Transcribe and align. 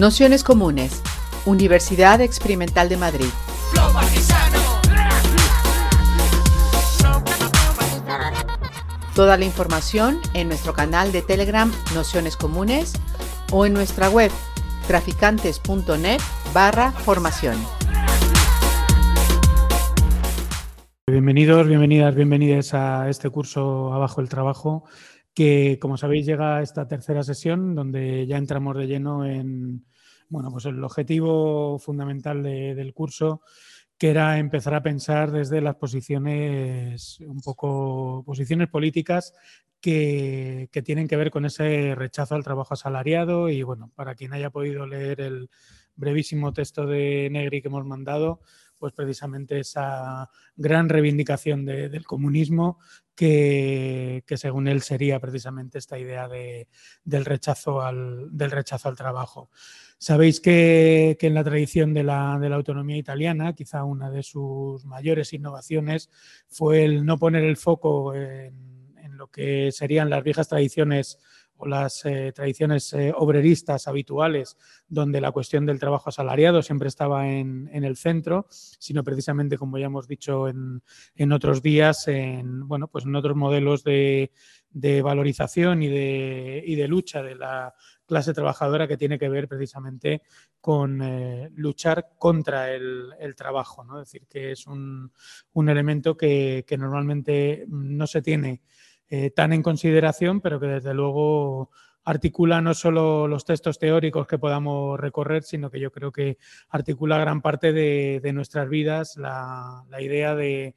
Nociones 0.00 0.44
Comunes, 0.44 1.02
Universidad 1.44 2.22
Experimental 2.22 2.88
de 2.88 2.96
Madrid. 2.96 3.26
Toda 9.14 9.36
la 9.36 9.44
información 9.44 10.18
en 10.32 10.48
nuestro 10.48 10.72
canal 10.72 11.12
de 11.12 11.20
Telegram 11.20 11.70
Nociones 11.94 12.38
Comunes 12.38 12.94
o 13.52 13.66
en 13.66 13.74
nuestra 13.74 14.08
web 14.08 14.30
traficantes.net 14.86 16.20
barra 16.54 16.92
formación. 16.92 17.58
Bienvenidos, 21.08 21.68
bienvenidas, 21.68 22.14
bienvenidas 22.14 22.72
a 22.72 23.10
este 23.10 23.28
curso 23.28 23.92
Abajo 23.92 24.22
el 24.22 24.30
Trabajo 24.30 24.84
que 25.34 25.78
como 25.80 25.96
sabéis 25.96 26.26
llega 26.26 26.62
esta 26.62 26.88
tercera 26.88 27.22
sesión 27.22 27.74
donde 27.74 28.26
ya 28.26 28.36
entramos 28.36 28.76
de 28.76 28.86
lleno 28.86 29.24
en 29.24 29.84
bueno, 30.30 30.50
pues 30.50 30.64
el 30.64 30.82
objetivo 30.82 31.78
fundamental 31.78 32.42
del 32.42 32.94
curso 32.94 33.42
que 33.98 34.08
era 34.10 34.38
empezar 34.38 34.74
a 34.74 34.82
pensar 34.82 35.30
desde 35.30 35.60
las 35.60 35.76
posiciones 35.76 37.20
un 37.20 37.42
poco 37.42 38.22
posiciones 38.24 38.68
políticas 38.68 39.34
que, 39.78 40.70
que, 40.72 40.80
tienen 40.80 41.06
que 41.06 41.16
ver 41.16 41.30
con 41.30 41.44
ese 41.44 41.94
rechazo 41.94 42.34
al 42.34 42.44
trabajo 42.44 42.72
asalariado 42.72 43.50
y 43.50 43.62
bueno, 43.62 43.92
para 43.94 44.14
quien 44.14 44.32
haya 44.32 44.48
podido 44.48 44.86
leer 44.86 45.20
el 45.20 45.50
brevísimo 45.96 46.52
texto 46.54 46.86
de 46.86 47.28
Negri 47.30 47.60
que 47.60 47.68
hemos 47.68 47.84
mandado, 47.84 48.40
pues 48.78 48.94
precisamente 48.94 49.60
esa 49.60 50.30
gran 50.56 50.88
reivindicación 50.88 51.66
del 51.66 52.06
comunismo 52.06 52.78
que, 53.14 54.24
según 54.36 54.66
él 54.66 54.80
sería 54.80 55.20
precisamente 55.20 55.78
esta 55.78 55.98
idea 55.98 56.26
del, 56.26 57.24
rechazo 57.26 57.82
al, 57.82 58.28
del 58.32 58.50
rechazo 58.50 58.88
al 58.88 58.96
trabajo. 58.96 59.50
Sabéis 60.02 60.40
que, 60.40 61.18
en 61.20 61.34
la 61.34 61.44
tradición 61.44 61.92
de 61.92 62.02
la, 62.02 62.32
autonomía 62.32 62.96
italiana, 62.96 63.52
quizá 63.52 63.84
una 63.84 64.10
de 64.10 64.22
sus 64.22 64.86
mayores 64.86 65.34
innovaciones 65.34 66.08
fue 66.48 66.84
el 66.86 67.04
no 67.04 67.18
poner 67.18 67.44
el 67.44 67.58
foco 67.58 68.14
en, 68.14 68.78
lo 69.18 69.26
que 69.26 69.70
serían 69.70 70.08
las 70.08 70.24
viejas 70.24 70.48
tradiciones 70.48 71.18
o 71.58 71.66
las 71.66 72.06
eh, 72.06 72.32
tradiciones 72.34 72.94
eh, 72.94 73.12
obreristas 73.14 73.86
habituales, 73.88 74.56
donde 74.88 75.20
la 75.20 75.32
cuestión 75.32 75.66
del 75.66 75.78
trabajo 75.78 76.08
asalariado 76.08 76.62
siempre 76.62 76.88
estaba 76.88 77.28
en, 77.28 77.68
el 77.70 77.96
centro, 77.98 78.46
sino 78.48 79.04
precisamente, 79.04 79.58
como 79.58 79.76
ya 79.76 79.84
hemos 79.84 80.08
dicho 80.08 80.48
en, 80.48 81.32
otros 81.32 81.60
días, 81.60 82.08
en, 82.08 82.66
bueno, 82.66 82.88
pues 82.88 83.04
en 83.04 83.14
otros 83.14 83.36
modelos 83.36 83.84
de, 83.84 84.30
valorización 85.04 85.82
y 85.82 85.88
de, 85.88 86.64
de, 86.66 86.88
lucha 86.88 87.22
de 87.22 87.34
la 87.34 87.74
clase 88.10 88.34
trabajadora 88.34 88.86
que 88.86 88.98
tiene 88.98 89.18
que 89.18 89.30
ver 89.30 89.48
precisamente 89.48 90.20
con 90.60 91.00
eh, 91.00 91.48
luchar 91.54 92.10
contra 92.18 92.70
el, 92.70 93.34
trabajo. 93.36 93.84
¿no? 93.84 94.02
Es 94.02 94.08
decir, 94.08 94.26
que 94.28 94.52
es 94.52 94.66
un, 94.66 95.10
elemento 95.54 96.16
que, 96.16 96.64
que 96.66 96.76
normalmente 96.76 97.64
no 97.68 98.06
se 98.06 98.20
tiene 98.20 98.60
eh, 99.08 99.30
tan 99.30 99.52
en 99.52 99.62
consideración, 99.62 100.40
pero 100.40 100.60
que 100.60 100.66
desde 100.66 100.94
luego 100.94 101.70
articula 102.04 102.60
no 102.60 102.74
solo 102.74 103.28
los 103.28 103.44
textos 103.44 103.78
teóricos 103.78 104.26
que 104.26 104.38
podamos 104.38 104.98
recorrer, 104.98 105.42
sino 105.42 105.70
que 105.70 105.80
yo 105.80 105.90
creo 105.90 106.12
que 106.12 106.38
articula 106.68 107.18
gran 107.18 107.42
parte 107.42 107.72
de, 107.72 108.32
nuestras 108.32 108.68
vidas 108.68 109.16
la, 109.16 109.84
idea 110.00 110.34
de, 110.34 110.74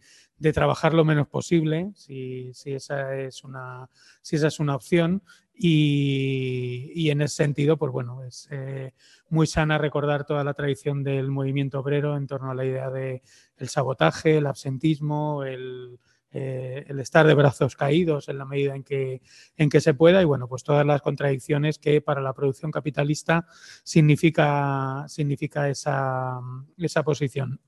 trabajar 0.53 0.93
lo 0.93 1.05
menos 1.05 1.27
posible, 1.27 1.91
si, 1.95 2.51
esa, 2.65 3.15
es 3.15 3.43
una, 3.43 3.89
si 4.21 4.35
esa 4.35 4.47
es 4.47 4.59
una 4.59 4.75
opción. 4.75 5.23
Y, 5.55 7.09
en 7.09 7.21
ese 7.21 7.35
sentido, 7.35 7.77
pues 7.77 7.91
bueno, 7.91 8.23
es 8.23 8.47
eh, 8.51 8.93
muy 9.29 9.45
sana 9.47 9.77
recordar 9.77 10.25
toda 10.25 10.43
la 10.43 10.53
tradición 10.53 11.03
del 11.03 11.29
movimiento 11.29 11.79
obrero 11.79 12.17
en 12.17 12.27
torno 12.27 12.51
a 12.51 12.55
la 12.55 12.65
idea 12.65 12.89
del 12.89 13.21
el 13.57 13.69
sabotaje, 13.69 14.37
el 14.37 14.47
absentismo, 14.47 15.43
el, 15.43 15.99
eh, 16.35 16.85
el 16.87 16.99
estar 16.99 17.27
de 17.27 17.35
brazos 17.35 17.75
caídos 17.75 18.27
en 18.27 18.39
la 18.39 18.45
medida 18.45 18.75
en 18.75 18.83
que, 18.83 19.21
en 19.55 19.69
que 19.69 19.79
se 19.79 19.93
pueda 19.93 20.19
y 20.19 20.25
bueno, 20.25 20.47
pues 20.47 20.63
todas 20.63 20.83
las 20.83 21.03
contradicciones 21.03 21.77
que 21.77 22.01
para 22.01 22.21
la 22.21 22.33
producción 22.33 22.71
capitalista 22.71 23.45
significa, 23.83 25.05
significa 25.07 25.69
esa, 25.69 26.39
esa 26.77 27.03
posición. 27.03 27.59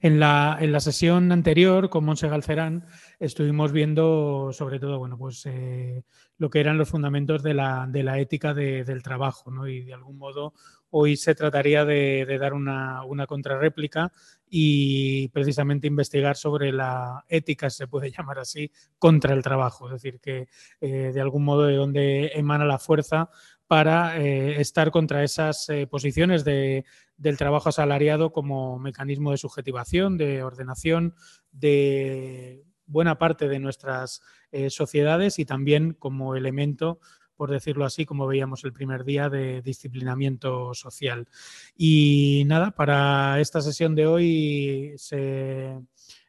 En 0.00 0.18
la, 0.18 0.56
en 0.60 0.72
la, 0.72 0.80
sesión 0.80 1.30
anterior 1.32 1.90
con 1.90 2.04
Monse 2.04 2.28
Galcerán 2.28 2.86
estuvimos 3.18 3.72
viendo 3.72 4.50
sobre 4.52 4.78
todo 4.78 4.98
bueno, 4.98 5.18
pues, 5.18 5.44
eh, 5.46 6.04
lo 6.38 6.48
que 6.50 6.60
eran 6.60 6.78
los 6.78 6.88
fundamentos 6.88 7.42
de 7.42 7.54
la, 7.54 7.86
de 7.88 8.02
la 8.02 8.18
ética 8.18 8.54
del 8.54 9.02
trabajo 9.02 9.50
¿no? 9.50 9.68
y 9.68 9.82
de 9.82 9.94
algún 9.94 10.16
modo 10.18 10.54
hoy 10.90 11.16
se 11.16 11.34
trataría 11.34 11.84
de, 11.84 12.38
dar 12.38 12.52
una, 12.54 13.04
una 13.04 13.26
contrarréplica 13.26 14.10
y 14.48 15.28
precisamente 15.28 15.86
investigar 15.86 16.36
sobre 16.36 16.72
la 16.72 17.24
ética, 17.28 17.70
se 17.70 17.86
puede 17.86 18.10
llamar 18.16 18.38
así, 18.40 18.70
contra 18.98 19.34
el 19.34 19.42
trabajo. 19.42 19.86
Es 19.86 20.02
decir, 20.02 20.18
que 20.20 20.48
eh, 20.80 21.12
de 21.14 21.20
algún 21.20 21.44
modo 21.44 21.66
de 21.66 21.76
donde 21.76 22.32
emana 22.34 22.64
la 22.64 22.78
fuerza 22.78 23.30
para 23.68 24.18
eh, 24.20 24.60
estar 24.60 24.90
contra 24.90 25.22
esas 25.22 25.68
posiciones 25.88 26.42
de, 26.42 26.84
del 27.20 27.36
trabajo 27.36 27.68
asalariado 27.68 28.32
como 28.32 28.78
mecanismo 28.78 29.30
de 29.30 29.36
subjetivación, 29.36 30.16
de 30.16 30.42
ordenación 30.42 31.14
de 31.52 32.64
buena 32.86 33.18
parte 33.18 33.46
de 33.48 33.60
nuestras 33.60 34.22
sociedades 34.68 35.38
y 35.38 35.44
también 35.44 35.92
como 35.92 36.34
elemento 36.34 36.98
por 37.40 37.50
decirlo 37.50 37.86
así, 37.86 38.04
como 38.04 38.26
veíamos 38.26 38.64
el 38.64 38.74
primer 38.74 39.02
día 39.02 39.30
de 39.30 39.62
disciplinamiento 39.62 40.74
social. 40.74 41.26
Y 41.74 42.42
nada, 42.46 42.72
para 42.72 43.40
esta 43.40 43.62
sesión 43.62 43.94
de 43.94 44.06
hoy 44.06 44.94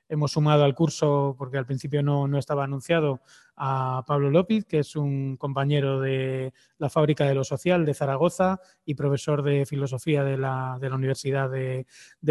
hemos 0.08 0.32
sumado 0.32 0.64
al 0.64 0.74
curso, 0.74 1.36
porque 1.38 1.58
al 1.58 1.66
principio 1.66 2.02
no, 2.02 2.30
no 2.30 2.38
estaba 2.38 2.64
anunciado, 2.64 3.20
a 3.64 4.04
Pablo 4.08 4.32
López, 4.32 4.66
que 4.66 4.80
es 4.80 4.96
un 4.96 5.38
compañero 5.38 6.02
de 6.02 6.52
la 6.80 6.90
Fábrica 6.90 7.28
de 7.28 7.36
lo 7.36 7.44
Social 7.44 7.86
de 7.86 7.94
Zaragoza 7.94 8.60
y 8.84 8.96
profesor 8.96 9.44
de 9.44 9.68
filosofía 9.68 10.24
de 10.24 10.36
la, 10.36 10.80
Universidad 10.82 11.48
de, 11.48 11.86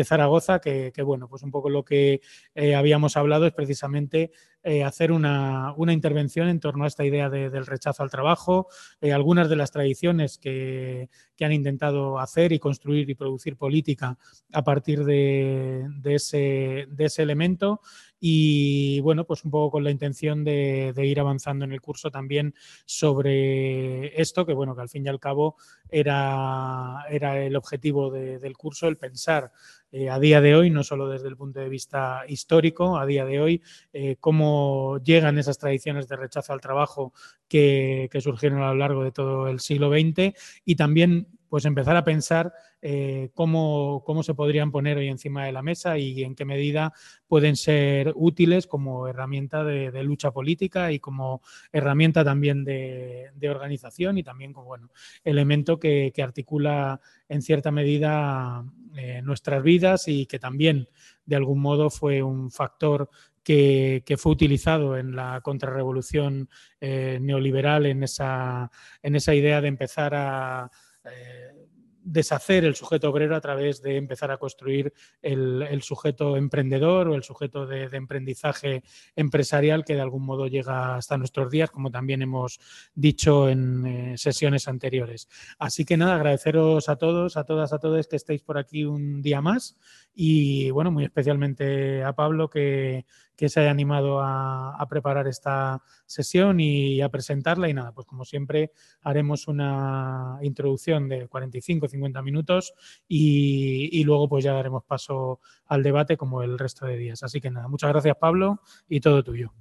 Zaragoza, 0.04 0.58
que, 0.58 0.92
bueno, 1.04 1.28
pues 1.28 1.44
un 1.44 1.52
poco 1.52 1.70
lo 1.70 1.84
que 1.84 2.20
eh, 2.56 2.74
habíamos 2.74 3.16
hablado 3.16 3.46
es 3.46 3.52
precisamente 3.52 4.32
eh, 4.64 4.82
hacer 4.82 5.12
una, 5.12 5.72
intervención 5.88 6.48
en 6.48 6.58
torno 6.58 6.82
a 6.82 6.88
esta 6.88 7.04
idea 7.04 7.30
del 7.30 7.64
rechazo 7.64 8.02
al 8.02 8.10
trabajo, 8.10 8.66
eh, 9.00 9.12
algunas 9.12 9.48
de 9.48 9.54
las 9.56 9.70
tradiciones 9.70 10.36
que, 10.36 11.08
han 11.40 11.52
intentado 11.52 12.18
hacer 12.18 12.52
y 12.52 12.58
construir 12.58 13.08
y 13.08 13.14
producir 13.14 13.56
política 13.56 14.18
a 14.52 14.62
partir 14.62 15.04
de, 15.04 15.86
ese, 16.04 16.86
de 16.90 17.04
ese 17.06 17.22
elemento 17.22 17.80
y 18.20 19.00
bueno, 19.00 19.24
pues 19.24 19.44
un 19.44 19.50
poco 19.50 19.72
con 19.72 19.84
la 19.84 19.90
intención 19.90 20.44
de, 20.44 20.92
ir 20.96 21.18
avanzando 21.18 21.64
en 21.64 21.72
el 21.72 21.80
curso 21.80 22.10
también 22.10 22.54
sobre 22.84 24.20
esto, 24.20 24.44
que 24.44 24.52
bueno, 24.52 24.76
que 24.76 24.82
al 24.82 24.88
fin 24.90 25.06
y 25.06 25.08
al 25.08 25.18
cabo 25.18 25.56
era, 25.88 27.04
era 27.08 27.42
el 27.42 27.56
objetivo 27.56 28.10
del 28.10 28.56
curso, 28.56 28.88
el 28.88 28.98
pensar 28.98 29.52
eh, 29.90 30.10
a 30.10 30.20
día 30.20 30.40
de 30.40 30.54
hoy, 30.54 30.70
no 30.70 30.84
solo 30.84 31.08
desde 31.08 31.28
el 31.28 31.36
punto 31.36 31.60
de 31.60 31.68
vista 31.68 32.24
histórico, 32.28 32.98
a 32.98 33.06
día 33.06 33.24
de 33.24 33.40
hoy, 33.40 33.62
eh, 33.92 34.16
cómo 34.20 34.98
llegan 35.02 35.38
esas 35.38 35.58
tradiciones 35.58 36.06
de 36.06 36.16
rechazo 36.16 36.52
al 36.52 36.60
trabajo 36.60 37.14
que, 37.48 38.08
que 38.12 38.20
surgieron 38.20 38.62
a 38.62 38.68
lo 38.68 38.74
largo 38.74 39.02
de 39.02 39.12
todo 39.12 39.48
el 39.48 39.60
siglo 39.60 39.90
XX 39.90 40.38
y 40.64 40.76
también 40.76 41.26
pues 41.50 41.64
empezar 41.64 41.96
a 41.96 42.04
pensar 42.04 42.54
eh, 42.80 43.30
cómo, 43.34 44.22
se 44.22 44.34
podrían 44.34 44.70
poner 44.70 44.96
hoy 44.96 45.08
encima 45.08 45.44
de 45.44 45.52
la 45.52 45.62
mesa 45.62 45.98
y 45.98 46.22
en 46.22 46.36
qué 46.36 46.44
medida 46.44 46.94
pueden 47.26 47.56
ser 47.56 48.12
útiles 48.14 48.68
como 48.68 49.08
herramienta 49.08 49.64
de, 49.64 50.02
lucha 50.04 50.30
política 50.30 50.92
y 50.92 51.00
como 51.00 51.42
herramienta 51.72 52.24
también 52.24 52.64
de, 52.64 53.30
organización 53.50 54.16
y 54.16 54.22
también 54.22 54.52
como 54.52 54.68
bueno, 54.68 54.90
elemento 55.24 55.78
que, 55.78 56.12
articula 56.20 57.00
en 57.28 57.42
cierta 57.42 57.70
medida 57.70 58.64
eh, 58.94 59.20
nuestras 59.22 59.62
vidas 59.62 60.06
y 60.06 60.26
que 60.26 60.38
también 60.38 60.88
de 61.24 61.36
algún 61.36 61.60
modo 61.60 61.90
fue 61.90 62.22
un 62.22 62.50
factor 62.50 63.08
que, 63.42 64.16
fue 64.18 64.32
utilizado 64.32 64.96
en 64.96 65.16
la 65.16 65.40
contrarrevolución 65.42 66.48
eh, 66.80 67.18
neoliberal, 67.20 67.86
en 67.86 68.04
esa, 68.04 68.70
en 69.02 69.16
esa 69.16 69.34
idea 69.34 69.60
de 69.60 69.68
empezar 69.68 70.14
a 70.14 70.70
eh, 71.04 71.66
deshacer 72.02 72.64
el 72.64 72.74
sujeto 72.74 73.10
obrero 73.10 73.36
a 73.36 73.40
través 73.40 73.82
de 73.82 73.96
empezar 73.96 74.30
a 74.30 74.38
construir 74.38 74.92
el, 75.22 75.82
sujeto 75.82 76.36
emprendedor 76.36 77.08
o 77.08 77.14
el 77.14 77.22
sujeto 77.22 77.66
de, 77.66 77.84
emprendizaje 77.92 78.82
empresarial 79.16 79.84
que 79.84 79.94
de 79.94 80.00
algún 80.00 80.24
modo 80.24 80.46
llega 80.46 80.96
hasta 80.96 81.18
nuestros 81.18 81.50
días, 81.50 81.70
como 81.70 81.90
también 81.90 82.22
hemos 82.22 82.58
dicho 82.94 83.48
en 83.48 83.86
eh, 83.86 84.18
sesiones 84.18 84.68
anteriores. 84.68 85.28
Así 85.58 85.84
que 85.84 85.96
nada, 85.96 86.16
agradeceros 86.16 86.88
a 86.88 86.96
todos, 86.96 87.36
a 87.36 87.44
todas, 87.44 87.72
a 87.72 87.78
todos 87.78 88.08
que 88.08 88.16
estéis 88.16 88.42
por 88.42 88.58
aquí 88.58 88.84
un 88.84 89.20
día 89.22 89.40
más 89.40 89.76
y 90.14 90.70
bueno, 90.70 90.90
muy 90.90 91.04
especialmente 91.04 92.02
a 92.02 92.14
Pablo 92.14 92.48
que, 92.48 93.04
que 93.40 93.48
se 93.48 93.58
haya 93.58 93.70
animado 93.70 94.20
a, 94.20 94.86
preparar 94.90 95.26
esta 95.26 95.82
sesión 96.04 96.60
y 96.60 97.00
a 97.00 97.08
presentarla. 97.08 97.70
Y 97.70 97.74
nada, 97.74 97.92
pues 97.92 98.06
como 98.06 98.26
siempre 98.26 98.70
haremos 99.00 99.48
una 99.48 100.38
introducción 100.42 101.08
de 101.08 101.26
45-50 101.26 102.22
minutos 102.22 102.74
y, 103.08 104.04
luego 104.04 104.28
pues 104.28 104.44
ya 104.44 104.52
daremos 104.52 104.84
paso 104.84 105.40
al 105.64 105.82
debate 105.82 106.18
como 106.18 106.42
el 106.42 106.58
resto 106.58 106.84
de 106.84 106.98
días. 106.98 107.22
Así 107.22 107.40
que 107.40 107.50
nada, 107.50 107.66
muchas 107.66 107.88
gracias 107.88 108.14
Pablo 108.20 108.60
y 108.90 109.00
todo 109.00 109.24
tuyo. 109.24 109.54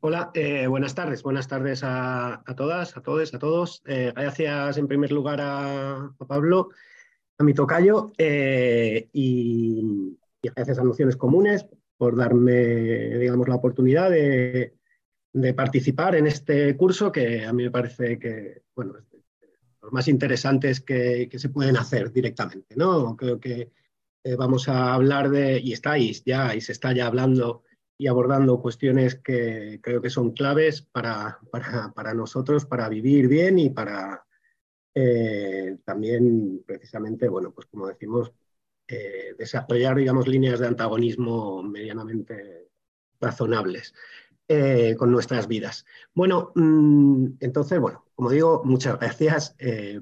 Hola, 0.00 0.32
eh, 0.34 0.66
buenas 0.66 0.92
tardes. 0.92 1.22
Buenas 1.22 1.46
tardes 1.46 1.82
a, 1.84 2.42
todas, 2.56 2.96
a 2.96 3.00
todos, 3.00 3.32
a 3.32 3.38
todos. 3.38 3.82
Eh, 3.86 4.12
gracias 4.12 4.76
en 4.76 4.88
primer 4.88 5.12
lugar 5.12 5.38
a, 5.40 6.10
Pablo, 6.26 6.70
a 7.38 7.44
mi 7.44 7.54
tocayo 7.54 8.10
eh, 8.18 9.08
y, 9.12 10.18
gracias 10.54 10.78
a 10.78 10.84
Nociones 10.84 11.16
Comunes 11.16 11.66
por 11.96 12.16
darme, 12.16 13.18
digamos, 13.18 13.48
la 13.48 13.56
oportunidad 13.56 14.10
de, 14.10 14.74
participar 15.54 16.14
en 16.14 16.26
este 16.26 16.74
curso 16.76 17.12
que 17.12 17.44
a 17.44 17.52
mí 17.52 17.64
me 17.64 17.70
parece 17.70 18.18
que, 18.18 18.62
bueno, 18.74 18.96
es 18.96 19.10
de 19.10 19.22
los 19.82 19.92
más 19.92 20.08
interesantes 20.08 20.80
que, 20.80 21.28
que 21.30 21.38
se 21.38 21.50
pueden 21.50 21.76
hacer 21.76 22.10
directamente, 22.10 22.74
¿no? 22.74 23.14
Creo 23.16 23.38
que 23.38 23.70
vamos 24.38 24.68
a 24.68 24.94
hablar 24.94 25.30
de, 25.30 25.60
y 25.60 25.72
estáis 25.72 26.24
ya, 26.24 26.54
y 26.54 26.60
se 26.60 26.72
está 26.72 26.92
ya 26.92 27.06
hablando 27.06 27.64
y 27.98 28.08
abordando 28.08 28.60
cuestiones 28.60 29.16
que 29.16 29.80
creo 29.82 30.02
que 30.02 30.10
son 30.10 30.32
claves 30.32 30.82
para, 30.82 31.38
para, 31.94 32.14
nosotros, 32.14 32.66
para 32.66 32.88
vivir 32.88 33.28
bien 33.28 33.58
y 33.58 33.70
para 33.70 34.24
eh, 34.94 35.78
también, 35.84 36.62
precisamente, 36.66 37.28
bueno, 37.28 37.52
pues 37.52 37.66
como 37.66 37.86
decimos, 37.86 38.32
eh, 38.88 39.34
desarrollar, 39.38 39.96
digamos, 39.96 40.28
líneas 40.28 40.60
de 40.60 40.66
antagonismo 40.66 41.62
medianamente 41.62 42.68
razonables 43.20 43.94
eh, 44.48 44.94
con 44.98 45.10
nuestras 45.10 45.48
vidas. 45.48 45.84
Bueno, 46.14 46.52
mm, 46.54 47.26
entonces, 47.40 47.78
bueno, 47.80 48.04
como 48.14 48.30
digo, 48.30 48.62
muchas 48.64 48.98
gracias. 48.98 49.56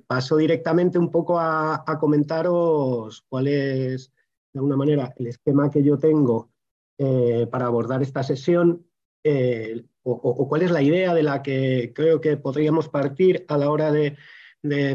paso 0.06 0.36
directamente 0.36 0.98
un 0.98 1.10
poco 1.10 1.38
a, 1.40 1.84
comentaros 1.98 3.24
cuál 3.28 3.48
es, 3.48 4.12
de 4.52 4.58
alguna 4.58 4.76
manera, 4.76 5.14
el 5.18 5.26
esquema 5.26 5.70
que 5.70 5.82
yo 5.82 5.98
tengo 5.98 6.50
eh, 6.96 7.48
para 7.50 7.66
abordar 7.66 8.02
esta 8.02 8.22
sesión 8.22 8.86
eh, 9.24 9.84
o, 10.04 10.48
cuál 10.48 10.62
es 10.62 10.70
la 10.70 10.80
idea 10.80 11.12
de 11.12 11.24
la 11.24 11.42
que 11.42 11.92
creo 11.92 12.20
que 12.20 12.36
podríamos 12.36 12.88
partir 12.88 13.44
a 13.48 13.58
la 13.58 13.68
hora 13.68 13.90
de, 13.90 14.16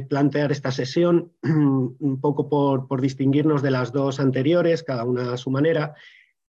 plantear 0.08 0.52
esta 0.52 0.72
sesión, 0.72 1.32
un 1.44 2.20
poco 2.22 2.50
por, 2.50 3.02
distinguirnos 3.02 3.62
de 3.62 3.72
las 3.72 3.92
dos 3.92 4.20
anteriores, 4.20 4.84
cada 4.84 5.04
una 5.04 5.34
a 5.34 5.38
su 5.38 5.52
manera. 5.52 5.96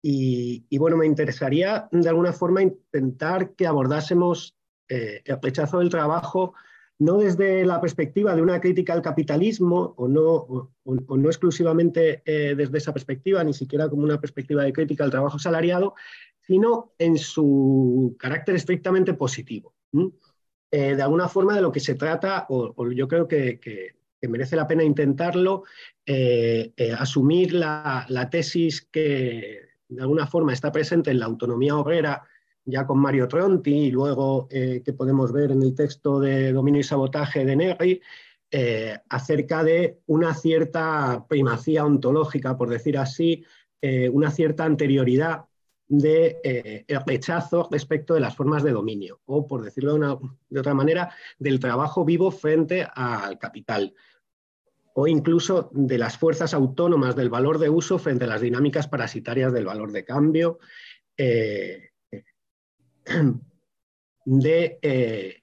Y, 0.02 0.78
bueno, 0.78 0.98
me 0.98 1.06
interesaría 1.06 1.90
de 1.92 2.08
alguna 2.08 2.32
forma 2.32 2.62
intentar 2.62 3.56
que 3.56 3.68
abordásemos 3.68 4.56
eh, 4.88 5.22
el 5.26 5.42
rechazo 5.42 5.80
del 5.80 5.90
trabajo 5.90 6.54
no 7.00 7.18
desde 7.18 7.66
la 7.66 7.80
perspectiva 7.80 8.36
de 8.36 8.42
una 8.42 8.60
crítica 8.60 8.94
al 8.94 9.02
capitalismo 9.02 9.94
o 9.98 10.08
no, 10.08 10.72
no 10.86 11.30
exclusivamente 11.30 12.24
eh, 12.26 12.56
desde 12.56 12.80
esa 12.80 12.94
perspectiva, 12.94 13.44
ni 13.44 13.54
siquiera 13.54 13.88
como 13.88 14.04
una 14.04 14.20
perspectiva 14.20 14.64
de 14.64 14.74
crítica 14.74 15.04
al 15.04 15.12
trabajo 15.12 15.38
salariado, 15.38 15.94
sino 16.42 16.94
en 16.98 17.18
su 17.18 18.16
carácter 18.18 18.56
estrictamente 18.56 19.14
positivo. 19.14 19.76
Eh, 20.72 20.96
de 20.96 21.02
alguna 21.02 21.30
forma 21.30 21.56
de 21.56 21.62
lo 21.62 21.72
que 21.72 21.80
se 21.80 21.96
trata, 21.96 22.46
o, 22.50 22.92
yo 22.92 23.08
creo 23.08 23.28
que, 23.28 23.60
merece 24.22 24.56
la 24.56 24.68
pena 24.68 24.84
intentarlo, 24.84 25.64
eh, 26.06 26.74
asumir 26.98 27.54
la, 27.54 28.28
tesis 28.30 28.82
que 28.92 29.62
de 29.88 30.02
alguna 30.02 30.28
forma 30.28 30.54
está 30.54 30.72
presente 30.72 31.12
en 31.12 31.20
la 31.20 31.26
autonomía 31.26 31.78
obrera 31.78 32.24
ya 32.68 32.86
con 32.86 33.00
Mario 33.00 33.28
Tronti 33.28 33.74
y 33.74 33.92
luego 33.92 34.48
eh, 34.52 34.82
que 34.84 34.94
podemos 34.94 35.32
ver 35.32 35.52
en 35.52 35.64
el 35.64 35.74
texto 35.74 36.20
de 36.20 36.52
Dominio 36.52 36.82
y 36.82 36.84
Sabotaje 36.84 37.46
de 37.46 37.56
Negri, 37.56 38.02
eh, 38.52 38.98
acerca 39.10 39.64
de 39.64 40.00
una 40.06 40.34
cierta 40.34 41.26
primacía 41.28 41.86
ontológica, 41.86 42.58
por 42.58 42.70
decir 42.70 42.98
así, 42.98 43.46
eh, 43.82 44.10
una 44.10 44.32
cierta 44.32 44.66
anterioridad 44.66 45.46
de 45.88 46.86
rechazo 47.06 47.68
respecto 47.72 48.14
de 48.14 48.20
las 48.20 48.36
formas 48.36 48.64
de 48.64 48.72
dominio, 48.72 49.22
o 49.26 49.48
por 49.48 49.64
decirlo 49.64 49.98
de, 50.50 50.60
otra 50.60 50.74
manera, 50.74 51.14
del 51.40 51.60
trabajo 51.60 52.04
vivo 52.04 52.32
frente 52.32 52.86
al 52.94 53.40
capital, 53.40 53.94
o 54.94 55.08
incluso 55.08 55.70
de 55.74 55.98
las 55.98 56.18
fuerzas 56.18 56.54
autónomas 56.54 57.16
del 57.16 57.30
valor 57.30 57.60
de 57.60 57.70
uso 57.70 58.00
frente 58.00 58.26
a 58.26 58.28
las 58.28 58.42
dinámicas 58.42 58.88
parasitarias 58.88 59.54
del 59.54 59.66
valor 59.66 59.92
de 59.92 60.04
cambio, 60.04 60.60
de, 64.26 64.80
eh, 64.82 65.42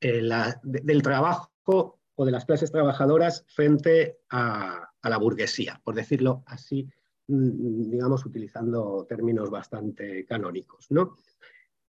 eh, 0.00 0.22
del 0.62 1.02
trabajo 1.02 2.00
o 2.14 2.24
de 2.24 2.32
las 2.32 2.44
clases 2.44 2.72
trabajadoras 2.72 3.44
frente 3.48 4.18
a, 4.30 4.88
la 5.02 5.16
burguesía, 5.16 5.80
por 5.84 5.94
decirlo 5.94 6.44
así, 6.46 6.88
digamos, 7.32 8.24
utilizando 8.26 9.06
términos 9.08 9.50
bastante 9.50 10.24
canónicos. 10.24 10.90
¿no? 10.90 11.16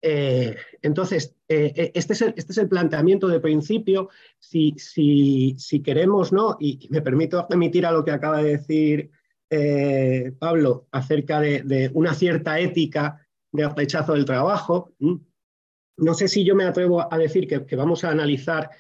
Eh, 0.03 0.57
entonces, 0.83 1.37
este 1.49 2.13
es, 2.13 2.23
el, 2.23 2.35
este, 2.37 2.53
es 2.53 2.59
el, 2.59 2.69
planteamiento 2.69 3.29
de 3.29 3.41
principio. 3.41 4.09
Si, 4.39 4.75
si, 4.79 5.83
queremos, 5.83 6.33
¿no? 6.33 6.57
y, 6.61 6.89
me 6.91 7.03
permito 7.03 7.47
remitir 7.49 7.87
a 7.87 7.93
lo 7.93 8.05
que 8.05 8.13
acaba 8.13 8.43
de 8.43 8.59
decir 8.59 9.11
Pablo 10.39 10.87
acerca 10.93 11.41
de, 11.41 11.91
una 11.95 12.15
cierta 12.15 12.61
ética 12.61 13.27
de 13.53 13.69
rechazo 13.69 14.15
del 14.15 14.25
trabajo. 14.25 14.93
No 16.01 16.15
sé 16.15 16.29
si 16.29 16.45
yo 16.45 16.55
me 16.55 16.65
atrevo 16.65 17.13
a 17.13 17.19
decir 17.19 17.47
que, 17.47 17.77
vamos 17.77 18.05
a 18.05 18.11
analizar, 18.11 18.71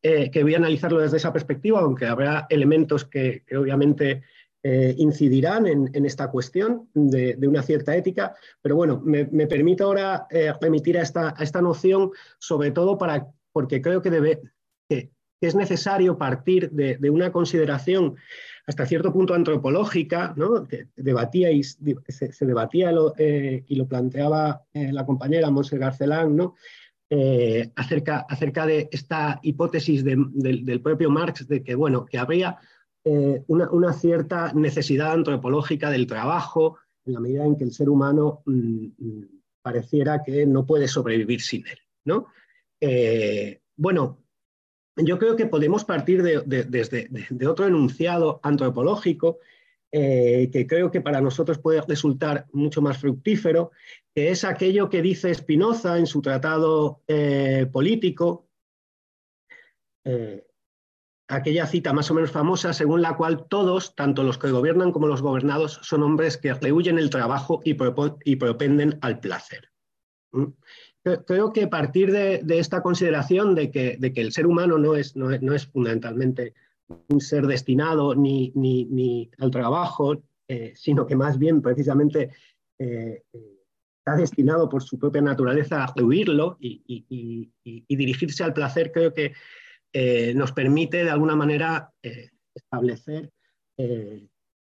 eh, 0.00 0.30
que 0.30 0.44
voy 0.44 0.54
a 0.54 0.58
analizarlo 0.58 1.00
desde 1.00 1.16
esa 1.16 1.32
perspectiva, 1.32 1.80
aunque 1.80 2.06
habrá 2.06 2.46
elementos 2.48 3.04
que, 3.04 3.44
obviamente 3.56 4.22
eh, 4.64 4.94
incidirán 4.98 5.66
en, 5.66 6.04
esta 6.04 6.32
cuestión 6.32 6.88
de, 6.92 7.38
una 7.46 7.62
cierta 7.62 7.94
ética, 7.94 8.34
pero 8.60 8.74
bueno, 8.74 9.00
me, 9.04 9.24
permito 9.46 9.84
ahora 9.84 10.26
eh, 10.30 10.52
remitir 10.60 10.98
a 10.98 11.02
esta, 11.02 11.32
a 11.36 11.44
esta, 11.44 11.62
noción, 11.62 12.10
sobre 12.40 12.72
todo 12.72 12.98
para, 12.98 13.28
porque 13.52 13.80
creo 13.80 14.02
que, 14.02 14.40
es 15.40 15.54
necesario 15.54 16.18
partir 16.18 16.72
de, 16.72 16.98
una 17.08 17.30
consideración 17.30 18.16
hasta 18.66 18.84
cierto 18.84 19.12
punto 19.12 19.32
antropológica, 19.32 20.34
¿no? 20.36 20.66
que 20.66 20.88
debatíais, 20.96 21.78
se, 22.08 22.44
debatía 22.46 22.92
eh, 23.16 23.62
y 23.64 23.76
lo 23.76 23.86
planteaba 23.86 24.62
eh, 24.74 24.92
la 24.92 25.06
compañera 25.06 25.50
Monse 25.50 25.78
Garcelán, 25.78 26.34
¿no? 26.34 26.56
Acerca, 27.76 28.26
acerca 28.28 28.66
de 28.66 28.88
esta 28.92 29.38
hipótesis 29.42 30.04
del 30.04 30.80
propio 30.82 31.08
Marx 31.08 31.48
de 31.48 31.62
que, 31.62 31.74
bueno, 31.74 32.04
que 32.04 32.18
habría 32.18 32.58
una, 33.46 33.92
cierta 33.92 34.52
necesidad 34.52 35.12
antropológica 35.12 35.90
del 35.90 36.06
trabajo 36.06 36.78
en 37.04 37.14
la 37.14 37.20
medida 37.20 37.44
en 37.44 37.56
que 37.56 37.64
el 37.64 37.72
ser 37.72 37.88
humano 37.88 38.42
mm, 38.46 38.86
mm, 38.98 39.24
pareciera 39.62 40.22
que 40.22 40.46
no 40.46 40.66
puede 40.66 40.88
sobrevivir 40.88 41.40
sin 41.40 41.66
él. 41.66 41.78
¿no? 42.04 42.26
bueno, 43.76 44.18
yo 44.96 45.18
creo 45.18 45.36
que 45.36 45.46
podemos 45.46 45.84
partir 45.84 46.22
de, 46.22 47.46
otro 47.46 47.66
enunciado 47.66 48.40
antropológico 48.42 49.38
eh, 49.90 50.50
que 50.52 50.66
creo 50.66 50.90
que 50.90 51.00
para 51.00 51.20
nosotros 51.20 51.58
puede 51.58 51.80
resultar 51.80 52.46
mucho 52.52 52.82
más 52.82 52.98
fructífero, 52.98 53.70
que 54.14 54.30
es 54.30 54.44
aquello 54.44 54.90
que 54.90 55.00
dice 55.00 55.32
Spinoza 55.34 55.98
en 55.98 56.06
su 56.06 56.20
tratado 56.20 57.02
eh, 57.06 57.66
político, 57.72 58.48
eh, 60.04 60.44
aquella 61.28 61.66
cita 61.66 61.92
más 61.92 62.10
o 62.10 62.14
menos 62.14 62.30
famosa 62.30 62.72
según 62.72 63.02
la 63.02 63.16
cual 63.16 63.46
todos, 63.48 63.94
tanto 63.94 64.22
los 64.22 64.38
que 64.38 64.50
gobiernan 64.50 64.92
como 64.92 65.06
los 65.06 65.22
gobernados, 65.22 65.78
son 65.82 66.02
hombres 66.02 66.38
que 66.38 66.54
rehuyen 66.54 66.98
el 66.98 67.10
trabajo 67.10 67.60
y, 67.64 67.74
propenden 67.74 68.98
al 69.02 69.20
placer. 69.20 69.70
¿Mm? 70.32 70.46
creo 71.26 71.52
que 71.54 71.64
a 71.64 71.70
partir 71.70 72.12
de, 72.12 72.42
esta 72.48 72.82
consideración 72.82 73.54
de 73.54 73.70
que, 73.70 73.98
el 74.00 74.32
ser 74.32 74.46
humano 74.46 74.78
no 74.78 74.94
es, 74.94 75.14
fundamentalmente 75.72 76.54
un 77.08 77.20
ser 77.20 77.46
destinado 77.46 78.14
ni, 78.14 79.30
al 79.38 79.50
trabajo, 79.50 80.22
eh, 80.48 80.72
sino 80.74 81.06
que 81.06 81.16
más 81.16 81.38
bien 81.38 81.62
precisamente 81.62 82.30
eh, 82.78 83.22
está 83.98 84.16
destinado 84.16 84.68
por 84.68 84.82
su 84.82 84.98
propia 84.98 85.20
naturaleza 85.20 85.84
a 85.84 86.02
huirlo 86.02 86.56
y, 86.60 87.52
dirigirse 87.88 88.44
al 88.44 88.54
placer, 88.54 88.90
creo 88.92 89.12
que 89.12 89.32
eh, 89.98 90.32
nos 90.34 90.52
permite 90.52 91.04
de 91.04 91.10
alguna 91.10 91.34
manera 91.34 91.92
establecer 92.54 93.30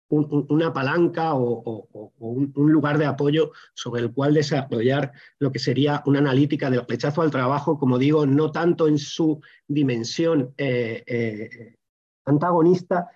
una 0.10 0.74
palanca 0.74 1.34
o, 1.34 2.12
un, 2.20 2.72
lugar 2.72 2.98
de 2.98 3.05
apoyo 3.05 3.51
sobre 3.74 4.01
el 4.01 4.12
cual 4.13 4.34
desarrollar 4.34 5.12
lo 5.39 5.51
que 5.51 5.60
sería 5.60 6.03
una 6.05 6.20
analítica 6.20 6.70
del 6.70 6.86
rechazo 6.88 7.22
al 7.22 7.32
trabajo, 7.32 7.77
como 7.77 7.98
digo, 7.98 8.25
no 8.25 8.51
tanto 8.51 8.88
en 8.88 8.98
su 8.98 9.41
dimensión 9.67 10.53
eh, 10.58 11.03
eh, 11.05 11.75
antagonista, 12.25 13.10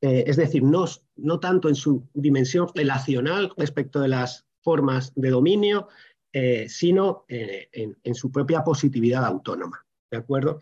eh, 0.00 0.24
es 0.26 0.36
decir, 0.36 0.62
no, 0.62 0.84
no 1.16 1.40
tanto 1.40 1.68
en 1.68 1.74
su 1.74 2.06
dimensión 2.12 2.68
relacional 2.74 3.52
respecto 3.56 4.00
de 4.00 4.08
las 4.08 4.44
formas 4.62 5.12
de 5.14 5.30
dominio, 5.30 5.88
eh, 6.32 6.68
sino 6.68 7.24
eh, 7.28 7.68
en, 7.72 8.14
su 8.14 8.30
propia 8.30 8.64
positividad 8.64 9.24
autónoma. 9.24 9.86
¿De 10.10 10.18
acuerdo? 10.18 10.60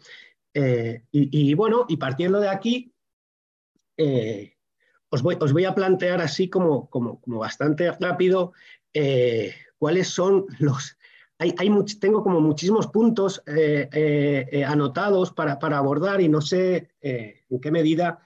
Y, 0.54 1.54
bueno, 1.54 1.86
y 1.88 1.96
partiendo 1.96 2.40
de 2.40 2.48
aquí, 2.48 2.94
os 5.08 5.22
voy, 5.22 5.36
os, 5.40 5.52
voy, 5.52 5.64
a 5.64 5.74
plantear 5.74 6.20
así 6.20 6.48
como, 6.48 6.90
bastante 7.26 7.90
rápido 7.92 8.52
cuáles 9.78 10.08
son 10.08 10.46
los, 10.58 10.98
hay, 11.38 11.54
tengo 12.00 12.22
como 12.22 12.40
muchísimos 12.40 12.86
puntos 12.88 13.42
anotados 14.66 15.32
para, 15.32 15.58
abordar 15.76 16.20
y 16.20 16.28
no 16.28 16.40
sé 16.40 16.90
en 17.00 17.60
qué 17.60 17.70
medida 17.70 18.20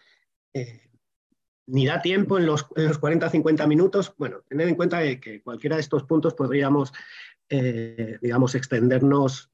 ni 1.66 1.86
da 1.86 2.00
tiempo 2.00 2.38
en 2.38 2.46
los, 2.46 2.66
en 2.76 2.88
los 2.88 2.98
40 2.98 3.28
50 3.28 3.66
minutos. 3.66 4.14
Bueno, 4.16 4.42
tened 4.48 4.68
en 4.68 4.74
cuenta 4.74 5.00
que, 5.20 5.42
cualquiera 5.42 5.76
de 5.76 5.82
estos 5.82 6.04
puntos 6.04 6.34
podríamos, 6.34 6.92
eh, 7.48 8.18
digamos, 8.20 8.54
extendernos 8.54 9.50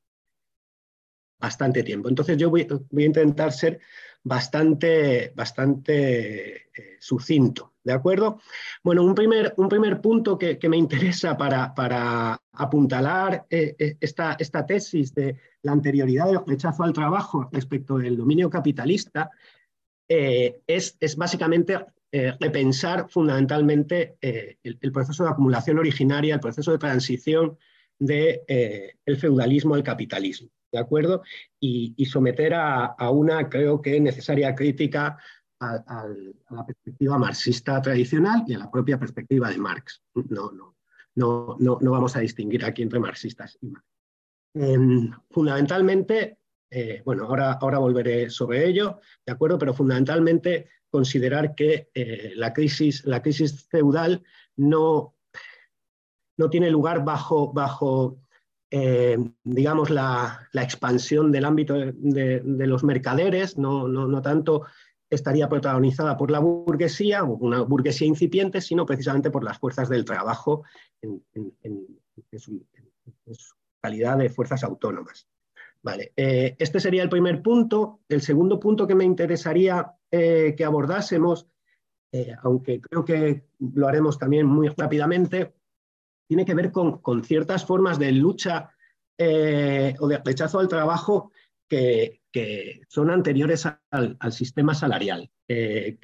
bastante 1.42 1.82
tiempo. 1.82 2.08
Entonces 2.08 2.38
yo 2.38 2.48
voy, 2.48 2.62
a 2.62 3.00
intentar 3.02 3.52
ser 3.52 3.80
bastante, 4.22 5.32
bastante 5.34 6.56
eh, 6.56 6.96
sucinto, 6.98 7.74
¿de 7.84 7.92
acuerdo? 7.92 8.40
Bueno, 8.82 9.02
un 9.02 9.14
primer, 9.14 9.52
un 9.58 9.68
primer 9.68 10.00
punto 10.00 10.38
que, 10.38 10.58
me 10.68 10.78
interesa 10.78 11.36
para, 11.36 11.74
para 11.74 12.40
apuntalar 12.52 13.44
eh, 13.50 13.96
esta, 14.00 14.36
esta 14.38 14.64
tesis 14.64 15.12
de 15.14 15.36
la 15.62 15.72
anterioridad 15.72 16.26
del 16.26 16.46
rechazo 16.46 16.84
al 16.84 16.94
trabajo 16.94 17.50
respecto 17.52 17.98
del 17.98 18.16
dominio 18.16 18.48
capitalista 18.48 19.30
es, 20.08 20.96
es, 21.00 21.16
básicamente 21.16 21.78
eh, 22.14 22.30
repensar 22.38 23.08
fundamentalmente 23.08 24.18
eh, 24.20 24.58
el, 24.62 24.92
proceso 24.92 25.24
de 25.24 25.30
acumulación 25.30 25.78
originaria, 25.78 26.34
el 26.34 26.40
proceso 26.40 26.70
de 26.70 26.76
transición 26.76 27.56
del 27.98 28.42
de, 28.46 28.94
eh, 29.06 29.16
feudalismo 29.16 29.74
al 29.74 29.82
capitalismo, 29.82 30.50
¿de 30.72 30.78
acuerdo? 30.78 31.22
Y, 31.60 32.04
someter 32.06 32.54
a, 32.54 33.10
una, 33.10 33.48
creo 33.48 33.80
que, 33.80 34.00
necesaria 34.00 34.54
crítica 34.54 35.18
a, 35.60 36.06
la 36.50 36.66
perspectiva 36.66 37.18
marxista 37.18 37.80
tradicional 37.80 38.42
y 38.46 38.54
a 38.54 38.58
la 38.58 38.70
propia 38.70 38.98
perspectiva 38.98 39.50
de 39.50 39.58
Marx. 39.58 40.02
No, 40.14 40.50
no, 40.50 40.76
no, 41.14 41.56
no, 41.60 41.78
no 41.80 41.90
vamos 41.90 42.16
a 42.16 42.20
distinguir 42.20 42.64
aquí 42.64 42.82
entre 42.82 42.98
marxistas 42.98 43.58
y 43.60 43.68
Marx. 43.68 43.86
Em, 44.54 45.10
fundamentalmente, 45.30 46.38
bueno, 47.04 47.24
ahora, 47.24 47.52
ahora 47.52 47.78
volveré 47.78 48.28
sobre 48.28 48.66
ello, 48.66 49.00
¿de 49.24 49.32
acuerdo? 49.32 49.58
Pero 49.58 49.74
fundamentalmente 49.74 50.68
considerar 50.92 51.54
que 51.54 51.88
eh, 51.94 52.32
la, 52.36 52.52
crisis, 52.52 53.04
la 53.06 53.22
crisis 53.22 53.64
feudal 53.64 54.22
no, 54.56 55.16
no 56.36 56.50
tiene 56.50 56.70
lugar 56.70 57.02
bajo, 57.02 57.50
bajo 57.50 58.20
eh, 58.74 59.18
digamos, 59.44 59.90
la, 59.90 60.48
expansión 60.54 61.30
del 61.30 61.44
ámbito 61.44 61.74
de, 61.74 62.40
los 62.42 62.82
mercaderes, 62.84 63.58
no, 63.58 63.86
no, 63.86 64.22
tanto 64.22 64.62
estaría 65.10 65.46
protagonizada 65.46 66.16
por 66.16 66.30
la 66.30 66.38
burguesía, 66.38 67.22
una 67.22 67.60
burguesía 67.60 68.08
incipiente, 68.08 68.62
sino 68.62 68.86
precisamente 68.86 69.30
por 69.30 69.44
las 69.44 69.58
fuerzas 69.58 69.90
del 69.90 70.06
trabajo 70.06 70.64
en, 71.02 71.22
su, 72.38 72.64
calidad 73.78 74.16
de 74.16 74.30
fuerzas 74.30 74.64
autónomas. 74.64 75.28
Vale, 75.82 76.14
eh, 76.16 76.56
este 76.58 76.80
sería 76.80 77.02
el 77.02 77.10
primer 77.10 77.42
punto. 77.42 78.00
El 78.08 78.22
segundo 78.22 78.58
punto 78.58 78.86
que 78.86 78.94
me 78.94 79.04
interesaría 79.04 79.92
eh, 80.10 80.54
que 80.56 80.64
abordásemos, 80.64 81.46
aunque 82.42 82.80
creo 82.80 83.04
que 83.04 83.44
lo 83.74 83.86
haremos 83.86 84.18
también 84.18 84.46
muy 84.46 84.68
rápidamente, 84.68 85.52
tiene 86.32 86.46
que 86.46 86.54
ver 86.54 86.72
con, 86.72 87.24
ciertas 87.24 87.66
formas 87.66 87.98
de 87.98 88.10
lucha 88.10 88.70
eh, 89.18 89.94
o 90.00 90.08
de 90.08 90.16
rechazo 90.16 90.60
al 90.60 90.66
trabajo 90.66 91.30
que, 91.68 92.22
son 92.88 93.10
anteriores 93.10 93.68
al, 93.90 94.32
sistema 94.32 94.74
salarial, 94.74 95.30
que, 95.46 95.98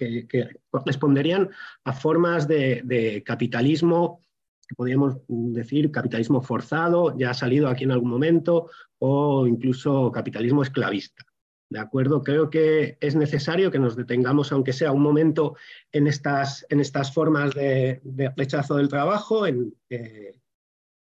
corresponderían 0.68 1.49
a 1.82 1.94
formas 1.94 2.47
de, 2.47 3.23
capitalismo 3.25 4.20
que 4.68 4.75
podríamos 4.75 5.16
decir 5.28 5.90
capitalismo 5.90 6.42
forzado, 6.42 7.16
ya 7.16 7.30
ha 7.30 7.35
salido 7.35 7.68
aquí 7.68 7.85
en 7.85 7.92
algún 7.92 8.11
momento, 8.11 8.68
o 8.99 9.47
incluso 9.47 10.12
capitalismo 10.12 10.62
esclavista. 10.62 11.25
¿De 11.70 11.78
acuerdo? 11.78 12.22
Creo 12.22 12.48
que 12.48 12.96
es 13.00 13.14
necesario 13.14 13.70
que 13.70 13.78
nos 13.78 13.94
detengamos, 13.94 14.52
aunque 14.52 14.72
sea 14.72 14.92
un 14.92 15.02
momento, 15.02 15.56
en 15.92 16.06
estas, 16.06 16.64
en 16.70 16.80
estas 16.80 17.12
formas 17.12 17.54
de, 17.54 18.00
rechazo 18.37 18.76
del 18.76 18.88
trabajo, 18.88 19.46
eh, 19.46 20.40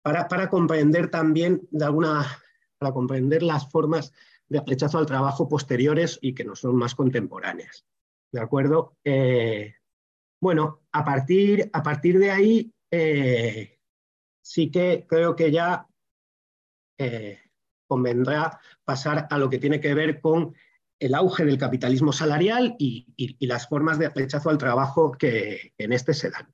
para, 0.04 0.50
comprender 0.50 1.10
también, 1.10 1.68
de 1.72 1.86
alguna, 1.86 2.28
para 2.78 2.92
comprender 2.92 3.42
las 3.42 3.70
formas 3.72 4.14
de 4.48 4.62
rechazo 4.66 5.00
al 5.00 5.08
trabajo 5.08 5.48
posteriores 5.48 6.20
y 6.22 6.36
que 6.36 6.46
no 6.46 6.56
son 6.56 6.76
más 6.76 6.94
contemporáneas. 6.94 7.86
¿De 8.32 8.40
acuerdo? 8.40 8.98
Eh, 9.04 9.74
bueno, 10.40 10.82
a 10.92 11.04
partir, 11.04 11.70
a 11.74 11.82
partir 11.82 12.20
de 12.20 12.30
ahí, 12.30 12.72
eh, 12.92 13.80
sí 14.44 14.70
que 14.70 15.06
creo 15.08 15.36
que 15.36 15.52
ya 15.52 15.88
convendrá 17.94 18.60
pasar 18.84 19.28
a 19.30 19.38
lo 19.38 19.52
que 19.52 19.60
tiene 19.60 19.80
que 19.80 19.94
ver 19.94 20.20
con 20.20 20.56
el 21.00 21.14
auge 21.14 21.46
del 21.46 21.60
capitalismo 21.60 22.12
salarial 22.12 22.76
y, 22.80 23.06
las 23.46 23.68
formas 23.68 24.00
de 24.00 24.10
rechazo 24.10 24.50
al 24.50 24.58
trabajo 24.58 25.12
que 25.12 25.74
en 25.78 25.94
este 25.94 26.16
se 26.16 26.32
dan. 26.32 26.48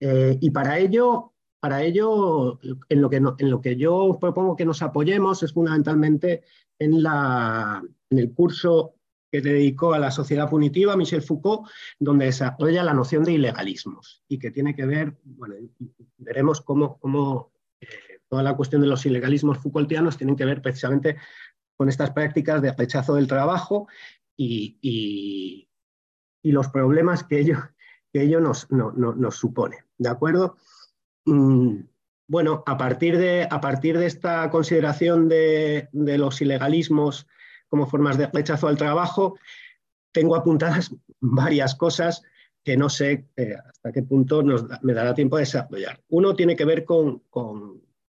Eh, 0.00 0.36
y 0.40 0.50
para 0.50 0.78
ello, 0.78 1.34
para 1.60 1.84
ello 1.84 2.58
en, 2.88 3.00
lo 3.00 3.08
que 3.08 3.16
en 3.18 3.50
lo 3.50 3.60
que 3.60 3.76
yo 3.76 4.18
propongo 4.20 4.56
que 4.56 4.64
nos 4.64 4.82
apoyemos 4.82 5.44
es 5.44 5.52
fundamentalmente 5.52 6.42
en, 6.80 7.00
la, 7.00 7.80
en 8.10 8.18
el 8.18 8.34
curso 8.34 8.96
que 9.30 9.40
dedicó 9.40 9.94
a 9.94 10.00
la 10.00 10.10
sociedad 10.10 10.50
punitiva 10.50 10.96
Michel 10.96 11.22
Foucault, 11.22 11.68
donde 12.00 12.26
desarrolla 12.26 12.82
la 12.82 12.92
noción 12.92 13.22
de 13.22 13.34
ilegalismos 13.34 14.24
y 14.26 14.40
que 14.40 14.50
tiene 14.50 14.74
que 14.74 14.84
ver, 14.84 15.16
bueno, 15.22 15.54
veremos 16.18 16.60
cómo, 16.60 16.98
cómo 16.98 17.53
toda 18.34 18.42
la 18.42 18.56
cuestión 18.56 18.82
de 18.82 18.88
los 18.88 19.06
ilegalismos 19.06 19.58
Foucaultianos 19.58 20.16
tienen 20.16 20.34
que 20.34 20.44
ver 20.44 20.60
precisamente 20.60 21.18
con 21.76 21.88
estas 21.88 22.10
prácticas 22.10 22.60
de 22.60 22.72
rechazo 22.72 23.14
del 23.14 23.28
trabajo 23.28 23.86
y, 24.36 25.68
los 26.42 26.66
problemas 26.66 27.22
que 27.22 27.38
ello, 27.38 27.58
que 28.12 28.22
ello 28.22 28.40
nos, 28.40 28.68
nos 28.72 29.36
supone. 29.36 29.84
¿De 29.96 30.08
acuerdo? 30.08 30.56
Mm, 31.26 31.82
bueno, 32.26 32.64
a 32.66 32.76
partir 32.76 33.18
de, 33.18 33.46
a 33.48 33.60
partir 33.60 33.98
de 33.98 34.06
esta 34.06 34.50
consideración 34.50 35.28
de, 35.28 35.88
los 35.92 36.42
ilegalismos 36.42 37.28
como 37.68 37.86
formas 37.86 38.18
de 38.18 38.26
rechazo 38.26 38.66
al 38.66 38.76
trabajo, 38.76 39.38
tengo 40.10 40.34
apuntadas 40.34 40.92
varias 41.20 41.76
cosas 41.76 42.24
que 42.64 42.76
no 42.76 42.88
sé 42.88 43.28
eh, 43.36 43.54
hasta 43.64 43.92
qué 43.92 44.02
punto 44.02 44.42
me 44.82 44.92
dará 44.92 45.14
tiempo 45.14 45.36
de 45.36 45.42
desarrollar. 45.42 46.00
Uno 46.08 46.34
tiene 46.34 46.56
que 46.56 46.64
ver 46.64 46.84
con, 46.84 47.22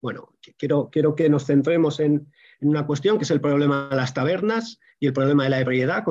bueno, 0.06 0.36
quiero, 0.60 0.92
quiero 0.92 1.16
que 1.16 1.28
nos 1.32 1.48
centremos 1.48 2.00
en, 2.00 2.28
una 2.62 2.86
cuestión 2.86 3.18
que 3.18 3.24
es 3.24 3.32
el 3.32 3.42
problema 3.42 3.88
de 3.90 3.96
las 3.96 4.14
tabernas 4.14 4.80
y 5.00 5.08
el 5.08 5.14
problema 5.14 5.46
de 5.46 5.50
la 5.50 5.60
ebriedad 5.60 6.04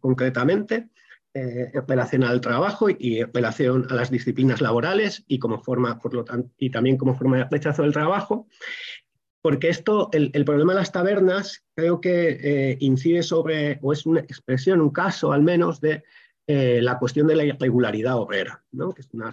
concretamente, 0.00 0.88
eh, 1.32 1.70
en 1.72 1.86
relación 1.86 2.24
al 2.24 2.40
trabajo 2.40 2.88
y 2.90 3.20
en 3.20 3.32
relación 3.32 3.86
a 3.88 3.94
las 3.94 4.10
disciplinas 4.10 4.60
laborales 4.60 5.22
y, 5.28 5.38
como 5.38 5.62
forma, 5.62 6.00
por 6.00 6.12
lo 6.12 6.24
y 6.58 6.70
también 6.70 6.96
como 6.96 7.14
forma 7.14 7.36
de 7.36 7.44
rechazo 7.48 7.82
del 7.82 7.92
trabajo. 7.92 8.48
Porque 9.40 9.68
esto, 9.68 10.10
el, 10.12 10.44
problema 10.44 10.72
de 10.72 10.80
las 10.80 10.90
tabernas, 10.90 11.64
creo 11.76 12.00
que 12.00 12.30
eh, 12.42 12.78
incide 12.80 13.22
sobre, 13.22 13.78
o 13.80 13.92
es 13.92 14.06
una 14.06 14.20
expresión, 14.20 14.80
un 14.80 14.90
caso 14.90 15.30
al 15.30 15.42
menos, 15.42 15.80
de 15.80 16.02
eh, 16.48 16.80
la 16.82 16.98
cuestión 16.98 17.28
de 17.28 17.36
la 17.36 17.44
irregularidad 17.44 18.16
obrera, 18.16 18.64
¿no? 18.72 18.92
que 18.92 19.02
es 19.02 19.08
una 19.12 19.32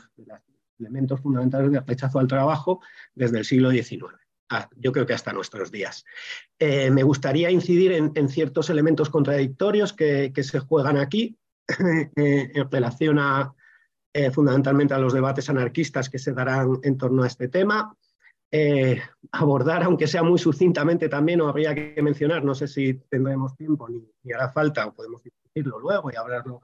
elementos 0.79 1.21
fundamentales 1.21 1.71
de 1.71 1.79
rechazo 1.79 2.19
al 2.19 2.27
trabajo 2.27 2.81
desde 3.15 3.39
el 3.39 3.45
siglo 3.45 3.71
XIX. 3.71 4.15
Yo 4.77 4.91
creo 4.91 5.05
que 5.05 5.13
hasta 5.13 5.33
nuestros 5.33 5.71
días. 5.71 6.05
Eh, 6.59 6.89
me 6.89 7.03
gustaría 7.03 7.51
incidir 7.51 7.91
en, 7.91 8.29
ciertos 8.29 8.69
elementos 8.69 9.09
contradictorios 9.09 9.93
que, 9.93 10.31
se 10.35 10.59
juegan 10.59 10.97
aquí 10.97 11.37
eh, 12.15 12.51
en 12.53 12.71
relación 12.71 13.19
a, 13.19 13.53
eh, 14.13 14.31
fundamentalmente 14.31 14.93
a 14.93 14.99
los 14.99 15.13
debates 15.13 15.49
anarquistas 15.49 16.09
que 16.09 16.19
se 16.19 16.31
darán 16.31 16.79
en 16.83 16.97
torno 16.97 17.23
a 17.23 17.27
este 17.27 17.49
tema. 17.49 17.93
abordar, 19.31 19.83
aunque 19.83 20.07
sea 20.07 20.23
muy 20.23 20.39
sucintamente 20.39 21.09
también, 21.09 21.41
o 21.41 21.49
habría 21.49 21.75
que 21.75 22.01
mencionar, 22.01 22.45
no 22.45 22.55
sé 22.55 22.67
si 22.67 22.93
tendremos 23.09 23.55
tiempo 23.57 23.89
ni, 23.89 24.01
ni 24.23 24.31
hará 24.31 24.49
falta, 24.49 24.85
o 24.87 24.93
podemos 24.93 25.21
discutirlo 25.21 25.79
luego 25.79 26.09
y 26.11 26.15
hablarlo 26.15 26.61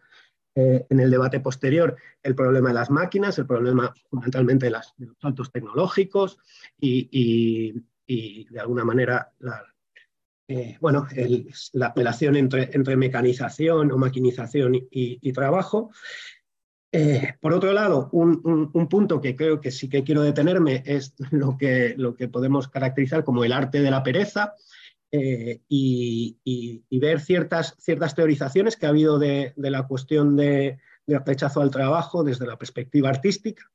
eh, 0.56 0.86
en 0.88 1.00
el 1.00 1.10
debate 1.10 1.40
posterior 1.40 1.98
el 2.22 2.36
problema 2.36 2.70
de 2.70 2.76
las 2.76 2.92
máquinas, 2.92 3.40
el 3.40 3.48
problema 3.48 3.92
fundamentalmente 4.08 4.68
de, 4.68 4.72
los 4.72 4.94
saltos 5.20 5.52
tecnológicos 5.52 6.38
y, 6.80 7.74
de 8.06 8.60
alguna 8.60 8.86
manera 8.86 9.32
la, 9.40 9.64
eh, 10.48 10.78
bueno, 10.80 11.08
la 11.72 11.94
relación 11.96 12.36
entre, 12.36 12.70
entre, 12.74 12.96
mecanización 12.96 13.92
o 13.92 13.98
maquinización 13.98 14.76
y, 14.92 15.34
trabajo. 15.34 15.90
Eh, 16.92 17.34
por 17.42 17.54
otro 17.54 17.74
lado, 17.74 18.10
un, 18.12 18.88
punto 18.88 19.20
que 19.20 19.36
creo 19.36 19.60
que 19.60 19.72
sí 19.72 19.90
que 19.90 20.04
quiero 20.04 20.22
detenerme 20.22 20.84
es 20.86 21.16
lo 21.32 21.58
que, 21.58 21.96
lo 21.98 22.16
que 22.16 22.28
podemos 22.28 22.68
caracterizar 22.68 23.24
como 23.24 23.44
el 23.44 23.54
arte 23.54 23.82
de 23.82 23.90
la 23.90 24.04
pereza 24.04 24.54
eh, 25.16 25.62
y, 25.70 27.00
ver 27.00 27.20
ciertas, 27.20 27.76
ciertas 27.78 28.16
teorizaciones 28.16 28.76
que 28.76 28.88
ha 28.88 28.90
habido 28.90 29.20
de, 29.20 29.54
la 29.58 29.86
cuestión 29.86 30.36
de, 30.36 30.80
rechazo 31.06 31.62
al 31.62 31.70
trabajo 31.70 32.24
desde 32.24 32.48
la 32.48 32.58
perspectiva 32.58 33.10
artística, 33.10 33.72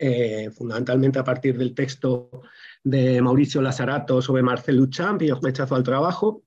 eh, 0.00 0.50
fundamentalmente 0.50 1.20
a 1.20 1.24
partir 1.24 1.56
del 1.56 1.74
texto 1.74 2.42
de 2.82 3.22
Mauricio 3.22 3.62
Lazarato 3.62 4.20
sobre 4.20 4.42
Marcel 4.42 4.78
Duchamp 4.78 5.22
y 5.22 5.28
el 5.28 5.40
rechazo 5.40 5.76
al 5.76 5.84
trabajo, 5.84 6.42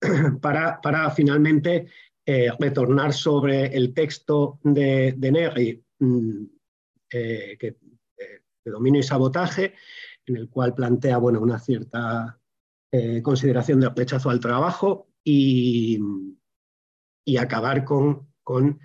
para, 0.40 0.80
para 0.80 1.10
finalmente 1.10 1.88
eh, 2.24 2.48
retornar 2.58 3.12
sobre 3.12 3.66
el 3.66 3.92
texto 3.92 4.60
de, 4.62 5.12
de 5.18 5.30
Negri, 5.30 5.84
mm, 5.98 6.44
que, 7.10 7.76
de 8.64 8.70
dominio 8.70 9.00
y 9.00 9.04
sabotaje, 9.04 9.74
en 10.24 10.36
el 10.36 10.48
cual 10.48 10.74
plantea 10.74 11.18
bueno, 11.18 11.40
una 11.40 11.58
cierta 11.58 12.39
consideración 13.22 13.80
de 13.80 13.88
rechazo 13.88 14.30
al 14.30 14.40
trabajo 14.40 15.08
y, 15.22 16.00
y 17.24 17.36
acabar 17.36 17.84
con, 17.84 18.28
con 18.42 18.80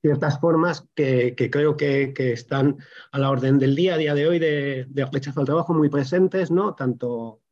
ciertas 0.00 0.40
formas 0.40 0.86
que, 0.94 1.34
creo 1.50 1.76
que, 1.76 2.12
están 2.16 2.78
a 3.12 3.18
la 3.18 3.30
orden 3.30 3.58
del 3.58 3.74
día, 3.74 3.94
a 3.94 3.98
día 3.98 4.14
de 4.14 4.26
hoy, 4.26 4.38
de, 4.38 4.86
de 4.88 5.04
rechazo 5.06 5.40
al 5.40 5.46
trabajo 5.46 5.74
muy 5.74 5.88
presentes, 5.88 6.50
¿no? 6.50 6.74
tanto, 6.74 7.42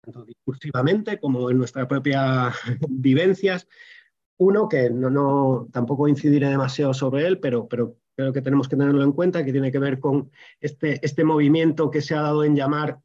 tanto 0.00 0.24
discursivamente 0.24 1.18
como 1.18 1.50
en 1.50 1.58
nuestras 1.58 1.86
propias 1.86 2.54
vivencias, 2.88 3.66
uno, 4.38 4.68
que 4.68 4.90
no, 4.90 5.10
no, 5.10 5.68
tampoco 5.72 6.08
incidiré 6.08 6.48
demasiado 6.48 6.92
sobre 6.92 7.26
él, 7.26 7.40
pero, 7.40 7.66
pero 7.66 7.96
creo 8.14 8.32
que 8.32 8.42
tenemos 8.42 8.68
que 8.68 8.76
tenerlo 8.76 9.02
en 9.02 9.12
cuenta, 9.12 9.44
que 9.44 9.52
tiene 9.52 9.72
que 9.72 9.78
ver 9.78 9.98
con 9.98 10.30
este, 10.60 11.04
este 11.04 11.24
movimiento 11.24 11.90
que 11.90 12.02
se 12.02 12.14
ha 12.14 12.20
dado 12.20 12.44
en 12.44 12.54
llamar 12.54 13.00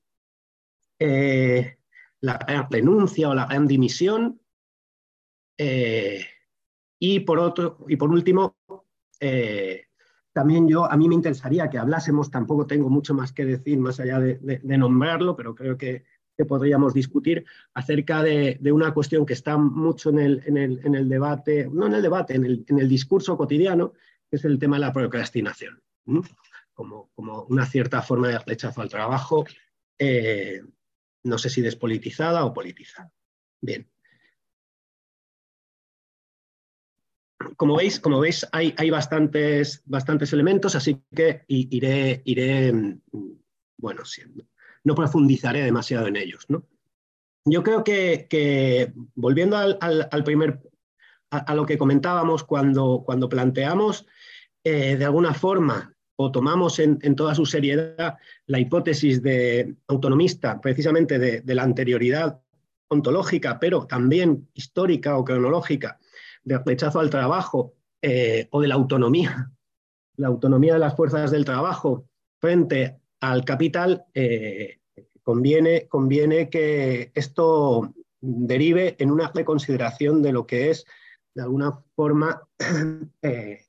eh, 1.01 1.77
la 2.21 2.67
renuncia 2.69 3.29
o 3.29 3.33
la 3.33 3.45
gran 3.45 3.67
dimisión. 3.67 4.39
Eh, 5.57 6.25
y, 6.99 7.19
por 7.21 7.39
otro, 7.39 7.85
y 7.87 7.95
por 7.95 8.09
último, 8.09 8.57
eh, 9.19 9.85
también 10.31 10.67
yo, 10.67 10.85
a 10.85 10.95
mí 10.95 11.07
me 11.09 11.15
interesaría 11.15 11.69
que 11.69 11.77
hablásemos, 11.77 12.29
tampoco 12.29 12.67
tengo 12.67 12.89
mucho 12.89 13.13
más 13.13 13.33
que 13.33 13.45
decir 13.45 13.79
más 13.79 13.99
allá 13.99 14.19
de 14.19 14.77
nombrarlo, 14.77 15.35
pero 15.35 15.55
creo 15.55 15.77
que 15.77 16.05
que 16.37 16.45
podríamos 16.45 16.93
discutir 16.93 17.45
acerca 17.73 18.23
de, 18.23 18.57
una 18.71 18.93
cuestión 18.93 19.25
que 19.25 19.33
está 19.33 19.57
mucho 19.57 20.09
en 20.09 20.19
el, 20.19 20.43
en 20.45 20.95
el, 20.95 21.09
debate, 21.09 21.69
no 21.71 21.87
en 21.87 21.93
el 21.93 22.01
debate, 22.01 22.35
en 22.35 22.45
el, 22.45 22.89
discurso 22.89 23.37
cotidiano, 23.37 23.93
que 24.29 24.37
es 24.37 24.45
el 24.45 24.57
tema 24.57 24.77
de 24.77 24.81
la 24.81 24.93
procrastinación, 24.93 25.81
como, 26.73 27.11
como, 27.13 27.43
una 27.43 27.65
cierta 27.65 28.01
forma 28.01 28.29
de 28.29 28.39
rechazo 28.39 28.81
al 28.81 28.89
trabajo, 28.89 29.45
no 31.23 31.37
sé 31.37 31.49
si 31.49 31.61
despolitizada 31.61 32.45
o 32.45 32.53
politizada. 32.53 33.11
Bien. 33.61 33.89
Como 37.57 37.75
veis, 37.75 37.99
como 37.99 38.19
veis 38.19 38.47
hay, 38.51 38.73
hay 38.77 38.89
bastantes, 38.89 39.81
bastantes 39.85 40.31
elementos, 40.33 40.75
así 40.75 41.01
que 41.15 41.43
iré, 41.47 42.21
iré 42.25 42.71
mm, 42.71 43.01
bueno, 43.77 44.05
siendo 44.05 44.45
no 44.83 44.95
profundizaré 44.95 45.63
demasiado 45.63 46.07
en 46.07 46.15
ellos. 46.15 46.45
¿no? 46.49 46.65
Yo 47.45 47.63
creo 47.63 47.83
que, 47.83 48.93
volviendo 49.15 49.57
al, 49.57 50.23
primer, 50.23 50.61
a, 51.29 51.55
lo 51.55 51.65
que 51.65 51.77
comentábamos 51.77 52.43
cuando, 52.43 53.03
cuando 53.05 53.29
planteamos 53.29 54.05
eh, 54.63 54.95
de 54.95 55.05
alguna 55.05 55.33
forma 55.33 55.95
tomamos 56.29 56.77
en, 56.79 56.99
toda 57.15 57.33
su 57.33 57.45
seriedad 57.45 58.17
la 58.45 58.59
hipótesis 58.59 59.23
de 59.23 59.75
autonomista, 59.87 60.59
precisamente 60.59 61.17
de, 61.17 61.55
la 61.55 61.63
anterioridad 61.63 62.41
ontológica, 62.89 63.57
pero 63.59 63.87
también 63.87 64.49
histórica 64.53 65.17
o 65.17 65.23
cronológica, 65.23 65.97
de 66.43 66.59
rechazo 66.59 66.99
al 66.99 67.09
trabajo 67.09 67.73
eh, 68.01 68.47
o 68.51 68.61
de 68.61 68.67
la 68.67 68.75
autonomía, 68.75 69.51
la 70.17 70.27
autonomía 70.27 70.73
de 70.73 70.79
las 70.79 70.95
fuerzas 70.95 71.31
del 71.31 71.45
trabajo 71.45 72.05
frente 72.39 72.99
al 73.21 73.45
capital, 73.45 74.05
eh, 74.13 74.79
conviene, 75.23 75.87
conviene 75.87 76.49
que 76.49 77.11
esto 77.15 77.93
derive 78.19 78.95
en 78.99 79.11
una 79.11 79.31
reconsideración 79.33 80.21
de 80.21 80.31
lo 80.31 80.45
que 80.45 80.69
es, 80.69 80.85
de 81.33 81.43
alguna 81.43 81.79
forma, 81.95 82.41
eh, 83.21 83.65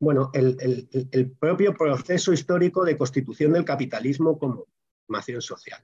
bueno, 0.00 0.30
el, 0.32 1.36
propio 1.38 1.74
proceso 1.74 2.32
histórico 2.32 2.84
de 2.84 2.96
constitución 2.96 3.52
del 3.52 3.64
capitalismo 3.64 4.38
como 4.38 4.66
formación 5.06 5.42
social. 5.42 5.82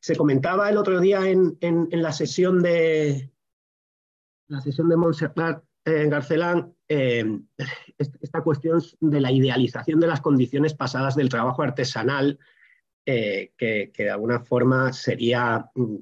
Se 0.00 0.16
comentaba 0.16 0.70
el 0.70 0.76
otro 0.76 1.00
día 1.00 1.28
en, 1.28 1.58
la 1.90 2.12
sesión 2.12 2.62
de 2.62 3.30
la 4.48 4.60
sesión 4.60 4.88
de 4.88 4.96
Montserrat 4.96 5.64
eh, 5.84 6.06
Garcelán 6.08 6.74
eh, 6.88 7.24
esta 7.98 8.42
cuestión 8.42 8.80
de 9.00 9.20
la 9.20 9.32
idealización 9.32 9.98
de 9.98 10.06
las 10.06 10.20
condiciones 10.20 10.74
pasadas 10.74 11.16
del 11.16 11.28
trabajo 11.28 11.62
artesanal, 11.62 12.38
eh, 13.06 13.52
que, 13.56 13.90
de 13.96 14.10
alguna 14.10 14.40
forma 14.40 14.92
sería 14.92 15.70
mm, 15.74 15.96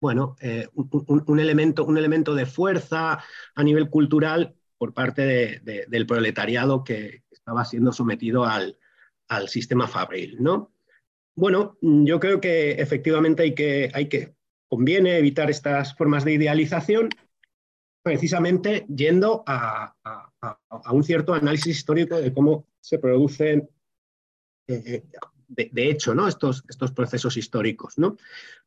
bueno, 0.00 0.36
un, 0.74 1.38
elemento, 1.38 1.84
un 1.84 1.96
elemento 1.96 2.34
de 2.34 2.44
fuerza 2.44 3.22
a 3.54 3.62
nivel 3.62 3.88
cultural 3.88 4.56
por 4.82 4.94
parte 4.94 5.60
del 5.62 6.06
proletariado 6.08 6.82
que 6.82 7.22
estaba 7.30 7.64
siendo 7.64 7.92
sometido 7.92 8.44
al, 8.44 8.76
sistema 9.46 9.86
fabril. 9.86 10.38
¿no? 10.40 10.72
Bueno, 11.36 11.78
yo 11.80 12.18
creo 12.18 12.40
que 12.40 12.72
efectivamente 12.72 13.44
hay 13.44 13.54
que, 13.54 13.92
hay 13.94 14.08
que, 14.08 14.34
conviene 14.68 15.18
evitar 15.18 15.50
estas 15.50 15.96
formas 15.96 16.24
de 16.24 16.32
idealización 16.32 17.10
precisamente 18.02 18.84
yendo 18.88 19.44
a, 19.46 19.94
un 20.90 21.04
cierto 21.04 21.32
análisis 21.32 21.76
histórico 21.76 22.16
de 22.16 22.32
cómo 22.32 22.66
se 22.80 22.98
producen, 22.98 23.70
eh, 24.66 25.04
de, 25.46 25.90
hecho, 25.90 26.12
¿no? 26.12 26.26
estos, 26.26 26.64
estos 26.68 26.90
procesos 26.90 27.36
históricos. 27.36 27.98
¿no? 27.98 28.16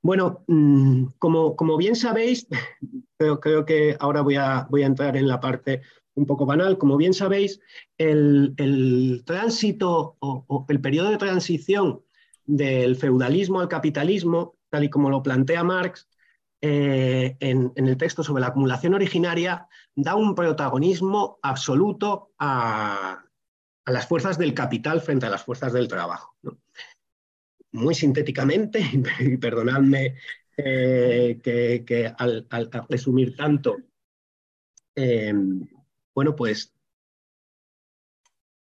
Bueno, 0.02 0.46
mm, 0.48 1.08
como, 1.20 1.58
como, 1.58 1.76
bien 1.76 1.98
sabéis, 1.98 2.48
creo, 3.18 3.42
creo, 3.42 3.66
que 3.66 3.98
ahora 4.00 4.22
voy 4.22 4.36
a, 4.36 4.66
voy 4.70 4.84
a 4.84 4.88
entrar 4.88 5.18
en 5.18 5.28
la 5.28 5.42
parte 5.42 5.82
un 6.16 6.26
poco 6.26 6.46
banal. 6.46 6.78
Como 6.78 6.98
bien 6.98 7.14
sabéis, 7.14 7.60
el, 7.98 9.24
tránsito 9.26 10.18
o, 10.20 10.66
el 10.70 10.82
periodo 10.82 11.12
de 11.12 11.18
transición 11.18 12.02
del 12.46 12.96
feudalismo 12.96 13.60
al 13.60 13.68
capitalismo, 13.68 14.58
tal 14.70 14.84
y 14.84 14.90
como 14.90 15.10
lo 15.10 15.24
plantea 15.24 15.64
Marx, 15.64 16.08
eh, 16.62 17.36
en, 17.40 17.74
el 17.76 17.98
texto 17.98 18.24
sobre 18.24 18.42
la 18.42 18.48
acumulación 18.48 18.94
originaria 18.94 19.68
da 19.94 20.16
un 20.16 20.34
protagonismo 20.34 21.38
absoluto 21.42 22.34
a, 22.40 23.24
las 23.86 24.08
fuerzas 24.08 24.40
del 24.40 24.56
capital 24.56 25.00
frente 25.02 25.28
a 25.28 25.30
las 25.30 25.44
fuerzas 25.44 25.74
del 25.74 25.88
trabajo. 25.88 26.36
Muy 27.72 27.94
sintéticamente, 27.94 28.82
y 29.20 29.38
perdonadme 29.38 30.16
eh, 30.58 31.40
que, 31.44 32.14
al, 32.18 32.48
resumir 32.90 33.36
tanto, 33.36 33.78
eh, 34.96 35.34
bueno, 36.16 36.36
pues 36.36 36.74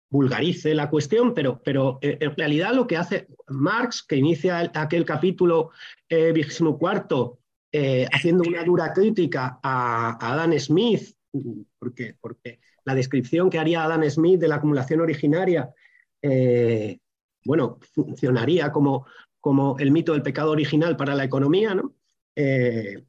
vulgarice 0.10 0.76
la 0.76 0.90
cuestión, 0.90 1.34
pero, 1.34 1.62
pero 1.64 1.98
en 2.02 2.36
realidad 2.36 2.74
lo 2.74 2.86
que 2.86 2.98
hace 2.98 3.28
Marx, 3.48 4.04
que 4.04 4.18
inicia 4.18 4.72
aquel 4.76 5.06
capítulo 5.06 5.72
vigésimo 6.10 6.78
cuarto 6.78 7.42
eh, 7.74 8.06
haciendo 8.12 8.44
una 8.46 8.66
dura 8.66 8.92
crítica 8.92 9.58
a, 9.64 10.18
Adam 10.34 10.60
Smith, 10.60 11.16
porque, 11.80 12.18
porque, 12.20 12.60
la 12.84 12.96
descripción 12.96 13.50
que 13.50 13.60
haría 13.60 13.84
Adam 13.84 14.04
Smith 14.10 14.42
de 14.42 14.50
la 14.50 14.56
acumulación 14.56 15.00
originaria, 15.00 15.74
eh, 16.22 17.00
bueno, 17.46 17.80
funcionaría 17.94 18.74
como, 18.74 19.06
como 19.40 19.78
el 19.80 19.92
mito 19.92 20.12
del 20.12 20.22
pecado 20.22 20.52
original 20.52 20.98
para 20.98 21.16
la 21.16 21.24
economía, 21.24 21.74
¿no? 21.74 21.94
Eh, 22.36 23.06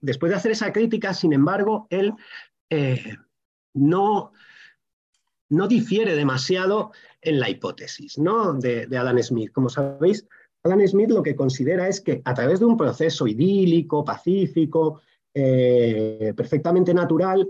después 0.00 0.30
de 0.30 0.36
hacer 0.36 0.52
esa 0.52 0.72
crítica, 0.72 1.12
sin 1.12 1.32
embargo, 1.32 1.88
él 1.90 2.14
no, 3.74 4.32
no 5.50 5.68
difiere 5.68 6.14
demasiado 6.14 6.92
en 7.20 7.40
la 7.40 7.50
hipótesis 7.50 8.18
¿no? 8.18 8.54
de, 8.54 8.86
de 8.86 8.96
Adam 8.96 9.18
Smith. 9.22 9.52
Como 9.52 9.68
sabéis, 9.68 10.26
Adam 10.62 10.86
Smith 10.86 11.10
lo 11.10 11.22
que 11.22 11.36
considera 11.36 11.88
es 11.88 12.00
que 12.00 12.20
a 12.24 12.34
través 12.34 12.60
de 12.60 12.66
un 12.66 12.76
proceso 12.76 13.26
idílico, 13.26 14.04
pacífico, 14.04 15.00
eh, 15.34 16.32
perfectamente 16.36 16.92
natural, 16.92 17.48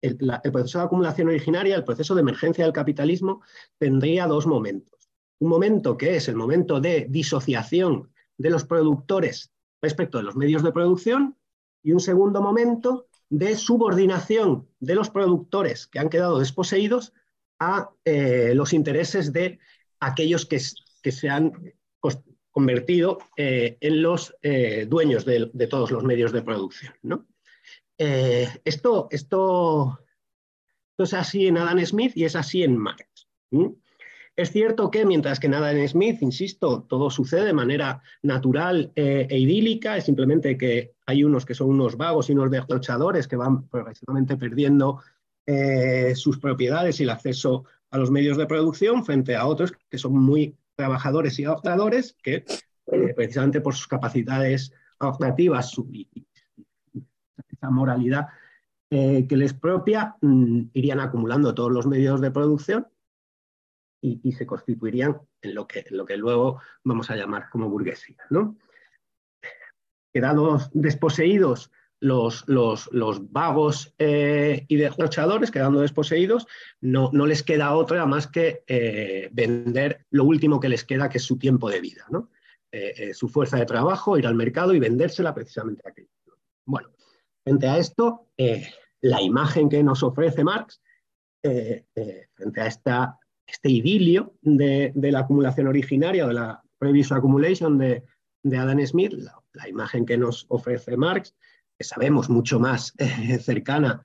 el, 0.00 0.16
proceso 0.52 0.78
de 0.78 0.84
acumulación 0.84 1.28
originaria, 1.28 1.74
el 1.74 1.84
proceso 1.84 2.14
de 2.14 2.20
emergencia 2.20 2.64
del 2.64 2.72
capitalismo, 2.72 3.42
tendría 3.78 4.26
dos 4.26 4.46
momentos. 4.46 5.10
Un 5.40 5.48
momento 5.48 5.96
que 5.96 6.16
es 6.16 6.28
el 6.28 6.36
momento 6.36 6.80
de 6.80 7.06
disociación 7.08 8.12
de 8.36 8.50
los 8.50 8.64
productores 8.64 9.52
respecto 9.82 10.18
de 10.18 10.24
los 10.24 10.36
medios 10.36 10.62
de 10.62 10.72
producción 10.72 11.36
y 11.82 11.92
un 11.92 12.00
segundo 12.00 12.42
momento 12.42 13.07
de 13.30 13.56
subordinación 13.56 14.68
de 14.80 14.94
los 14.94 15.10
productores 15.10 15.86
que 15.86 15.98
han 15.98 16.08
quedado 16.08 16.38
desposeídos 16.38 17.12
a 17.58 17.90
eh, 18.04 18.52
los 18.54 18.72
intereses 18.72 19.32
de 19.32 19.58
aquellos 20.00 20.46
que, 20.46 20.60
se 20.60 21.28
han 21.28 21.52
convertido 22.50 23.18
eh, 23.36 23.76
en 23.80 24.02
los 24.02 24.34
eh, 24.42 24.86
dueños 24.88 25.24
de, 25.24 25.66
todos 25.68 25.90
los 25.90 26.04
medios 26.04 26.32
de 26.32 26.42
producción. 26.42 26.94
esto, 27.98 29.08
esto, 29.10 29.98
es 30.98 31.14
así 31.14 31.46
en 31.46 31.58
Adam 31.58 31.84
Smith 31.84 32.12
y 32.14 32.24
es 32.24 32.36
así 32.36 32.62
en 32.62 32.76
Marx. 32.76 33.28
Es 34.38 34.52
cierto 34.52 34.88
que 34.92 35.04
mientras 35.04 35.40
que 35.40 35.48
nada 35.48 35.72
en 35.72 35.88
Smith, 35.88 36.22
insisto, 36.22 36.84
todo 36.84 37.10
sucede 37.10 37.46
de 37.46 37.52
manera 37.52 38.00
natural 38.22 38.92
eh, 38.94 39.26
e 39.28 39.36
idílica, 39.36 39.96
es 39.96 40.04
simplemente 40.04 40.56
que 40.56 40.92
hay 41.06 41.24
unos 41.24 41.44
que 41.44 41.54
son 41.54 41.70
unos 41.70 41.96
vagos 41.96 42.30
y 42.30 42.34
unos 42.34 42.48
derrochadores 42.48 43.26
que 43.26 43.34
van 43.34 43.66
progresivamente 43.66 44.36
perdiendo 44.36 45.02
eh, 45.44 46.14
sus 46.14 46.38
propiedades 46.38 47.00
y 47.00 47.02
el 47.02 47.10
acceso 47.10 47.64
a 47.90 47.98
los 47.98 48.12
medios 48.12 48.36
de 48.36 48.46
producción 48.46 49.04
frente 49.04 49.34
a 49.34 49.44
otros 49.44 49.72
que 49.90 49.98
son 49.98 50.16
muy 50.16 50.54
trabajadores 50.76 51.36
y 51.40 51.44
ahorradores 51.44 52.14
que 52.22 52.44
eh, 52.92 53.14
precisamente 53.16 53.60
por 53.60 53.74
sus 53.74 53.88
capacidades 53.88 54.72
ahorrativas 55.00 55.76
y 55.90 56.08
esa 56.94 57.70
moralidad 57.70 58.28
que 58.88 59.36
les 59.36 59.52
propia 59.52 60.14
mm, 60.20 60.60
irían 60.74 61.00
acumulando 61.00 61.54
todos 61.54 61.72
los 61.72 61.88
medios 61.88 62.20
de 62.20 62.30
producción 62.30 62.86
y, 64.00 64.32
se 64.32 64.46
constituirían 64.46 65.20
en 65.42 65.54
lo, 65.54 65.66
que, 65.66 65.84
lo 65.90 66.04
que 66.06 66.16
luego 66.16 66.60
vamos 66.84 67.10
a 67.10 67.16
llamar 67.16 67.48
como 67.50 67.68
burguesía. 67.68 68.16
¿no? 68.30 68.56
Quedados 70.12 70.70
desposeídos 70.72 71.70
los, 72.00 72.44
los, 72.46 72.88
los 72.92 73.32
vagos 73.32 73.94
eh, 73.98 74.64
y 74.68 74.76
derrochadores, 74.76 75.50
quedando 75.50 75.80
desposeídos, 75.80 76.46
no, 76.80 77.10
no, 77.12 77.26
les 77.26 77.42
queda 77.42 77.74
otra 77.74 78.06
más 78.06 78.26
que 78.28 78.62
eh, 78.66 79.28
vender 79.32 80.06
lo 80.10 80.24
último 80.24 80.60
que 80.60 80.68
les 80.68 80.84
queda, 80.84 81.08
que 81.08 81.18
es 81.18 81.24
su 81.24 81.38
tiempo 81.38 81.68
de 81.68 81.80
vida, 81.80 82.06
¿no? 82.10 82.30
Eh, 82.70 83.14
su 83.14 83.28
fuerza 83.28 83.56
de 83.56 83.64
trabajo, 83.64 84.18
ir 84.18 84.26
al 84.26 84.34
mercado 84.34 84.74
y 84.74 84.78
vendérsela 84.78 85.34
precisamente 85.34 85.82
a 85.84 85.90
aquellos. 85.90 86.12
Bueno, 86.66 86.90
frente 87.42 87.66
a 87.66 87.78
esto, 87.78 88.28
la 89.00 89.22
imagen 89.22 89.70
que 89.70 89.82
nos 89.82 90.02
ofrece 90.02 90.44
Marx, 90.44 90.82
frente 91.40 92.60
a 92.60 92.66
esta 92.66 93.17
este 93.48 93.70
idilio 93.70 94.34
de, 94.42 94.92
la 94.94 95.20
acumulación 95.20 95.66
originaria, 95.66 96.26
de 96.26 96.34
la 96.34 96.62
previous 96.78 97.10
accumulation 97.10 97.78
de, 97.78 98.04
Adam 98.56 98.86
Smith, 98.86 99.12
la, 99.52 99.68
imagen 99.68 100.06
que 100.06 100.16
nos 100.16 100.46
ofrece 100.48 100.96
Marx, 100.96 101.34
que 101.76 101.84
sabemos 101.84 102.28
mucho 102.28 102.60
más 102.60 102.94
eh, 102.98 103.38
cercana 103.38 104.02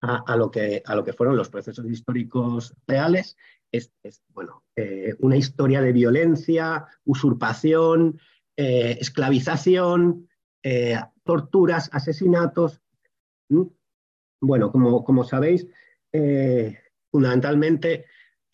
a, 0.00 0.36
lo 0.36 0.50
que, 0.50 0.82
a, 0.84 0.94
lo 0.94 1.02
que, 1.02 1.14
fueron 1.14 1.36
los 1.36 1.48
procesos 1.48 1.86
históricos 1.86 2.74
reales, 2.86 3.36
es, 3.72 3.90
bueno, 4.28 4.62
eh, 4.76 5.14
una 5.20 5.36
historia 5.36 5.80
de 5.80 5.92
violencia, 5.92 6.86
usurpación, 7.04 8.20
eh, 8.56 8.98
esclavización, 9.00 10.28
torturas, 11.24 11.88
asesinatos. 11.92 12.80
Bueno, 14.40 14.70
como, 14.70 15.04
como 15.04 15.24
sabéis, 15.24 15.66
fundamentalmente 17.10 18.04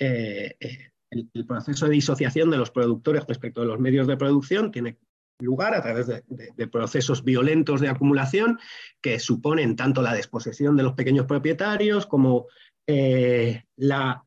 eh, 0.00 0.56
eh, 0.58 0.92
el, 1.10 1.46
proceso 1.46 1.84
de 1.84 1.92
disociación 1.92 2.50
de 2.50 2.56
los 2.56 2.70
productores 2.70 3.26
respecto 3.26 3.60
de 3.60 3.66
los 3.66 3.78
medios 3.78 4.06
de 4.06 4.16
producción 4.16 4.70
tiene 4.70 4.96
lugar 5.40 5.74
a 5.74 5.82
través 5.82 6.06
de, 6.06 6.66
procesos 6.68 7.22
violentos 7.22 7.82
de 7.82 7.88
acumulación 7.88 8.58
que 9.02 9.18
suponen 9.18 9.76
tanto 9.76 10.00
la 10.00 10.14
desposesión 10.14 10.76
de 10.76 10.84
los 10.84 10.94
pequeños 10.94 11.26
propietarios 11.26 12.06
como 12.06 12.46
eh, 12.86 13.64
la 13.76 14.24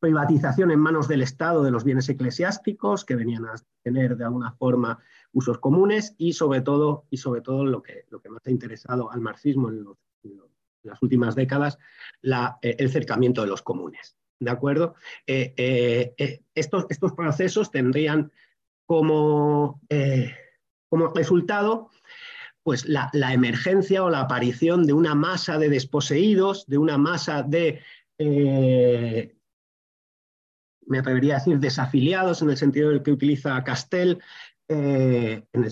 privatización 0.00 0.72
en 0.72 0.80
manos 0.80 1.06
del 1.06 1.22
Estado 1.22 1.62
de 1.62 1.70
los 1.70 1.84
bienes 1.84 2.08
eclesiásticos 2.08 3.04
que 3.04 3.14
venían 3.14 3.44
a 3.44 3.54
tener 3.82 4.16
de 4.16 4.24
alguna 4.24 4.52
forma 4.52 4.98
usos 5.32 5.58
comunes 5.58 6.16
y 6.18 6.32
sobre 6.32 6.60
todo, 6.60 7.04
y 7.10 7.18
sobre 7.18 7.40
todo 7.40 7.64
lo, 7.64 7.82
que, 7.82 8.04
lo 8.10 8.20
que 8.20 8.30
más 8.30 8.44
ha 8.46 8.50
interesado 8.50 9.12
al 9.12 9.20
marxismo 9.20 9.68
en 9.68 9.84
los 9.84 9.96
las 10.82 11.02
últimas 11.02 11.34
décadas 11.34 11.78
eh, 12.22 12.76
el 12.78 12.90
cercamiento 12.90 13.42
de 13.42 13.48
los 13.48 13.62
comunes. 13.62 14.16
¿De 14.38 14.50
acuerdo? 14.50 14.94
Eh, 15.26 15.52
eh, 15.56 16.42
estos, 16.54 16.86
estos, 16.88 17.12
procesos 17.12 17.70
tendrían 17.70 18.32
como, 18.86 19.80
como 20.88 21.08
resultado 21.14 21.90
pues, 22.62 22.86
la, 22.88 23.10
emergencia 23.12 24.02
o 24.02 24.10
la 24.10 24.20
aparición 24.20 24.86
de 24.86 24.94
una 24.94 25.14
masa 25.14 25.58
de 25.58 25.68
desposeídos, 25.68 26.66
de 26.66 26.78
una 26.78 26.96
masa 26.96 27.42
de, 27.42 27.82
me 30.86 30.98
atrevería 30.98 31.36
a 31.36 31.38
decir, 31.38 31.58
desafiliados 31.58 32.40
en 32.40 32.50
el 32.50 32.56
sentido 32.56 32.88
del 32.88 33.02
que 33.02 33.12
utiliza 33.12 33.62
Castell, 33.62 34.18
en 34.68 35.46
el, 35.52 35.70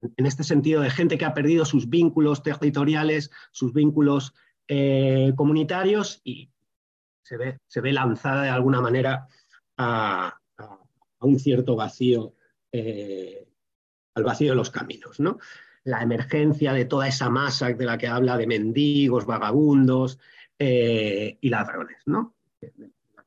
en 0.00 0.26
este 0.26 0.44
sentido 0.44 0.82
de 0.82 0.90
gente 0.90 1.18
que 1.18 1.24
ha 1.24 1.34
perdido 1.34 1.64
sus 1.64 1.88
vínculos 1.88 2.42
territoriales, 2.42 3.30
sus 3.50 3.72
vínculos 3.72 4.34
eh, 4.68 5.32
comunitarios 5.36 6.20
y 6.24 6.50
se 7.22 7.36
ve, 7.36 7.58
se 7.66 7.80
ve, 7.80 7.92
lanzada 7.92 8.42
de 8.42 8.50
alguna 8.50 8.80
manera 8.80 9.26
a, 9.76 10.38
un 11.20 11.38
cierto 11.38 11.74
vacío, 11.74 12.34
eh, 12.70 13.48
al 14.14 14.22
vacío 14.22 14.50
de 14.50 14.56
los 14.56 14.70
caminos. 14.70 15.18
¿no? 15.18 15.38
La 15.84 16.02
emergencia 16.02 16.72
de 16.72 16.84
toda 16.84 17.08
esa 17.08 17.30
masa 17.30 17.72
de 17.72 17.84
la 17.84 17.98
que 17.98 18.06
habla 18.06 18.36
de 18.36 18.46
mendigos, 18.46 19.26
vagabundos 19.26 20.18
eh, 20.58 21.38
y 21.40 21.48
ladrones, 21.48 22.02
¿no? 22.06 22.36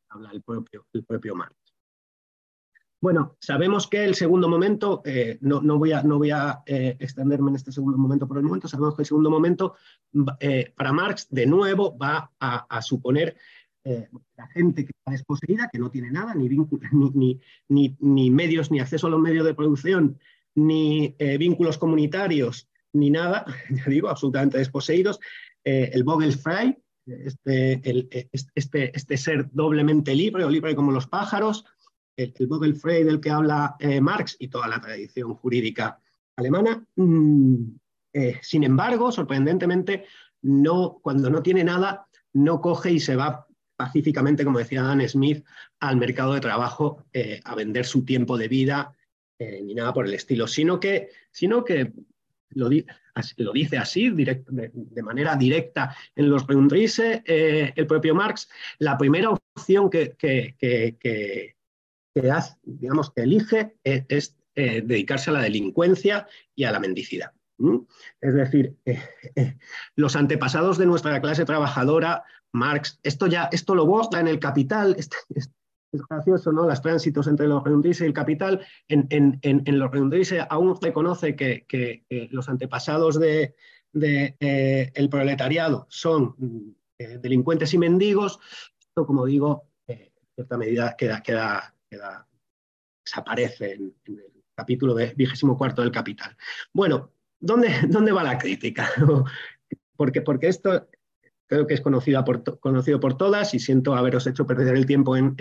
habla 0.10 0.32
el 0.32 0.42
propio, 0.42 0.86
el 0.94 1.04
propio 1.04 1.36
Marx. 1.36 1.59
Bueno, 3.02 3.38
sabemos 3.40 3.88
que 3.88 4.04
el 4.04 4.14
segundo 4.14 4.50
momento, 4.50 5.02
eh, 5.06 5.38
no, 5.40 5.62
voy 5.78 5.94
a, 5.94 6.04
no 6.04 6.18
voy 6.18 6.32
a 6.32 6.64
eh, 6.66 6.98
extenderme 7.00 7.50
en 7.50 7.56
este 7.56 7.72
segundo 7.72 7.98
momento 7.98 8.28
por 8.28 8.38
el 8.38 8.44
momento, 8.44 8.68
sabemos 8.68 8.96
que 8.96 9.04
el 9.04 9.06
segundo 9.06 9.30
momento 9.30 9.76
eh, 10.42 10.74
para 10.76 10.92
Marx 10.92 11.28
de 11.30 11.46
nuevo 11.46 11.98
va 11.98 12.32
a, 12.40 12.82
suponer 12.82 13.38
la 13.84 14.48
gente 14.54 14.84
que 14.84 14.92
está 14.92 15.12
desposeída, 15.12 15.70
que 15.72 15.80
no 15.80 15.90
tiene 15.90 16.12
nada, 16.12 16.36
ni, 16.36 16.50
ni, 17.70 17.96
ni, 18.00 18.30
medios, 18.30 18.70
ni 18.70 18.82
acceso 18.82 19.08
a 19.08 19.10
los 19.10 19.22
medios 19.22 19.46
de 19.46 19.56
producción, 19.56 20.20
ni 20.56 21.16
vínculos 21.40 21.78
comunitarios, 21.78 22.68
ni 22.92 23.10
nada, 23.10 23.46
ya 23.70 23.86
digo, 23.86 24.10
absolutamente 24.10 24.58
desposeídos. 24.58 25.20
el 25.64 26.04
Vogelfrei, 26.04 26.78
este, 27.06 27.82
este, 28.54 28.96
este 28.96 29.18
ser 29.18 29.50
doblemente 29.52 30.14
libre 30.14 30.44
o 30.44 30.50
libre 30.50 30.76
como 30.76 30.92
los 30.92 31.08
pájaros, 31.08 31.66
el, 32.24 32.64
el 32.64 32.76
Frey 32.76 33.04
del 33.04 33.20
que 33.20 33.30
habla 33.30 33.76
eh, 33.80 34.02
Marx 34.02 34.36
y 34.40 34.50
toda 34.50 34.68
la 34.68 34.82
tradición 34.82 35.34
jurídica 35.36 36.00
alemana. 36.36 36.86
Mm, 36.96 37.64
eh, 38.14 38.40
sin 38.42 38.64
embargo, 38.64 39.12
sorprendentemente, 39.12 40.06
no, 40.42 41.00
cuando 41.02 41.30
no 41.30 41.42
tiene 41.42 41.64
nada, 41.64 42.08
no 42.34 42.60
coge 42.60 42.92
y 42.92 43.00
se 43.00 43.16
va 43.16 43.48
pacíficamente, 43.76 44.44
como 44.44 44.60
decía 44.60 44.84
Dan 44.84 45.08
Smith, 45.08 45.46
al 45.80 45.96
mercado 45.96 46.34
de 46.34 46.42
trabajo 46.42 47.06
eh, 47.14 47.40
a 47.46 47.56
vender 47.56 47.86
su 47.86 48.04
tiempo 48.04 48.38
de 48.38 48.48
vida 48.48 48.96
ni 49.40 49.74
nada 49.74 49.94
por 49.94 50.06
el 50.06 50.14
estilo, 50.14 50.48
sino 50.48 50.82
que, 50.82 51.12
sino 51.32 51.64
que 51.64 51.94
lo, 52.50 52.68
dice 52.68 53.78
así, 53.78 54.10
de, 54.10 55.02
manera 55.02 55.38
directa 55.38 55.96
en 56.14 56.30
los 56.30 56.46
Grundrisse, 56.46 57.24
el 57.26 57.88
propio 57.88 58.14
Marx, 58.14 58.50
la 58.80 58.98
primera 58.98 59.30
opción 59.30 59.90
que, 59.90 60.18
digamos, 62.64 63.12
que 63.12 63.22
elige 63.22 63.76
es, 63.84 64.36
eh, 64.56 64.82
dedicarse 64.84 65.30
a 65.30 65.34
la 65.34 65.42
delincuencia 65.42 66.28
y 66.56 66.64
a 66.64 66.72
la 66.72 66.80
mendicidad. 66.80 67.32
Es 68.22 68.34
decir, 68.34 68.78
eh, 68.86 69.00
eh, 69.36 69.58
los 69.96 70.16
antepasados 70.16 70.78
de 70.78 70.86
nuestra 70.86 71.20
clase 71.22 71.46
trabajadora, 71.46 72.24
Marx, 72.54 73.00
esto 73.04 73.28
ya, 73.28 73.50
esto 73.52 73.76
lo 73.76 73.86
borra 73.86 74.20
en 74.20 74.28
el 74.28 74.40
capital, 74.40 74.96
es, 74.98 75.10
gracioso, 75.92 76.52
¿no? 76.52 76.68
Los 76.68 76.82
tránsitos 76.82 77.28
entre 77.28 77.48
los 77.48 77.64
redundices 77.64 78.02
y 78.02 78.06
el 78.06 78.14
capital, 78.14 78.66
en, 78.88 79.08
en, 79.42 79.80
los 79.80 79.92
redundices 79.92 80.46
aún 80.50 80.78
reconoce 80.80 81.36
que, 81.36 81.66
que, 81.68 82.06
los 82.32 82.48
antepasados 82.48 83.20
de, 83.20 83.56
el 83.94 85.10
proletariado 85.10 85.88
son 85.90 86.36
delincuentes 86.98 87.74
y 87.74 87.78
mendigos, 87.78 88.40
esto, 88.80 89.06
como 89.06 89.26
digo, 89.26 89.70
en 89.88 90.12
cierta 90.36 90.58
medida 90.58 90.96
queda, 90.96 91.22
queda, 91.22 91.74
desaparece 91.90 93.74
en, 93.74 93.96
el 94.06 94.44
capítulo 94.56 94.96
vigésimo 95.16 95.58
cuarto 95.58 95.82
del 95.82 95.92
Capital. 95.92 96.36
Bueno, 96.74 97.14
¿dónde, 97.40 97.70
dónde 97.90 98.12
va 98.12 98.24
la 98.24 98.38
crítica? 98.38 98.90
porque, 99.96 100.22
porque 100.22 100.48
esto 100.48 100.88
creo 101.50 101.66
que 101.66 101.74
es 101.74 101.82
conocido 101.82 102.24
por, 102.24 103.18
todas 103.18 103.54
y 103.56 103.60
siento 103.60 103.96
haberos 103.96 104.28
hecho 104.28 104.46
perder 104.46 104.76
el 104.76 104.86
tiempo 104.86 105.18
en, 105.18 105.36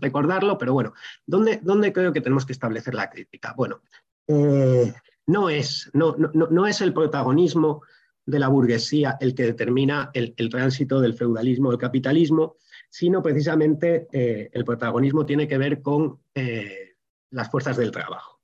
recordarlo, 0.00 0.58
pero 0.58 0.72
bueno, 0.72 0.94
¿dónde, 1.24 1.60
¿dónde, 1.62 1.92
creo 1.92 2.12
que 2.12 2.20
tenemos 2.20 2.44
que 2.44 2.52
establecer 2.52 2.94
la 2.94 3.08
crítica? 3.08 3.54
Bueno, 3.56 3.82
eh, 4.26 4.92
no, 5.26 5.48
es, 5.48 5.90
no, 5.94 6.16
no, 6.16 6.66
es 6.66 6.80
el 6.80 6.92
protagonismo 6.92 7.82
de 8.26 8.40
la 8.40 8.48
burguesía 8.48 9.16
el 9.20 9.34
que 9.34 9.44
determina 9.44 10.10
el, 10.12 10.34
tránsito 10.50 11.00
del 11.00 11.14
feudalismo 11.14 11.70
al 11.70 11.78
capitalismo, 11.78 12.56
sino 12.92 13.22
precisamente 13.22 14.06
eh, 14.12 14.50
el 14.52 14.66
protagonismo 14.66 15.24
tiene 15.24 15.48
que 15.48 15.56
ver 15.56 15.80
con 15.80 16.20
eh, 16.34 16.96
las 17.30 17.50
fuerzas 17.50 17.78
del 17.78 17.90
trabajo. 17.90 18.42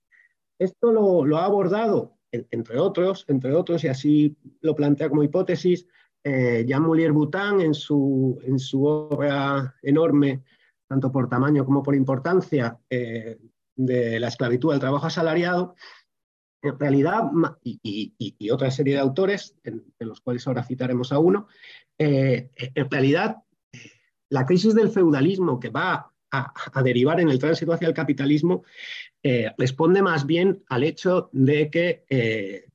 Esto 0.59 0.91
lo, 0.91 1.37
ha 1.37 1.45
abordado, 1.45 2.17
entre 2.33 2.79
otros, 2.79 3.27
entre 3.29 3.55
otros, 3.55 3.85
y 3.85 3.89
así 3.89 4.39
lo 4.63 4.75
plantea 4.75 5.11
como 5.11 5.23
hipótesis, 5.23 5.87
eh, 6.25 6.65
Jean 6.67 6.83
Moulier 6.83 7.13
Boutin 7.13 7.61
en 7.61 7.75
su, 7.75 8.41
en 8.43 8.59
su 8.59 8.87
obra 8.87 9.75
enorme, 9.83 10.45
tanto 10.89 11.13
por 11.13 11.29
tamaño 11.29 11.67
como 11.67 11.83
por 11.83 11.95
importancia, 11.95 12.79
de 12.89 14.19
la 14.19 14.29
esclavitud 14.29 14.73
al 14.73 14.81
trabajo 14.81 15.07
asalariado, 15.07 15.75
en 16.63 16.79
realidad, 16.79 17.25
y, 17.63 18.51
otra 18.51 18.71
serie 18.71 18.95
de 18.95 19.01
autores, 19.01 19.55
de 19.63 20.07
los 20.07 20.23
cuales 20.23 20.47
ahora 20.47 20.65
citaremos 20.65 21.13
a 21.13 21.19
uno, 21.19 21.49
en 21.99 22.91
realidad 22.91 23.43
la 24.31 24.47
crisis 24.47 24.75
del 24.75 24.91
feudalismo 24.91 25.59
que 25.59 25.71
va 25.71 26.11
a, 26.31 26.83
derivar 26.83 27.21
en 27.21 27.31
el 27.31 27.39
tránsito 27.39 27.73
hacia 27.73 27.89
el 27.89 27.95
capitalismo 27.95 28.65
eh, 29.23 29.51
responde 29.57 30.03
más 30.03 30.27
bien 30.27 30.63
al 30.69 30.85
hecho 30.85 31.31
de 31.33 31.71
que 31.71 32.05
eh, 32.11 32.67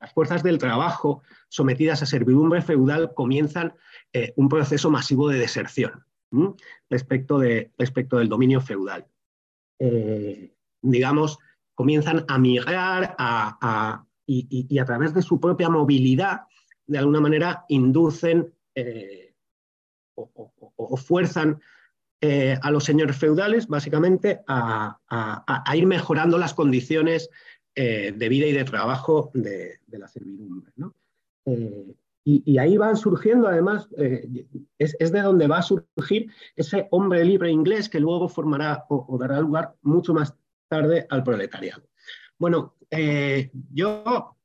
las 0.00 0.12
fuerzas 0.12 0.42
del 0.42 0.58
trabajo 0.58 1.22
sometidas 1.48 2.02
a 2.02 2.06
servidumbre 2.06 2.62
feudal 2.62 3.14
comienzan 3.14 3.74
eh, 4.12 4.32
un 4.36 4.48
proceso 4.48 4.90
masivo 4.90 5.28
de 5.28 5.38
deserción 5.38 6.04
respecto, 6.88 7.38
de, 7.38 7.72
respecto, 7.76 8.16
del 8.18 8.28
dominio 8.28 8.60
feudal. 8.62 9.06
digamos, 10.80 11.38
comienzan 11.74 12.24
a 12.26 12.38
migrar 12.38 13.14
y, 14.26 14.78
a 14.78 14.84
través 14.86 15.12
de 15.12 15.20
su 15.20 15.38
propia 15.38 15.68
movilidad, 15.68 16.42
de 16.86 16.98
alguna 16.98 17.20
manera, 17.20 17.66
inducen 17.68 18.54
o, 20.14 20.96
fuerzan 20.96 21.60
eh, 22.20 22.56
a 22.62 22.70
los 22.70 22.84
señores 22.84 23.16
feudales, 23.16 23.66
básicamente, 23.66 24.42
a, 24.46 24.98
ir 25.74 25.86
mejorando 25.86 26.38
las 26.38 26.54
condiciones 26.54 27.30
eh, 27.74 28.12
de 28.16 28.28
vida 28.28 28.46
y 28.46 28.52
de 28.52 28.64
trabajo 28.64 29.30
de, 29.34 29.80
la 29.88 30.08
servidumbre. 30.08 30.72
Eh, 31.46 31.94
y, 32.24 32.58
ahí 32.58 32.76
van 32.76 32.96
surgiendo, 32.96 33.48
además, 33.48 33.88
es, 34.78 35.12
de 35.12 35.20
donde 35.20 35.48
va 35.48 35.58
a 35.58 35.62
surgir 35.62 36.30
ese 36.54 36.86
hombre 36.92 37.24
libre 37.24 37.50
inglés 37.50 37.88
que 37.88 37.98
luego 37.98 38.28
formará 38.28 38.84
o, 38.88 39.18
dará 39.18 39.40
lugar 39.40 39.74
mucho 39.82 40.14
más 40.14 40.34
tarde 40.68 41.06
al 41.10 41.24
proletariado. 41.24 41.82
Bueno, 42.38 42.76
yo 43.72 44.36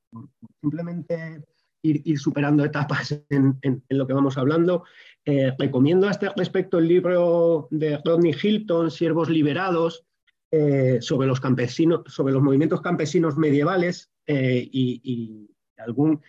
simplemente 0.62 1.44
ir, 1.82 2.20
superando 2.20 2.64
etapas 2.64 3.20
en, 3.30 3.84
lo 3.90 4.08
que 4.08 4.14
vamos 4.14 4.38
hablando. 4.38 4.84
Eh, 5.30 5.54
recomiendo 5.60 6.08
a 6.08 6.12
este 6.12 6.30
respecto 6.38 6.78
el 6.78 6.88
libro 6.88 7.68
de 7.70 7.98
Rodney 7.98 8.34
Hilton, 8.42 8.90
Siervos 8.90 9.28
Liberados, 9.28 10.06
eh, 10.50 11.00
sobre 11.02 11.28
los 11.28 11.42
campesinos, 11.42 12.04
sobre 12.08 12.32
los 12.32 12.42
movimientos 12.42 12.80
campesinos 12.80 13.36
medievales 13.36 14.10
eh, 14.26 14.66
y, 14.72 15.50
algún, 15.80 16.22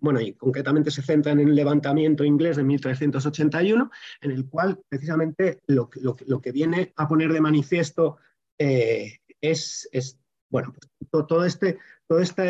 bueno, 0.00 0.22
y 0.22 0.32
concretamente 0.32 0.90
se 0.90 1.02
centra 1.02 1.32
en 1.32 1.40
el 1.40 1.54
levantamiento 1.54 2.24
inglés 2.24 2.56
de 2.56 2.64
1381, 2.64 3.90
en 4.22 4.30
el 4.30 4.48
cual 4.48 4.80
precisamente 4.88 5.60
lo, 5.66 5.90
que 5.90 6.50
viene 6.50 6.94
a 6.96 7.06
poner 7.06 7.34
de 7.34 7.42
manifiesto 7.42 8.16
es, 8.56 10.18
bueno, 10.48 10.74
pues, 11.10 11.26
todo 11.28 11.44
este, 11.44 11.78
toda 12.08 12.22
esta 12.22 12.44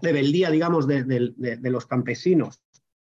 rebeldía, 0.00 0.50
digamos, 0.50 0.86
de, 0.88 1.60
los 1.62 1.84
campesinos, 1.84 2.62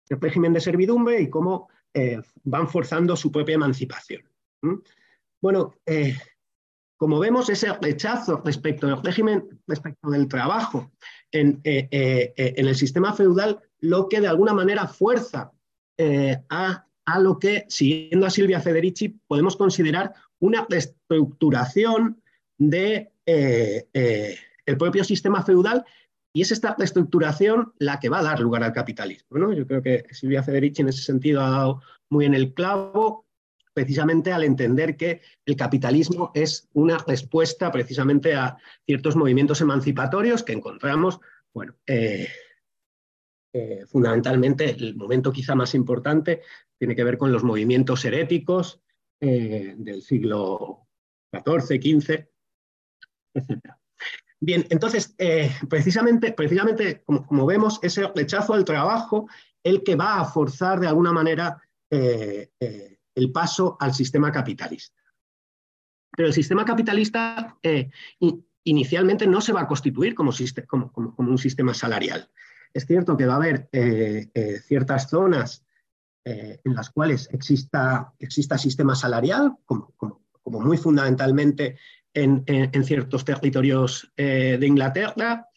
el 0.07 0.21
régimen 0.21 0.53
de 0.53 0.61
servidumbre 0.61 1.19
y 1.19 1.27
cómo 1.27 1.67
eh, 1.93 2.21
van 2.43 2.69
forzando 2.69 3.15
su 3.15 3.31
propia 3.31 3.55
emancipación. 3.55 4.23
Bueno, 5.41 5.73
eh, 5.85 6.15
como 6.95 7.19
vemos, 7.19 7.49
ese 7.49 7.73
rechazo 7.81 8.41
respecto 8.45 8.87
del 8.87 9.03
régimen, 9.03 9.61
respecto 9.67 10.09
del 10.09 10.27
trabajo 10.27 10.91
en, 11.31 11.59
eh, 11.63 12.31
el 12.35 12.75
sistema 12.75 13.13
feudal, 13.13 13.59
lo 13.79 14.07
que 14.07 14.21
de 14.21 14.27
alguna 14.27 14.53
manera 14.53 14.87
fuerza 14.87 15.51
a, 16.49 16.85
lo 17.19 17.37
que, 17.39 17.65
siguiendo 17.67 18.25
a 18.25 18.29
Silvia 18.29 18.61
Federici, 18.61 19.09
podemos 19.27 19.57
considerar 19.57 20.13
una 20.39 20.65
reestructuración 20.69 22.21
de 22.57 23.11
el 23.25 24.77
propio 24.77 25.03
sistema 25.03 25.43
feudal 25.43 25.85
y 26.33 26.41
es 26.41 26.51
esta 26.51 26.75
reestructuración 26.77 27.73
la 27.77 27.99
que 27.99 28.09
va 28.09 28.19
a 28.19 28.23
dar 28.23 28.39
lugar 28.39 28.63
al 28.63 28.73
capitalismo. 28.73 29.37
¿no? 29.37 29.53
Yo 29.53 29.67
creo 29.67 29.81
que 29.81 30.05
Silvia 30.11 30.43
Federici 30.43 30.81
en 30.81 30.89
ese 30.89 31.01
sentido 31.01 31.41
ha 31.41 31.49
dado 31.49 31.81
muy 32.09 32.25
en 32.25 32.33
el 32.33 32.53
clavo, 32.53 33.25
precisamente 33.73 34.31
al 34.31 34.43
entender 34.43 34.97
que 34.97 35.21
el 35.45 35.55
capitalismo 35.55 36.31
es 36.33 36.69
una 36.73 36.97
respuesta 36.99 37.71
precisamente 37.71 38.35
a 38.35 38.57
ciertos 38.85 39.15
movimientos 39.15 39.61
emancipatorios 39.61 40.43
que 40.43 40.53
encontramos, 40.53 41.19
bueno, 41.53 41.75
eh, 41.85 42.27
eh, 43.53 43.85
fundamentalmente 43.87 44.69
el 44.69 44.95
momento 44.95 45.31
quizá 45.31 45.55
más 45.55 45.75
importante 45.75 46.41
tiene 46.77 46.95
que 46.95 47.03
ver 47.03 47.17
con 47.17 47.31
los 47.31 47.43
movimientos 47.43 48.03
heréticos 48.05 48.81
eh, 49.19 49.75
del 49.77 50.01
siglo 50.01 50.87
XIV, 51.33 51.81
XV, 51.81 52.27
etc. 53.33 53.80
Bien, 54.43 54.65
entonces, 54.71 55.13
eh, 55.19 55.51
precisamente, 55.69 56.33
precisamente 56.33 57.03
como, 57.03 57.45
vemos, 57.45 57.79
ese 57.83 58.07
rechazo 58.07 58.55
al 58.55 58.65
trabajo 58.65 59.29
el 59.63 59.83
que 59.83 59.95
va 59.95 60.19
a 60.19 60.25
forzar 60.25 60.79
de 60.79 60.87
alguna 60.87 61.11
manera 61.11 61.61
eh, 61.91 62.49
eh, 62.59 62.97
el 63.13 63.31
paso 63.31 63.77
al 63.79 63.93
sistema 63.93 64.31
capitalista. 64.31 64.99
Pero 66.17 66.27
el 66.27 66.33
sistema 66.33 66.65
capitalista 66.65 67.55
inicialmente 68.63 69.27
no 69.27 69.41
se 69.41 69.53
va 69.53 69.61
a 69.61 69.67
constituir 69.67 70.15
como, 70.15 70.31
como, 70.91 71.13
un 71.17 71.37
sistema 71.37 71.75
salarial. 71.75 72.27
Es 72.73 72.87
cierto 72.87 73.15
que 73.15 73.27
va 73.27 73.33
a 73.33 73.37
haber 73.37 73.69
ciertas 74.65 75.09
zonas 75.09 75.63
en 76.25 76.75
las 76.75 76.89
cuales 76.89 77.29
exista, 77.31 78.13
exista 78.19 78.57
sistema 78.57 78.95
salarial, 78.95 79.55
como, 79.65 79.93
muy 80.43 80.77
fundamentalmente 80.77 81.77
en, 82.13 82.83
ciertos 82.83 83.25
territorios 83.25 84.11
eh, 84.17 84.57
de 84.59 84.67
Inglaterra, 84.67 85.47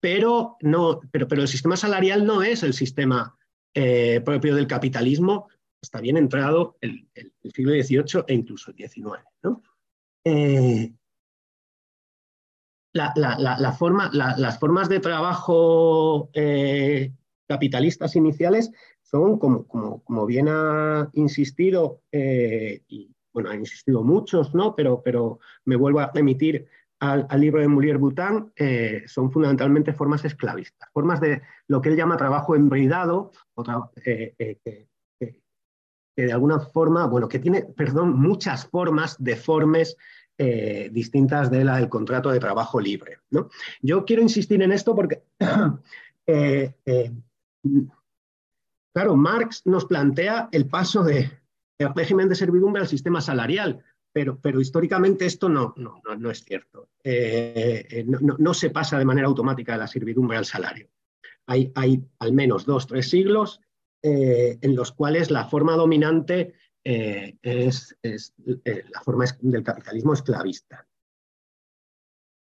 pero, 0.00 0.56
no, 0.60 1.00
pero, 1.10 1.28
pero, 1.28 1.42
el 1.42 1.48
sistema 1.48 1.76
salarial 1.76 2.26
no 2.26 2.42
es 2.42 2.62
el 2.62 2.72
sistema 2.72 3.36
eh, 3.74 4.20
propio 4.24 4.54
del 4.54 4.66
capitalismo, 4.66 5.48
está 5.80 6.00
bien 6.00 6.16
entrado 6.16 6.76
el, 6.80 7.08
el, 7.14 7.32
siglo 7.52 7.72
XVIII 7.72 8.24
e 8.26 8.34
incluso 8.34 8.72
el 8.72 8.76
XIX. 8.76 9.22
Eh, 10.24 10.92
la, 12.94 13.72
forma, 13.78 14.10
las 14.12 14.58
formas 14.58 14.88
de 14.88 15.00
trabajo 15.00 16.30
capitalistas 17.46 18.16
iniciales 18.16 18.70
son, 19.02 19.38
como, 19.38 19.66
como, 19.66 20.02
como, 20.04 20.26
bien 20.26 20.48
ha 20.48 21.08
insistido 21.14 22.02
y 22.12 23.14
bueno, 23.32 23.50
han 23.50 23.60
insistido 23.60 24.02
muchos, 24.02 24.54
¿no? 24.54 24.74
Pero, 24.74 25.02
pero 25.02 25.38
me 25.64 25.76
vuelvo 25.76 26.00
a 26.00 26.10
remitir 26.12 26.68
al, 27.02 27.40
libro 27.40 27.60
de 27.60 27.66
Moulier 27.66 27.98
Boutin, 27.98 28.52
eh, 28.54 29.02
son 29.06 29.32
fundamentalmente 29.32 29.92
formas 29.92 30.24
esclavistas, 30.24 30.88
formas 30.92 31.20
de 31.20 31.42
lo 31.66 31.82
que 31.82 31.88
él 31.88 31.96
llama 31.96 32.16
trabajo 32.16 32.54
embridado, 32.54 33.32
eh, 34.04 34.36
eh, 34.38 34.86
que, 35.18 35.40
de 36.16 36.32
alguna 36.32 36.60
forma, 36.60 37.06
bueno, 37.06 37.26
que 37.26 37.40
tiene, 37.40 37.62
perdón, 37.62 38.16
muchas 38.16 38.66
formas 38.66 39.16
deformes 39.18 39.96
distintas 40.90 41.52
de 41.52 41.64
la 41.64 41.76
del 41.76 41.88
contrato 41.88 42.30
de 42.30 42.40
trabajo 42.40 42.80
libre. 42.80 43.18
¿no? 43.30 43.48
Yo 43.80 44.04
quiero 44.04 44.22
insistir 44.22 44.60
en 44.60 44.72
esto 44.72 44.92
porque, 44.92 45.22
claro, 48.92 49.16
Marx 49.16 49.62
nos 49.66 49.84
plantea 49.84 50.48
el 50.50 50.66
paso 50.66 51.04
de, 51.04 51.30
el 51.78 51.94
régimen 51.94 52.28
de 52.28 52.34
servidumbre 52.34 52.82
al 52.82 52.88
sistema 52.88 53.20
salarial, 53.20 53.84
pero, 54.12 54.38
pero 54.40 54.60
históricamente 54.60 55.24
esto 55.24 55.48
no, 55.48 55.74
no, 55.76 56.00
no, 56.18 56.30
es 56.30 56.44
cierto. 56.44 56.90
Eh, 57.02 57.86
eh, 57.88 58.04
no, 58.06 58.54
se 58.54 58.70
pasa 58.70 58.98
de 58.98 59.04
manera 59.04 59.26
automática 59.26 59.72
de 59.72 59.78
la 59.78 59.86
servidumbre 59.86 60.36
al 60.36 60.44
salario. 60.44 60.90
Hay, 61.46 61.72
hay 61.74 62.04
al 62.18 62.32
menos 62.32 62.66
dos, 62.66 62.86
tres 62.86 63.08
siglos 63.08 63.60
eh, 64.02 64.58
en 64.60 64.76
los 64.76 64.92
cuales 64.92 65.30
la 65.30 65.46
forma 65.46 65.74
dominante 65.74 66.54
es, 66.84 67.96
la 68.02 69.00
forma 69.02 69.24
del 69.40 69.62
capitalismo 69.62 70.12
esclavista. 70.12 70.86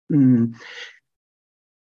Mm, 0.09 0.53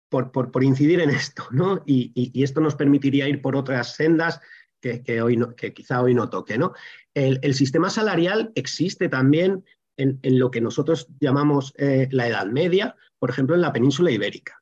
por, 0.09 0.31
por, 0.31 0.63
incidir 0.63 0.99
en 0.99 1.09
esto, 1.09 1.47
¿no? 1.51 1.83
Y, 1.85 2.11
y, 2.13 2.43
esto 2.43 2.59
nos 2.59 2.75
permitiría 2.75 3.29
ir 3.29 3.41
por 3.41 3.55
otras 3.55 3.95
sendas 3.95 4.41
que, 4.81 5.21
hoy 5.21 5.39
que 5.55 5.73
quizá 5.73 6.01
hoy 6.01 6.13
no 6.13 6.29
toque. 6.29 6.57
¿no? 6.57 6.73
El, 7.13 7.53
sistema 7.53 7.89
salarial 7.89 8.51
existe 8.55 9.07
también 9.09 9.63
en, 9.97 10.19
lo 10.23 10.51
que 10.51 10.61
nosotros 10.61 11.07
llamamos 11.19 11.73
eh, 11.77 12.07
la 12.11 12.27
Edad 12.27 12.47
Media, 12.47 12.95
por 13.19 13.29
ejemplo, 13.29 13.55
en 13.55 13.61
la 13.61 13.71
península 13.71 14.11
ibérica. 14.11 14.61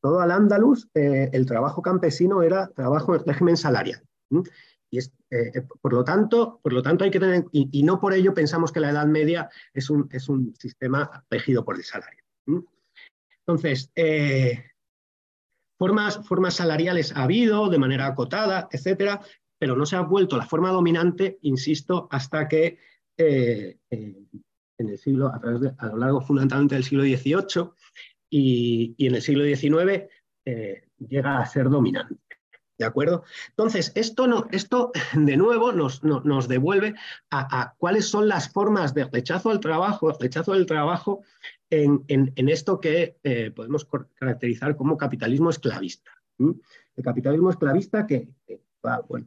Todo 0.00 0.20
al 0.20 0.30
Andalus, 0.30 0.88
el 0.94 1.46
trabajo 1.46 1.82
campesino 1.82 2.42
era 2.42 2.68
trabajo 2.68 3.14
en 3.14 3.24
régimen 3.24 3.56
salarial. 3.56 4.02
Y 4.90 4.98
eh, 4.98 5.62
por, 5.80 5.92
lo 5.92 6.04
tanto, 6.04 6.60
por 6.62 6.72
lo 6.72 6.82
tanto, 6.82 7.04
hay 7.04 7.10
que 7.10 7.20
tener, 7.20 7.44
y, 7.52 7.82
no 7.82 8.00
por 8.00 8.12
ello 8.12 8.34
pensamos 8.34 8.72
que 8.72 8.80
la 8.80 8.90
Edad 8.90 9.06
Media 9.06 9.50
es 9.74 9.90
un, 9.90 10.08
es 10.12 10.28
un 10.28 10.54
sistema 10.56 11.24
regido 11.30 11.64
por 11.64 11.76
el 11.76 11.84
salario. 11.84 12.22
Entonces, 13.40 13.90
eh, 13.94 14.64
formas, 15.78 16.26
formas 16.26 16.54
salariales 16.54 17.14
ha 17.16 17.24
habido 17.24 17.68
de 17.68 17.78
manera 17.78 18.06
acotada, 18.06 18.68
etcétera, 18.70 19.20
pero 19.58 19.76
no 19.76 19.86
se 19.86 19.96
ha 19.96 20.00
vuelto 20.00 20.36
la 20.36 20.46
forma 20.46 20.70
dominante, 20.70 21.38
insisto, 21.42 22.08
hasta 22.10 22.48
que 22.48 22.78
eh, 23.16 23.78
en 23.90 24.88
el 24.88 24.98
siglo, 24.98 25.28
a, 25.28 25.40
través 25.40 25.60
de, 25.60 25.74
a 25.78 25.86
lo 25.86 25.96
largo 25.96 26.20
fundamentalmente 26.20 26.74
del 26.74 26.84
siglo 26.84 27.04
XVIII 27.04 27.70
y, 28.30 28.94
en 28.98 29.14
el 29.14 29.22
siglo 29.22 29.44
XIX 29.44 30.04
llega 30.98 31.38
a 31.38 31.46
ser 31.46 31.68
dominante. 31.68 32.16
¿De 32.78 32.84
acuerdo? 32.84 33.24
Entonces, 33.48 33.90
esto, 33.94 34.26
no, 34.26 34.46
esto 34.50 34.92
de 35.14 35.36
nuevo 35.36 35.72
nos, 35.72 36.04
nos 36.04 36.48
devuelve 36.48 36.94
a, 37.30 37.74
cuáles 37.78 38.06
son 38.06 38.28
las 38.28 38.50
formas 38.50 38.92
de 38.92 39.04
rechazo 39.04 39.50
al 39.50 39.60
trabajo, 39.60 40.12
rechazo 40.18 40.52
del 40.52 40.66
trabajo 40.66 41.22
en, 41.70 42.32
esto 42.36 42.80
que 42.80 43.16
eh, 43.22 43.50
podemos 43.50 43.88
caracterizar 44.14 44.76
como 44.76 44.96
capitalismo 44.96 45.50
esclavista. 45.50 46.10
El 46.38 47.02
capitalismo 47.02 47.50
esclavista 47.50 48.06
que, 48.06 48.28
bueno, 49.08 49.26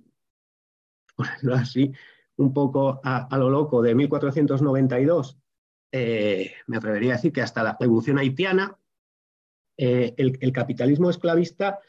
ponerlo 1.19 1.55
así, 1.55 1.91
un 2.37 2.53
poco 2.53 3.01
a, 3.03 3.37
lo 3.37 3.49
loco, 3.49 3.81
de 3.81 3.95
1492, 3.95 5.37
eh, 5.91 6.53
me 6.67 6.77
atrevería 6.77 7.13
a 7.13 7.15
decir 7.15 7.33
que 7.33 7.41
hasta 7.41 7.63
la 7.63 7.77
revolución 7.79 8.17
haitiana, 8.17 8.77
eh, 9.77 10.13
el 10.17 10.51
capitalismo 10.51 11.09
esclavista 11.09 11.79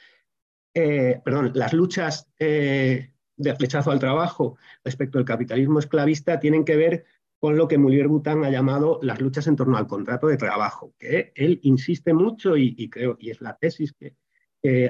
eh, 0.75 1.21
perdón, 1.25 1.51
las 1.55 1.73
luchas 1.73 2.29
de 2.39 3.13
rechazo 3.37 3.91
al 3.91 3.99
trabajo 3.99 4.57
respecto 4.85 5.19
al 5.19 5.25
capitalismo 5.25 5.79
esclavista 5.79 6.39
tienen 6.39 6.65
que 6.65 6.77
ver 6.77 7.05
con 7.39 7.57
lo 7.57 7.67
que 7.67 7.79
Mulier 7.79 8.07
Bután 8.07 8.45
ha 8.45 8.51
llamado 8.51 9.01
las 9.03 9.21
luchas 9.21 9.47
en 9.47 9.57
torno 9.57 9.79
al 9.79 9.87
contrato 9.87 10.27
de 10.27 10.37
trabajo, 10.37 10.95
que 10.99 11.33
él 11.35 11.59
insiste 11.63 12.13
mucho 12.13 12.57
y, 12.57 12.89
creo, 12.91 13.17
y 13.19 13.31
es 13.31 13.41
la 13.41 13.57
tesis 13.57 13.95
que, 13.95 14.15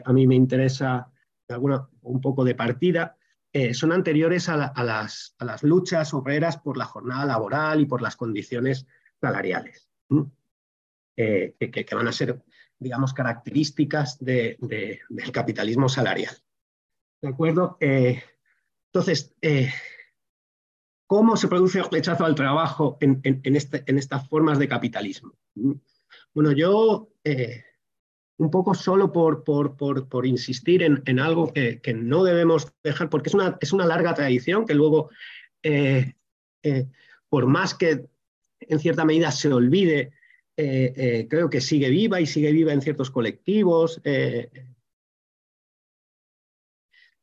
a 0.05 0.13
mí 0.13 0.27
me 0.27 0.35
interesa 0.35 1.13
alguna, 1.49 1.89
un 2.03 2.21
poco 2.21 2.45
de 2.45 2.57
partida, 2.57 3.17
eh, 3.53 3.75
son 3.75 3.93
anteriores 3.93 4.49
a, 4.49 4.73
las, 4.77 5.63
luchas 5.63 6.15
obreras 6.15 6.57
por 6.59 6.77
la 6.77 6.85
jornada 6.85 7.25
laboral 7.25 7.81
y 7.81 7.87
por 7.87 8.03
las 8.03 8.17
condiciones 8.17 8.87
salariales, 9.21 9.89
que, 11.17 11.87
van 11.93 12.09
a 12.09 12.13
ser 12.13 12.43
digamos, 12.81 13.13
características 13.13 14.19
del 14.19 14.59
capitalismo 15.33 15.89
salarial. 15.89 16.35
¿De 17.23 17.29
acuerdo? 17.29 17.77
Eh, 17.81 18.23
entonces, 18.87 19.37
eh, 19.43 19.71
¿cómo 21.07 21.37
se 21.37 21.49
produce 21.49 21.79
el 21.79 21.91
rechazo 21.91 22.25
al 22.25 22.35
trabajo 22.35 22.97
en, 23.01 23.21
estas 23.55 24.29
formas 24.29 24.59
de 24.59 24.69
capitalismo? 24.69 25.39
Bueno, 26.33 26.53
yo, 26.53 27.13
eh, 27.23 27.65
un 28.41 28.51
poco 28.51 28.75
solo 28.75 29.13
por, 29.13 29.45
por, 29.45 30.27
insistir 30.27 30.83
en, 30.83 31.21
algo 31.21 31.53
que, 31.53 31.81
no 31.95 32.25
debemos 32.25 32.73
dejar, 32.83 33.11
porque 33.11 33.29
es 33.29 33.35
una, 33.35 33.59
es 33.61 33.73
una 33.73 33.87
larga 33.87 34.15
tradición 34.15 34.67
que 34.67 34.75
luego, 34.75 35.11
por 37.29 37.47
más 37.47 37.75
que 37.75 38.07
en 38.61 38.79
cierta 38.79 39.05
medida 39.05 39.31
se 39.31 39.53
olvide, 39.53 40.13
eh, 40.57 40.93
eh, 40.95 41.27
creo 41.29 41.49
que 41.49 41.61
sigue 41.61 41.89
viva 41.89 42.21
y 42.21 42.27
sigue 42.27 42.53
viva 42.53 42.73
en 42.73 42.83
ciertos 42.83 43.11
colectivos. 43.11 44.01
Eh, 44.05 44.51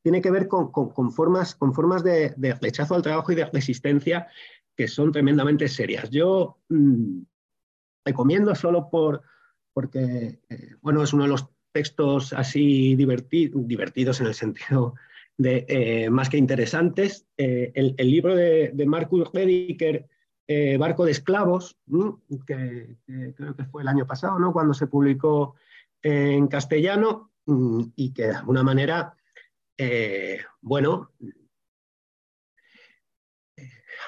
tiene 0.02 0.22
que 0.22 0.32
ver 0.32 0.48
con, 0.48 0.72
formas, 1.12 1.54
con 1.56 1.74
formas 1.74 2.04
de, 2.04 2.34
rechazo 2.62 2.96
al 2.96 3.02
trabajo 3.02 3.32
y 3.32 3.36
de 3.36 3.46
resistencia 3.46 4.28
que 4.76 4.88
son 4.88 5.12
tremendamente 5.12 5.68
serias. 5.68 6.10
Yo 6.10 6.60
mm, 6.70 7.22
recomiendo 8.06 8.56
solo 8.56 8.90
por, 8.90 9.22
porque, 9.78 10.40
bueno, 10.82 11.04
es 11.04 11.14
uno 11.14 11.26
de 11.26 11.30
los 11.30 11.46
textos 11.72 12.34
así 12.34 12.96
divertidos 12.96 14.20
en 14.20 14.26
el 14.26 14.34
sentido 14.34 14.96
de 15.38 16.08
más 16.10 16.30
que 16.30 16.38
interesantes. 16.38 17.28
El, 17.38 17.96
libro 17.98 18.36
de, 18.36 18.72
de 18.74 18.86
Marcus 18.88 19.32
Rediker, 19.32 20.08
eh, 20.48 20.78
Barco 20.78 21.06
de 21.06 21.12
Esclavos, 21.12 21.78
que, 22.48 22.96
creo 23.36 23.56
que 23.56 23.66
fue 23.66 23.84
el 23.84 23.88
año 23.88 24.08
pasado, 24.08 24.40
¿no? 24.40 24.52
cuando 24.52 24.74
se 24.74 24.88
publicó 24.88 25.54
en 26.02 26.48
castellano 26.48 27.34
mm, 27.46 27.84
y 27.96 28.14
que 28.14 28.30
de 28.30 28.34
alguna 28.34 28.64
manera, 28.64 29.16
eh, 29.78 30.40
bueno, 30.60 31.12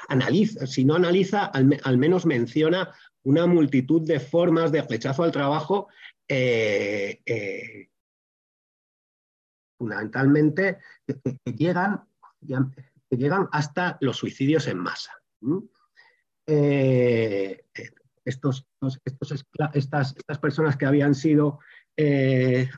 analiza, 0.09 0.65
si 0.65 0.83
no 0.83 0.95
analiza, 0.95 1.45
al, 1.45 1.97
menos 1.99 2.25
menciona 2.25 2.91
una 3.23 3.45
multitud 3.45 4.01
de 4.01 4.19
formas 4.19 4.71
de 4.71 4.81
rechazo 4.81 5.23
al 5.23 5.31
trabajo, 5.31 5.87
eh, 6.27 7.89
fundamentalmente 9.77 10.77
que, 11.07 11.53
llegan, 11.53 12.03
que 13.09 13.17
llegan 13.17 13.47
hasta 13.51 13.97
los 14.01 14.17
suicidios 14.17 14.67
en 14.67 14.77
masa. 14.77 15.13
Eh, 16.45 17.65
estos, 18.25 18.67
estas, 19.73 20.39
personas 20.39 20.77
que 20.77 20.85
habían 20.85 21.15
sido 21.15 21.59
eh, 21.95 22.69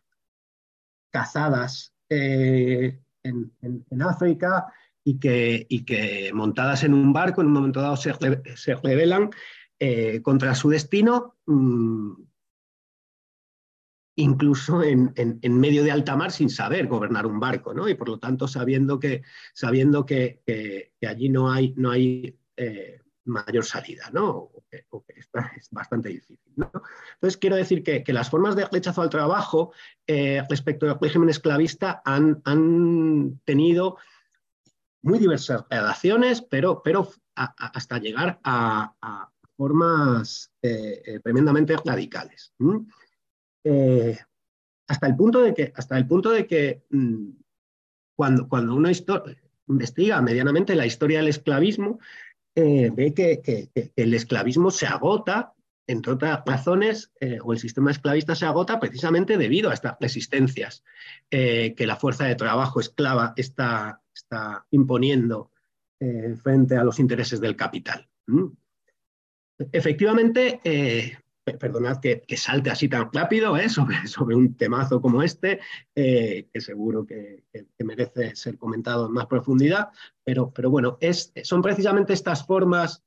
cazadas 1.09 1.93
eh, 2.09 2.99
en, 3.23 4.01
África 4.01 4.67
y 5.03 5.19
que, 5.19 6.31
montadas 6.33 6.83
en 6.83 6.93
un 6.93 7.11
barco 7.11 7.41
en 7.41 7.47
un 7.47 7.53
momento 7.53 7.81
dado 7.81 7.97
se, 7.97 8.13
se 8.55 8.75
rebelan 9.81 10.21
contra 10.21 10.55
su 10.55 10.69
destino, 10.69 11.37
mm, 11.45 12.13
incluso 14.15 14.83
en, 14.83 15.13
medio 15.59 15.83
de 15.83 15.91
alta 15.91 16.15
mar 16.15 16.31
sin 16.31 16.49
saber 16.49 16.87
gobernar 16.87 17.25
un 17.25 17.39
barco, 17.39 17.73
¿no? 17.73 17.89
y 17.89 17.95
por 17.95 18.09
lo 18.09 18.19
tanto 18.19 18.47
sabiendo 18.47 18.99
que, 18.99 19.23
sabiendo 19.53 20.05
que, 20.05 20.41
que 20.45 21.07
allí 21.07 21.29
no 21.29 21.51
hay, 21.51 21.73
no 21.75 21.91
hay 21.91 22.37
mayor 23.25 23.65
salida, 23.65 24.09
¿no? 24.11 24.29
O 24.29 24.63
que, 24.69 24.85
es 25.57 25.69
bastante 25.71 26.09
difícil. 26.09 26.39
Entonces, 26.55 27.37
quiero 27.37 27.55
decir 27.55 27.83
que, 27.83 28.03
las 28.13 28.29
formas 28.29 28.55
de 28.55 28.65
rechazo 28.65 29.01
al 29.01 29.09
trabajo 29.09 29.73
eh, 30.07 30.43
respecto 30.49 30.89
al 30.89 30.99
régimen 30.99 31.29
esclavista 31.29 32.01
han, 32.05 32.41
han, 32.45 33.39
tenido 33.45 33.97
muy 35.01 35.19
diversas 35.19 35.63
relaciones, 35.69 36.41
pero, 36.41 36.81
pero 36.83 37.09
hasta 37.35 37.97
llegar 37.97 38.39
a, 38.43 39.31
formas 39.55 40.51
eh, 40.61 41.01
eh, 41.05 41.19
tremendamente 41.19 41.75
radicales. 41.83 42.53
hasta 44.87 45.07
el 45.07 45.15
punto 45.15 45.41
de 45.41 45.53
que, 45.53 45.71
hasta 45.75 45.97
el 45.97 46.07
punto 46.07 46.31
de 46.31 46.47
que 46.47 46.83
mm, 46.89 47.29
cuando, 48.15 48.47
cuando 48.47 48.75
uno 48.75 48.89
investiga 49.67 50.21
medianamente 50.21 50.75
la 50.75 50.85
historia 50.85 51.19
del 51.19 51.29
esclavismo, 51.29 51.99
eh, 52.55 52.91
ve 52.93 53.13
que, 53.13 53.69
el 53.95 54.13
esclavismo 54.13 54.71
se 54.71 54.85
agota, 54.85 55.53
entre 55.87 56.13
otras 56.13 56.41
razones, 56.45 57.11
eh, 57.19 57.39
o 57.41 57.53
el 57.53 57.59
sistema 57.59 57.91
esclavista 57.91 58.35
se 58.35 58.45
agota 58.45 58.79
precisamente 58.79 59.37
debido 59.37 59.69
a 59.69 59.73
estas 59.73 59.95
resistencias 59.99 60.83
eh, 61.29 61.73
que 61.75 61.87
la 61.87 61.95
fuerza 61.95 62.25
de 62.25 62.35
trabajo 62.35 62.79
esclava 62.79 63.33
está, 63.35 64.01
está 64.13 64.65
imponiendo 64.71 65.51
frente 66.41 66.75
a 66.75 66.83
los 66.83 66.97
intereses 66.97 67.39
del 67.39 67.55
capital. 67.55 68.09
Efectivamente, 69.71 70.59
perdonad 71.43 71.99
que, 71.99 72.37
salte 72.37 72.69
así 72.69 72.87
tan 72.87 73.11
rápido 73.11 73.57
¿eh? 73.57 73.69
sobre, 73.69 74.35
un 74.35 74.55
temazo 74.55 75.01
como 75.01 75.23
este, 75.23 75.59
eh, 75.95 76.47
que 76.53 76.61
seguro 76.61 77.05
que, 77.05 77.43
merece 77.79 78.35
ser 78.35 78.57
comentado 78.57 79.07
en 79.07 79.13
más 79.13 79.25
profundidad, 79.25 79.89
pero, 80.23 80.51
pero 80.51 80.69
bueno, 80.69 80.97
son 81.43 81.61
precisamente 81.61 82.13
estas 82.13 82.45
formas 82.45 83.03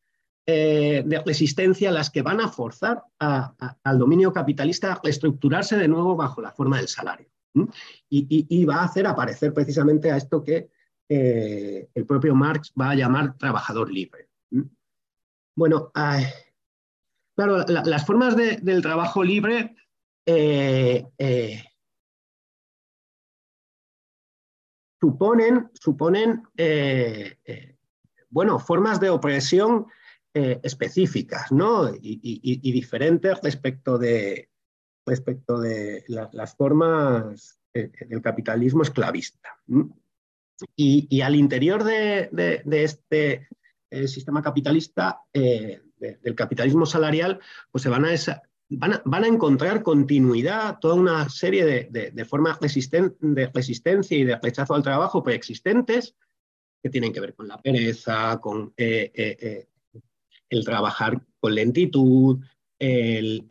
eh, 0.47 1.03
de 1.07 1.23
resistencia 1.25 1.91
las 1.91 2.11
que 2.11 2.23
van 2.23 2.41
a 2.41 2.49
forzar 2.49 3.03
al 3.19 3.99
dominio 3.99 4.33
capitalista 4.33 4.93
a 4.93 5.01
reestructurarse 5.03 5.77
de 5.77 5.89
nuevo 5.89 6.17
bajo 6.17 6.43
la 6.43 6.53
forma 6.53 6.79
del 6.79 6.89
salario. 6.89 7.29
Y, 8.11 8.65
va 8.65 8.77
a 8.77 8.85
hacer 8.85 9.07
aparecer 9.07 9.55
precisamente 9.55 10.11
a 10.11 10.17
esto 10.17 10.43
que 10.43 10.69
el 11.09 12.07
propio 12.07 12.35
Marx 12.35 12.73
va 12.79 12.91
a 12.91 12.95
llamar 12.97 13.39
trabajador 13.39 13.93
libre. 13.93 14.29
Bueno, 15.57 15.93
Claro, 17.37 17.65
las 17.67 18.07
formas 18.07 18.37
del 18.37 18.83
trabajo 18.83 19.25
libre 19.25 19.75
eh, 20.27 21.05
eh, 21.19 21.65
suponen, 25.01 25.69
suponen 25.75 26.43
eh, 26.57 27.37
bueno, 28.31 28.59
formas 28.59 29.01
de 29.01 29.11
opresión 29.11 29.87
específicas 30.33 31.53
¿no? 31.53 31.93
y, 31.95 32.73
diferentes 32.73 33.41
respecto 33.41 33.99
de, 33.99 34.51
respecto 35.07 35.61
de 35.61 36.05
las 36.09 36.57
formas 36.57 37.61
del 37.73 38.21
capitalismo 38.21 38.83
esclavista. 38.83 39.57
Y, 40.77 41.21
al 41.21 41.37
interior 41.37 41.85
de, 41.85 42.63
este 42.69 43.49
sistema 44.07 44.43
capitalista, 44.43 45.21
del 46.23 46.35
capitalismo 46.35 46.87
salarial, 46.87 47.41
pues 47.71 47.83
se 47.83 47.89
van 47.89 48.05
a, 48.05 48.11
van 48.69 49.25
a, 49.25 49.27
encontrar 49.27 49.83
continuidad, 49.83 50.79
toda 50.81 50.95
una 50.95 51.29
serie 51.29 51.89
de, 51.91 52.25
formas 52.25 52.59
de 52.61 53.51
resistencia 53.53 54.17
y 54.17 54.25
de 54.25 54.37
rechazo 54.37 54.75
al 54.75 54.83
trabajo 54.83 55.23
preexistentes 55.23 56.15
que 56.83 56.91
tienen 56.91 57.13
que 57.13 57.21
ver 57.21 57.35
con 57.35 57.49
la 57.49 57.61
pereza, 57.61 58.39
con 58.41 58.75
eh, 58.77 59.11
eh, 59.15 59.37
eh, 59.41 59.67
el 60.51 60.65
trabajar 60.65 61.21
con 61.41 61.55
lentitud, 61.55 62.41
el, 62.79 63.47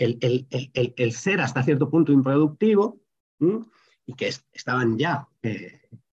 ser 1.11 1.41
hasta 1.41 1.63
cierto 1.63 1.89
punto 1.89 2.11
improductivo, 2.11 2.99
y 4.05 4.13
que 4.13 4.31
estaban 4.51 4.97
ya 4.97 5.27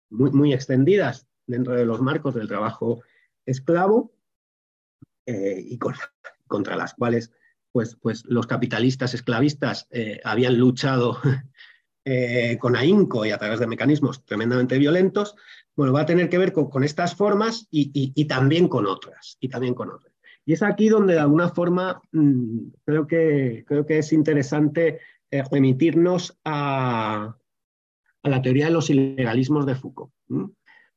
muy 0.10 0.54
extendidas 0.54 1.28
dentro 1.46 1.74
de 1.76 1.86
los 1.86 2.02
marcos 2.02 2.36
del 2.36 2.48
trabajo 2.48 3.02
esclavo 3.46 4.14
y 5.30 5.78
contra 6.48 6.76
las 6.76 6.94
cuales 6.94 7.32
pues, 7.72 7.96
pues 8.02 8.24
los 8.26 8.48
capitalistas 8.48 9.14
esclavistas 9.14 9.88
eh, 9.92 10.20
habían 10.24 10.58
luchado 10.58 11.18
eh, 12.06 12.58
con 12.60 12.76
ahínco 12.76 13.26
y 13.26 13.32
a 13.32 13.38
través 13.38 13.60
de 13.60 13.68
mecanismos 13.68 14.26
tremendamente 14.26 14.78
violentos, 14.78 15.36
bueno, 15.76 15.94
va 15.94 16.02
a 16.02 16.06
tener 16.06 16.30
que 16.30 16.38
ver 16.38 16.52
con, 16.52 16.84
estas 16.84 17.16
formas 17.16 17.68
y, 17.72 18.26
también 18.26 18.68
con 18.68 18.86
otras, 18.86 19.38
y 19.40 19.50
también 19.50 19.74
con 19.74 19.92
otras. 19.92 20.14
Y 20.46 20.54
es 20.54 20.64
aquí 20.64 20.90
donde 20.90 21.14
de 21.14 21.20
alguna 21.20 21.50
forma 21.50 22.02
mm, 22.12 22.70
creo, 22.84 23.08
que, 23.08 23.64
creo 23.68 23.86
que 23.86 24.00
es 24.00 24.12
interesante 24.12 25.00
eh, 25.32 25.44
remitirnos 25.50 26.38
a, 26.44 27.36
la 28.24 28.42
teoría 28.42 28.66
de 28.66 28.72
los 28.72 28.90
ilegalismos 28.90 29.66
de 29.66 29.76
Foucault. 29.76 30.12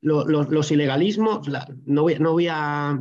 Los, 0.01 0.73
ilegalismos, 0.73 1.49
no, 1.85 2.03
voy, 2.03 2.19
no 2.19 2.33
voy 2.33 2.49
a 2.51 3.01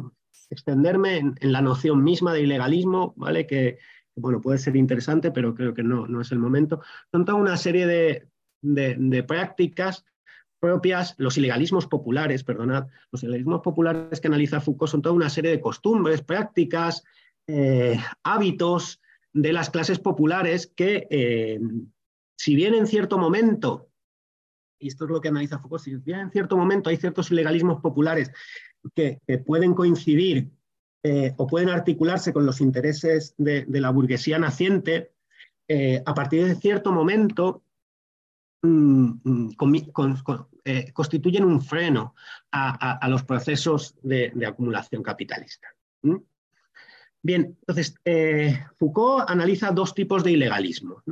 extenderme 0.51 1.17
en, 1.17 1.35
la 1.41 1.61
noción 1.61 2.03
misma 2.03 2.33
de 2.33 2.41
ilegalismo, 2.41 3.13
¿vale? 3.15 3.47
Que, 3.47 3.79
bueno, 4.15 4.41
puede 4.41 4.59
ser 4.59 4.75
interesante, 4.75 5.31
pero 5.31 5.55
creo 5.55 5.73
que 5.73 5.81
no, 5.81 6.05
no 6.07 6.21
es 6.21 6.31
el 6.31 6.39
momento. 6.39 6.81
Son 7.11 7.25
toda 7.25 7.37
una 7.37 7.57
serie 7.57 7.87
de, 7.87 9.23
prácticas 9.23 10.05
propias, 10.59 11.15
los 11.17 11.37
ilegalismos 11.37 11.87
populares, 11.87 12.43
perdonad, 12.43 12.87
los 13.11 13.23
ilegalismos 13.23 13.61
populares 13.61 14.19
que 14.21 14.27
analiza 14.27 14.61
Foucault 14.61 14.91
son 14.91 15.01
toda 15.01 15.15
una 15.15 15.29
serie 15.29 15.49
de 15.49 15.59
costumbres, 15.59 16.21
prácticas, 16.21 17.03
eh, 17.47 17.97
hábitos 18.21 19.01
de 19.33 19.53
las 19.53 19.71
clases 19.71 19.97
populares 19.97 20.71
que, 20.75 21.07
eh, 21.09 21.59
si 22.37 22.53
bien 22.55 22.75
en 22.75 22.85
cierto 22.85 23.17
momento, 23.17 23.89
y 24.77 24.89
esto 24.89 25.05
es 25.05 25.11
lo 25.11 25.21
que 25.21 25.29
analiza 25.29 25.57
Foucault, 25.57 25.83
si 25.83 25.95
bien 25.95 26.19
en 26.19 26.31
cierto 26.31 26.57
momento 26.57 26.91
hay 26.91 26.97
ciertos 26.97 27.31
ilegalismos 27.31 27.81
populares 27.81 28.31
que, 28.95 29.19
pueden 29.45 29.73
coincidir 29.73 30.49
eh, 31.03 31.33
o 31.37 31.47
pueden 31.47 31.69
articularse 31.69 32.33
con 32.33 32.45
los 32.45 32.61
intereses 32.61 33.33
de, 33.37 33.65
la 33.67 33.89
burguesía 33.89 34.37
naciente, 34.37 35.11
eh, 35.67 36.01
a 36.05 36.13
partir 36.13 36.45
de 36.45 36.55
cierto 36.55 36.91
momento 36.91 37.63
mm, 38.61 39.11
mm, 39.23 39.49
eh, 40.65 40.91
constituyen 40.93 41.45
un 41.45 41.61
freno 41.61 42.15
a, 42.51 43.07
los 43.09 43.23
procesos 43.23 43.95
de, 44.01 44.31
acumulación 44.45 45.01
capitalista. 45.01 45.67
Bien, 47.23 47.57
entonces, 47.61 47.95
Foucault 48.77 49.29
analiza 49.29 49.71
dos 49.71 49.93
tipos 49.93 50.23
de 50.23 50.31
ilegalismo, 50.31 51.03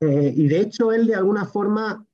y 0.00 0.46
de 0.46 0.60
hecho 0.60 0.92
él 0.92 1.06
de 1.06 1.16
alguna 1.16 1.46
forma 1.46 2.06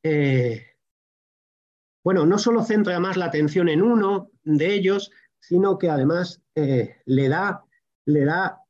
bueno, 2.05 2.27
no 2.27 2.39
solo 2.39 2.63
centra 2.63 3.01
más 3.01 3.17
la 3.17 3.25
atención 3.25 3.69
en 3.71 3.81
uno 3.81 4.31
de 4.45 4.75
ellos, 4.75 5.11
sino 5.41 5.79
que 5.79 5.89
además 5.89 6.43
eh, 6.55 6.97
le, 7.07 7.29
da, 7.31 7.65
le 8.05 8.27
da 8.27 8.61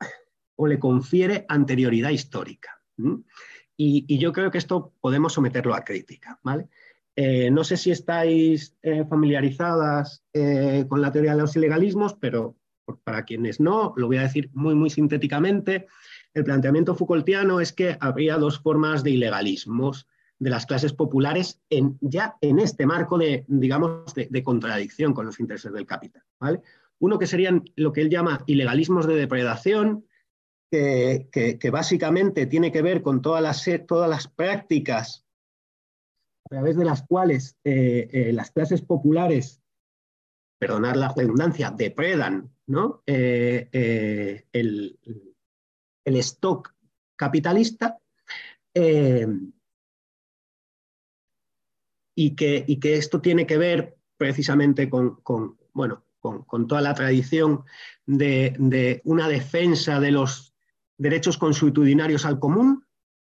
o 0.54 0.68
le 0.68 0.78
confiere 0.78 1.44
anterioridad 1.48 2.10
histórica. 2.10 2.80
Y, 3.76 4.18
yo 4.18 4.32
creo 4.32 4.52
que 4.52 4.58
esto 4.58 4.92
podemos 5.00 5.32
someterlo 5.32 5.74
a 5.74 5.84
crítica. 5.84 6.38
¿vale? 6.44 6.68
Eh, 7.16 7.50
no 7.50 7.64
sé 7.64 7.76
si 7.76 7.90
estáis 7.90 8.76
eh, 8.82 9.04
familiarizadas 9.04 10.22
con 10.88 11.02
la 11.02 11.10
teoría 11.10 11.34
de 11.34 11.42
los 11.42 11.56
ilegalismos, 11.56 12.14
pero 12.14 12.56
para 13.02 13.24
quienes 13.24 13.58
no, 13.58 13.94
lo 13.96 14.06
voy 14.06 14.18
a 14.18 14.22
decir 14.22 14.50
muy, 14.52 14.76
muy 14.76 14.90
sintéticamente. 14.90 15.86
El 16.34 16.44
planteamiento 16.44 16.94
Foucaultiano 16.94 17.60
es 17.60 17.72
que 17.72 17.96
habría 17.98 18.36
dos 18.36 18.60
formas 18.60 19.02
de 19.02 19.10
ilegalismos 19.10 20.06
de 20.44 20.50
las 20.50 20.66
clases 20.66 20.92
populares 20.92 21.58
en, 21.70 21.96
ya 22.02 22.36
en 22.42 22.58
este 22.58 22.84
marco 22.84 23.16
de, 23.16 23.46
digamos, 23.48 24.12
de, 24.14 24.42
contradicción 24.42 25.14
con 25.14 25.24
los 25.24 25.40
intereses 25.40 25.72
del 25.72 25.86
capital. 25.86 26.22
¿vale? 26.38 26.60
Uno 26.98 27.18
que 27.18 27.26
serían 27.26 27.64
lo 27.76 27.94
que 27.94 28.02
él 28.02 28.10
llama 28.10 28.44
ilegalismos 28.44 29.06
de 29.06 29.16
depredación, 29.16 30.04
que, 30.70 31.70
básicamente 31.72 32.44
tiene 32.44 32.70
que 32.70 32.82
ver 32.82 33.00
con 33.00 33.22
todas 33.22 33.42
las, 33.42 33.64
todas 33.86 34.10
las 34.10 34.28
prácticas 34.28 35.24
a 36.44 36.48
través 36.50 36.76
de 36.76 36.84
las 36.84 37.06
cuales 37.06 37.56
eh, 37.64 38.10
eh, 38.12 38.32
las 38.34 38.50
clases 38.50 38.82
populares, 38.82 39.62
perdonar 40.58 40.98
la 40.98 41.14
redundancia, 41.16 41.70
depredan 41.70 42.50
¿no? 42.66 43.02
Eh, 43.06 44.44
el, 44.52 44.98
el, 46.04 46.16
stock 46.16 46.74
capitalista 47.16 47.98
y 52.14 52.36
que, 52.36 52.64
esto 52.82 53.20
tiene 53.20 53.46
que 53.46 53.58
ver 53.58 53.96
precisamente 54.16 54.88
con, 54.88 55.18
toda 56.68 56.80
la 56.80 56.94
tradición 56.94 57.64
de, 58.06 59.00
una 59.04 59.28
defensa 59.28 60.00
de 60.00 60.12
los 60.12 60.54
derechos 60.96 61.38
consuetudinarios 61.38 62.24
al 62.24 62.38
común, 62.38 62.86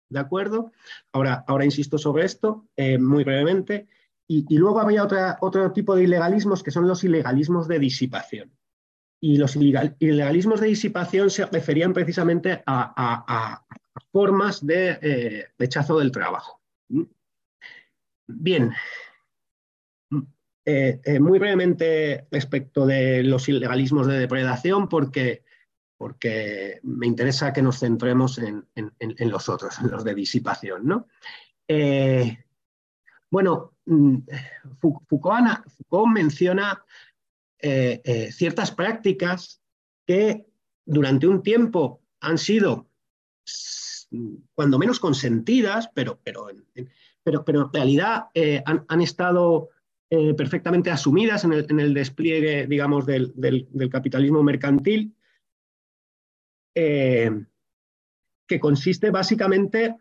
¿de 0.08 0.18
acuerdo? 0.18 0.72
Ahora, 1.12 1.64
insisto 1.64 1.98
sobre 1.98 2.24
esto 2.24 2.68
eh, 2.76 2.98
muy 2.98 3.24
brevemente. 3.24 3.88
Y, 4.28 4.56
luego 4.56 4.80
había 4.80 5.06
otro 5.40 5.72
tipo 5.72 5.94
de 5.94 6.04
ilegalismos 6.04 6.62
que 6.62 6.70
son 6.70 6.88
los 6.88 7.04
ilegalismos 7.04 7.68
de 7.68 7.78
disipación. 7.78 8.56
Y 9.20 9.36
los 9.36 9.54
ilegalismos 9.56 10.60
de 10.60 10.68
disipación 10.68 11.30
se 11.30 11.46
referían 11.46 11.92
precisamente 11.92 12.62
a, 12.66 13.64
formas 14.10 14.66
de 14.66 14.98
eh, 15.00 15.46
rechazo 15.58 15.98
del 15.98 16.10
trabajo. 16.10 16.60
Bien, 18.26 18.72
eh, 20.64 21.00
eh, 21.04 21.18
muy 21.18 21.40
brevemente 21.40 22.28
respecto 22.30 22.86
de 22.86 23.24
los 23.24 23.48
ilegalismos 23.48 24.06
de 24.06 24.18
depredación, 24.18 24.88
porque, 24.88 25.42
porque 25.96 26.78
me 26.84 27.08
interesa 27.08 27.52
que 27.52 27.62
nos 27.62 27.80
centremos 27.80 28.38
en, 28.38 28.64
los 29.18 29.48
otros, 29.48 29.78
en 29.80 29.90
los 29.90 30.04
de 30.04 30.14
disipación. 30.14 30.86
¿no? 30.86 31.08
Eh, 31.66 32.44
bueno, 33.28 33.76
mm, 33.86 34.18
Foucault, 34.78 35.66
menciona 36.12 36.84
ciertas 38.30 38.72
prácticas 38.72 39.62
que 40.04 40.46
durante 40.84 41.28
un 41.28 41.42
tiempo 41.42 42.02
han 42.20 42.38
sido 42.38 42.88
cuando 44.54 44.78
menos 44.78 45.00
consentidas, 45.00 45.88
pero, 45.94 46.20
pero 46.22 46.50
en, 46.50 46.90
pero, 47.24 47.44
en 47.46 47.72
realidad 47.72 48.26
eh, 48.34 48.62
han, 48.66 49.00
estado 49.00 49.70
eh, 50.10 50.34
perfectamente 50.34 50.90
asumidas 50.90 51.44
en 51.44 51.80
el, 51.80 51.94
despliegue, 51.94 52.66
digamos, 52.66 53.06
del, 53.06 53.30
capitalismo 53.90 54.42
mercantil, 54.42 55.14
eh, 56.74 57.30
que 58.48 58.60
consiste 58.60 59.10
básicamente 59.10 59.96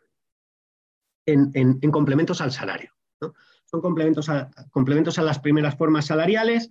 en, 1.26 1.92
complementos 1.92 2.42
al 2.42 2.52
salario. 2.52 2.92
Son 3.66 3.82
complementos 3.82 4.28
a, 4.28 4.50
complementos 4.72 5.18
a 5.20 5.24
las 5.24 5.40
primeras 5.40 5.78
formas 5.78 6.06
salariales, 6.06 6.70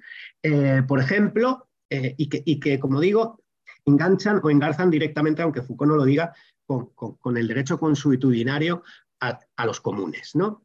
por 0.87 1.01
ejemplo, 1.01 1.69
y 1.89 2.61
que, 2.61 2.79
como 2.79 3.01
digo, 3.01 3.41
enganchan 3.87 4.41
o 4.43 4.51
engarzan 4.51 4.91
directamente, 4.91 5.43
aunque 5.43 5.63
Foucault 5.63 5.91
no 5.93 5.97
lo 5.97 6.05
diga, 6.05 6.35
con 6.67 7.37
el 7.37 7.49
derecho 7.49 7.79
consuetudinario 7.79 8.83
a, 9.21 9.67
los 9.67 9.81
comunes. 9.81 10.35
¿no? 10.35 10.65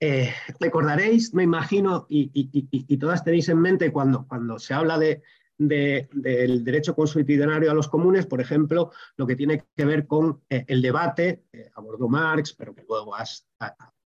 Eh, 0.00 0.32
recordaréis, 0.60 1.34
me 1.34 1.42
imagino, 1.42 2.06
y, 2.08 2.96
todas 2.98 3.24
tenéis 3.24 3.48
en 3.48 3.60
mente 3.60 3.92
cuando, 3.92 4.26
cuando 4.26 4.58
se 4.58 4.74
habla 4.74 4.98
de, 4.98 5.22
del 5.56 6.64
derecho 6.64 6.94
consuetudinario 6.94 7.70
a 7.70 7.74
los 7.74 7.88
comunes, 7.88 8.26
por 8.26 8.40
ejemplo, 8.40 8.92
lo 9.16 9.26
que 9.26 9.36
tiene 9.36 9.64
que 9.76 9.84
ver 9.84 10.06
con 10.06 10.42
eh, 10.48 10.64
el 10.68 10.82
debate, 10.82 11.44
eh, 11.52 11.70
abordó 11.74 12.08
Marx, 12.08 12.54
pero 12.54 12.74
que 12.74 12.84
luego 12.88 13.14
ha, 13.14 13.24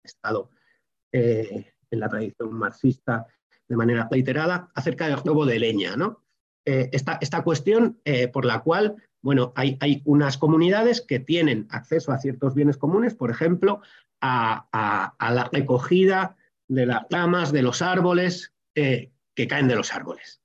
estado 0.03 0.49
en 1.13 1.99
la 1.99 2.07
tradición 2.07 2.53
marxista 2.53 3.27
de 3.67 3.75
manera 3.75 4.07
reiterada, 4.09 4.71
acerca 4.73 5.07
del 5.07 5.17
robo 5.17 5.45
de 5.45 5.59
leña. 5.59 5.95
¿no? 5.95 6.23
esta, 6.63 7.17
esta, 7.21 7.43
cuestión 7.43 7.99
por 8.31 8.45
la 8.45 8.61
cual 8.61 8.95
Bueno, 9.21 9.53
hay, 9.55 10.01
unas 10.05 10.37
comunidades 10.37 11.01
que 11.01 11.19
tienen 11.19 11.67
acceso 11.69 12.11
a 12.11 12.17
ciertos 12.17 12.55
bienes 12.55 12.77
comunes, 12.77 13.13
por 13.13 13.29
ejemplo, 13.29 13.81
a, 14.19 15.15
la 15.19 15.49
recogida 15.51 16.35
de 16.67 16.87
las 16.87 17.05
ramas 17.09 17.51
de 17.51 17.61
los 17.61 17.81
árboles 17.81 18.53
eh, 18.75 19.11
que 19.35 19.47
caen 19.47 19.67
de 19.67 19.75
los 19.75 19.93
árboles. 19.93 20.41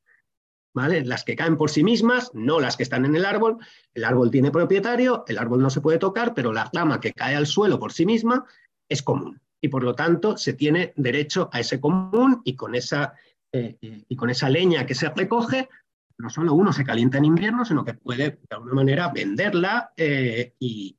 ¿Vale? 0.74 1.06
Las 1.06 1.24
que 1.24 1.36
caen 1.36 1.56
por 1.56 1.70
sí 1.70 1.82
mismas, 1.82 2.30
no 2.34 2.60
las 2.60 2.76
que 2.76 2.82
están 2.82 3.06
en 3.06 3.16
el 3.16 3.24
árbol. 3.24 3.56
El 3.94 4.04
árbol 4.04 4.30
tiene 4.30 4.50
propietario, 4.50 5.24
el 5.26 5.38
árbol 5.38 5.62
no 5.62 5.70
se 5.70 5.80
puede 5.80 5.98
tocar, 5.98 6.34
pero 6.34 6.52
la 6.52 6.70
rama 6.70 7.00
que 7.00 7.14
cae 7.14 7.34
al 7.34 7.46
suelo 7.46 7.78
por 7.78 7.94
sí 7.94 8.04
misma 8.04 8.44
es 8.86 9.02
común. 9.02 9.40
Y 9.58 9.68
por 9.68 9.82
lo 9.82 9.94
tanto 9.94 10.36
se 10.36 10.52
tiene 10.52 10.92
derecho 10.96 11.48
a 11.50 11.60
ese 11.60 11.80
común 11.80 12.42
y 12.44 12.56
con 12.56 12.74
esa, 12.74 13.14
eh, 13.52 13.78
y 13.80 14.16
con 14.16 14.28
esa 14.28 14.50
leña 14.50 14.84
que 14.84 14.94
se 14.94 15.08
recoge, 15.08 15.70
no 16.18 16.30
solo 16.30 16.54
uno 16.54 16.72
se 16.72 16.84
calienta 16.84 17.18
en 17.18 17.26
invierno, 17.26 17.64
sino 17.64 17.84
que 17.84 17.94
puede 17.94 18.30
de 18.30 18.56
alguna 18.56 18.74
manera 18.74 19.08
venderla 19.08 19.92
eh, 19.96 20.54
y, 20.58 20.96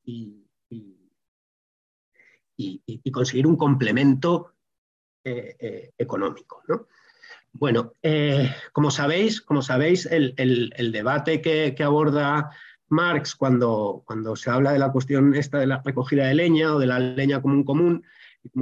y, 2.58 3.12
conseguir 3.12 3.48
un 3.48 3.56
complemento 3.56 4.54
eh, 5.24 5.56
eh, 5.60 5.92
económico. 5.98 6.64
Bueno, 7.52 7.94
eh, 8.02 8.50
como 8.72 8.92
sabéis, 8.92 9.42
como 9.42 9.62
sabéis 9.62 10.06
el, 10.06 10.36
debate 10.92 11.42
que, 11.42 11.76
aborda 11.84 12.52
Marx 12.88 13.36
cuando, 13.36 14.04
cuando 14.06 14.36
se 14.36 14.50
habla 14.50 14.72
de 14.72 14.80
la 14.80 14.92
cuestión 14.92 15.34
esta 15.36 15.60
de 15.60 15.68
la 15.68 15.82
recogida 15.84 16.28
de 16.28 16.36
leña 16.36 16.76
o 16.76 16.80
de 16.80 16.88
la 16.88 17.00
leña 17.00 17.42
común, 17.42 17.64
como 17.64 17.84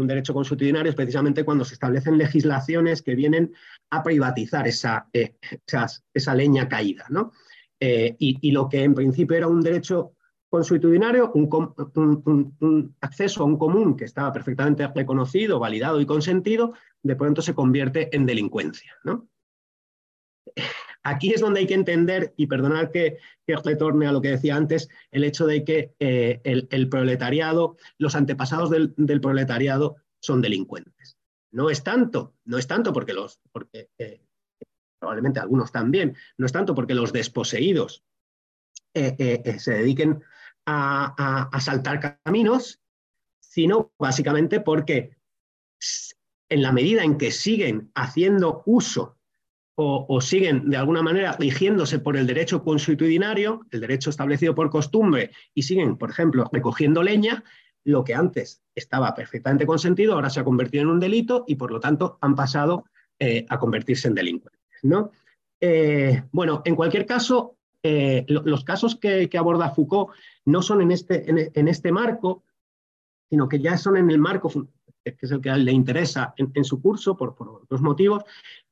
un 0.02 0.08
derecho 0.08 0.34
consuetudinario, 0.34 0.90
es 0.90 0.96
precisamente 0.96 1.44
cuando 1.44 1.66
se 1.66 1.74
establecen 1.74 2.18
legislaciones 2.18 3.02
que 3.02 3.16
vienen 3.16 3.54
a 3.90 4.04
privatizar 4.04 4.68
esa, 4.68 5.10
esa, 5.14 6.36
leña 6.36 6.68
caída. 6.68 7.06
y, 7.80 8.52
lo 8.52 8.68
que 8.70 8.84
en 8.84 8.94
principio 8.94 9.38
era 9.38 9.48
un 9.48 9.62
derecho 9.62 10.16
consuetudinario, 10.50 11.32
un, 11.34 12.96
acceso 13.02 13.44
a 13.44 13.46
un 13.46 13.58
común 13.58 13.98
que 13.98 14.06
estaba 14.06 14.32
perfectamente 14.32 14.88
reconocido, 14.88 15.60
validado 15.60 16.00
y 16.00 16.06
consentido, 16.06 16.74
de 17.04 17.16
pronto 17.16 17.42
se 17.42 17.54
convierte 17.54 18.16
en 18.16 18.26
delincuencia. 18.26 18.94
Aquí 21.04 21.34
es 21.34 21.42
donde 21.42 21.60
hay 21.60 21.68
que 21.68 21.76
entender, 21.76 22.34
y 22.36 22.48
perdonar 22.48 22.90
que, 22.92 23.18
retorne 23.64 24.08
a 24.08 24.12
lo 24.12 24.22
que 24.22 24.30
decía 24.30 24.56
antes, 24.56 24.90
el 25.12 25.24
hecho 25.24 25.46
de 25.46 25.64
que 25.64 25.94
eh, 26.00 26.42
el, 26.44 26.90
proletariado, 26.90 27.78
los 28.00 28.16
antepasados 28.16 28.72
del, 28.72 29.22
proletariado 29.22 29.98
son 30.20 30.42
delincuentes. 30.42 31.15
No 31.56 31.70
es 31.70 31.84
tanto, 31.84 32.36
no 32.44 32.58
es 32.58 32.68
tanto 32.68 32.92
porque 32.92 33.14
los, 33.14 33.40
porque 33.54 33.90
eh, 33.98 34.22
probablemente 35.00 35.40
algunos 35.40 35.72
también, 35.72 36.14
no 36.38 36.46
es 36.46 36.52
tanto 36.52 36.76
porque 36.76 36.94
los 36.94 37.14
desposeídos 37.14 38.04
eh, 38.94 39.56
se 39.58 39.72
dediquen 39.72 40.22
a, 40.66 41.50
saltar 41.62 42.22
caminos, 42.24 42.82
sino 43.40 43.94
básicamente 43.98 44.60
porque 44.60 45.16
en 46.50 46.62
la 46.62 46.74
medida 46.74 47.04
en 47.04 47.18
que 47.18 47.32
siguen 47.32 47.90
haciendo 47.96 48.62
uso 48.66 49.18
o, 49.78 50.20
siguen 50.20 50.70
de 50.70 50.78
alguna 50.78 51.02
manera 51.02 51.38
rigiéndose 51.40 52.00
por 52.00 52.18
el 52.18 52.28
derecho 52.28 52.64
consuetudinario, 52.64 53.66
el 53.72 53.80
derecho 53.80 54.10
establecido 54.10 54.56
por 54.56 54.70
costumbre, 54.70 55.32
y 55.54 55.64
siguen, 55.64 55.98
por 55.98 56.10
ejemplo, 56.10 56.50
recogiendo 56.52 57.02
leña, 57.02 57.46
lo 57.86 58.04
que 58.04 58.16
antes 58.16 58.62
estaba 58.74 59.14
perfectamente 59.14 59.66
consentido 59.66 60.14
ahora 60.14 60.30
se 60.30 60.40
ha 60.40 60.44
convertido 60.44 60.84
en 60.84 60.90
un 60.90 61.00
delito 61.00 61.46
y 61.48 61.56
por 61.56 61.72
lo 61.72 61.80
tanto 61.80 62.18
han 62.20 62.36
pasado 62.36 62.86
eh, 63.20 63.46
a 63.48 63.60
convertirse 63.60 64.08
en 64.08 64.16
delincuentes. 64.16 64.60
¿no? 64.84 65.12
Eh, 65.62 66.24
bueno, 66.32 66.62
en 66.66 66.76
cualquier 66.76 67.06
caso, 67.06 67.58
eh, 67.82 68.26
los 68.28 68.64
casos 68.64 68.96
que, 68.96 69.30
aborda 69.38 69.70
Foucault 69.70 70.12
no 70.46 70.62
son 70.62 70.82
en 70.82 70.92
este, 70.92 71.30
en, 71.30 71.68
este 71.68 71.92
marco, 71.92 72.44
sino 73.30 73.48
que 73.48 73.60
ya 73.60 73.78
son 73.78 73.98
en 73.98 74.10
el 74.10 74.18
marco, 74.18 74.50
que 75.04 75.16
es 75.22 75.32
el 75.32 75.40
que 75.40 75.52
le 75.56 75.72
interesa 75.72 76.34
en, 76.38 76.66
su 76.66 76.82
curso 76.82 77.16
por, 77.16 77.36
por 77.36 77.50
otros 77.50 77.82
motivos, 77.82 78.24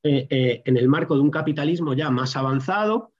en 0.01 0.77
el 0.77 0.89
marco 0.89 1.15
de 1.15 1.21
un 1.21 1.29
capitalismo 1.29 1.93
ya 1.93 2.09
más 2.09 2.35
avanzado, 2.35 3.13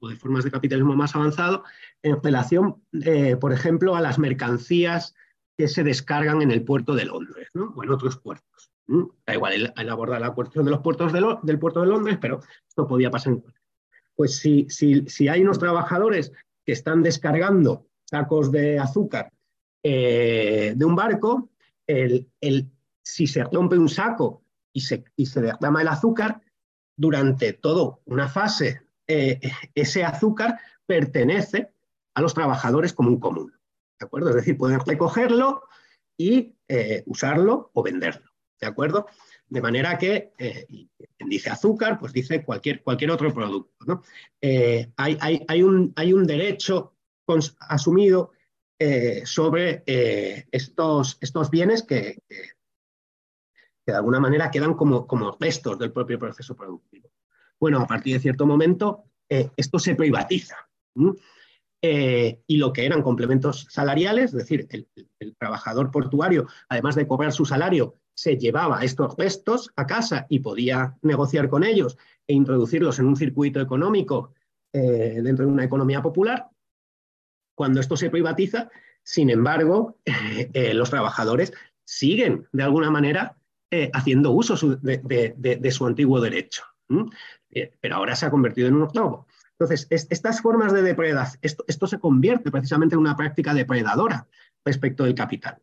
o 0.00 0.08
de 0.08 0.16
formas 0.16 0.44
de 0.44 0.50
capitalismo 0.50 0.94
más 0.94 1.14
avanzado, 1.14 1.64
en 2.02 2.22
relación, 2.22 2.82
por 3.40 3.52
ejemplo, 3.52 3.96
a 3.96 4.00
las 4.00 4.18
mercancías 4.18 5.14
que 5.56 5.68
se 5.68 5.82
descargan 5.82 6.42
en 6.42 6.50
el 6.50 6.62
puerto 6.62 6.94
de 6.94 7.04
Londres, 7.04 7.48
o 7.54 7.82
en 7.82 7.90
otros 7.90 8.18
puertos. 8.18 8.70
Da 9.26 9.34
igual, 9.34 9.52
él, 9.52 9.88
aborda 9.90 10.18
la 10.18 10.30
cuestión 10.30 10.64
de 10.64 10.70
los 10.70 10.80
puertos 10.80 11.12
del 11.12 11.58
puerto 11.58 11.80
de 11.80 11.88
Londres, 11.88 12.18
pero 12.20 12.40
esto 12.66 12.86
podía 12.86 13.10
pasar 13.10 13.34
en 13.34 13.44
pues 14.18 14.38
si, 14.38 14.66
si, 14.68 15.28
hay 15.28 15.42
unos 15.42 15.60
trabajadores 15.60 16.32
que 16.66 16.72
están 16.72 17.04
descargando 17.04 17.86
sacos 18.04 18.50
de 18.50 18.76
azúcar 18.76 19.32
eh, 19.80 20.72
de 20.74 20.84
un 20.84 20.96
barco, 20.96 21.50
el, 21.86 22.26
si 23.00 23.28
se 23.28 23.44
rompe 23.44 23.78
un 23.78 23.88
saco 23.88 24.42
y 24.72 24.80
se, 24.80 25.04
y 25.14 25.26
se 25.26 25.40
derrama 25.40 25.82
el 25.82 25.88
azúcar, 25.88 26.40
durante 26.96 27.52
toda 27.52 27.96
una 28.06 28.28
fase, 28.28 28.82
eh, 29.06 29.38
ese 29.72 30.04
azúcar 30.04 30.58
pertenece 30.84 31.70
a 32.18 32.20
los 32.20 32.34
trabajadores 32.34 32.92
como 32.92 33.10
un 33.10 33.20
común. 33.20 33.52
¿De 33.96 34.04
acuerdo? 34.04 34.30
Es 34.30 34.34
decir, 34.34 34.58
pueden 34.58 34.80
recogerlo 34.84 35.62
y 36.16 36.56
eh, 36.66 37.04
usarlo 37.06 37.70
o 37.74 37.82
venderlo. 37.84 38.28
¿De 38.60 38.66
acuerdo? 38.66 39.06
De 39.46 39.60
manera 39.60 39.96
que, 39.98 40.32
eh, 40.36 40.66
dice 41.20 41.50
azúcar, 41.50 41.96
pues 42.00 42.12
dice 42.12 42.44
cualquier, 42.44 42.82
cualquier 42.82 43.12
otro 43.12 43.32
producto. 43.32 44.02
Eh, 44.40 44.90
hay, 44.96 45.62
un, 45.62 45.92
hay, 45.94 46.12
un, 46.12 46.26
derecho 46.26 46.96
asumido 47.60 48.32
eh, 48.80 49.22
sobre 49.24 49.84
estos, 50.50 51.18
estos, 51.20 51.50
bienes 51.52 51.84
que, 51.84 52.18
de 53.86 53.94
alguna 53.94 54.18
manera 54.18 54.50
quedan 54.50 54.74
como, 54.74 55.06
como 55.06 55.36
restos 55.38 55.78
del 55.78 55.92
propio 55.92 56.18
proceso 56.18 56.56
productivo. 56.56 57.12
Bueno, 57.60 57.78
a 57.78 57.86
partir 57.86 58.14
de 58.14 58.20
cierto 58.20 58.44
momento, 58.44 59.04
esto 59.28 59.78
se 59.78 59.94
privatiza. 59.94 60.56
Y 61.80 62.56
lo 62.56 62.72
que 62.72 62.86
eran 62.86 63.02
complementos 63.02 63.66
salariales, 63.70 64.26
es 64.26 64.32
decir, 64.32 64.66
el, 64.70 64.88
trabajador 65.36 65.90
portuario, 65.92 66.46
además 66.68 66.96
de 66.96 67.06
cobrar 67.06 67.32
su 67.32 67.44
salario, 67.44 67.94
se 68.14 68.36
llevaba 68.36 68.82
estos 68.82 69.16
restos 69.16 69.70
a 69.76 69.86
casa 69.86 70.26
y 70.28 70.40
podía 70.40 70.96
negociar 71.02 71.48
con 71.48 71.62
ellos 71.62 71.96
e 72.26 72.34
introducirlos 72.34 72.98
en 72.98 73.06
un 73.06 73.14
circuito 73.14 73.60
económico 73.60 74.34
eh, 74.72 75.20
dentro 75.22 75.46
de 75.46 75.52
una 75.52 75.64
economía 75.64 76.02
popular. 76.02 76.48
Cuando 77.54 77.80
esto 77.80 77.96
se 77.96 78.10
privatiza, 78.10 78.70
sin 79.04 79.30
embargo, 79.30 79.98
eh, 80.04 80.74
los 80.74 80.90
trabajadores 80.90 81.52
siguen 81.84 82.48
de 82.52 82.64
alguna 82.64 82.90
manera 82.90 83.36
eh, 83.70 83.90
haciendo 83.94 84.32
uso 84.32 84.56
de, 84.82 85.70
su 85.70 85.86
antiguo 85.86 86.20
derecho. 86.20 86.64
pero 87.80 87.94
ahora 87.94 88.16
se 88.16 88.26
ha 88.26 88.30
convertido 88.30 88.66
en 88.66 88.74
un 88.74 88.92
robo. 88.92 89.28
Entonces, 89.58 89.86
estas 89.90 90.40
formas 90.40 90.72
de 90.72 90.82
depredación, 90.82 91.40
esto, 91.42 91.86
se 91.86 91.98
convierte 91.98 92.50
precisamente 92.50 92.94
en 92.94 93.00
una 93.00 93.16
práctica 93.16 93.54
depredadora 93.54 94.28
respecto 94.64 95.04
del 95.04 95.14
capital 95.14 95.60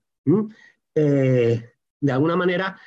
de 2.05 2.11
alguna 2.11 2.35
manera, 2.35 2.79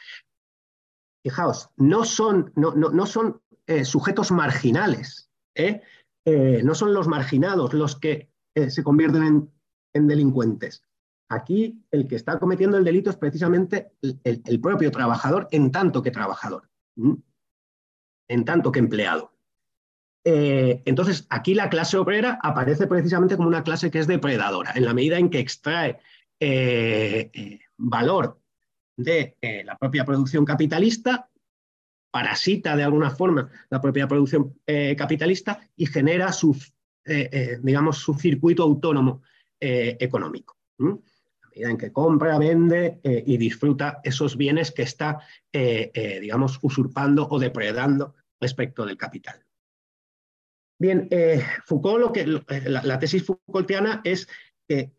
fijaos, 1.24 1.70
no 1.76 2.04
son, 2.04 2.52
no, 2.54 2.72
no, 2.72 3.06
son 3.06 3.40
eh, 3.66 3.84
sujetos 3.84 4.30
marginales, 4.30 5.30
¿eh? 5.54 5.82
Eh, 6.24 6.62
no 6.62 6.74
son 6.74 6.94
los 6.94 7.08
marginados 7.08 7.72
los 7.72 7.96
que 7.96 8.30
se 8.68 8.82
convierten 8.82 9.50
en, 9.92 10.08
delincuentes. 10.08 10.82
Aquí 11.30 11.84
el 11.90 12.08
que 12.08 12.16
está 12.16 12.38
cometiendo 12.38 12.76
el 12.76 12.84
delito 12.84 13.08
es 13.08 13.16
precisamente 13.16 13.92
el, 14.02 14.60
propio 14.60 14.90
trabajador 14.90 15.48
en 15.52 15.70
tanto 15.70 16.02
que 16.02 16.10
trabajador, 16.10 16.68
en 18.28 18.44
tanto 18.44 18.72
que 18.72 18.80
empleado. 18.80 19.32
Entonces, 20.30 21.26
aquí 21.30 21.54
la 21.54 21.70
clase 21.70 21.96
obrera 21.96 22.38
aparece 22.42 22.86
precisamente 22.86 23.36
como 23.36 23.48
una 23.48 23.62
clase 23.62 23.90
que 23.90 23.98
es 23.98 24.06
depredadora, 24.06 24.72
en 24.74 24.84
la 24.84 24.94
medida 24.94 25.18
en 25.18 25.30
que 25.30 25.38
extrae 25.38 25.98
valor 27.78 28.38
de 28.98 29.36
eh, 29.40 29.62
la 29.64 29.78
propia 29.78 30.04
producción 30.04 30.44
capitalista, 30.44 31.30
parasita 32.10 32.74
de 32.74 32.82
alguna 32.82 33.10
forma 33.10 33.48
la 33.70 33.80
propia 33.80 34.08
producción 34.08 34.58
eh, 34.66 34.96
capitalista 34.96 35.60
y 35.76 35.86
genera 35.86 36.32
su, 36.32 36.56
eh, 37.04 37.58
digamos, 37.62 37.98
su 37.98 38.14
circuito 38.14 38.64
autónomo 38.64 39.22
económico. 39.60 40.56
Medida 40.78 41.70
en 41.70 41.78
que 41.78 41.92
compra, 41.92 42.38
vende 42.38 43.00
y 43.02 43.36
disfruta 43.36 44.00
esos 44.04 44.36
bienes 44.36 44.70
que 44.70 44.82
está, 44.82 45.18
digamos, 45.52 46.60
usurpando 46.62 47.26
o 47.28 47.40
depredando 47.40 48.14
respecto 48.40 48.86
del 48.86 48.96
capital. 48.96 49.47
Bien, 50.78 51.08
Foucault, 51.66 52.00
lo 52.00 52.12
que, 52.12 52.24
la, 52.26 52.82
la, 52.84 52.98
tesis 52.98 53.24
Foucaultiana 53.24 54.00
es 54.04 54.28
que 54.68 54.92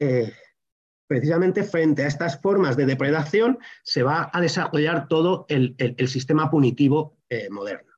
precisamente 1.10 1.64
frente 1.64 2.04
a 2.04 2.08
estas 2.08 2.40
formas 2.40 2.78
de 2.78 2.86
depredación 2.86 3.58
se 3.82 4.04
va 4.04 4.30
a 4.32 4.40
desarrollar 4.40 5.08
todo 5.08 5.48
el, 5.50 5.76
sistema 6.08 6.52
punitivo 6.52 7.18
eh, 7.30 7.50
moderno 7.50 7.94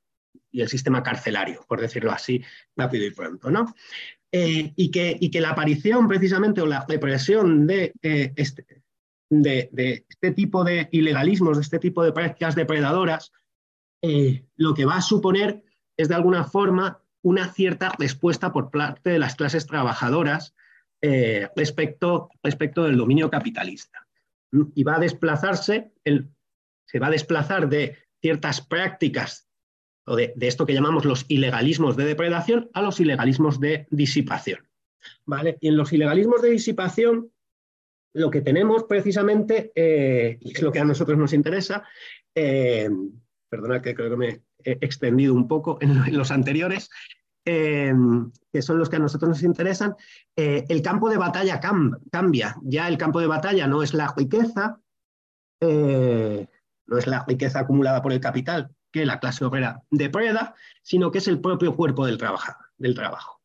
y 0.50 0.62
el 0.62 0.70
sistema 0.70 1.04
carcelario, 1.04 1.66
por 1.68 1.82
decirlo 1.82 2.12
así 2.12 2.42
rápido 2.78 3.06
y 3.06 3.12
pronto. 3.12 3.52
¿no? 3.52 3.76
y, 4.32 4.92
que, 4.92 5.18
y, 5.20 5.30
que, 5.30 5.42
la 5.42 5.50
aparición 5.50 6.08
precisamente 6.08 6.62
o 6.62 6.66
la 6.66 6.86
represión 6.88 7.68
de, 7.68 7.92
este, 8.02 8.66
de, 9.30 10.06
este 10.08 10.32
tipo 10.32 10.64
de 10.64 10.88
ilegalismos, 10.94 11.58
de 11.58 11.64
este 11.64 11.80
tipo 11.80 12.04
de 12.04 12.14
prácticas 12.14 12.56
depredadoras, 12.56 13.34
lo 14.56 14.74
que 14.74 14.86
va 14.86 14.96
a 14.96 15.02
suponer 15.02 15.62
es 15.98 16.08
de 16.08 16.16
alguna 16.16 16.46
forma 16.46 17.01
una 17.22 17.52
cierta 17.54 17.92
respuesta 17.98 18.52
por 18.52 18.72
parte 18.72 19.12
de 19.12 19.20
las 19.20 19.36
clases 19.36 19.68
trabajadoras 19.68 20.56
eh, 21.02 21.50
respecto, 21.56 22.30
respecto 22.44 22.84
del 22.84 22.98
dominio 22.98 23.30
capitalista. 23.30 24.08
Y 24.76 24.84
va 24.84 24.96
a 24.96 25.00
desplazarse, 25.00 25.92
el, 26.04 26.30
se 26.86 27.00
va 27.00 27.08
a 27.08 27.12
desplazar 27.12 27.70
de 27.70 27.98
ciertas 28.22 28.62
prácticas 28.62 29.48
o 30.06 30.16
de, 30.16 30.34
esto 30.42 30.66
que 30.66 30.74
llamamos 30.74 31.06
los 31.06 31.26
ilegalismos 31.28 31.96
de 31.96 32.06
depredación 32.06 32.70
a 32.74 32.82
los 32.82 33.00
ilegalismos 33.00 33.60
de 33.60 33.88
disipación. 33.92 34.68
¿vale? 35.26 35.58
Y 35.62 35.70
en 35.70 35.78
los 35.78 35.94
ilegalismos 35.94 36.42
de 36.42 36.50
disipación 36.50 37.32
lo 38.14 38.30
que 38.30 38.42
tenemos 38.42 38.84
precisamente, 38.84 39.72
eh, 39.74 40.38
y 40.42 40.52
es 40.52 40.62
lo 40.62 40.72
que 40.72 40.80
a 40.80 40.86
nosotros 40.86 41.18
nos 41.18 41.34
interesa, 41.34 41.84
eh, 42.36 42.90
perdona 43.50 43.82
que 43.82 43.96
creo 43.96 44.10
que 44.10 44.18
me 44.18 44.42
extendido 44.64 45.34
un 45.34 45.48
poco 45.48 45.78
en, 45.82 46.16
los 46.16 46.32
anteriores, 46.32 46.90
eh, 47.44 47.94
que 48.52 48.62
son 48.62 48.78
los 48.78 48.90
que 48.90 48.98
a 48.98 49.00
nosotros 49.00 49.30
nos 49.30 49.44
interesan, 49.44 49.96
eh, 50.36 50.66
el 50.70 50.82
campo 50.82 51.10
de 51.10 51.18
batalla 51.18 51.60
cambia. 51.60 52.56
Ya 52.64 52.88
el 52.88 52.98
campo 52.98 53.20
de 53.20 53.28
batalla 53.28 53.68
no 53.68 53.82
es 53.82 53.94
la 53.94 54.14
riqueza, 54.16 54.80
eh, 55.60 56.48
no 56.86 56.98
es 56.98 57.08
la 57.08 57.26
riqueza 57.28 57.62
acumulada 57.62 58.02
por 58.02 58.14
el 58.14 58.20
capital 58.20 58.70
que 58.92 59.06
la 59.06 59.20
clase 59.20 59.46
obrera 59.46 59.82
depreda, 59.90 60.54
sino 60.84 61.12
que 61.12 61.20
es 61.20 61.28
el 61.28 61.40
propio 61.40 61.76
cuerpo 61.76 62.06
del, 62.06 62.20
del 62.78 62.94
trabajo. 62.96 63.40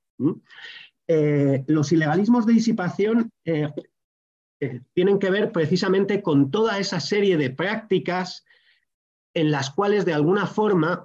los 1.06 1.92
ilegalismos 1.92 2.46
de 2.46 2.52
disipación 2.52 3.30
tienen 4.92 5.18
que 5.20 5.30
ver 5.30 5.52
precisamente 5.52 6.20
con 6.20 6.50
toda 6.50 6.78
esa 6.78 6.98
serie 6.98 7.36
de 7.36 7.50
prácticas 7.50 8.44
en 9.36 9.50
las 9.50 9.70
cuales 9.70 10.06
de 10.06 10.14
alguna 10.14 10.46
forma 10.46 11.04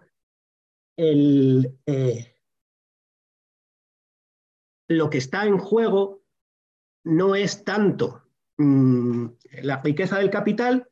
eh, 0.95 2.33
lo 4.87 5.09
que 5.09 5.17
está 5.17 5.45
en 5.45 5.57
juego 5.57 6.23
no 7.03 7.35
es 7.35 7.65
tanto 7.65 8.23
mm, 8.57 9.25
la 9.63 9.81
riqueza 9.81 10.17
del 10.17 10.29
capital, 10.29 10.87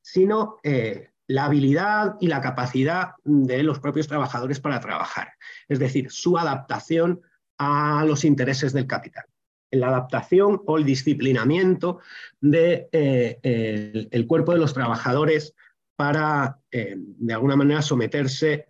sino 0.00 0.56
eh, 0.62 1.10
la 1.26 1.44
habilidad 1.44 2.16
y 2.20 2.28
la 2.28 2.40
capacidad 2.40 3.10
de 3.22 3.62
los 3.62 3.80
propios 3.80 4.08
trabajadores 4.08 4.58
para 4.58 4.80
trabajar, 4.80 5.34
es 5.68 5.78
decir, 5.78 6.10
su 6.10 6.38
adaptación 6.38 7.20
a 7.58 8.02
los 8.06 8.24
intereses 8.24 8.72
del 8.72 8.86
capital. 8.86 9.26
La 9.70 9.88
adaptación 9.88 10.62
o 10.64 10.78
el 10.78 10.86
disciplinamiento 10.86 12.00
del 12.40 12.88
de, 12.90 14.08
eh, 14.10 14.26
cuerpo 14.26 14.54
de 14.54 14.58
los 14.58 14.72
trabajadores 14.72 15.54
para, 15.98 16.60
eh, 16.70 16.94
de 16.96 17.34
alguna 17.34 17.56
manera, 17.56 17.82
someterse 17.82 18.68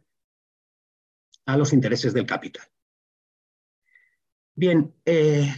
a 1.44 1.58
los 1.58 1.74
intereses 1.74 2.14
del 2.14 2.24
capital. 2.24 2.64
Bien, 4.56 4.94
eh, 5.04 5.54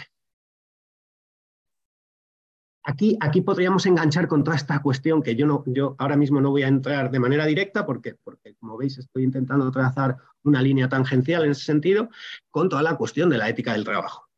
aquí, 2.83 3.17
aquí 3.21 3.43
podríamos 3.43 3.87
enganchar 3.87 4.27
con 4.27 4.43
toda 4.43 4.57
esta 4.57 4.83
cuestión 4.83 5.23
que 5.23 5.37
yo, 5.37 5.47
no, 5.47 5.63
yo 5.65 5.95
ahora 5.99 6.17
mismo 6.17 6.41
no 6.41 6.51
voy 6.51 6.65
a 6.65 6.69
entrar 6.69 7.09
de 7.09 7.21
manera 7.21 7.47
directa 7.47 7.87
porque, 7.87 8.17
porque, 8.17 8.57
como 8.57 8.77
veis, 8.77 8.99
estoy 8.99 9.23
intentando 9.23 9.71
trazar 9.71 10.17
una 10.43 10.61
línea 10.61 10.89
tangencial 10.89 11.45
en 11.45 11.53
ese 11.53 11.63
sentido, 11.63 12.11
con 12.51 12.69
toda 12.69 12.83
la 12.83 12.97
cuestión 12.97 13.31
de 13.31 13.39
la 13.39 13.49
ética 13.49 13.75
del 13.75 13.85
trabajo. 13.85 14.30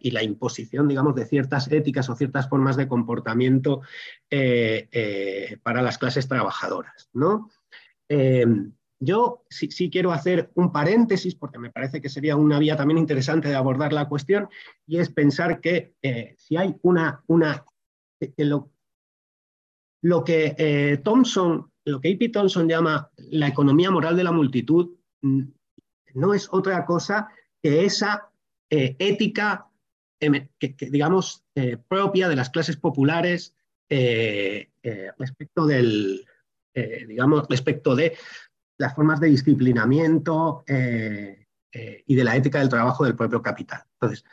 Y 0.00 0.10
la 0.10 0.22
imposición, 0.22 0.88
digamos, 0.88 1.14
de 1.14 1.24
ciertas 1.24 1.70
éticas 1.70 2.08
o 2.08 2.16
ciertas 2.16 2.48
formas 2.48 2.76
de 2.76 2.88
comportamiento 2.88 3.82
eh, 4.28 4.88
eh, 4.90 5.58
para 5.62 5.82
las 5.82 5.98
clases 5.98 6.26
trabajadoras, 6.26 7.08
¿no? 7.12 7.48
Eh, 8.08 8.44
yo 8.98 9.44
sí, 9.48 9.90
quiero 9.90 10.12
hacer 10.12 10.50
un 10.54 10.72
paréntesis, 10.72 11.34
porque 11.34 11.58
me 11.58 11.70
parece 11.70 12.00
que 12.00 12.08
sería 12.08 12.36
una 12.36 12.58
vía 12.58 12.76
también 12.76 12.98
interesante 12.98 13.48
de 13.48 13.56
abordar 13.56 13.92
la 13.92 14.08
cuestión, 14.08 14.48
y 14.86 14.98
es 14.98 15.10
pensar 15.10 15.60
que 15.60 15.94
si 16.36 16.56
hay 16.56 16.76
una... 16.82 17.22
una 17.26 17.64
lo, 18.36 18.70
lo, 20.02 20.22
que 20.22 21.00
Thompson, 21.02 21.72
lo 21.84 22.00
que 22.00 22.12
A.P. 22.12 22.28
Thompson 22.28 22.68
llama 22.68 23.10
la 23.16 23.48
economía 23.48 23.90
moral 23.90 24.16
de 24.16 24.24
la 24.24 24.30
multitud, 24.32 24.90
mm, 25.22 25.42
no 26.14 26.34
es 26.34 26.48
otra 26.52 26.84
cosa 26.84 27.28
que 27.60 27.84
esa 27.84 28.31
eh, 28.74 28.96
ética, 28.98 29.66
em, 30.18 30.48
que, 30.58 30.74
digamos, 30.90 31.44
eh, 31.54 31.76
propia 31.76 32.26
de 32.26 32.36
las 32.36 32.48
clases 32.48 32.78
populares 32.78 33.54
eh, 33.90 34.70
respecto 35.18 35.66
del, 35.66 36.24
digamos, 37.06 37.46
respecto 37.50 37.94
de 37.94 38.16
las 38.78 38.94
formas 38.94 39.20
de 39.20 39.28
disciplinamiento 39.28 40.64
y 40.66 42.14
de 42.14 42.24
la 42.24 42.34
ética 42.34 42.60
del 42.60 42.70
trabajo 42.70 43.04
del 43.04 43.14
propio 43.14 43.42
capital. 43.42 43.82
Entonces, 44.00 44.24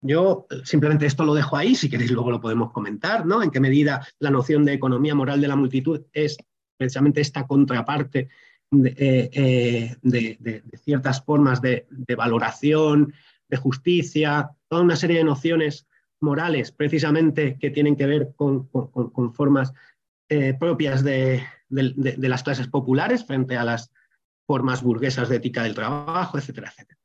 yo 0.00 0.46
simplemente 0.62 1.06
esto 1.06 1.24
lo 1.24 1.34
dejo 1.34 1.56
ahí, 1.56 1.74
si 1.74 1.90
queréis 1.90 2.12
luego 2.12 2.30
lo 2.30 2.40
podemos 2.40 2.70
comentar, 2.70 3.26
¿no? 3.26 3.42
En 3.42 3.50
qué 3.50 3.58
medida 3.58 4.06
la 4.20 4.30
noción 4.30 4.64
de 4.64 4.74
economía 4.74 5.16
moral 5.16 5.40
de 5.40 5.48
la 5.48 5.56
multitud 5.56 6.02
es 6.12 6.36
precisamente 6.78 7.20
esta 7.20 7.48
contraparte 7.48 8.28
de, 8.70 9.96
ciertas 10.84 11.24
formas 11.24 11.60
de, 11.60 11.86
valoración 12.16 13.12
de 13.48 13.56
justicia, 13.56 14.50
toda 14.68 14.82
una 14.82 14.96
serie 14.96 15.18
de 15.18 15.24
nociones 15.24 15.86
morales 16.20 16.72
precisamente 16.72 17.58
que 17.58 17.70
tienen 17.70 17.96
que 17.96 18.06
ver 18.06 18.32
con, 18.36 18.68
formas 19.34 19.72
eh, 20.28 20.54
propias 20.58 21.04
de, 21.04 21.42
las 21.68 22.42
clases 22.42 22.68
populares 22.68 23.24
frente 23.24 23.56
a 23.56 23.64
las 23.64 23.92
formas 24.46 24.82
burguesas 24.82 25.28
de 25.28 25.36
ética 25.36 25.62
del 25.62 25.74
trabajo, 25.74 26.38
etcétera, 26.38 26.70
etcétera. 26.70 26.98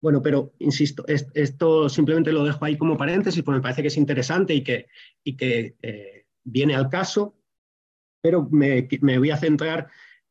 Bueno, 0.00 0.22
pero 0.22 0.52
insisto, 0.58 1.04
esto 1.06 1.88
simplemente 1.88 2.32
lo 2.32 2.44
dejo 2.44 2.64
ahí 2.64 2.76
como 2.76 2.96
paréntesis 2.96 3.42
porque 3.42 3.58
me 3.58 3.62
parece 3.62 3.82
que 3.82 3.88
es 3.88 3.96
interesante 3.96 4.54
y 4.54 4.62
que, 4.62 4.86
y 5.24 5.36
que 5.36 5.74
eh, 5.82 6.26
viene 6.44 6.76
al 6.76 6.88
caso, 6.88 7.34
pero 8.22 8.48
me, 8.50 8.86
voy 9.18 9.30
a 9.30 9.36
centrar, 9.36 9.88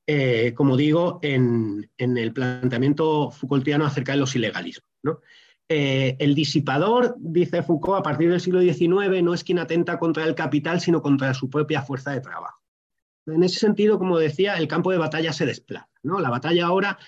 eh, 0.08 0.53
como 0.53 0.78
digo, 0.78 1.20
en, 1.22 1.89
en, 1.97 2.18
el 2.18 2.32
planteamiento 2.32 3.32
Foucaultiano 3.32 3.86
acerca 3.86 4.14
de 4.14 4.20
los 4.20 4.36
ilegalismos. 4.36 4.89
¿no? 5.03 5.20
Eh, 5.68 6.16
el 6.20 6.36
disipador, 6.36 7.16
dice 7.18 7.63
Foucault, 7.63 7.99
a 7.99 8.03
partir 8.03 8.30
del 8.30 8.39
siglo 8.39 8.61
XIX 8.61 9.24
no 9.24 9.34
es 9.34 9.43
quien 9.43 9.57
atenta 9.57 9.97
contra 9.97 10.24
el 10.24 10.36
capital, 10.36 10.80
sino 10.80 11.01
contra 11.01 11.34
su 11.34 11.49
propia 11.49 11.82
fuerza 11.82 12.11
de 12.11 12.22
trabajo. 12.22 12.61
En 13.26 13.41
ese 13.41 13.59
sentido, 13.59 13.97
como 13.97 14.20
decía, 14.20 14.55
el 14.57 14.68
campo 14.68 14.91
de 14.91 14.99
batalla 14.99 15.34
se 15.34 15.47
desplaza. 15.47 15.89
¿no? 16.03 16.20
La 16.20 16.30
batalla 16.30 16.68
ahora 16.68 16.99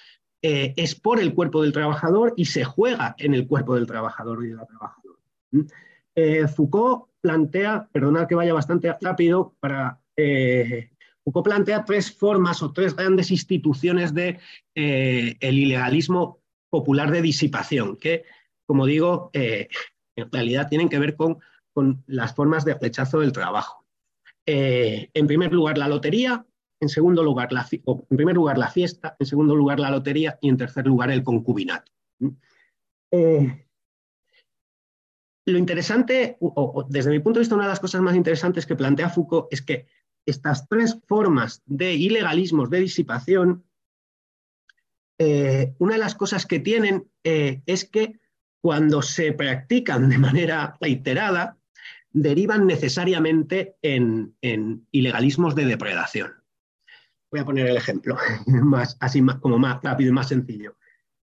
eh, 0.41 0.73
es 0.75 0.95
por 0.95 1.19
el 1.19 1.35
cuerpo 1.35 1.61
del 1.61 1.71
trabajador 1.71 2.33
y 2.35 2.45
se 2.45 2.63
juega 2.63 3.15
en 3.19 3.35
el 3.35 3.45
cuerpo 3.45 3.75
del 3.75 3.85
trabajador 3.85 4.43
y 4.43 4.49
de 4.49 4.55
la 4.55 4.65
trabajadora. 4.65 5.19
Eh, 6.15 6.47
Foucault 6.47 7.09
plantea, 7.21 7.87
perdonad 7.91 8.27
que 8.27 8.33
vaya 8.33 8.55
bastante 8.55 8.91
rápido, 8.99 9.55
para, 9.59 10.01
Foucault 11.23 11.45
plantea 11.45 11.85
tres 11.85 12.11
formas 12.11 12.63
o 12.63 12.73
tres 12.73 12.95
grandes 12.95 13.29
instituciones 13.29 14.15
del 14.15 14.39
de, 14.73 15.37
el 15.39 15.59
ilegalismo 15.59 16.39
popular 16.71 17.11
de 17.11 17.21
disipación, 17.21 17.97
que 17.97 18.23
como 18.67 18.85
digo, 18.85 19.31
eh, 19.33 19.69
en 20.15 20.31
realidad 20.31 20.67
tienen 20.69 20.89
que 20.89 20.99
ver 20.99 21.15
con, 21.15 21.39
las 22.07 22.33
formas 22.33 22.65
de 22.65 22.73
rechazo 22.73 23.19
del 23.19 23.31
trabajo. 23.31 23.85
Eh, 24.47 25.11
en 25.13 25.27
primer 25.27 25.53
lugar, 25.53 25.77
la 25.77 25.87
lotería, 25.87 26.43
en 26.79 26.89
segundo 26.89 27.21
lugar, 27.21 27.53
la, 27.53 27.67
en 27.71 28.17
primer 28.17 28.35
lugar, 28.35 28.57
la 28.57 28.71
fiesta, 28.71 29.15
en 29.19 29.27
segundo 29.27 29.55
lugar, 29.55 29.79
la 29.79 29.91
lotería 29.91 30.39
y 30.41 30.49
en 30.49 30.57
tercer 30.57 30.87
lugar, 30.87 31.11
el 31.11 31.23
concubinato. 31.23 31.91
Eh, 33.11 33.67
lo 35.45 35.57
interesante, 35.59 36.37
o, 36.39 36.83
desde 36.89 37.11
mi 37.11 37.19
punto 37.19 37.37
de 37.37 37.41
vista, 37.41 37.53
una 37.53 37.65
de 37.65 37.69
las 37.69 37.79
cosas 37.79 38.01
más 38.01 38.15
interesantes 38.15 38.65
que 38.65 38.75
plantea 38.75 39.09
Foucault 39.09 39.47
es 39.51 39.61
que 39.61 39.85
estas 40.25 40.67
tres 40.67 40.99
formas 41.07 41.61
de 41.67 41.93
ilegalismos, 41.93 42.71
de 42.71 42.79
disipación, 42.79 43.63
una 45.19 45.93
de 45.93 45.99
las 45.99 46.15
cosas 46.15 46.45
que 46.47 46.59
tienen 46.59 47.07
es 47.23 47.85
que 47.85 48.19
cuando 48.61 49.01
se 49.01 49.33
practican 49.33 50.09
de 50.09 50.17
manera 50.17 50.77
reiterada, 50.81 51.57
derivan 52.11 52.65
necesariamente 52.65 53.75
en, 53.81 54.35
ilegalismos 54.91 55.55
de 55.55 55.65
depredación. 55.65 56.33
Voy 57.31 57.41
a 57.41 57.45
poner 57.45 57.67
el 57.67 57.77
ejemplo, 57.77 58.17
más, 58.47 58.97
así 58.99 59.23
como 59.41 59.59
más 59.59 59.81
rápido 59.83 60.09
y 60.09 60.13
más 60.13 60.29
sencillo. 60.29 60.77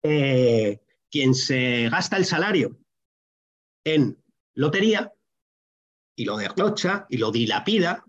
Eh, 0.04 0.82
quien 1.10 1.36
se 1.36 1.90
gasta 1.90 2.18
el 2.18 2.26
salario 2.26 2.78
en 3.84 4.18
lotería 4.56 5.14
y 6.16 6.26
lo 6.26 6.38
derrocha 6.38 7.06
y 7.10 7.18
lo 7.18 7.32
dilapida, 7.32 8.06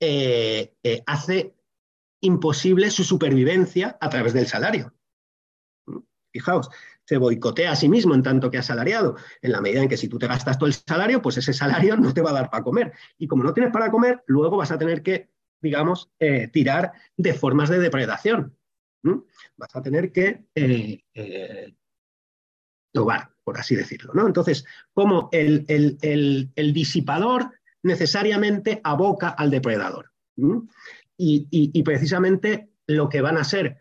eh, 0.00 0.74
eh, 0.82 1.02
hace 1.06 1.54
imposible 2.20 2.90
su 2.90 3.04
supervivencia 3.04 3.96
a 4.00 4.08
través 4.08 4.32
del 4.32 4.46
salario. 4.46 4.94
Fijaos, 6.32 6.68
se 7.08 7.16
boicotea 7.16 7.72
a 7.72 7.76
sí 7.76 7.88
mismo 7.88 8.14
en 8.14 8.22
tanto 8.22 8.50
que 8.50 8.58
asalariado, 8.58 9.16
en 9.40 9.52
la 9.52 9.62
medida 9.62 9.82
en 9.82 9.88
que 9.88 9.96
si 9.96 10.08
tú 10.08 10.18
te 10.18 10.26
gastas 10.26 10.58
todo 10.58 10.66
el 10.66 10.74
salario, 10.74 11.22
pues 11.22 11.38
ese 11.38 11.54
salario 11.54 11.96
no 11.96 12.12
te 12.12 12.20
va 12.20 12.30
a 12.30 12.34
dar 12.34 12.50
para 12.50 12.62
comer. 12.62 12.92
Y 13.16 13.26
como 13.26 13.42
no 13.42 13.54
tienes 13.54 13.72
para 13.72 13.90
comer, 13.90 14.22
luego 14.26 14.58
vas 14.58 14.72
a 14.72 14.78
tener 14.78 15.02
que, 15.02 15.30
digamos, 15.62 16.10
eh, 16.18 16.48
tirar 16.48 16.92
de 17.16 17.32
formas 17.32 17.70
de 17.70 17.78
depredación. 17.78 18.54
Vas 19.56 19.74
a 19.74 19.80
tener 19.80 20.12
que 20.12 20.44
eh, 20.54 21.00
eh 21.14 21.72
por 22.92 23.58
así 23.58 23.74
decirlo. 23.74 24.12
¿no? 24.12 24.26
Entonces, 24.26 24.66
como 24.92 25.30
el, 25.32 26.44
disipador 26.74 27.52
necesariamente 27.82 28.82
aboca 28.84 29.30
al 29.30 29.48
depredador. 29.50 30.12
y, 31.16 31.82
precisamente 31.84 32.68
lo 32.86 33.08
que 33.08 33.22
van 33.22 33.38
a 33.38 33.44
ser 33.44 33.78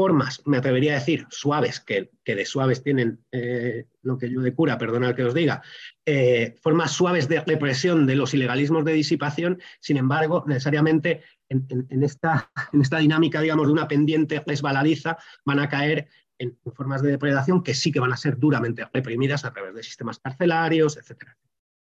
formas, 0.00 0.40
me 0.46 0.56
atrevería 0.56 0.92
a 0.92 0.94
decir, 0.94 1.26
suaves, 1.28 1.78
que, 1.78 2.08
de 2.24 2.46
suaves 2.46 2.82
tienen 2.82 3.22
eh, 3.32 3.84
lo 4.00 4.16
que 4.16 4.30
yo 4.30 4.40
de 4.40 4.54
cura, 4.54 4.78
perdonad 4.78 5.14
que 5.14 5.24
os 5.24 5.34
diga, 5.34 5.60
eh, 6.06 6.56
formas 6.62 6.92
suaves 6.92 7.28
de 7.28 7.42
represión 7.42 8.06
de 8.06 8.14
los 8.14 8.32
ilegalismos 8.32 8.86
de 8.86 8.94
disipación, 8.94 9.60
sin 9.78 9.98
embargo, 9.98 10.42
necesariamente 10.46 11.20
en, 11.50 12.02
esta, 12.02 12.50
en 12.72 12.80
esta 12.80 12.96
dinámica, 12.96 13.42
digamos, 13.42 13.66
de 13.66 13.74
una 13.74 13.88
pendiente 13.88 14.42
resbaladiza, 14.46 15.18
van 15.44 15.58
a 15.58 15.68
caer 15.68 16.08
en, 16.38 16.58
formas 16.74 17.02
de 17.02 17.10
depredación 17.10 17.62
que 17.62 17.74
sí 17.74 17.92
que 17.92 18.00
van 18.00 18.14
a 18.14 18.16
ser 18.16 18.38
duramente 18.38 18.88
reprimidas 18.94 19.44
a 19.44 19.52
través 19.52 19.74
de 19.74 19.82
sistemas 19.82 20.18
carcelarios, 20.18 20.96
etc. 20.96 21.24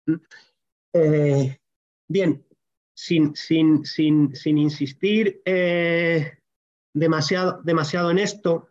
¿Mm? 0.07 0.15
Eh, 0.91 1.57
bien, 2.05 2.45
sin, 2.93 3.33
sin, 3.33 3.85
sin 3.85 4.57
insistir 4.57 5.41
demasiado, 6.99 7.61
demasiado 7.63 8.11
en 8.11 8.19
esto, 8.19 8.69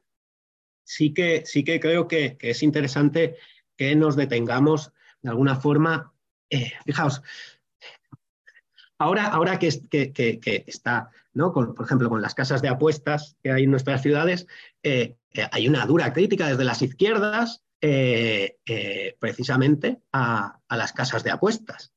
sí 0.84 1.12
que, 1.12 1.44
sí 1.44 1.64
que 1.64 1.80
creo 1.80 2.06
que, 2.08 2.36
es 2.40 2.62
interesante 2.62 3.36
que 3.76 3.94
nos 3.96 4.16
detengamos 4.16 4.92
de 5.22 5.30
alguna 5.30 5.56
forma. 5.56 6.12
Eh, 6.50 6.72
fijaos, 6.84 7.22
ahora, 8.98 9.26
ahora 9.26 9.58
que, 9.58 9.70
que, 9.90 10.64
está, 10.66 11.10
¿no? 11.32 11.52
por 11.52 11.84
ejemplo, 11.84 12.08
con 12.08 12.22
las 12.22 12.34
casas 12.34 12.62
de 12.62 12.68
apuestas 12.68 13.36
que 13.42 13.52
hay 13.52 13.64
en 13.64 13.70
nuestras 13.70 14.02
ciudades, 14.02 14.46
eh, 14.82 15.16
eh, 15.32 15.48
hay 15.50 15.68
una 15.68 15.84
dura 15.86 16.12
crítica 16.12 16.48
desde 16.48 16.64
las 16.64 16.82
izquierdas 16.82 17.64
precisamente 19.20 20.00
a, 20.12 20.58
las 20.68 20.92
casas 20.92 21.22
de 21.22 21.30
apuestas. 21.30 21.92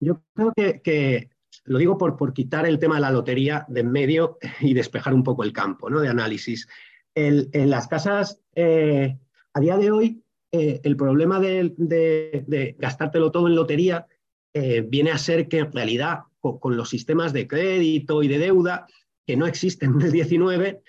Yo 0.00 0.20
creo 0.34 0.52
que, 0.82 1.30
lo 1.64 1.78
digo 1.78 1.98
por, 1.98 2.16
por, 2.16 2.32
quitar 2.32 2.66
el 2.66 2.78
tema 2.78 2.96
de 2.96 3.02
la 3.02 3.10
lotería 3.10 3.64
de 3.68 3.80
en 3.80 3.92
medio 3.92 4.38
y 4.60 4.74
despejar 4.74 5.14
un 5.14 5.22
poco 5.22 5.44
el 5.44 5.52
campo 5.52 5.90
¿no? 5.90 6.00
de 6.00 6.08
análisis. 6.08 6.68
en 7.14 7.70
las 7.70 7.88
casas, 7.88 8.40
eh, 8.54 9.18
a 9.52 9.60
día 9.60 9.76
de 9.76 9.90
hoy, 9.90 10.22
eh, 10.50 10.80
el 10.82 10.96
problema 10.96 11.40
de, 11.40 12.76
gastártelo 12.78 13.30
todo 13.30 13.48
en 13.48 13.54
lotería 13.54 14.06
eh, 14.54 14.82
viene 14.86 15.10
a 15.10 15.18
ser 15.18 15.48
que 15.48 15.58
en 15.58 15.72
realidad 15.72 16.20
con, 16.40 16.76
los 16.76 16.90
sistemas 16.90 17.32
de 17.32 17.46
crédito 17.46 18.22
y 18.22 18.28
de 18.28 18.38
deuda 18.38 18.86
que 19.26 19.36
no 19.36 19.46
existen 19.46 19.94
en 19.94 20.02
el 20.02 20.12
19, 20.12 20.82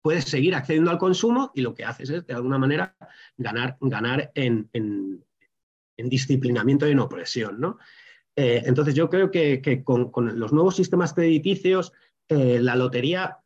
puedes 0.00 0.24
seguir 0.24 0.54
accediendo 0.54 0.90
al 0.90 0.98
consumo 0.98 1.52
y 1.54 1.60
lo 1.60 1.74
que 1.74 1.84
haces 1.84 2.08
es, 2.08 2.26
de 2.26 2.32
alguna 2.32 2.56
manera, 2.56 2.96
ganar, 3.36 3.76
ganar 3.80 4.32
en, 4.34 4.70
en, 4.72 5.22
en 5.98 6.08
disciplinamiento 6.08 6.88
y 6.88 6.92
en 6.92 7.00
opresión. 7.00 7.60
¿no? 7.60 7.78
Eh, 8.40 8.62
entonces 8.66 8.94
yo 8.94 9.10
creo 9.10 9.32
que, 9.32 9.82
con, 9.82 10.12
los 10.38 10.52
nuevos 10.52 10.76
sistemas 10.76 11.12
crediticios 11.12 11.92
eh, 12.28 12.60
la 12.60 12.76
lotería 12.76 13.38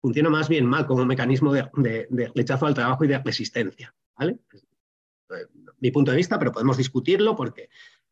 funciona 0.00 0.30
más 0.30 0.48
bien 0.48 0.64
mal 0.64 0.86
como 0.86 1.04
mecanismo 1.04 1.52
de, 1.52 2.30
rechazo 2.34 2.64
al 2.64 2.72
trabajo 2.72 3.04
y 3.04 3.08
de 3.08 3.18
resistencia. 3.18 3.94
¿vale? 4.16 4.38
Eh, 4.54 5.46
mi 5.80 5.90
punto 5.90 6.12
de 6.12 6.16
vista, 6.16 6.38
pero 6.38 6.50
podemos 6.50 6.78
discutirlo 6.78 7.36
porque, 7.36 7.68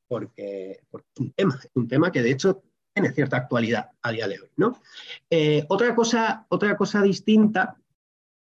porque, 0.06 0.82
es 0.92 1.20
un 1.20 1.32
tema, 1.32 1.58
es 1.58 1.70
un 1.72 1.88
tema 1.88 2.12
que 2.12 2.22
de 2.22 2.32
hecho 2.32 2.64
tiene 2.92 3.14
cierta 3.14 3.38
actualidad 3.38 3.88
a 4.02 4.12
día 4.12 4.28
de 4.28 4.40
hoy. 4.40 4.50
¿no? 4.56 4.78
otra, 5.68 5.94
cosa, 5.94 6.44
otra 6.50 6.76
cosa 6.76 7.00
distinta 7.00 7.78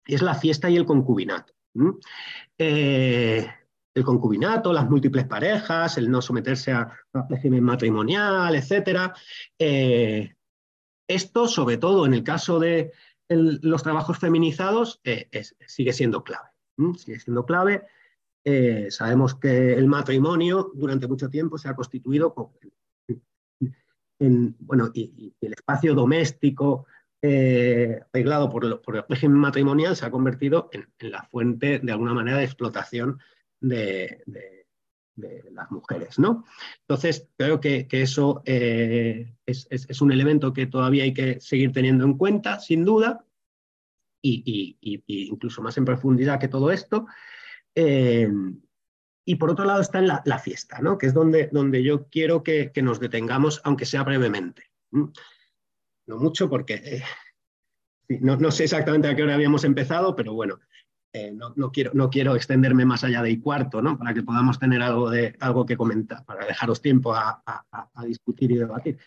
es 0.06 0.22
la 0.22 0.34
fiesta 0.34 0.70
y 0.70 0.76
el 0.76 0.86
concubinato 0.86 1.52
el 3.98 4.04
concubinato, 4.04 4.72
las 4.72 4.88
múltiples 4.88 5.26
parejas, 5.26 5.98
el 5.98 6.10
no 6.10 6.22
someterse 6.22 6.72
a, 6.72 6.90
régimen 7.28 7.62
matrimonial, 7.62 8.54
etc. 8.54 9.12
Eh, 9.58 10.34
esto, 11.08 11.48
sobre 11.48 11.76
todo 11.76 12.06
en 12.06 12.14
el 12.14 12.22
caso 12.22 12.58
de 12.58 12.92
los 13.28 13.82
trabajos 13.82 14.18
feminizados, 14.18 15.00
eh, 15.04 15.28
sigue 15.66 15.92
siendo 15.92 16.24
clave. 16.24 16.48
Sigue 16.96 17.20
siendo 17.20 17.44
clave. 17.44 17.84
Eh, 18.44 18.86
sabemos 18.90 19.34
que 19.34 19.74
el 19.74 19.86
matrimonio 19.86 20.70
durante 20.74 21.08
mucho 21.08 21.28
tiempo 21.28 21.58
se 21.58 21.68
ha 21.68 21.74
constituido 21.74 22.34
en, 24.18 24.56
bueno, 24.60 24.90
y, 24.94 25.34
el 25.40 25.52
espacio 25.52 25.94
doméstico 25.94 26.86
arreglado 27.20 28.48
por, 28.48 28.64
el 28.64 29.04
régimen 29.08 29.38
matrimonial 29.38 29.96
se 29.96 30.06
ha 30.06 30.10
convertido 30.10 30.70
en, 30.72 30.88
la 31.10 31.24
fuente, 31.24 31.80
de 31.80 31.92
alguna 31.92 32.14
manera, 32.14 32.38
de 32.38 32.44
explotación 32.44 33.18
de, 33.60 34.24
las 35.50 35.70
mujeres. 35.70 36.18
¿no? 36.18 36.44
Entonces, 36.80 37.28
creo 37.36 37.60
que, 37.60 37.86
eso 37.90 38.42
eh, 38.44 39.34
es, 39.46 40.00
un 40.00 40.12
elemento 40.12 40.52
que 40.52 40.66
todavía 40.66 41.04
hay 41.04 41.12
que 41.12 41.40
seguir 41.40 41.72
teniendo 41.72 42.04
en 42.04 42.16
cuenta, 42.16 42.60
sin 42.60 42.84
duda, 42.84 43.24
y, 44.22 44.76
incluso 45.06 45.62
más 45.62 45.76
en 45.78 45.84
profundidad 45.84 46.38
que 46.38 46.48
todo 46.48 46.70
esto. 46.70 47.06
Eh, 47.74 48.28
y 49.28 49.34
por 49.34 49.50
otro 49.50 49.66
lado 49.66 49.82
está 49.82 49.98
en 49.98 50.06
la, 50.06 50.38
fiesta, 50.38 50.78
¿no? 50.80 50.96
que 50.96 51.04
es 51.04 51.12
donde, 51.12 51.50
donde 51.52 51.82
yo 51.82 52.08
quiero 52.08 52.42
que, 52.42 52.72
nos 52.82 52.98
detengamos, 52.98 53.60
aunque 53.62 53.84
sea 53.84 54.02
brevemente. 54.02 54.62
No 54.90 56.16
mucho 56.16 56.48
porque 56.48 56.80
eh, 58.08 58.18
no, 58.20 58.36
no, 58.36 58.50
sé 58.50 58.64
exactamente 58.64 59.06
a 59.06 59.14
qué 59.14 59.22
hora 59.22 59.34
habíamos 59.34 59.64
empezado, 59.64 60.16
pero 60.16 60.32
bueno, 60.32 60.60
eh, 61.12 61.32
no, 61.32 61.72
quiero, 61.72 61.92
no 61.94 62.10
quiero 62.10 62.36
extenderme 62.36 62.84
más 62.84 63.02
allá 63.02 63.22
de 63.22 63.40
cuarto, 63.40 63.80
¿no? 63.80 63.96
para 63.96 64.12
que 64.12 64.22
podamos 64.22 64.58
tener 64.58 64.82
algo, 64.82 65.08
de, 65.08 65.34
algo 65.40 65.64
que 65.64 65.76
comentar, 65.76 66.22
para 66.24 66.46
dejaros 66.46 66.82
tiempo 66.82 67.14
a, 67.14 67.42
discutir 68.06 68.50
y 68.52 68.56
debatir. 68.56 68.98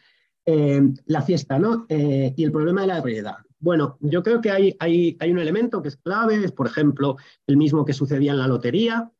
Eh, 0.43 0.81
la 1.05 1.21
fiesta 1.21 1.59
¿no? 1.59 1.85
Eh, 1.87 2.33
y 2.35 2.43
el 2.43 2.51
problema 2.51 2.81
de 2.81 2.87
la 2.87 2.97
ebriedad. 2.97 3.37
Bueno, 3.59 3.97
yo 3.99 4.23
creo 4.23 4.41
que 4.41 4.49
hay, 4.49 4.75
hay, 4.79 5.15
hay, 5.19 5.31
un 5.31 5.37
elemento 5.37 5.83
que 5.83 5.89
es 5.89 5.97
clave, 5.97 6.43
es 6.43 6.51
por 6.51 6.65
ejemplo 6.65 7.17
el 7.45 7.57
mismo 7.57 7.85
que 7.85 7.93
sucedía 7.93 8.31
en 8.31 8.39
la 8.39 8.47
lotería, 8.47 9.11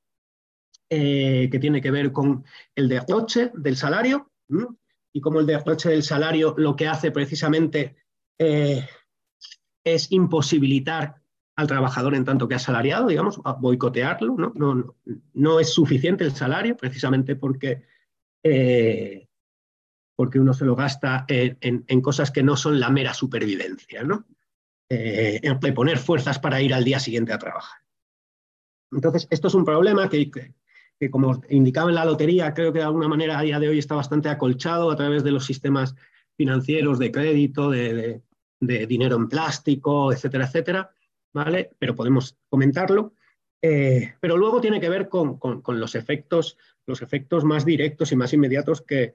que 0.90 1.58
tiene 1.62 1.80
que 1.80 1.92
ver 1.92 2.12
con 2.12 2.44
el 2.76 2.90
derroche 2.90 3.52
del 3.54 3.78
salario, 3.78 4.30
y 5.14 5.22
como 5.22 5.40
el 5.40 5.46
derroche 5.46 5.88
del 5.90 6.04
salario 6.04 6.54
lo 6.58 6.76
que 6.76 6.88
hace 6.88 7.12
precisamente 7.12 7.96
es 8.38 10.12
imposibilitar 10.12 11.21
al 11.56 11.68
trabajador 11.68 12.16
en 12.16 12.26
tanto 12.26 12.48
que 12.48 12.56
asalariado, 12.56 13.08
digamos, 13.08 13.42
a 13.44 13.54
boicotearlo. 13.54 14.36
¿no? 14.36 14.54
No, 14.56 14.96
no, 15.34 15.60
es 15.60 15.74
suficiente 15.74 16.24
el 16.24 16.34
salario 16.34 16.78
precisamente 16.78 17.36
porque, 17.36 17.84
eh, 18.44 19.28
porque 20.16 20.40
uno 20.40 20.54
se 20.54 20.66
lo 20.66 20.76
gasta 20.76 21.26
en, 21.28 22.02
cosas 22.02 22.32
que 22.32 22.44
no 22.44 22.56
son 22.56 22.80
la 22.80 22.90
mera 22.90 23.14
supervivencia, 23.14 24.04
¿no? 24.04 24.26
Eh, 24.90 25.40
en 25.44 25.74
poner 25.74 25.98
fuerzas 25.98 26.38
para 26.40 26.62
ir 26.62 26.74
al 26.74 26.84
día 26.84 27.00
siguiente 27.00 27.32
a 27.32 27.38
trabajar. 27.38 27.80
Entonces, 28.92 29.26
esto 29.30 29.48
es 29.48 29.54
un 29.54 29.64
problema 29.64 30.10
que, 30.10 30.30
que, 30.30 31.10
como 31.10 31.42
indicaba 31.50 31.90
en 31.90 31.96
la 31.96 32.04
lotería, 32.04 32.54
creo 32.54 32.74
que 32.74 32.80
de 32.80 32.86
alguna 32.86 33.08
manera 33.08 33.40
a 33.40 33.42
día 33.42 33.58
de 33.58 33.70
hoy 33.70 33.80
está 33.80 33.96
bastante 33.96 34.28
acolchado 34.28 34.92
a 34.92 34.96
través 34.98 35.24
de 35.24 35.32
los 35.32 35.46
sistemas 35.46 35.96
financieros 36.36 37.00
de 37.00 37.12
crédito, 37.12 37.70
de, 37.70 38.22
de 38.60 38.86
dinero 38.86 39.16
en 39.16 39.30
plástico, 39.30 40.12
etcétera, 40.12 40.46
etcétera. 40.46 40.92
¿Vale? 41.34 41.72
Pero 41.80 41.96
podemos 41.96 42.38
comentarlo. 42.50 43.14
Eh, 43.62 44.16
pero 44.20 44.38
luego 44.38 44.60
tiene 44.60 44.82
que 44.82 44.90
ver 44.90 45.08
con, 45.08 45.40
los, 45.68 45.96
efectos, 45.96 46.58
los 46.88 47.02
efectos 47.02 47.44
más 47.44 47.64
directos 47.64 48.12
y 48.12 48.16
más 48.16 48.34
inmediatos 48.34 48.82
que 48.82 49.14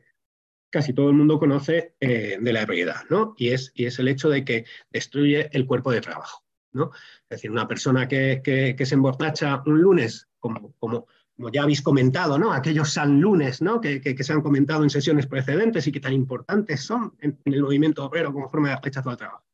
casi 0.71 0.93
todo 0.93 1.09
el 1.09 1.17
mundo 1.17 1.39
conoce 1.39 1.95
eh, 2.01 2.39
de 2.41 2.53
la 2.53 2.63
ebriedad, 2.63 3.03
¿no? 3.11 3.35
Y 3.37 3.49
es, 3.49 3.73
y 3.75 3.87
es 3.87 3.99
el 3.99 4.09
hecho 4.09 4.29
de 4.29 4.45
que 4.45 4.65
destruye 4.91 5.49
el 5.53 5.67
cuerpo 5.67 5.91
de 5.91 6.01
trabajo, 6.01 6.45
¿no? 6.73 6.91
Es 7.29 7.39
decir, 7.39 7.51
una 7.51 7.67
persona 7.67 8.07
que, 8.07 8.77
se 8.79 8.95
emborracha 8.95 9.63
un 9.67 9.81
lunes, 9.81 10.29
como, 10.39 10.75
como, 10.79 11.07
ya 11.53 11.63
habéis 11.63 11.83
comentado, 11.83 12.39
¿no? 12.39 12.53
Aquellos 12.53 12.91
San 12.91 13.21
Lunes, 13.21 13.63
¿no? 13.63 13.81
Que, 13.81 14.17
se 14.19 14.33
han 14.33 14.43
comentado 14.43 14.83
en 14.83 14.91
sesiones 14.91 15.27
precedentes 15.27 15.87
y 15.87 15.93
que 15.93 16.01
tan 16.01 16.13
importantes 16.13 16.83
son 16.83 17.15
en, 17.21 17.39
el 17.45 17.63
movimiento 17.63 18.05
obrero 18.05 18.33
como 18.33 18.51
forma 18.51 18.71
de 18.71 18.77
rechazo 18.83 19.11
al 19.11 19.17
trabajo. 19.17 19.45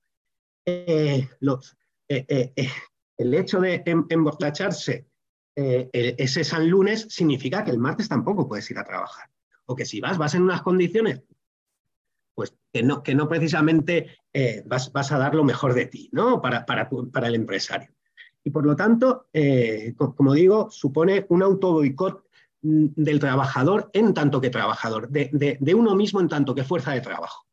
Eh, 0.65 1.29
los, 1.41 1.77
eh, 2.13 2.27
eh, 2.29 2.53
eh, 2.57 2.69
el 3.17 3.33
hecho 3.33 3.59
de 3.59 3.83
em, 3.87 4.05
emborracharse 4.11 5.07
ese 5.55 6.45
San 6.45 6.69
Lunes 6.69 7.07
significa 7.11 7.63
que 7.63 7.71
el 7.71 7.79
martes 7.79 8.09
tampoco 8.09 8.49
puedes 8.49 8.71
ir 8.71 8.79
a 8.79 8.85
trabajar. 8.85 9.29
O 9.67 9.77
que 9.77 9.85
si 9.85 10.01
vas, 10.01 10.17
vas 10.17 10.35
en 10.35 10.43
unas 10.43 10.63
condiciones 10.63 11.23
pues 12.35 12.55
que 12.73 12.83
no, 12.83 13.03
que 13.03 13.15
no 13.15 13.29
precisamente 13.29 14.17
vas, 14.65 14.91
vas, 14.93 15.13
a 15.13 15.19
dar 15.19 15.35
lo 15.35 15.45
mejor 15.45 15.75
de 15.75 15.85
ti, 15.85 16.09
¿no? 16.13 16.41
Para, 16.41 16.65
para, 16.65 16.89
para 16.89 17.29
el 17.29 17.35
empresario. 17.35 17.91
y 18.43 18.51
por 18.51 18.65
lo 18.65 18.75
tanto, 18.75 19.27
como 20.17 20.33
digo, 20.33 20.71
supone 20.71 21.27
un 21.29 21.43
autoboicot 21.43 22.25
mm, 22.63 22.87
del 22.97 23.21
trabajador 23.21 23.91
en 23.93 24.15
tanto 24.15 24.41
que 24.41 24.49
trabajador, 24.49 25.11
de, 25.11 25.75
uno 25.75 25.95
mismo 25.95 26.21
en 26.21 26.29
tanto 26.29 26.55
que 26.55 26.65
fuerza 26.65 26.93
de 26.93 27.03
trabajo. 27.03 27.47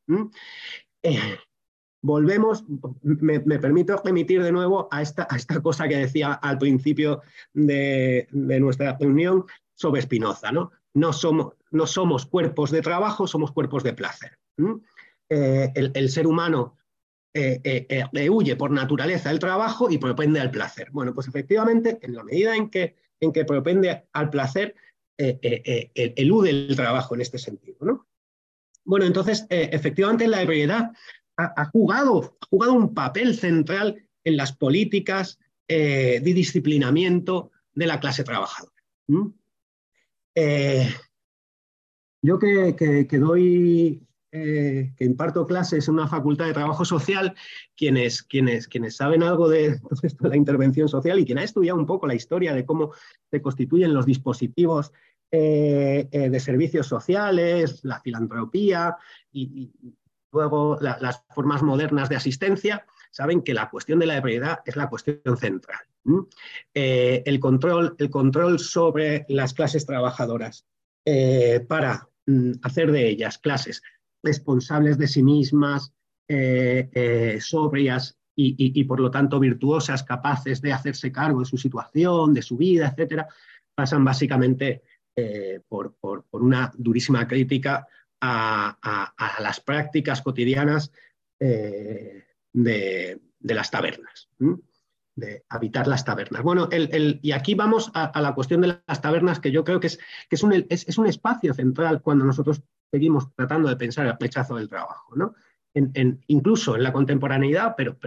Volvemos, 2.01 2.63
me, 3.01 3.39
permito 3.39 4.01
remitir 4.03 4.41
de 4.43 4.51
nuevo 4.51 4.87
a 4.91 5.01
esta, 5.01 5.27
a 5.29 5.35
esta, 5.35 5.61
cosa 5.61 5.87
que 5.87 5.97
decía 5.97 6.33
al 6.33 6.57
principio 6.57 7.21
de, 7.53 8.27
nuestra 8.31 8.97
reunión 8.99 9.45
sobre 9.75 10.01
Spinoza. 10.01 10.51
¿no? 10.51 10.71
No, 10.93 11.13
somos, 11.13 11.53
no 11.71 11.87
somos 11.87 12.25
cuerpos 12.25 12.71
de 12.71 12.81
trabajo, 12.81 13.27
somos 13.27 13.51
cuerpos 13.51 13.83
de 13.83 13.93
placer. 13.93 14.37
Eh, 15.29 15.71
el, 15.75 16.09
ser 16.09 16.25
humano 16.25 16.77
eh, 17.33 17.61
eh, 17.63 18.29
huye 18.29 18.55
por 18.55 18.71
naturaleza 18.71 19.29
del 19.29 19.39
trabajo 19.39 19.89
y 19.89 19.97
propende 19.97 20.39
al 20.39 20.51
placer. 20.51 20.89
Bueno, 20.91 21.13
pues 21.13 21.27
efectivamente, 21.27 21.99
en 22.01 22.15
la 22.15 22.23
medida 22.23 22.55
en 22.55 22.69
que, 22.69 22.95
en 23.19 23.31
que 23.31 23.45
propende 23.45 24.07
al 24.13 24.29
placer, 24.29 24.75
elude 25.17 26.49
el 26.49 26.75
trabajo 26.77 27.13
en 27.13 27.21
este 27.21 27.37
sentido. 27.37 27.77
¿no? 27.81 28.07
Bueno, 28.85 29.05
entonces, 29.05 29.45
efectivamente, 29.49 30.29
la 30.29 30.41
ebriedad 30.41 30.91
ha, 31.55 31.65
jugado, 31.65 32.37
ha 32.41 32.45
jugado 32.47 32.73
un 32.73 32.93
papel 32.93 33.35
central 33.35 34.05
en 34.23 34.37
las 34.37 34.51
políticas 34.51 35.39
de 35.67 36.21
disciplinamiento 36.23 37.51
de 37.73 37.85
la 37.85 37.99
clase 37.99 38.23
trabajadora. 38.23 38.73
yo 42.21 42.39
que, 42.39 43.07
que, 43.07 43.19
doy 43.19 44.01
eh, 44.31 44.93
que 44.95 45.05
imparto 45.05 45.47
clases 45.47 45.87
en 45.87 45.95
una 45.95 46.07
facultad 46.07 46.45
de 46.45 46.53
trabajo 46.53 46.85
social, 46.85 47.33
quienes, 47.75 48.21
quienes, 48.21 48.67
quienes 48.67 48.95
saben 48.95 49.23
algo 49.23 49.49
de, 49.49 49.79
la 50.19 50.35
intervención 50.35 50.87
social 50.87 51.17
y 51.17 51.25
quien 51.25 51.39
ha 51.39 51.43
estudiado 51.43 51.79
un 51.79 51.87
poco 51.87 52.05
la 52.05 52.13
historia 52.13 52.53
de 52.53 52.63
cómo 52.63 52.91
se 53.31 53.41
constituyen 53.41 53.91
los 53.91 54.05
dispositivos 54.05 54.91
eh, 55.31 56.07
eh, 56.11 56.29
de 56.29 56.39
servicios 56.39 56.85
sociales, 56.85 57.79
la 57.83 58.01
filantropía 58.01 58.97
y, 59.31 59.71
luego 60.32 60.77
las 60.80 61.23
formas 61.30 61.61
modernas 61.61 62.09
de 62.09 62.15
asistencia, 62.15 62.86
saben 63.11 63.41
que 63.41 63.53
la 63.53 63.69
cuestión 63.69 63.99
de 63.99 64.05
la 64.05 64.17
ebriedad 64.17 64.59
es 64.65 64.75
la 64.75 64.89
cuestión 64.89 65.38
central. 65.38 65.80
el, 66.73 67.39
control, 67.39 67.95
el 67.97 68.09
control 68.09 68.59
sobre 68.59 69.25
las 69.30 69.53
clases 69.53 69.86
trabajadoras 69.86 70.65
para 71.67 72.07
mm, 72.27 72.51
hacer 72.61 72.91
de 72.91 73.09
ellas 73.09 73.38
clases 73.39 73.82
responsables 74.23 74.97
de 74.97 75.07
sí 75.07 75.23
mismas, 75.23 75.93
eh, 76.27 76.89
eh, 76.93 77.39
sobrias 77.41 78.15
y, 78.41 78.84
por 78.86 79.01
lo 79.01 79.11
tanto 79.11 79.38
virtuosas, 79.38 80.03
capaces 80.03 80.61
de 80.61 80.71
hacerse 80.71 81.11
cargo 81.11 81.41
de 81.41 81.45
su 81.45 81.57
situación, 81.57 82.34
de 82.34 82.41
su 82.41 82.55
vida, 82.55 82.88
etcétera, 82.88 83.27
pasan 83.75 84.05
básicamente 84.05 84.84
eh, 85.13 85.59
por, 85.67 85.95
una 86.32 86.71
durísima 86.77 87.27
crítica 87.27 87.86
a, 88.22 89.13
las 89.39 89.59
prácticas 89.59 90.22
cotidianas 90.22 90.91
de, 91.39 92.26
las 93.41 93.72
tabernas. 93.72 94.30
de 95.15 95.43
habitar 95.49 95.88
las 95.88 96.05
tabernas. 96.05 96.43
Bueno, 96.43 96.70
y 96.72 97.32
aquí 97.32 97.55
vamos 97.55 97.91
a, 97.93 98.20
la 98.22 98.34
cuestión 98.34 98.61
de 98.61 98.80
las 98.88 99.01
tabernas, 99.01 99.39
que 99.39 99.51
yo 99.51 99.63
creo 99.63 99.80
que 99.80 99.88
es, 99.88 99.99
es, 100.30 100.43
un, 100.43 100.65
es, 100.70 100.97
un, 100.97 101.07
espacio 101.07 101.53
central 101.53 102.01
cuando 102.01 102.26
nosotros 102.26 102.61
seguimos 102.91 103.34
tratando 103.36 103.70
de 103.70 103.76
pensar 103.76 104.05
el 104.07 104.17
rechazo 104.20 104.55
del 104.55 104.70
trabajo, 104.70 105.15
¿no? 105.15 105.36
En, 105.74 106.24
incluso 106.28 106.76
en 106.76 106.84
la 106.84 106.91
contemporaneidad, 106.91 107.76
pero, 107.76 107.97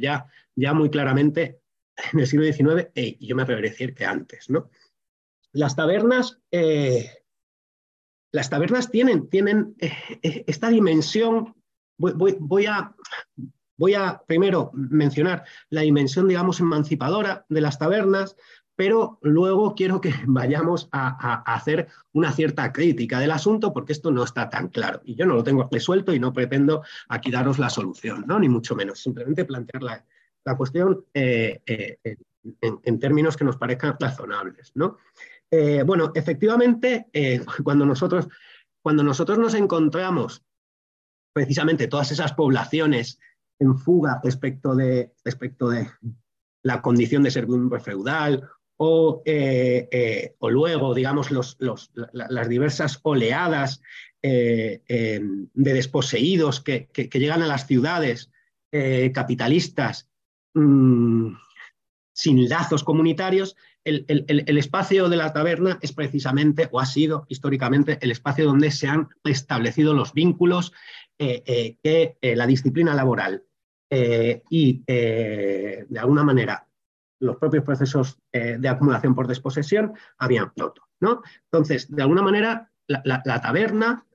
ya 0.00 0.74
muy 0.74 0.90
claramente 0.90 1.60
en 2.12 2.20
el 2.20 2.26
siglo 2.26 2.44
XIX, 2.44 2.90
y 2.94 3.26
yo 3.26 3.36
me 3.36 3.42
atrevería 3.42 3.70
a 3.70 3.72
decir 3.72 3.94
que 3.94 4.04
antes. 4.04 4.48
¿no? 4.50 4.70
Las 5.52 5.76
tabernas, 5.76 6.40
eh, 6.50 7.24
las 8.32 8.50
tabernas 8.50 8.90
tienen, 8.90 9.28
tienen 9.28 9.74
eh, 9.78 9.92
eh, 10.22 10.44
esta 10.46 10.68
dimensión, 10.68 11.54
voy, 11.96 12.66
a, 12.66 12.94
voy 13.76 13.94
a 13.94 14.22
primero 14.26 14.70
mencionar 14.74 15.44
la 15.70 15.82
dimensión, 15.82 16.28
digamos, 16.28 16.60
emancipadora 16.60 17.46
de 17.48 17.60
las 17.60 17.78
tabernas, 17.78 18.36
pero 18.76 19.18
luego 19.22 19.74
quiero 19.74 20.00
que 20.00 20.12
vayamos 20.26 20.88
a, 20.92 21.42
hacer 21.54 21.88
una 22.12 22.30
cierta 22.32 22.72
crítica 22.72 23.18
del 23.18 23.32
asunto 23.32 23.72
porque 23.72 23.92
esto 23.92 24.12
no 24.12 24.22
está 24.22 24.48
tan 24.48 24.68
claro 24.68 25.00
y 25.04 25.16
yo 25.16 25.26
no 25.26 25.34
lo 25.34 25.42
tengo 25.42 25.68
resuelto 25.70 26.14
y 26.14 26.20
no 26.20 26.32
pretendo 26.32 26.82
aquí 27.08 27.30
daros 27.30 27.58
la 27.58 27.70
solución, 27.70 28.24
¿no? 28.26 28.38
ni 28.38 28.48
mucho 28.48 28.76
menos, 28.76 29.00
simplemente 29.00 29.44
plantear 29.44 29.82
la, 29.82 30.04
cuestión 30.56 31.04
eh, 31.12 31.60
eh, 31.66 31.98
en, 32.60 33.00
términos 33.00 33.36
que 33.36 33.44
nos 33.44 33.56
parezcan 33.56 33.96
razonables. 33.98 34.70
¿no? 34.76 34.98
Eh, 35.50 35.82
bueno, 35.84 36.12
efectivamente, 36.14 37.06
cuando, 37.62 37.86
nosotros, 37.86 38.28
cuando 38.82 39.02
nosotros 39.02 39.38
nos 39.38 39.54
encontramos 39.54 40.42
precisamente 41.32 41.88
todas 41.88 42.10
esas 42.12 42.32
poblaciones 42.32 43.18
en 43.58 43.78
fuga 43.78 44.20
respecto 44.22 44.74
de, 44.74 45.12
respecto 45.24 45.68
de 45.68 45.88
la 46.62 46.82
condición 46.82 47.22
de 47.22 47.30
servidumbre 47.30 47.80
feudal 47.80 48.48
eh, 49.24 49.88
eh, 49.90 50.34
o, 50.38 50.50
luego, 50.50 50.94
digamos, 50.94 51.30
las 51.30 52.48
diversas 52.48 53.00
oleadas 53.02 53.80
eh, 54.22 54.82
de 54.86 55.72
desposeídos 55.72 56.60
que, 56.60 56.88
llegan 57.12 57.42
a 57.42 57.46
las 57.46 57.66
ciudades 57.66 58.30
capitalistas 59.14 60.10
mm, 60.52 61.32
sin 62.16 62.48
lazos 62.48 62.82
comunitarios, 62.82 63.56
el, 63.84 64.58
espacio 64.58 65.10
de 65.10 65.18
la 65.18 65.34
taberna 65.34 65.78
es 65.82 65.92
precisamente, 65.92 66.66
o 66.72 66.80
ha 66.80 66.86
sido 66.86 67.26
históricamente, 67.28 67.98
el 68.00 68.10
espacio 68.10 68.46
donde 68.46 68.70
se 68.70 68.88
han 68.88 69.08
establecido 69.22 69.92
los 69.92 70.14
vínculos 70.14 70.72
que 71.18 72.16
la 72.22 72.46
disciplina 72.46 72.94
laboral 72.94 73.44
y, 73.90 74.82
de 74.86 75.98
alguna 75.98 76.24
manera, 76.24 76.66
los 77.20 77.36
propios 77.36 77.64
procesos 77.64 78.18
eh, 78.32 78.56
de 78.58 78.68
acumulación 78.68 79.14
por 79.14 79.26
desposesión 79.26 79.92
habían 80.18 80.52
roto. 80.56 80.82
¿no? 81.00 81.22
Entonces, 81.44 81.90
de 81.94 82.02
alguna 82.02 82.22
manera, 82.22 82.70
la, 82.86 83.40
taberna 83.40 84.06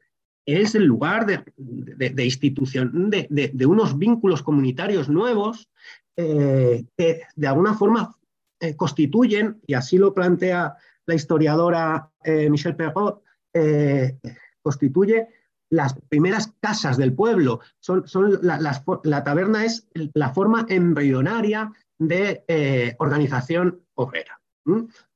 es 0.46 0.76
el 0.76 0.86
lugar 0.86 1.26
de, 1.26 2.24
institución, 2.24 3.10
de, 3.10 3.66
unos 3.66 3.98
vínculos 3.98 4.42
comunitarios 4.42 5.10
nuevos 5.10 5.70
eh, 6.16 6.86
que 6.98 7.22
de 7.36 7.48
alguna 7.48 7.74
forma 7.74 8.16
eh, 8.60 8.76
constituyen, 8.76 9.62
y 9.66 9.74
así 9.74 9.98
lo 9.98 10.14
plantea 10.14 10.76
la 11.06 11.16
historiadora 11.16 12.10
Michelle 12.24 12.76
Perrot, 12.76 13.24
constituye 14.62 15.28
las 15.72 15.96
primeras 16.10 16.54
casas 16.60 16.98
del 16.98 17.14
pueblo. 17.14 17.62
Son, 17.80 18.08
son 18.08 18.40
la, 18.44 19.24
taberna 19.24 19.66
es 19.66 19.88
la 20.14 20.30
forma 20.30 20.66
embrionaria 20.70 21.72
de 21.98 22.44
eh, 22.48 22.96
organización 23.00 23.82
obrera. 23.96 24.40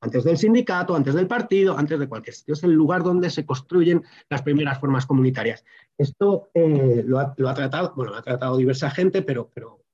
Antes 0.00 0.24
del 0.24 0.38
sindicato, 0.38 0.96
antes 0.96 1.14
del 1.14 1.28
partido, 1.28 1.78
antes 1.78 2.00
de 2.00 2.08
cualquier 2.08 2.34
sitio. 2.34 2.54
Es 2.54 2.64
el 2.64 2.72
lugar 2.72 3.04
donde 3.04 3.30
se 3.30 3.46
construyen 3.46 4.02
las 4.28 4.42
primeras 4.42 4.80
formas 4.80 5.06
comunitarias. 5.06 5.64
Esto 5.96 6.48
eh, 6.52 7.04
lo, 7.06 7.20
ha, 7.20 7.54
tratado, 7.54 7.92
bueno, 7.94 8.12
lo 8.12 8.18
ha 8.18 8.22
tratado 8.22 8.56
diversa 8.56 8.90
gente, 8.90 9.22
pero, 9.22 9.48
pero 9.54 9.84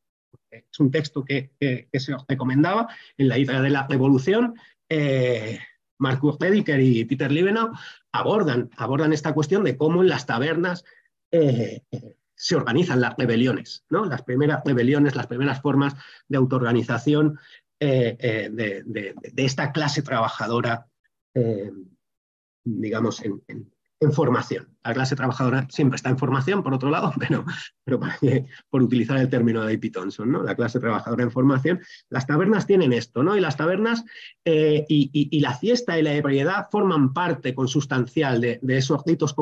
es 0.53 0.81
un 0.81 0.91
texto 0.91 1.25
que, 1.25 1.51
se 1.93 2.15
os 2.15 2.25
recomendaba 2.29 2.89
en 3.17 3.29
la 3.29 3.39
idea 3.39 3.61
de 3.61 3.71
la 3.71 3.87
revolución. 3.87 4.55
Eh, 4.89 5.59
Marcus 5.99 6.37
Rediker 6.39 6.81
y 6.81 7.05
Peter 7.05 7.31
Liebenau 7.31 7.71
abordan, 8.13 8.71
abordan 8.77 9.13
esta 9.13 9.33
cuestión 9.33 9.65
de 9.65 9.77
cómo 9.77 10.03
en 10.03 10.09
las 10.09 10.27
tabernas 10.27 10.85
se 12.43 12.57
organizan 12.57 13.01
las 13.01 13.17
rebeliones, 13.17 13.85
¿no? 13.89 14.05
las 14.05 14.23
primeras 14.23 14.63
rebeliones, 14.65 15.15
las 15.15 15.29
primeras 15.29 15.63
formas 15.63 15.95
de 16.29 16.37
autoorganización 16.37 17.39
eh, 17.85 18.17
eh, 18.21 18.49
de, 18.53 19.15
esta 19.45 19.73
clase 19.73 20.03
trabajadora, 20.03 20.87
eh, 21.35 21.73
digamos, 22.63 23.21
en, 23.25 23.73
formación. 24.11 24.69
La 24.83 24.95
clase 24.95 25.15
trabajadora 25.15 25.69
siempre 25.71 25.97
está 25.97 26.11
en 26.11 26.19
formación, 26.19 26.65
por 26.65 26.75
otro 26.75 26.91
lado, 26.91 27.13
pero, 27.21 27.45
pero 27.85 28.01
por 28.71 28.83
utilizar 28.83 29.19
el 29.19 29.29
término 29.29 29.61
de 29.61 29.75
David 29.75 29.93
Thompson, 29.93 30.33
¿no? 30.33 30.43
la 30.43 30.57
clase 30.57 30.81
trabajadora 30.81 31.23
en 31.23 31.31
formación. 31.31 31.81
Las 32.09 32.27
tabernas 32.27 32.67
tienen 32.67 32.93
esto, 32.93 33.23
¿no? 33.23 33.37
y 33.37 33.41
las 33.41 33.57
tabernas 33.57 34.05
y, 34.45 35.41
la 35.41 35.55
fiesta 35.55 35.99
y 35.99 36.03
la 36.03 36.15
ebriedad 36.15 36.67
forman 36.71 37.13
parte 37.13 37.55
consustancial 37.55 38.41
de, 38.41 38.59
esos 38.67 39.03
ritos, 39.07 39.35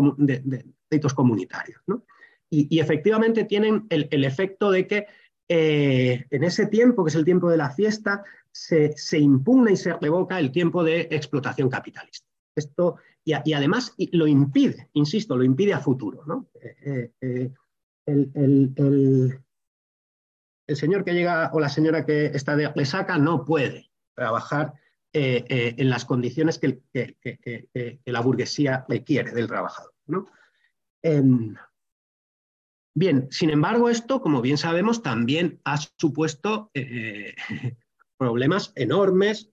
comunitarios. 1.14 1.80
¿no? 1.86 2.04
y, 2.50 2.78
efectivamente 2.80 3.44
tienen 3.44 3.86
el, 3.88 4.24
efecto 4.24 4.70
de 4.70 4.86
que 4.86 5.06
eh, 5.48 6.26
en 6.30 6.44
ese 6.44 6.66
tiempo, 6.66 7.04
que 7.04 7.08
es 7.08 7.16
el 7.16 7.24
tiempo 7.24 7.50
de 7.50 7.56
la 7.56 7.70
fiesta, 7.70 8.22
se, 8.52 9.18
impugna 9.18 9.72
y 9.72 9.76
se 9.76 9.92
revoca 9.94 10.38
el 10.38 10.52
tiempo 10.52 10.84
de 10.84 11.08
explotación 11.10 11.68
capitalista. 11.68 12.28
Esto, 12.60 12.96
y, 13.24 13.32
además 13.52 13.94
lo 14.12 14.26
impide, 14.26 14.88
insisto, 14.92 15.36
lo 15.36 15.44
impide 15.44 15.74
a 15.74 15.80
futuro. 15.80 16.24
¿no? 16.26 16.46
Eh, 16.62 17.10
eh, 17.20 17.50
el, 18.06 18.72
el 20.66 20.76
señor 20.76 21.04
que 21.04 21.12
llega 21.12 21.50
o 21.52 21.58
la 21.58 21.68
señora 21.68 22.06
que 22.06 22.26
está 22.26 22.54
de 22.54 22.68
resaca 22.68 23.18
no 23.18 23.44
puede 23.44 23.90
trabajar 24.14 24.74
eh, 25.12 25.44
eh, 25.48 25.74
en 25.76 25.90
las 25.90 26.04
condiciones 26.04 26.60
que, 26.60 26.82
la 28.04 28.20
burguesía 28.20 28.84
requiere 28.88 29.32
del 29.32 29.48
trabajador. 29.48 29.92
Em, 31.02 31.56
bien, 32.94 33.26
sin 33.32 33.50
embargo, 33.50 33.88
esto, 33.88 34.20
como 34.20 34.40
bien 34.40 34.56
sabemos, 34.56 35.02
también 35.02 35.60
ha 35.64 35.78
supuesto 35.98 36.70
eh, 36.74 37.34
problemas 38.18 38.72
enormes 38.76 39.50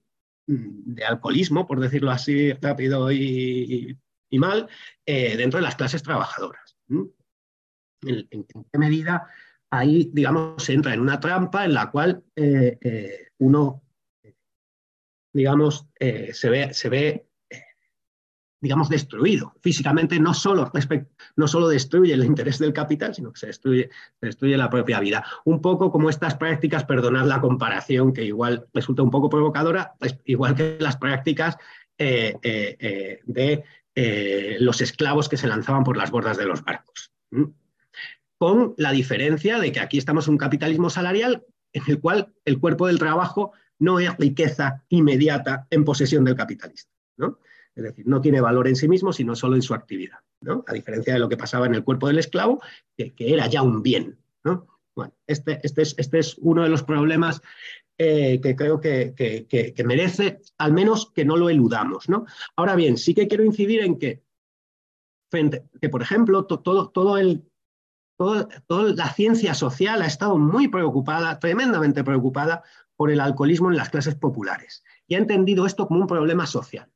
de 0.48 1.04
alcoholismo, 1.04 1.66
por 1.66 1.78
decirlo 1.78 2.10
así 2.10 2.52
rápido 2.54 3.12
y, 3.12 3.96
mal, 4.32 4.68
dentro 5.06 5.58
de 5.58 5.62
las 5.62 5.76
clases 5.76 6.02
trabajadoras. 6.02 6.76
¿En, 6.88 8.28
qué 8.72 8.78
medida 8.78 9.28
ahí, 9.70 10.10
digamos, 10.12 10.62
se 10.62 10.72
entra 10.72 10.94
en 10.94 11.00
una 11.00 11.20
trampa 11.20 11.64
en 11.64 11.74
la 11.74 11.90
cual 11.90 12.24
uno 13.38 13.82
digamos, 15.32 15.86
eh, 16.00 16.32
se 16.32 16.50
ve, 16.50 16.74
se 16.74 16.88
ve 16.88 17.08
eh, 17.08 17.27
digamos, 18.60 18.88
destruido. 18.88 19.54
Físicamente 19.60 20.18
no 20.18 20.34
solo, 20.34 20.70
no 21.36 21.48
solo 21.48 21.68
destruye 21.68 22.14
el 22.14 22.24
interés 22.24 22.58
del 22.58 22.72
capital, 22.72 23.14
sino 23.14 23.32
que 23.32 23.40
se 23.40 23.46
destruye, 23.48 23.90
destruye 24.20 24.56
la 24.56 24.70
propia 24.70 25.00
vida. 25.00 25.24
Un 25.44 25.60
poco 25.60 25.90
como 25.90 26.10
estas 26.10 26.34
prácticas, 26.34 26.84
perdonad 26.84 27.26
la 27.26 27.40
comparación, 27.40 28.12
que 28.12 28.24
igual 28.24 28.66
resulta 28.74 29.02
un 29.02 29.10
poco 29.10 29.28
provocadora, 29.28 29.94
igual 30.24 30.54
que 30.54 30.76
las 30.80 30.96
prácticas 30.96 31.56
eh, 31.96 33.20
de 33.24 33.64
los 34.60 34.80
esclavos 34.80 35.28
que 35.28 35.36
se 35.36 35.48
lanzaban 35.48 35.84
por 35.84 35.96
las 35.96 36.10
bordas 36.10 36.36
de 36.36 36.46
los 36.46 36.62
barcos. 36.62 37.12
Con 38.38 38.74
la 38.76 38.92
diferencia 38.92 39.58
de 39.58 39.72
que 39.72 39.80
aquí 39.80 39.98
estamos 39.98 40.28
en 40.28 40.32
un 40.32 40.38
capitalismo 40.38 40.90
salarial 40.90 41.44
en 41.72 41.82
el 41.88 42.00
cual 42.00 42.32
el 42.44 42.58
cuerpo 42.58 42.86
del 42.86 42.98
trabajo 42.98 43.52
no 43.78 44.00
es 44.00 44.16
riqueza 44.16 44.84
inmediata 44.88 45.66
en 45.70 45.84
posesión 45.84 46.24
del 46.24 46.34
capitalista. 46.34 46.90
¿no? 47.16 47.38
Es 47.78 47.84
decir, 47.84 48.08
no 48.08 48.20
tiene 48.20 48.40
valor 48.40 48.66
en 48.66 48.74
sí 48.74 48.88
mismo, 48.88 49.12
sino 49.12 49.36
solo 49.36 49.54
en 49.54 49.62
su 49.62 49.72
actividad. 49.72 50.18
A 50.66 50.72
diferencia 50.72 51.14
de 51.14 51.20
lo 51.20 51.28
que 51.28 51.36
pasaba 51.36 51.66
en 51.66 51.76
el 51.76 51.84
cuerpo 51.84 52.08
del 52.08 52.18
esclavo, 52.18 52.60
que, 52.96 53.14
era 53.18 53.46
ya 53.46 53.62
un 53.62 53.84
bien. 53.84 54.18
¿no? 54.42 54.66
Bueno, 54.96 55.14
este, 55.28 55.60
este, 55.62 55.82
es, 55.82 55.94
este, 55.96 56.18
es, 56.18 56.36
uno 56.38 56.64
de 56.64 56.70
los 56.70 56.82
problemas 56.82 57.40
eh, 57.96 58.40
que 58.40 58.56
creo 58.56 58.80
que, 58.80 59.84
merece, 59.86 60.40
al 60.58 60.72
menos 60.72 61.12
que 61.12 61.24
no 61.24 61.36
lo 61.36 61.50
eludamos. 61.50 62.06
Ahora 62.56 62.74
bien, 62.74 62.96
sí 62.96 63.14
que 63.14 63.28
quiero 63.28 63.44
incidir 63.44 63.82
en 63.82 63.96
que, 63.96 64.24
por 65.88 66.02
ejemplo, 66.02 66.46
toda 66.46 67.22
la 68.16 69.12
ciencia 69.14 69.54
social 69.54 70.02
ha 70.02 70.06
estado 70.06 70.36
muy 70.36 70.66
preocupada, 70.66 71.38
tremendamente 71.38 72.02
preocupada 72.02 72.64
por 72.96 73.12
el 73.12 73.20
alcoholismo 73.20 73.70
en 73.70 73.76
las 73.76 73.90
clases 73.90 74.16
populares 74.16 74.82
y 75.06 75.14
ha 75.14 75.18
entendido 75.18 75.64
esto 75.64 75.86
como 75.86 76.00
un 76.00 76.08
problema 76.08 76.44
social. 76.44 76.90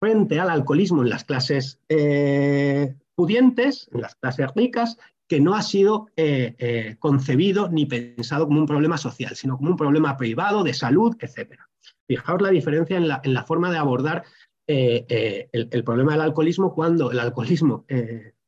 Frente 0.00 0.38
al 0.38 0.50
alcoholismo 0.50 1.02
en 1.02 1.10
las 1.10 1.24
clases 1.24 1.80
eh, 1.88 2.94
pudientes, 3.14 3.88
en 3.92 4.02
las 4.02 4.14
clases 4.14 4.48
ricas, 4.54 4.98
que 5.26 5.40
no 5.40 5.54
ha 5.54 5.62
sido 5.62 6.06
eh, 6.16 6.54
eh, 6.58 6.96
concebido 6.98 7.68
ni 7.68 7.84
pensado 7.84 8.46
como 8.46 8.60
un 8.60 8.66
problema 8.66 8.96
social, 8.96 9.34
sino 9.36 9.56
como 9.56 9.70
un 9.70 9.76
problema 9.76 10.16
privado, 10.16 10.62
de 10.62 10.72
salud, 10.72 11.16
etc. 11.20 11.58
Fijaos 12.06 12.40
la 12.40 12.50
diferencia 12.50 12.96
en 12.96 13.08
la, 13.08 13.44
forma 13.44 13.70
de 13.70 13.78
abordar 13.78 14.24
el, 14.66 15.68
el, 15.70 15.84
problema 15.84 16.12
del 16.12 16.22
alcoholismo 16.22 16.74
cuando 16.74 17.10
el 17.10 17.18
alcoholismo 17.18 17.84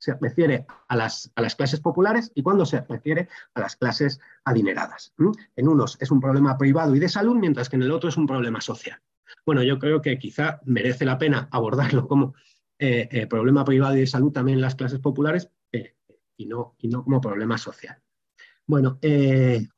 se 0.00 0.14
refiere 0.14 0.66
a 0.88 0.96
las, 0.96 1.30
a 1.34 1.42
las, 1.42 1.54
clases 1.54 1.80
populares 1.80 2.32
y 2.34 2.42
cuando 2.42 2.64
se 2.64 2.80
refiere 2.80 3.28
a 3.54 3.60
las 3.60 3.76
clases 3.76 4.18
adineradas. 4.44 5.12
En 5.56 5.68
unos 5.68 5.98
es 6.00 6.10
un 6.10 6.20
problema 6.20 6.56
privado 6.56 6.96
y 6.96 6.98
de 6.98 7.08
salud, 7.08 7.36
mientras 7.36 7.68
que 7.68 7.76
en 7.76 7.82
el 7.82 7.92
otro 7.92 8.08
es 8.08 8.16
un 8.16 8.26
problema 8.26 8.60
social. 8.62 9.00
Bueno, 9.44 9.62
yo 9.62 9.78
creo 9.78 10.00
que 10.00 10.18
quizá 10.18 10.60
merece 10.64 11.04
la 11.04 11.18
pena 11.18 11.48
abordarlo 11.50 12.06
como 12.08 12.34
eh, 12.78 13.08
eh, 13.10 13.26
problema 13.26 13.64
privado 13.64 13.96
y 13.96 14.00
de 14.00 14.06
salud 14.06 14.32
también 14.32 14.58
en 14.58 14.62
las 14.62 14.74
clases 14.74 15.00
populares 15.00 15.50
eh, 15.70 15.96
y, 16.36 16.46
no, 16.46 16.76
y 16.78 16.88
no 16.88 17.04
como 17.04 17.20
problema 17.20 17.58
social. 17.58 17.98
Bueno, 18.66 18.98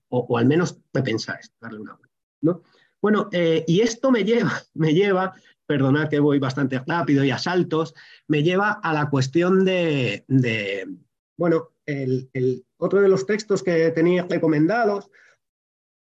o, 0.08 0.38
al 0.38 0.46
menos 0.46 0.78
repensar 0.92 1.38
esto, 1.40 1.56
darle 1.60 1.80
una 1.80 1.94
vuelta. 1.94 2.14
¿no? 2.42 2.62
Bueno, 3.00 3.28
y 3.32 3.80
esto 3.80 4.10
me 4.10 4.22
lleva, 4.22 4.52
me 4.74 4.94
lleva 4.94 5.34
perdonad 5.66 6.08
que 6.08 6.20
voy 6.20 6.38
bastante 6.38 6.78
rápido 6.86 7.24
y 7.24 7.30
a 7.30 7.38
saltos, 7.38 7.94
me 8.28 8.42
lleva 8.42 8.72
a 8.72 8.92
la 8.92 9.08
cuestión 9.08 9.64
de, 9.64 10.24
bueno, 11.36 11.70
el, 11.86 12.64
otro 12.76 13.00
de 13.00 13.08
los 13.08 13.26
textos 13.26 13.62
que 13.62 13.90
tenía 13.90 14.26
recomendados, 14.28 15.10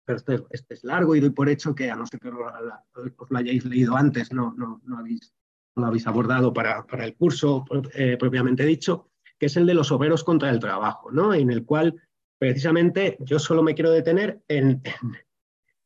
pero 0.08 0.46
este, 0.48 0.74
es 0.74 0.84
largo 0.84 1.14
y 1.14 1.20
doy 1.20 1.28
por 1.28 1.50
hecho 1.50 1.74
que 1.74 1.90
a 1.90 1.94
no 1.94 2.06
ser 2.06 2.18
que 2.18 2.28
os 2.28 3.30
lo 3.30 3.38
hayáis 3.38 3.62
leído 3.66 3.94
antes, 3.94 4.32
no, 4.32 4.54
no, 4.56 4.80
no, 4.86 4.98
habéis, 4.98 5.34
lo 5.76 5.84
habéis 5.84 6.06
abordado 6.06 6.50
para, 6.54 6.86
el 7.04 7.14
curso 7.14 7.66
eh, 7.92 8.16
propiamente 8.18 8.64
dicho, 8.64 9.10
que 9.38 9.46
es 9.46 9.56
el 9.58 9.66
de 9.66 9.74
los 9.74 9.92
obreros 9.92 10.24
contra 10.24 10.48
el 10.48 10.60
trabajo, 10.60 11.10
¿no? 11.10 11.34
en 11.34 11.50
el 11.50 11.66
cual 11.66 12.00
precisamente 12.38 13.18
yo 13.20 13.38
solo 13.38 13.62
me 13.62 13.74
quiero 13.74 13.90
detener 13.90 14.40
en, 14.48 14.80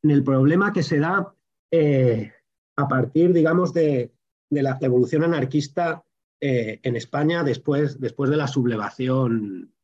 el 0.04 0.22
problema 0.22 0.72
que 0.72 0.84
se 0.84 1.00
da 1.00 1.34
eh, 1.72 2.32
a 2.76 2.86
partir, 2.86 3.32
digamos, 3.32 3.74
de, 3.74 4.12
la 4.50 4.78
revolución 4.78 5.24
anarquista 5.24 6.04
eh, 6.40 6.78
en 6.80 6.94
España 6.94 7.42
después, 7.42 7.98
después, 7.98 8.30
de 8.30 8.36
la 8.36 8.46
sublevación. 8.46 9.74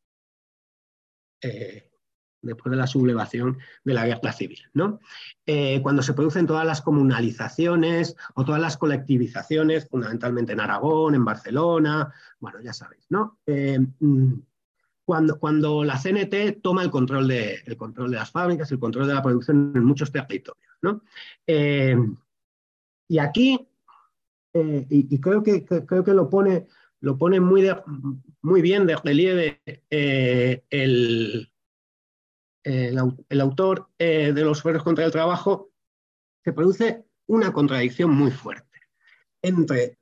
Después 2.41 2.71
de 2.71 2.77
la 2.77 2.87
sublevación 2.87 3.57
de 3.83 3.93
la 3.93 4.05
guerra 4.05 4.31
civil, 4.31 4.59
¿no? 4.73 4.99
Eh, 5.45 5.79
cuando 5.81 6.01
se 6.01 6.13
producen 6.13 6.47
todas 6.47 6.65
las 6.65 6.81
comunalizaciones 6.81 8.15
o 8.35 8.45
todas 8.45 8.61
las 8.61 8.77
colectivizaciones, 8.77 9.87
fundamentalmente 9.87 10.53
en 10.53 10.59
Aragón, 10.59 11.15
en 11.15 11.25
Barcelona, 11.25 12.13
bueno, 12.39 12.59
ya 12.61 12.73
sabéis, 12.73 13.05
¿no? 13.09 13.39
Mm, 13.45 14.33
cuando, 15.05 15.39
cuando, 15.39 15.83
la 15.83 15.97
CNT 15.97 16.61
toma 16.61 16.83
el 16.83 16.91
control, 16.91 17.27
de, 17.27 17.63
el 17.65 17.75
control 17.75 18.11
de 18.11 18.17
las 18.17 18.31
fábricas, 18.31 18.71
el 18.71 18.79
control 18.79 19.07
de 19.07 19.15
la 19.15 19.23
producción 19.23 19.71
en 19.75 19.83
muchos 19.83 20.11
territorios, 20.11 20.77
¿no? 20.81 21.01
Y 23.09 23.17
aquí, 23.17 23.67
eh, 24.53 24.85
y, 24.87 25.19
creo, 25.19 25.41
que, 25.41 25.65
creo 25.65 26.03
que 26.03 26.13
lo 26.13 26.29
pone, 26.29 26.67
lo 27.01 27.17
pone 27.17 27.39
muy, 27.39 27.67
muy 28.43 28.61
bien 28.61 28.85
de 28.85 28.95
relieve 28.97 29.61
eh, 32.63 32.93
el, 33.29 33.41
autor 33.41 33.89
eh, 33.97 34.33
de 34.33 34.43
Los 34.43 34.61
Ferros 34.61 34.83
contra 34.83 35.05
el 35.05 35.11
Trabajo, 35.11 35.71
se 36.43 36.53
produce 36.53 37.05
una 37.27 37.51
contradicción 37.51 38.11
muy 38.11 38.31
fuerte 38.31 38.65
entre 39.41 39.97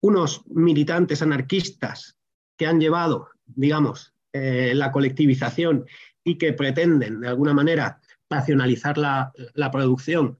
unos 0.00 0.46
militantes 0.46 1.22
anarquistas 1.22 2.16
que 2.56 2.66
han 2.66 2.80
llevado, 2.80 3.28
digamos, 3.44 4.14
la 4.32 4.92
colectivización 4.92 5.86
y 6.22 6.38
que 6.38 6.52
pretenden, 6.52 7.20
de 7.20 7.28
alguna 7.28 7.52
manera, 7.52 8.00
racionalizar 8.30 8.96
la, 8.96 9.32
la 9.54 9.70
producción 9.70 10.38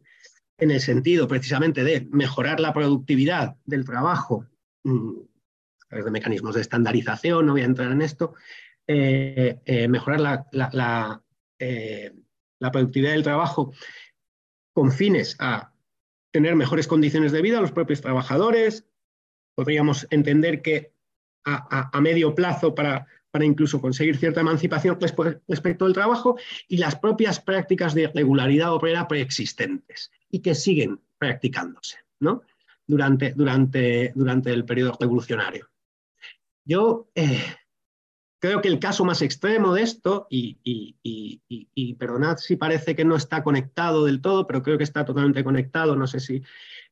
en 0.58 0.70
el 0.70 0.80
sentido 0.80 1.28
precisamente 1.28 1.84
de 1.84 2.08
mejorar 2.10 2.60
la 2.60 2.72
productividad 2.72 3.56
del 3.64 3.84
trabajo 3.84 4.46
mm, 4.84 5.10
a 5.82 5.88
través 5.88 6.04
de 6.04 6.10
mecanismos 6.10 6.54
de 6.54 6.62
estandarización, 6.62 7.46
no 7.46 7.52
voy 7.52 7.62
a 7.62 7.66
entrar 7.66 7.92
en 7.92 8.02
esto, 8.02 8.34
eh, 8.86 9.60
eh, 9.64 9.88
mejorar 9.88 10.20
la, 10.20 11.22
eh, 11.58 12.12
la, 12.58 12.70
productividad 12.70 13.12
del 13.12 13.22
trabajo 13.22 13.72
con 14.72 14.92
fines 14.92 15.36
a 15.38 15.72
tener 16.30 16.54
mejores 16.54 16.86
condiciones 16.86 17.32
de 17.32 17.42
vida 17.42 17.58
a 17.58 17.62
los 17.62 17.72
propios 17.72 18.00
trabajadores. 18.00 18.86
Podríamos 19.54 20.06
entender 20.10 20.62
que 20.62 20.92
a 21.44 22.00
medio 22.00 22.34
plazo 22.34 22.74
para 22.74 23.06
para 23.36 23.44
incluso 23.44 23.82
conseguir 23.82 24.16
cierta 24.16 24.40
emancipación 24.40 24.98
respecto 25.46 25.84
al 25.84 25.92
trabajo 25.92 26.38
y 26.68 26.78
las 26.78 26.96
propias 26.96 27.38
prácticas 27.38 27.92
de 27.92 28.06
regularidad 28.08 28.72
obrera 28.72 29.06
preexistentes 29.06 30.10
y 30.30 30.40
que 30.40 30.54
siguen 30.54 31.02
practicándose 31.18 31.98
¿no? 32.18 32.44
durante, 32.86 33.32
durante, 33.32 34.10
durante 34.14 34.54
el 34.54 34.64
periodo 34.64 34.96
revolucionario. 34.98 35.68
Yo 36.64 37.10
eh, 37.14 37.42
creo 38.38 38.60
que 38.60 38.68
el 38.68 38.78
caso 38.78 39.04
más 39.04 39.22
extremo 39.22 39.74
de 39.74 39.82
esto, 39.82 40.26
y, 40.30 41.94
perdonad 41.98 42.36
si 42.36 42.56
parece 42.56 42.94
que 42.94 43.04
no 43.04 43.16
está 43.16 43.42
conectado 43.42 44.04
del 44.04 44.20
todo, 44.20 44.46
pero 44.46 44.62
creo 44.62 44.78
que 44.78 44.84
está 44.84 45.04
totalmente 45.04 45.44
conectado, 45.44 45.96
no 45.96 46.06
sé 46.06 46.20
si, 46.20 46.36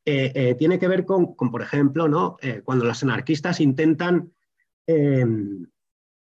eh, 0.05 0.33
eh, 0.35 0.55
tiene 0.59 0.79
que 0.79 0.89
ver 0.89 1.05
con, 1.05 1.35
por 1.37 1.63
ejemplo, 1.63 2.09
¿no? 2.09 2.37
cuando 2.65 2.85
los 2.85 3.03
anarquistas 3.03 3.61
intentan 3.61 4.33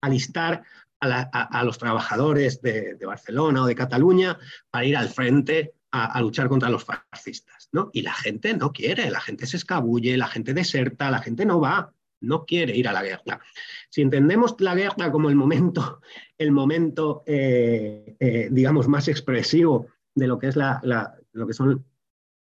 alistar 0.01 0.63
a, 1.11 1.63
los 1.63 1.77
trabajadores 1.77 2.61
de, 2.61 2.97
Barcelona 3.05 3.63
o 3.63 3.65
de 3.65 3.75
Cataluña 3.75 4.37
para 4.69 4.85
ir 4.85 4.95
al 4.95 5.09
frente 5.09 5.73
a, 5.91 6.19
luchar 6.21 6.47
contra 6.47 6.69
los 6.69 6.85
fascistas. 6.85 7.69
¿no? 7.71 7.89
Y 7.93 8.01
la 8.01 8.13
gente 8.13 8.55
no 8.55 8.71
quiere, 8.71 9.09
la 9.09 9.19
gente 9.19 9.45
se 9.45 9.57
escabulle, 9.57 10.17
la 10.17 10.27
gente 10.27 10.53
deserta, 10.53 11.11
la 11.11 11.19
gente 11.19 11.45
no 11.45 11.59
va. 11.59 11.93
No 12.23 12.45
quiere 12.45 12.75
ir 12.75 12.87
a 12.87 12.93
la 12.93 13.03
guerra. 13.03 13.39
Si 13.89 14.01
entendemos 14.01 14.55
la 14.59 14.75
guerra 14.75 15.11
como 15.11 15.29
el 15.29 15.35
momento, 15.35 16.01
el 16.37 16.51
momento 16.51 17.23
eh, 17.27 18.15
eh, 18.19 18.47
digamos, 18.51 18.87
más 18.87 19.07
expresivo 19.07 19.87
de 20.15 20.27
lo 20.27 20.39
que, 20.39 20.47
es 20.47 20.55
la, 20.55 20.81
lo 21.33 21.47
que 21.47 21.53
son 21.53 21.85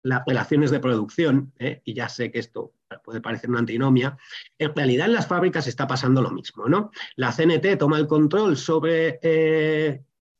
las 0.02 0.22
relaciones 0.26 0.70
de 0.70 0.80
producción, 0.80 1.52
¿eh? 1.58 1.82
y 1.84 1.94
ya 1.94 2.08
sé 2.08 2.30
que 2.30 2.38
esto 2.38 2.72
puede 3.04 3.20
parecer 3.20 3.50
una 3.50 3.58
antinomia, 3.58 4.16
en 4.58 4.74
realidad 4.74 5.06
en 5.06 5.14
las 5.14 5.26
fábricas 5.26 5.66
está 5.66 5.86
pasando 5.86 6.22
lo 6.22 6.30
mismo. 6.30 6.68
¿no? 6.68 6.90
La 7.16 7.32
CNT 7.32 7.76
toma 7.78 7.98
el 7.98 8.06
control 8.06 8.56
sobre, 8.56 9.18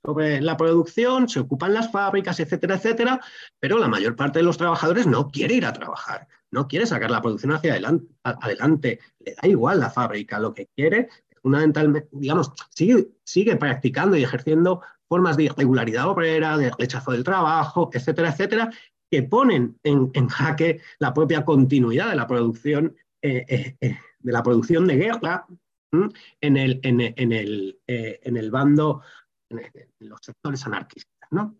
sobre 0.05 0.41
la 0.41 0.57
producción, 0.57 1.29
se 1.29 1.41
ocupan 1.41 1.75
las 1.75 1.91
fábricas, 1.91 2.39
etcétera, 2.39 2.77
etcétera, 2.77 3.21
pero 3.59 3.79
la 3.79 3.89
mayor 3.89 4.15
parte 4.15 4.39
de 4.39 4.45
los 4.45 4.59
trabajadores 4.59 5.07
no 5.09 5.29
quiere 5.29 5.55
ir 5.55 5.67
a 5.67 5.73
trabajar 5.73 6.29
no 6.51 6.69
quiere 6.69 6.87
sacar 6.87 7.11
la 7.11 7.23
producción 7.23 7.53
hacia 7.53 7.73
adelante, 7.73 8.07
adelante, 8.23 9.01
le 9.21 9.35
da 9.35 9.49
igual 9.49 9.81
la 9.81 9.91
fábrica, 9.91 10.39
lo 10.39 10.55
que 10.55 10.69
quiere, 10.75 11.09
fundamentalmente, 11.43 12.09
digamos, 12.13 12.53
sigue, 12.71 13.09
sigue 13.25 13.57
practicando 13.57 14.17
y 14.17 14.25
ejerciendo 14.25 14.83
formas 15.09 15.37
de 15.37 15.45
irregularidad 15.45 16.09
obrera, 16.09 16.57
de 16.57 16.73
rechazo 16.79 17.13
del 17.13 17.25
trabajo, 17.25 17.91
etcétera, 17.93 18.31
etcétera, 18.31 18.71
que 19.11 19.23
ponen 19.23 19.79
en, 19.85 20.29
jaque 20.29 20.81
la 20.99 21.15
propia 21.15 21.45
continuidad 21.45 22.11
de 22.11 22.17
la 22.17 22.27
producción, 22.27 22.97
eh, 23.23 23.45
eh, 23.49 23.77
eh, 23.81 23.99
de 24.19 24.33
la 24.33 24.43
producción 24.43 24.87
de 24.87 24.97
guerra 24.97 25.47
en 26.41 26.57
el, 26.57 26.81
en, 26.83 27.01
el, 27.01 27.81
en 27.87 28.37
el 28.37 28.51
bando, 28.51 29.03
en, 29.49 29.61
los 30.01 30.19
sectores 30.21 30.67
anarquistas. 30.67 31.29
¿no? 31.31 31.57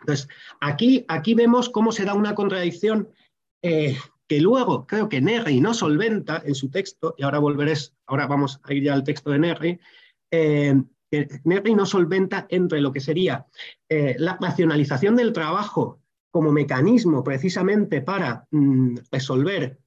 Entonces, 0.00 0.28
aquí, 0.60 1.04
aquí 1.08 1.34
vemos 1.34 1.68
cómo 1.68 1.92
se 1.92 2.04
da 2.04 2.14
una 2.14 2.34
contradicción 2.34 3.10
que 3.62 4.40
luego 4.40 4.86
creo 4.86 5.08
que 5.08 5.20
Negri 5.20 5.60
no 5.60 5.74
solventa 5.74 6.40
en 6.44 6.54
su 6.54 6.70
texto, 6.70 7.16
y 7.18 7.24
ahora 7.24 7.40
volveré, 7.40 7.74
ahora 8.06 8.28
vamos 8.28 8.60
a 8.62 8.72
ir 8.72 8.84
ya 8.84 8.94
al 8.94 9.02
texto 9.02 9.32
de 9.32 9.40
Negri, 9.40 9.80
eh, 10.30 10.80
Negri 11.42 11.74
no 11.74 11.84
solventa 11.84 12.46
entre 12.48 12.80
lo 12.80 12.92
que 12.92 13.00
sería 13.00 13.44
eh, 13.88 14.14
la 14.20 14.38
racionalización 14.40 15.16
del 15.16 15.32
trabajo 15.32 16.00
como 16.30 16.52
mecanismo 16.52 17.24
precisamente 17.24 18.02
para 18.02 18.46
mm, 18.52 18.98
resolver, 19.10 19.80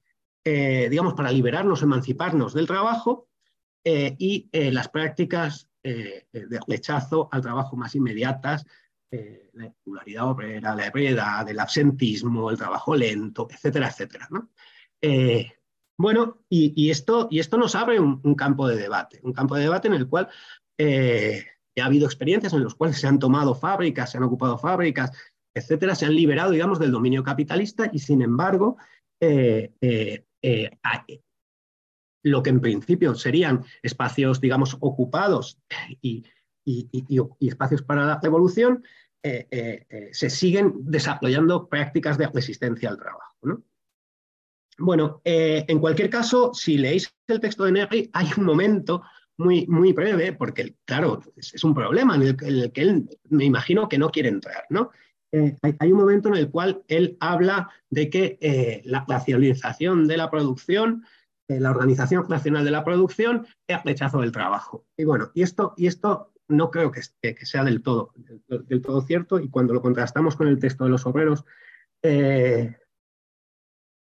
eh, 0.44 0.88
digamos, 0.90 1.14
para 1.14 1.32
liberarnos, 1.32 1.82
emanciparnos 1.82 2.52
del 2.52 2.66
trabajo, 2.66 3.28
y 3.86 4.48
las 4.52 4.88
prácticas 4.88 5.68
de 5.82 6.60
rechazo 6.66 7.28
al 7.30 7.42
trabajo 7.42 7.76
más 7.76 7.94
inmediatas, 7.94 8.64
eh, 9.14 9.50
la 9.52 9.66
irregularidad 9.66 10.28
obrera, 10.28 10.74
la 10.74 10.86
ebriedad, 10.86 11.48
el 11.48 11.60
absentismo, 11.60 12.50
el 12.50 12.58
trabajo 12.58 12.96
lento, 12.96 13.46
etcétera, 13.48 13.86
etcétera. 13.88 14.28
Eh, 15.00 15.52
bueno, 15.96 16.44
y, 16.48 16.90
esto, 16.90 17.28
y 17.30 17.38
esto 17.38 17.56
nos 17.56 17.76
abre 17.76 18.00
un, 18.00 18.34
campo 18.34 18.66
de 18.66 18.74
debate, 18.76 19.20
un 19.22 19.32
campo 19.32 19.54
de 19.54 19.62
debate 19.62 19.86
en 19.86 19.94
el 19.94 20.08
cual 20.08 20.28
eh, 20.78 21.44
ha 21.80 21.84
habido 21.84 22.06
experiencias 22.06 22.52
en 22.54 22.64
las 22.64 22.74
cuales 22.74 22.98
se 22.98 23.06
han 23.06 23.20
tomado 23.20 23.54
fábricas, 23.54 24.10
se 24.10 24.18
han 24.18 24.24
ocupado 24.24 24.58
fábricas, 24.58 25.12
etcétera, 25.54 25.94
se 25.94 26.06
han 26.06 26.16
liberado, 26.16 26.50
digamos, 26.50 26.80
del 26.80 26.90
dominio 26.90 27.22
capitalista 27.22 27.88
y, 27.92 28.00
sin 28.00 28.20
embargo, 28.22 28.76
lo 32.24 32.42
que 32.42 32.50
en 32.50 32.60
principio 32.60 33.14
serían 33.14 33.64
espacios, 33.82 34.40
digamos, 34.40 34.76
ocupados 34.80 35.60
y, 36.02 36.24
y, 36.64 37.48
espacios 37.48 37.82
para 37.82 38.06
la 38.06 38.20
revolución, 38.22 38.84
eh, 39.26 39.48
eh, 39.50 39.86
eh, 39.88 40.10
se 40.12 40.28
siguen 40.28 40.74
desarrollando 40.80 41.66
prácticas 41.66 42.18
de 42.18 42.26
resistencia 42.26 42.90
al 42.90 42.98
trabajo. 42.98 43.34
Bueno, 44.76 45.22
en 45.24 45.78
cualquier 45.78 46.10
caso, 46.10 46.52
si 46.52 46.76
leéis 46.76 47.10
el 47.28 47.40
texto 47.40 47.64
de 47.64 47.72
Negri, 47.72 48.10
hay 48.12 48.28
un 48.36 48.44
momento 48.44 49.02
muy, 49.38 49.66
muy 49.66 49.94
breve, 49.94 50.34
porque 50.34 50.74
claro, 50.84 51.22
es, 51.36 51.64
un 51.64 51.74
problema 51.74 52.16
en 52.16 52.22
el, 52.22 52.72
que 52.72 52.82
él 52.82 53.08
me 53.30 53.46
imagino 53.46 53.88
que 53.88 53.96
no 53.96 54.10
quiere 54.10 54.28
entrar, 54.28 54.64
hay, 55.32 55.92
un 55.92 55.98
momento 55.98 56.28
en 56.28 56.34
el 56.34 56.50
cual 56.50 56.82
él 56.88 57.16
habla 57.20 57.70
de 57.88 58.10
que 58.10 58.82
la 58.84 59.06
racionalización 59.08 60.06
de 60.06 60.18
la 60.18 60.30
producción, 60.30 61.04
la 61.48 61.70
organización 61.70 62.26
nacional 62.28 62.64
de 62.64 62.72
la 62.72 62.84
producción, 62.84 63.46
es 63.66 63.82
rechazo 63.84 64.20
del 64.20 64.32
trabajo. 64.32 64.84
Y 64.98 65.04
bueno, 65.04 65.30
y 65.34 65.42
esto, 65.42 65.72
y 65.78 65.86
esto 65.86 66.33
no 66.48 66.70
creo 66.70 66.90
que, 66.90 67.02
sea 67.44 67.64
del 67.64 67.82
todo, 67.82 68.12
del, 68.48 68.82
todo 68.82 69.00
cierto 69.02 69.38
y 69.38 69.48
cuando 69.48 69.74
lo 69.74 69.82
contrastamos 69.82 70.36
con 70.36 70.48
el 70.48 70.58
texto 70.58 70.84
de 70.84 70.90
los 70.90 71.06
obreros, 71.06 71.44
eh, 72.02 72.76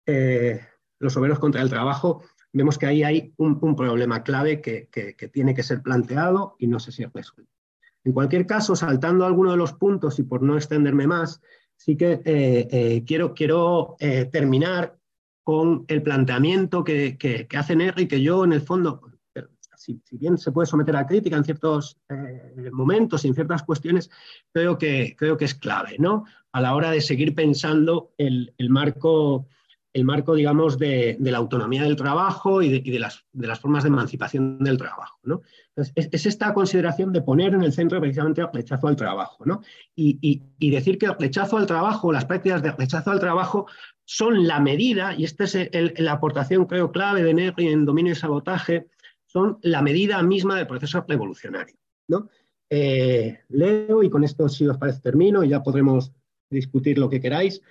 eh, 0.06 0.60
los 1.00 1.16
obreros 1.18 1.40
contra 1.40 1.62
el 1.62 1.70
trabajo, 1.70 2.24
vemos 2.52 2.78
que 2.78 2.86
ahí 2.86 3.04
hay 3.04 3.34
un, 3.38 3.60
problema 3.76 4.24
clave 4.24 4.62
que, 4.62 4.90
tiene 5.32 5.54
que 5.54 5.64
ser 5.64 5.82
planteado 5.82 6.56
y 6.60 6.68
no 6.68 6.80
sé 6.80 6.92
si 6.92 7.04
es 7.04 7.14
resuelto. 7.14 7.52
En 8.04 8.14
cualquier 8.14 8.46
caso, 8.46 8.76
saltando 8.76 9.26
alguno 9.26 9.52
de 9.52 9.58
los 9.58 9.74
puntos 9.74 10.20
y 10.20 10.24
por 10.24 10.42
no 10.42 10.56
extenderme 10.56 11.08
más, 11.08 11.42
sí 11.76 11.98
que 11.98 12.22
eh, 12.24 13.04
quiero, 13.06 13.34
quiero 13.34 13.96
terminar 14.32 14.98
con 15.44 15.86
el 15.88 16.02
planteamiento 16.02 16.84
que, 16.84 17.18
que, 17.18 17.48
que 17.48 18.08
que 18.08 18.22
yo 18.22 18.46
en 18.46 18.54
el 18.54 18.62
fondo 18.62 19.15
si, 19.86 20.18
bien 20.18 20.38
se 20.38 20.52
puede 20.52 20.66
someter 20.66 20.96
a 20.96 21.06
crítica 21.06 21.36
en 21.36 21.44
ciertos 21.44 21.98
eh, 22.10 22.70
momentos 22.72 23.24
y 23.24 23.28
en 23.28 23.36
ciertas 23.36 23.64
cuestiones, 23.64 24.10
creo 24.52 24.78
que, 24.78 25.16
creo 25.18 25.38
que 25.38 25.46
es 25.46 25.56
clave, 25.56 25.98
¿no? 26.00 26.26
A 26.52 26.62
la 26.62 26.76
hora 26.76 26.92
de 26.92 27.02
seguir 27.02 27.36
pensando 27.36 28.14
el, 28.18 28.54
marco, 28.70 29.48
el 29.94 30.06
marco, 30.06 30.34
digamos, 30.36 30.80
de, 30.80 31.18
la 31.20 31.38
autonomía 31.38 31.84
del 31.84 31.96
trabajo 31.96 32.62
y, 32.62 32.80
de, 32.80 33.00
las, 33.00 33.26
de, 33.32 33.48
las, 33.48 33.60
formas 33.60 33.84
de 33.84 33.90
emancipación 33.90 34.60
del 34.60 34.78
trabajo, 34.78 35.20
¿no? 35.24 35.42
es, 35.76 36.26
esta 36.26 36.54
consideración 36.54 37.12
de 37.12 37.22
poner 37.22 37.54
en 37.54 37.62
el 37.62 37.74
centro 37.74 38.00
precisamente 38.00 38.42
el 38.42 38.50
rechazo 38.54 38.88
al 38.88 38.96
trabajo, 38.96 39.46
¿no? 39.46 39.62
Y, 39.96 40.42
decir 40.60 40.98
que 40.98 41.06
el 41.06 41.16
rechazo 41.20 41.58
al 41.58 41.68
trabajo, 41.68 42.12
las 42.12 42.26
prácticas 42.26 42.62
de 42.62 42.72
rechazo 42.72 43.12
al 43.12 43.20
trabajo 43.20 43.68
son 44.06 44.48
la 44.48 44.60
medida, 44.60 45.14
y 45.16 45.26
esta 45.26 45.44
es 45.44 45.56
la 46.00 46.14
aportación, 46.14 46.66
creo, 46.66 46.92
clave 46.92 47.24
de 47.24 47.34
Negri 47.34 47.68
en 47.68 47.86
dominio 47.86 48.14
y 48.14 48.16
sabotaje, 48.16 48.88
son 49.36 49.58
la 49.64 49.82
medida 49.82 50.24
misma 50.24 50.56
del 50.56 50.66
proceso 50.66 51.04
revolucionario. 51.06 51.76
¿no? 52.08 52.30
Eh, 52.70 53.42
leo, 53.50 54.02
y 54.02 54.10
con 54.10 54.24
esto, 54.24 54.48
si 54.48 54.66
os 54.66 54.78
parece, 54.78 55.02
termino 55.02 55.44
y 55.44 55.50
ya 55.50 55.62
podremos 55.62 56.14
discutir 56.50 56.98
lo 56.98 57.10
que 57.10 57.20
queráis. 57.20 57.62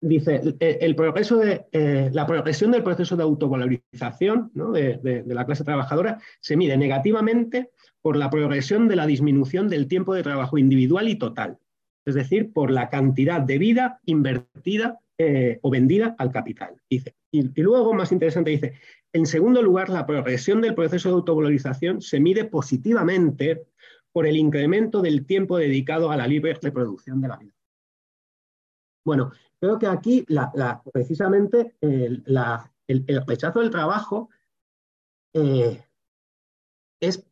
Dice, 0.00 0.40
el, 0.60 0.94
progreso 0.94 1.38
de, 1.38 1.66
eh, 1.72 2.08
la 2.12 2.24
progresión 2.24 2.70
del 2.70 2.84
proceso 2.84 3.16
de 3.16 3.24
autovalorización 3.24 4.52
de, 4.54 5.24
la 5.26 5.44
clase 5.44 5.64
trabajadora 5.64 6.20
se 6.38 6.56
mide 6.56 6.76
negativamente 6.76 7.72
por 8.00 8.16
la 8.16 8.30
progresión 8.30 8.86
de 8.86 8.94
la 8.94 9.06
disminución 9.08 9.68
del 9.68 9.88
tiempo 9.88 10.14
de 10.14 10.22
trabajo 10.22 10.56
individual 10.56 11.08
y 11.08 11.16
total, 11.16 11.58
es 12.06 12.14
decir, 12.14 12.52
por 12.52 12.70
la 12.70 12.90
cantidad 12.90 13.40
de 13.40 13.58
vida 13.58 13.98
invertida 14.04 15.00
eh, 15.18 15.58
o 15.62 15.70
vendida 15.70 16.14
al 16.16 16.30
capital. 16.30 16.76
Dice. 16.88 17.17
Y, 17.30 17.42
luego, 17.60 17.92
más 17.94 18.12
interesante, 18.12 18.50
dice, 18.50 18.74
en 19.12 19.26
segundo 19.26 19.62
lugar, 19.62 19.90
la 19.90 20.06
progresión 20.06 20.60
del 20.60 20.74
proceso 20.74 21.08
de 21.08 21.14
autovalorización 21.16 22.00
se 22.00 22.20
mide 22.20 22.44
positivamente 22.44 23.66
por 24.12 24.26
el 24.26 24.36
incremento 24.36 25.02
del 25.02 25.26
tiempo 25.26 25.58
dedicado 25.58 26.10
a 26.10 26.16
la 26.16 26.26
libre 26.26 26.58
reproducción 26.60 27.20
de 27.20 27.28
la 27.28 27.36
vida. 27.36 27.54
Bueno, 29.04 29.32
creo 29.60 29.78
que 29.78 29.86
aquí 29.86 30.26
precisamente 30.92 31.76
el, 31.80 32.24
rechazo 33.26 33.60
del 33.60 33.70
trabajo 33.70 34.30
eh, 35.34 35.82
es 37.00 37.24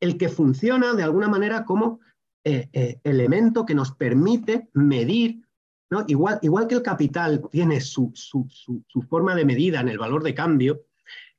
el 0.00 0.18
que 0.18 0.28
funciona 0.28 0.94
de 0.94 1.02
alguna 1.02 1.28
manera 1.28 1.64
como 1.64 2.00
eh, 2.44 2.68
eh, 2.72 3.00
elemento 3.02 3.66
que 3.66 3.74
nos 3.74 3.92
permite 3.92 4.68
medir, 4.72 5.45
igual, 6.06 6.38
igual, 6.42 6.66
que 6.66 6.74
el 6.74 6.82
capital 6.82 7.42
tiene 7.50 7.80
su, 7.80 8.12
forma 9.08 9.34
de 9.34 9.44
medida 9.44 9.80
en 9.80 9.88
el 9.88 9.98
valor 9.98 10.22
de 10.22 10.34
cambio, 10.34 10.82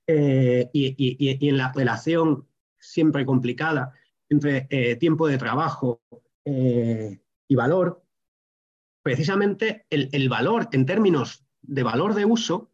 eh, 0.09 0.69
y, 0.71 1.47
en 1.49 1.57
la 1.57 1.73
relación 1.73 2.47
siempre 2.79 3.25
complicada 3.25 3.91
entre 4.29 4.65
eh, 4.69 4.95
tiempo 4.95 5.27
de 5.27 5.37
trabajo 5.37 6.01
eh, 6.45 7.19
y 7.45 7.55
valor, 7.55 8.01
precisamente 9.03 9.85
el, 9.89 10.29
valor 10.29 10.69
en 10.71 10.85
términos 10.85 11.45
de 11.61 11.83
valor 11.83 12.13
de 12.13 12.23
uso 12.23 12.71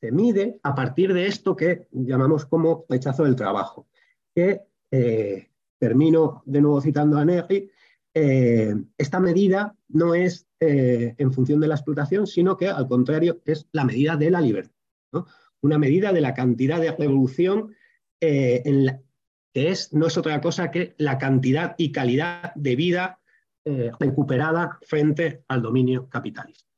se 0.00 0.12
mide 0.12 0.60
a 0.62 0.74
partir 0.76 1.12
de 1.12 1.26
esto 1.26 1.56
que 1.56 1.88
llamamos 1.90 2.46
como 2.46 2.86
rechazo 2.88 3.24
del 3.24 3.36
trabajo, 3.36 3.88
que 4.34 4.62
termino 5.78 6.42
de 6.46 6.60
nuevo 6.60 6.80
citando 6.80 7.18
a 7.18 7.24
Negri, 7.24 7.70
esta 8.12 9.20
medida 9.20 9.76
no 9.88 10.14
es 10.14 10.49
en 10.62 11.32
función 11.32 11.58
de 11.58 11.68
la 11.68 11.74
explotación, 11.74 12.26
sino 12.26 12.56
que 12.56 12.68
al 12.68 12.86
contrario 12.86 13.40
es 13.46 13.66
la 13.72 13.84
medida 13.84 14.16
de 14.16 14.30
la 14.30 14.42
libertad. 14.42 14.74
una 15.62 15.78
medida 15.78 16.12
de 16.12 16.20
la 16.20 16.34
cantidad 16.34 16.80
de 16.80 16.92
revolución 16.92 17.74
eh, 18.20 18.62
que 19.52 19.70
es, 19.70 19.92
no 19.92 20.06
es 20.06 20.16
otra 20.16 20.40
cosa 20.40 20.70
que 20.70 20.94
la 20.98 21.18
cantidad 21.18 21.74
y 21.78 21.90
calidad 21.90 22.54
de 22.54 22.76
vida 22.76 23.20
eh, 23.64 23.90
recuperada 23.98 24.78
frente 24.86 25.44
al 25.48 25.62
dominio 25.62 26.08
capitalista. 26.08 26.68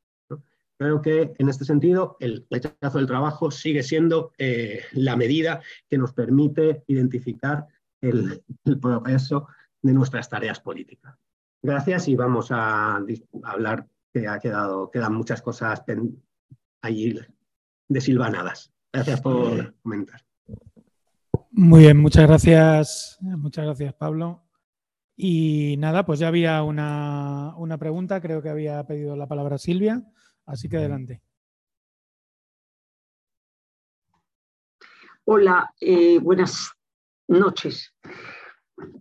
Creo 0.78 1.00
que 1.00 1.32
en 1.38 1.48
este 1.48 1.64
sentido 1.64 2.16
el 2.18 2.46
rechazo 2.50 2.98
del 2.98 3.06
trabajo 3.06 3.50
sigue 3.50 3.82
siendo 3.82 4.32
eh, 4.38 4.80
la 4.92 5.16
medida 5.16 5.60
que 5.88 5.98
nos 5.98 6.12
permite 6.12 6.82
identificar 6.88 7.66
el, 8.00 8.42
progreso 8.80 9.46
de 9.80 9.92
nuestras 9.92 10.28
tareas 10.28 10.58
políticas. 10.58 11.16
Gracias 11.62 12.08
y 12.08 12.16
vamos 12.16 12.50
a, 12.50 13.00
hablar 13.44 13.86
que 14.12 14.26
ha 14.26 14.38
quedado, 14.40 14.90
quedan 14.90 15.14
muchas 15.14 15.40
cosas 15.40 15.82
allí 16.82 17.18
desilvanadas. 17.88 18.72
Gracias 18.92 19.20
por 19.20 19.74
comentar. 19.82 20.20
Muy 21.52 21.80
bien, 21.80 21.98
muchas 21.98 22.26
gracias, 22.26 23.18
muchas 23.20 23.64
gracias 23.64 23.94
Pablo. 23.94 24.42
Y 25.16 25.76
nada, 25.78 26.04
pues 26.04 26.18
ya 26.18 26.28
había 26.28 26.62
una, 26.62 27.54
una 27.56 27.78
pregunta, 27.78 28.20
creo 28.20 28.42
que 28.42 28.48
había 28.48 28.84
pedido 28.84 29.14
la 29.14 29.28
palabra 29.28 29.58
Silvia. 29.58 30.02
Así 30.46 30.68
que 30.68 30.78
adelante. 30.78 31.22
Hola, 35.24 35.72
eh, 35.80 36.18
buenas 36.18 36.72
noches. 37.28 37.94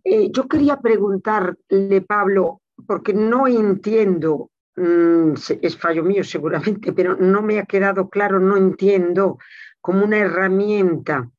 Eh, 0.04 0.30
yo 0.32 0.48
quería 0.48 0.80
preguntarle, 0.80 2.02
Pablo, 2.02 2.62
porque 2.88 3.14
no 3.14 3.48
entiendo, 3.48 4.50
mm, 4.76 5.34
es 5.62 5.78
fallo 5.78 6.04
mío 6.04 6.24
seguramente, 6.24 6.94
pero 6.96 7.16
no 7.16 7.42
me 7.42 7.60
ha 7.60 7.66
quedado 7.66 8.10
claro, 8.10 8.40
no 8.40 8.58
entiendo 8.58 9.38
como 9.80 10.06
una 10.06 10.18
herramienta 10.18 11.30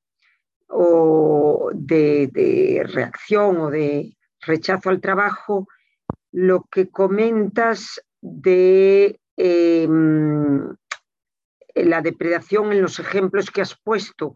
o 0.69 1.71
de 1.75 2.83
reacción 2.93 3.59
o 3.59 3.71
de 3.71 4.17
rechazo 4.41 4.91
al 4.91 5.01
trabajo 5.01 5.69
lo 6.33 6.67
que 6.71 6.89
comentas 6.89 8.01
de 8.21 9.21
Em, 9.37 10.77
la 11.75 12.03
depredación 12.03 12.71
en 12.73 12.83
los 12.83 12.99
ejemplos 12.99 13.51
que 13.51 13.63
has 13.63 13.75
puesto. 13.77 14.35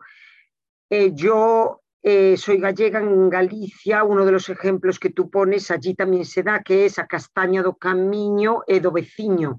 Eh, 0.89 1.13
yo 1.15 1.83
eh, 2.09 2.37
soy 2.37 2.59
gallega 2.59 3.01
en 3.01 3.29
Galicia, 3.29 4.05
uno 4.05 4.25
de 4.25 4.31
los 4.31 4.49
ejemplos 4.49 5.01
que 5.01 5.11
tú 5.11 5.29
pones 5.29 5.73
allí 5.73 5.93
también 5.97 6.25
se 6.25 6.45
da, 6.45 6.63
que 6.63 6.87
es 6.87 7.01
a 7.01 7.09
castaña 7.09 7.65
do 7.67 7.75
camiño 7.75 8.63
e 8.63 8.79
do 8.79 8.95
veciño. 8.95 9.59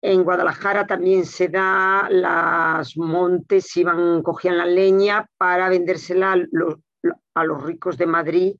En 0.00 0.22
Guadalajara 0.22 0.86
también 0.86 1.26
se 1.26 1.48
da, 1.48 2.06
las 2.08 2.96
montes 2.96 3.76
iban, 3.76 4.22
cogían 4.22 4.56
la 4.56 4.66
leña 4.66 5.26
para 5.36 5.68
vendérsela 5.68 6.38
a 7.34 7.44
los 7.44 7.64
ricos 7.64 7.98
de 7.98 8.06
Madrid 8.06 8.54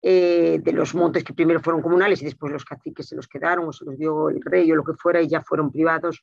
eh, 0.00 0.60
de 0.62 0.72
los 0.72 0.94
montes 0.94 1.24
que 1.24 1.34
primero 1.34 1.58
fueron 1.58 1.82
comunales 1.82 2.22
y 2.22 2.26
después 2.26 2.52
los 2.52 2.64
caciques 2.64 3.08
se 3.08 3.16
los 3.16 3.26
quedaron 3.26 3.66
o 3.66 3.72
se 3.72 3.84
los 3.84 3.98
dio 3.98 4.28
el 4.30 4.40
rey 4.40 4.70
o 4.70 4.76
lo 4.76 4.84
que 4.84 4.94
fuera 4.94 5.20
y 5.20 5.26
ya 5.26 5.42
fueron 5.42 5.72
privados, 5.72 6.22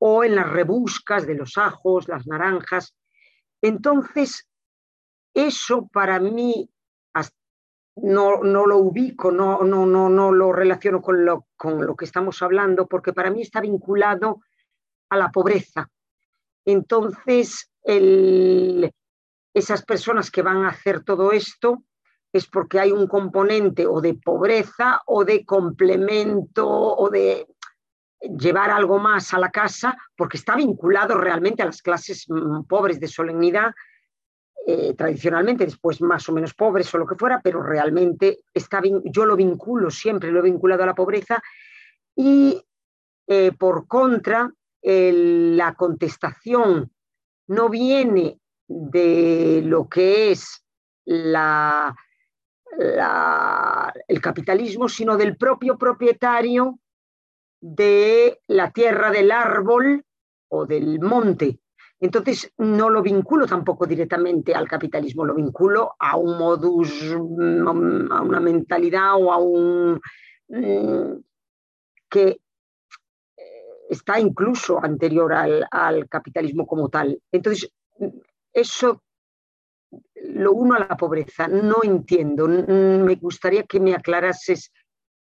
o 0.00 0.24
en 0.24 0.34
las 0.34 0.50
rebuscas 0.50 1.24
de 1.24 1.36
los 1.36 1.56
ajos, 1.56 2.08
las 2.08 2.26
naranjas. 2.26 2.96
Entonces, 3.62 4.48
eso 5.34 5.88
para 5.88 6.18
mí 6.20 6.70
no, 7.96 8.42
no 8.42 8.66
lo 8.66 8.78
ubico, 8.78 9.30
no, 9.30 9.62
no, 9.62 9.86
no, 9.86 10.08
no 10.08 10.32
lo 10.32 10.52
relaciono 10.52 11.00
con 11.00 11.24
lo, 11.24 11.46
con 11.56 11.84
lo 11.84 11.94
que 11.94 12.04
estamos 12.04 12.42
hablando, 12.42 12.86
porque 12.86 13.12
para 13.12 13.30
mí 13.30 13.42
está 13.42 13.60
vinculado 13.60 14.40
a 15.10 15.16
la 15.16 15.30
pobreza. 15.30 15.88
Entonces, 16.64 17.70
esas 19.54 19.84
personas 19.84 20.30
que 20.30 20.42
van 20.42 20.64
a 20.64 20.70
hacer 20.70 21.04
todo 21.04 21.32
esto, 21.32 21.84
es 22.32 22.48
porque 22.48 22.80
hay 22.80 22.90
un 22.90 23.06
componente 23.06 23.86
o 23.86 24.00
de 24.00 24.14
pobreza 24.14 25.00
o 25.06 25.24
de 25.24 25.44
complemento 25.44 26.68
o 26.68 27.08
de 27.08 27.46
llevar 28.20 28.70
algo 28.70 28.98
más 28.98 29.32
a 29.34 29.38
la 29.38 29.50
casa, 29.50 29.96
porque 30.16 30.36
está 30.36 30.56
vinculado 30.56 31.16
realmente 31.16 31.62
a 31.62 31.66
las 31.66 31.80
clases 31.80 32.24
mm, 32.28 32.62
pobres 32.64 32.98
de 32.98 33.06
solemnidad, 33.06 33.72
eh, 34.66 34.94
tradicionalmente, 34.94 35.64
después 35.66 36.00
más 36.00 36.28
o 36.28 36.32
menos 36.32 36.54
pobres 36.54 36.92
o 36.94 36.98
lo 36.98 37.06
que 37.06 37.16
fuera, 37.16 37.40
pero 37.42 37.62
realmente 37.62 38.40
está, 38.52 38.80
yo 39.04 39.26
lo 39.26 39.36
vinculo, 39.36 39.90
siempre 39.90 40.32
lo 40.32 40.40
he 40.40 40.50
vinculado 40.50 40.82
a 40.82 40.86
la 40.86 40.94
pobreza. 40.94 41.42
Y 42.16 42.62
eh, 43.26 43.52
por 43.58 43.86
contra, 43.86 44.50
la 44.86 45.74
contestación 45.74 46.92
no 47.46 47.68
viene 47.70 48.38
de 48.66 49.62
lo 49.64 49.88
que 49.88 50.30
es 50.30 50.62
el 54.08 54.20
capitalismo, 54.20 54.88
sino 54.88 55.16
del 55.16 55.36
propio 55.36 55.78
propietario 55.78 56.78
de 57.60 58.40
la 58.48 58.70
tierra 58.72 59.10
del 59.10 59.30
árbol 59.30 60.04
o 60.48 60.66
del 60.66 61.00
monte. 61.00 61.60
Entonces 62.04 62.52
no 62.58 62.90
lo 62.90 63.00
vinculo 63.00 63.46
tampoco 63.46 63.86
directamente 63.86 64.54
al 64.54 64.68
capitalismo, 64.68 65.24
lo 65.24 65.34
vinculo 65.34 65.94
a 65.98 66.18
un 66.18 66.36
modus, 66.36 67.12
a 67.14 68.20
una 68.20 68.40
mentalidad 68.40 69.14
o 69.14 69.32
a 69.32 69.38
un 69.38 69.98
mm, 70.48 71.12
que 72.10 72.40
está 73.88 74.20
incluso 74.20 74.84
anterior 74.84 75.32
al, 75.32 75.66
al 75.70 76.06
capitalismo 76.06 76.66
como 76.66 76.90
tal. 76.90 77.18
Entonces, 77.32 77.72
eso 78.52 79.02
lo 80.14 80.52
uno 80.52 80.74
a 80.74 80.80
la 80.80 80.98
pobreza. 80.98 81.48
No 81.48 81.76
entiendo. 81.84 82.46
Me 82.46 83.14
gustaría 83.14 83.62
que 83.62 83.80
me 83.80 83.94
aclarases 83.94 84.70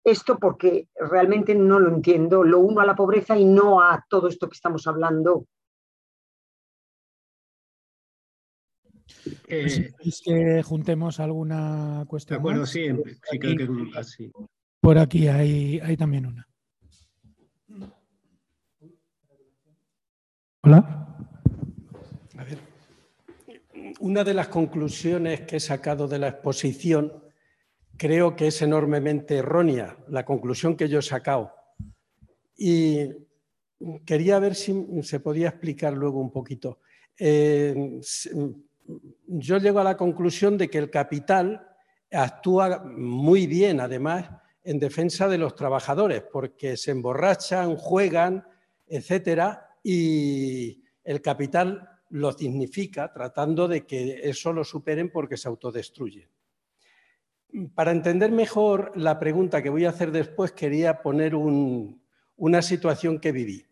esto 0.03 0.37
porque 0.37 0.89
realmente 0.97 1.55
no 1.55 1.79
lo 1.79 1.91
entiendo. 1.91 2.43
Lo 2.43 2.59
uno 2.59 2.81
a 2.81 2.87
la 2.87 2.97
pobreza 2.97 3.39
y 3.39 3.45
no 3.45 3.81
a 3.81 4.05
todo 4.09 4.27
esto 4.27 4.49
que 4.49 4.57
estamos 4.57 4.85
hablando. 4.89 5.47
Eh, 9.49 9.93
¿Es 10.01 10.23
que 10.25 10.63
juntemos 10.63 11.21
alguna 11.21 12.05
cuestión? 12.07 12.37
De 12.37 12.41
acuerdo, 12.41 12.67
sí, 12.67 12.89
sí 13.31 13.39
creo 13.39 13.57
que 13.57 13.99
así. 13.99 14.31
Por 14.81 14.99
aquí 14.99 15.29
hay, 15.29 15.81
hay 15.81 15.97
también 15.97 16.27
una. 16.27 16.49
Hola 20.63 21.07
una 24.01 24.25
de 24.25 24.35
las 24.35 24.49
conclusiones 24.49 25.43
que 25.43 25.57
he 25.57 25.61
sacado 25.61 26.09
de 26.09 26.19
la 26.19 26.29
exposición 26.29 27.13
creo 27.97 28.37
que 28.37 28.49
es 28.49 28.61
enormemente 28.63 29.37
errónea, 29.37 29.97
la 30.09 30.25
conclusión 30.25 30.77
que 30.77 30.89
yo 30.89 30.99
he 30.99 31.03
sacado. 31.03 31.53
Y 32.57 33.09
quería 34.05 34.39
ver 34.39 34.55
si 34.55 34.85
se 35.03 35.21
podía 35.21 35.49
explicar 35.49 35.95
luego 35.95 36.21
un 36.21 36.31
poquito. 36.31 36.81
Eh, 37.19 38.01
yo 39.27 39.59
llego 39.59 39.81
a 39.81 39.85
la 39.85 39.97
conclusión 39.97 40.57
de 40.59 40.69
que 40.69 40.79
el 40.79 40.91
capital 40.91 41.69
actúa 42.11 42.85
muy 42.85 43.47
bien, 43.47 43.81
además, 43.81 44.31
en 44.63 44.79
defensa 44.79 45.29
de 45.29 45.39
los 45.39 45.55
trabajadores, 45.55 46.23
porque 46.33 46.77
se 46.77 46.91
emborrachan, 46.91 47.77
juegan, 47.77 48.45
etcétera, 48.87 49.77
y 49.83 50.83
el 51.05 51.23
capital 51.23 51.89
lo 52.11 52.33
dignifica 52.33 53.13
tratando 53.13 53.69
de 53.69 53.87
que 53.87 54.21
eso 54.25 54.53
lo 54.53 54.65
superen 54.65 55.11
porque 55.11 55.37
se 55.37 55.49
autodestruyen. 55.49 56.29
Para 57.75 57.93
entender 57.93 58.33
mejor 58.33 58.93
la 58.97 59.19
pregunta 59.19 59.63
que 59.63 59.71
voy 59.71 59.85
a 59.85 59.91
hacer 59.91 60.11
después, 60.11 60.53
quería 60.53 61.01
poner 61.03 61.35
una 61.35 62.63
situación 62.63 63.21
que 63.21 63.33
viví. 63.33 63.65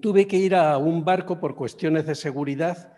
Tuve 0.00 0.26
que 0.26 0.36
ir 0.36 0.54
a 0.54 0.78
un 0.78 1.04
barco 1.04 1.40
por 1.40 1.56
cuestiones 1.56 2.06
de 2.06 2.14
seguridad 2.14 2.94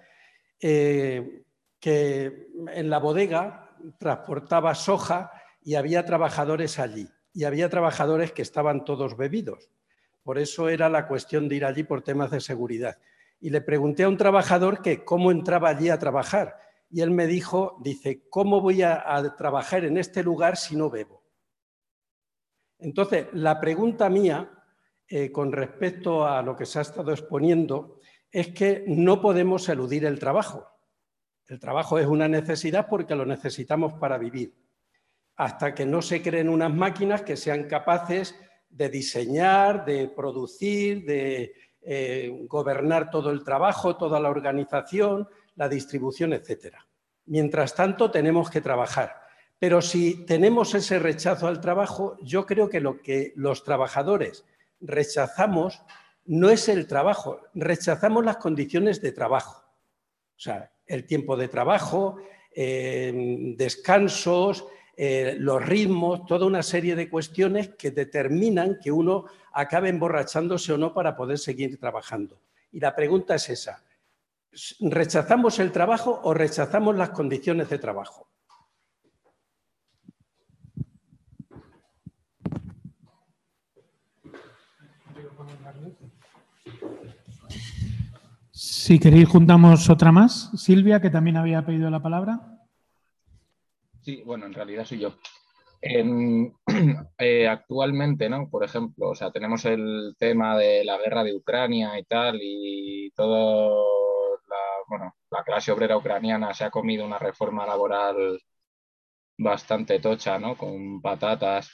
eh, 0.63 1.43
que 1.79 2.49
en 2.69 2.89
la 2.89 2.99
bodega 2.99 3.77
transportaba 3.99 4.75
soja 4.75 5.31
y 5.63 5.75
había 5.75 6.07
trabajadores 6.07 6.79
allí. 6.79 7.07
Y 7.35 7.45
había 7.45 7.69
trabajadores 7.69 8.33
que 8.33 8.43
estaban 8.43 8.85
todos 8.85 9.17
bebidos. 9.17 9.71
Por 10.23 10.39
eso 10.39 10.69
era 10.71 10.89
la 10.89 11.07
cuestión 11.07 11.49
de 11.49 11.57
ir 11.57 11.65
allí 11.65 11.83
por 11.83 12.03
temas 12.03 12.31
de 12.31 12.41
seguridad 12.41 12.97
y 13.43 13.51
le 13.51 13.61
pregunté 13.61 14.05
a 14.05 14.09
un 14.09 14.17
trabajador 14.17 14.83
que 14.83 15.05
cómo 15.05 15.33
entraba 15.33 15.69
allí 15.69 15.91
a 15.91 15.99
trabajar. 15.99 16.57
Y 16.89 17.01
él 17.01 17.11
me 17.11 17.27
dijo, 17.27 17.77
dice, 17.83 18.23
¿cómo 18.31 18.61
voy 18.61 18.83
a, 18.83 19.35
trabajar 19.37 19.85
en 19.85 19.99
este 19.99 20.23
lugar 20.23 20.57
si 20.57 20.77
no 20.77 20.89
bebo? 20.89 21.25
Entonces, 22.79 23.27
la 23.33 23.61
pregunta 23.61 24.09
mía 24.09 24.49
eh, 25.09 25.33
con 25.33 25.51
respecto 25.51 26.25
a 26.25 26.41
lo 26.41 26.55
que 26.55 26.67
se 26.67 26.79
ha 26.79 26.83
estado 26.83 27.11
exponiendo 27.11 27.99
es 28.33 28.49
que 28.49 28.83
no 28.87 29.21
podemos 29.21 29.69
eludir 29.69 30.07
el 30.07 30.19
trabajo. 30.19 30.67
El 31.47 31.61
trabajo 31.61 31.99
es 31.99 32.07
una 32.07 32.29
necesidad 32.29 32.89
porque 32.89 33.15
lo 33.15 33.27
necesitamos 33.27 33.93
para 33.95 34.17
vivir. 34.17 34.55
Hasta 35.37 35.75
que 35.75 35.85
no 35.85 36.01
se 36.01 36.23
creen 36.23 36.49
unas 36.49 36.73
máquinas 36.73 37.23
que 37.23 37.37
sean 37.37 37.65
capaces 37.65 38.35
de 38.71 38.89
diseñar, 38.89 39.85
de 39.85 40.09
producir, 40.09 41.05
de 41.05 41.53
eh, 41.83 42.31
gobernar 42.49 43.11
todo 43.11 43.31
el 43.31 43.45
trabajo, 43.45 43.97
toda 43.97 44.19
la 44.19 44.31
organización, 44.31 45.29
la 45.57 45.69
distribución, 45.69 46.33
etc. 46.33 46.77
Mientras 47.27 47.75
tanto, 47.75 48.11
tenemos 48.11 48.49
que 48.51 48.63
trabajar. 48.63 49.21
Pero 49.59 49.83
si 49.83 50.25
tenemos 50.25 50.75
ese 50.75 50.99
rechazo 50.99 51.49
al 51.49 51.61
trabajo, 51.61 52.17
yo 52.23 52.47
creo 52.47 52.69
que 52.69 52.81
lo 52.81 53.03
que 53.03 53.33
los 53.37 53.63
trabajadores 53.63 54.45
rechazamos 54.81 55.83
no 56.27 56.51
es 56.51 56.69
el 56.69 56.87
trabajo, 56.87 57.41
rechazamos 57.55 58.25
las 58.25 58.37
condiciones 58.37 59.01
de 59.01 59.13
trabajo. 59.13 59.65
O 60.37 60.41
sea, 60.41 60.73
el 60.87 61.07
tiempo 61.07 61.37
de 61.37 61.49
trabajo, 61.49 62.19
eh, 62.55 63.55
descansos, 63.57 64.67
eh, 64.97 65.37
los 65.39 65.65
ritmos, 65.65 66.27
toda 66.27 66.47
una 66.47 66.63
serie 66.63 66.95
de 66.95 67.09
cuestiones 67.09 67.71
que 67.77 67.91
determinan 67.91 68.79
que 68.83 68.93
uno 68.93 69.25
acabe 69.53 69.89
emborrachándose 69.89 70.73
o 70.73 70.79
no 70.79 70.93
para 70.93 71.17
poder 71.17 71.39
seguir 71.39 71.79
trabajando. 71.79 72.41
Y 72.73 72.81
la 72.81 72.95
pregunta 72.95 73.35
es 73.35 73.49
esa, 73.49 73.83
¿rechazamos 74.81 75.59
el 75.59 75.73
trabajo 75.73 76.21
o 76.25 76.35
rechazamos 76.35 76.97
las 76.97 77.11
condiciones 77.11 77.71
de 77.71 77.79
trabajo? 77.79 78.29
Si 88.85 88.99
queréis, 88.99 89.29
juntamos 89.29 89.89
otra 89.91 90.11
más. 90.11 90.51
Silvia, 90.61 91.01
que 91.01 91.09
también 91.09 91.37
había 91.37 91.65
pedido 91.65 91.89
la 91.89 92.03
palabra. 92.03 92.41
Sí, 94.01 94.25
bueno, 94.27 94.47
en 94.47 94.55
realidad 94.55 94.85
soy 94.85 94.99
yo. 94.99 95.15
Eh, 97.19 97.47
actualmente, 97.47 98.29
¿no? 98.29 98.51
Por 98.51 98.65
ejemplo, 98.65 99.11
o 99.11 99.15
sea, 99.15 99.31
tenemos 99.31 99.65
el 99.67 100.17
tema 100.19 100.59
de 100.59 100.85
la 100.85 100.99
guerra 100.99 101.23
de 101.23 101.33
Ucrania 101.33 101.97
y 101.97 102.03
tal, 102.03 102.41
y 102.43 103.13
todo 103.15 104.41
la, 104.49 104.57
bueno, 104.89 105.15
la 105.31 105.45
clase 105.45 105.71
obrera 105.71 105.97
ucraniana 105.97 106.53
se 106.53 106.65
ha 106.65 106.71
comido 106.71 107.05
una 107.07 107.21
reforma 107.21 107.65
laboral 107.65 108.41
bastante 109.39 110.01
tocha, 110.01 110.41
¿no? 110.41 110.57
Con 110.57 111.01
patatas. 111.01 111.71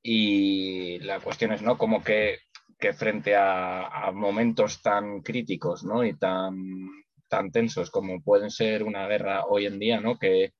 Y 0.00 1.00
la 1.00 1.18
cuestión 1.18 1.52
es, 1.52 1.62
¿no? 1.62 1.76
Como 1.76 2.04
que 2.04 2.38
que 2.80 2.92
frente 2.92 3.36
a, 3.36 4.10
momentos 4.12 4.82
tan 4.82 5.20
críticos 5.20 5.84
¿no? 5.84 6.04
y 6.04 6.16
tan, 6.16 6.88
tan 7.28 7.52
tensos 7.52 7.90
como 7.90 8.22
pueden 8.22 8.50
ser 8.50 8.82
una 8.82 9.06
guerra 9.06 9.44
hoy 9.44 9.66
en 9.66 9.78
día, 9.78 10.00
¿no? 10.00 10.18
que 10.18 10.54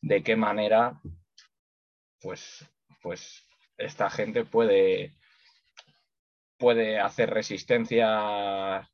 de 0.00 0.22
qué 0.22 0.36
manera 0.36 1.00
pues, 2.20 2.64
pues 3.02 3.46
esta 3.76 4.08
gente 4.08 4.44
puede, 4.44 5.16
puede 6.56 6.98
hacer 6.98 7.30
resistencia 7.30 8.88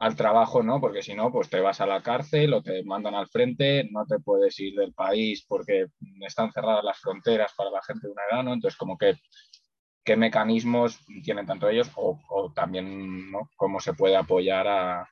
al 0.00 0.14
trabajo, 0.16 0.62
¿no? 0.62 0.80
Porque 0.80 1.02
si 1.02 1.14
no, 1.14 1.32
pues 1.32 1.50
te 1.50 1.60
vas 1.60 1.80
a 1.80 1.86
la 1.86 2.02
cárcel 2.02 2.54
o 2.54 2.62
te 2.62 2.84
mandan 2.84 3.14
al 3.14 3.26
frente, 3.28 3.88
no 3.90 4.06
te 4.06 4.20
puedes 4.20 4.58
ir 4.60 4.78
del 4.78 4.94
país 4.94 5.44
porque 5.48 5.86
están 6.20 6.52
cerradas 6.52 6.84
las 6.84 6.98
fronteras 6.98 7.52
para 7.56 7.70
la 7.70 7.82
gente 7.82 8.06
de 8.06 8.12
una 8.12 8.22
edad, 8.30 8.44
¿no? 8.44 8.52
Entonces, 8.52 8.78
como 8.78 8.96
que 8.96 9.16
qué 10.08 10.16
mecanismos 10.16 10.98
tienen 11.22 11.44
tanto 11.44 11.68
ellos 11.68 11.90
o, 11.96 12.50
también 12.54 13.30
cómo 13.56 13.78
se 13.78 13.92
puede 13.92 14.16
apoyar 14.16 14.66
a, 14.66 15.06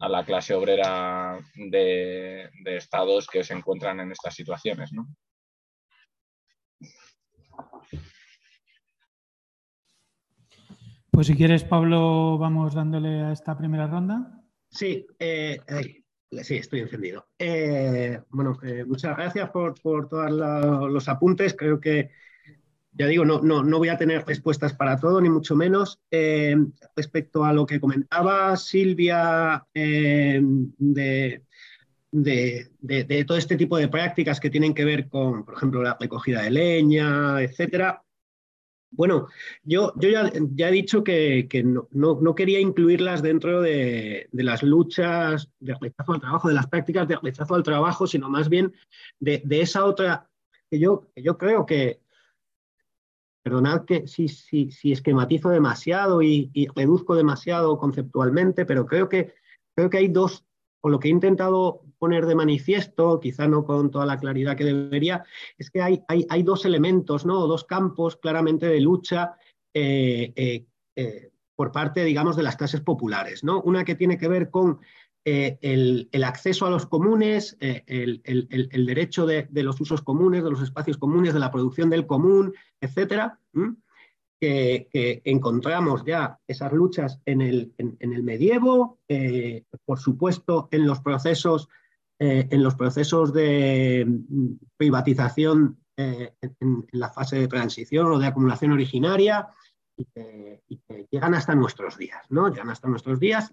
la 0.00 0.24
clase 0.24 0.54
obrera 0.54 1.38
de, 1.54 2.50
estados 2.64 3.28
que 3.28 3.44
se 3.44 3.54
encuentran 3.54 4.00
en 4.00 4.10
estas 4.10 4.34
situaciones. 4.34 4.90
Pues 11.12 11.28
si 11.28 11.36
quieres, 11.36 11.62
Pablo, 11.62 12.36
vamos 12.36 12.74
dándole 12.74 13.22
a 13.22 13.30
esta 13.30 13.56
primera 13.56 13.86
ronda. 13.86 14.42
Sí, 14.68 15.06
eh, 15.20 15.60
sí, 16.42 16.56
estoy 16.56 16.80
encendido. 16.80 17.28
Eh, 17.38 18.20
bueno, 18.30 18.58
eh, 18.64 18.84
muchas 18.84 19.16
gracias 19.16 19.48
por, 19.50 19.80
por 19.80 20.08
todos 20.08 20.28
los 20.90 21.08
apuntes. 21.08 21.54
Creo 21.54 21.78
que 21.80 22.10
ya 22.96 23.06
digo, 23.06 23.24
no, 23.24 23.40
no, 23.42 23.64
no, 23.64 23.78
voy 23.78 23.88
a 23.88 23.98
tener 23.98 24.24
respuestas 24.24 24.72
para 24.74 24.98
todo, 24.98 25.20
ni 25.20 25.28
mucho 25.28 25.56
menos. 25.56 26.00
Eh, 26.10 26.56
respecto 26.94 27.44
a 27.44 27.52
lo 27.52 27.66
que 27.66 27.80
comentaba 27.80 28.56
Silvia 28.56 29.66
eh, 29.74 30.40
de, 30.42 31.42
de, 32.12 33.24
todo 33.26 33.36
este 33.36 33.56
tipo 33.56 33.76
de 33.76 33.88
prácticas 33.88 34.38
que 34.38 34.50
tienen 34.50 34.74
que 34.74 34.84
ver 34.84 35.08
con, 35.08 35.44
por 35.44 35.54
ejemplo, 35.54 35.82
la 35.82 35.96
recogida 35.98 36.42
de 36.42 36.50
leña, 36.50 37.42
etcétera. 37.42 38.00
Bueno, 38.92 39.26
yo, 39.64 39.92
yo 39.96 40.08
ya, 40.08 40.30
ya, 40.54 40.68
he 40.68 40.72
dicho 40.72 41.02
que, 41.02 41.48
que 41.50 41.64
no, 41.64 41.88
no, 41.90 42.34
quería 42.36 42.60
incluirlas 42.60 43.22
dentro 43.22 43.60
de, 43.60 44.28
las 44.30 44.62
luchas 44.62 45.50
de 45.58 45.74
rechazo 45.80 46.12
al 46.12 46.20
trabajo, 46.20 46.46
de 46.46 46.54
las 46.54 46.68
prácticas 46.68 47.08
de 47.08 47.16
rechazo 47.16 47.56
al 47.56 47.64
trabajo, 47.64 48.06
sino 48.06 48.30
más 48.30 48.48
bien 48.48 48.72
de, 49.18 49.42
esa 49.50 49.84
otra 49.84 50.30
que 50.70 50.78
yo, 50.78 51.08
que 51.12 51.22
yo 51.22 51.36
creo 51.36 51.66
que, 51.66 52.03
Perdonad 53.44 53.84
que 53.84 54.08
si, 54.08 54.26
si, 54.28 54.90
esquematizo 54.90 55.50
demasiado 55.50 56.22
y, 56.22 56.50
reduzco 56.74 57.14
demasiado 57.14 57.76
conceptualmente, 57.78 58.64
pero 58.64 58.86
creo 58.86 59.10
que, 59.10 59.34
creo 59.76 59.90
que 59.90 59.98
hay 59.98 60.08
dos, 60.08 60.46
o 60.80 60.88
lo 60.88 60.98
que 60.98 61.08
he 61.08 61.10
intentado 61.10 61.82
poner 61.98 62.24
de 62.24 62.34
manifiesto, 62.34 63.20
quizá 63.20 63.46
no 63.46 63.66
con 63.66 63.90
toda 63.90 64.06
la 64.06 64.18
claridad 64.18 64.56
que 64.56 64.64
debería, 64.64 65.24
es 65.58 65.68
que 65.70 65.82
hay, 65.82 66.02
hay, 66.08 66.42
dos 66.42 66.64
elementos, 66.64 67.26
¿no? 67.26 67.46
dos 67.46 67.64
campos 67.64 68.16
claramente 68.16 68.64
de 68.66 68.80
lucha 68.80 69.34
eh, 69.74 70.32
eh, 70.36 70.64
eh, 70.96 71.30
por 71.54 71.70
parte, 71.70 72.02
digamos, 72.02 72.36
de 72.36 72.44
las 72.44 72.56
clases 72.56 72.80
populares. 72.80 73.44
¿no? 73.44 73.60
Una 73.60 73.84
que 73.84 73.94
tiene 73.94 74.16
que 74.16 74.28
ver 74.28 74.48
con 74.48 74.80
eh, 75.26 75.58
el, 75.62 76.24
acceso 76.24 76.66
a 76.66 76.70
los 76.70 76.84
comunes, 76.84 77.56
eh, 77.60 77.82
el, 77.86 78.86
derecho 78.86 79.24
de, 79.24 79.48
los 79.54 79.80
usos 79.80 80.02
comunes, 80.02 80.44
de 80.44 80.50
los 80.50 80.60
espacios 80.60 80.98
comunes, 80.98 81.32
de 81.32 81.40
la 81.40 81.50
producción 81.50 81.88
del 81.88 82.06
común, 82.06 82.52
etcétera, 82.78 83.38
que, 84.38 85.22
encontramos 85.24 86.04
ya 86.04 86.38
esas 86.46 86.74
luchas 86.74 87.20
en 87.24 87.40
el, 87.40 88.22
medievo, 88.22 88.98
eh, 89.08 89.64
por 89.86 89.98
supuesto 89.98 90.68
en 90.70 90.86
los 90.86 91.00
procesos, 91.00 91.70
en 92.18 92.62
los 92.62 92.74
procesos 92.74 93.32
de 93.32 94.04
mm, 94.06 94.52
privatización 94.76 95.78
en, 95.96 96.86
la 96.92 97.10
fase 97.10 97.36
de 97.36 97.48
transición 97.48 98.12
o 98.12 98.18
de 98.18 98.26
acumulación 98.26 98.72
originaria, 98.72 99.48
y 99.96 100.06
que, 100.06 100.62
llegan 101.10 101.34
hasta 101.34 101.54
nuestros 101.54 101.96
días, 101.96 102.24
¿no? 102.28 102.48
Llegan 102.48 102.70
hasta 102.70 102.88
nuestros 102.88 103.20
días 103.20 103.52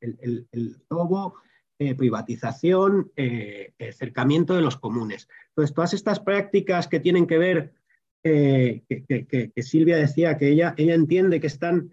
el, 0.00 0.76
robo, 0.88 1.34
eh, 1.78 1.94
privatización, 1.94 3.12
eh, 3.16 3.72
acercamiento 3.88 4.54
de 4.54 4.62
los 4.62 4.76
comunes. 4.76 5.28
Entonces, 5.50 5.74
todas 5.74 5.94
estas 5.94 6.20
prácticas 6.20 6.88
que 6.88 7.00
tienen 7.00 7.26
que 7.26 7.38
ver, 7.38 7.72
eh, 8.24 8.82
que, 8.88 9.52
Silvia 9.62 9.96
decía 9.96 10.36
que 10.36 10.48
ella, 10.48 10.74
ella 10.76 10.94
entiende 10.94 11.40
que 11.40 11.46
están 11.46 11.90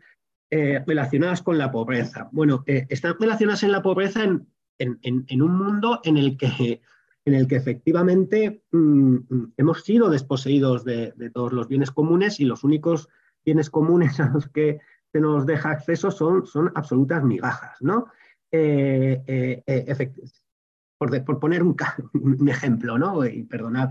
relacionadas 0.87 1.41
con 1.41 1.57
la 1.57 1.69
pobreza. 1.69 2.29
Bueno, 2.31 2.63
están 2.65 3.17
relacionadas 3.19 3.63
en 3.63 3.73
la 3.73 3.81
pobreza 3.81 4.23
en, 4.23 5.41
un 5.41 5.57
mundo 5.57 5.99
en 6.05 6.15
el 6.15 6.37
que 6.37 6.81
en 7.25 7.33
el 7.33 7.47
que 7.47 7.55
efectivamente 7.55 8.61
mm, 8.71 9.15
mm, 9.27 9.53
hemos 9.57 9.83
sido 9.83 10.09
desposeídos 10.09 10.85
de, 10.85 11.11
de, 11.15 11.31
todos 11.31 11.51
los 11.53 11.67
bienes 11.67 11.89
comunes 11.89 12.39
y 12.39 12.45
los 12.45 12.63
únicos 12.63 13.09
bienes 13.45 13.69
comunes 13.69 14.19
a 14.19 14.29
los 14.29 14.47
que 14.49 14.79
se 15.11 15.21
nos 15.21 15.45
deja 15.45 15.69
acceso 15.69 16.11
son, 16.11 16.45
son 16.45 16.71
absolutas 16.75 17.23
migajas, 17.23 17.77
¿no? 17.81 18.07
Eh, 18.51 19.21
eh, 19.27 19.63
eh, 19.65 20.11
por, 20.97 21.39
poner 21.39 21.63
un, 22.13 22.49
ejemplo, 22.49 22.97
¿no? 22.97 23.25
Y 23.25 23.43
perdonad. 23.43 23.89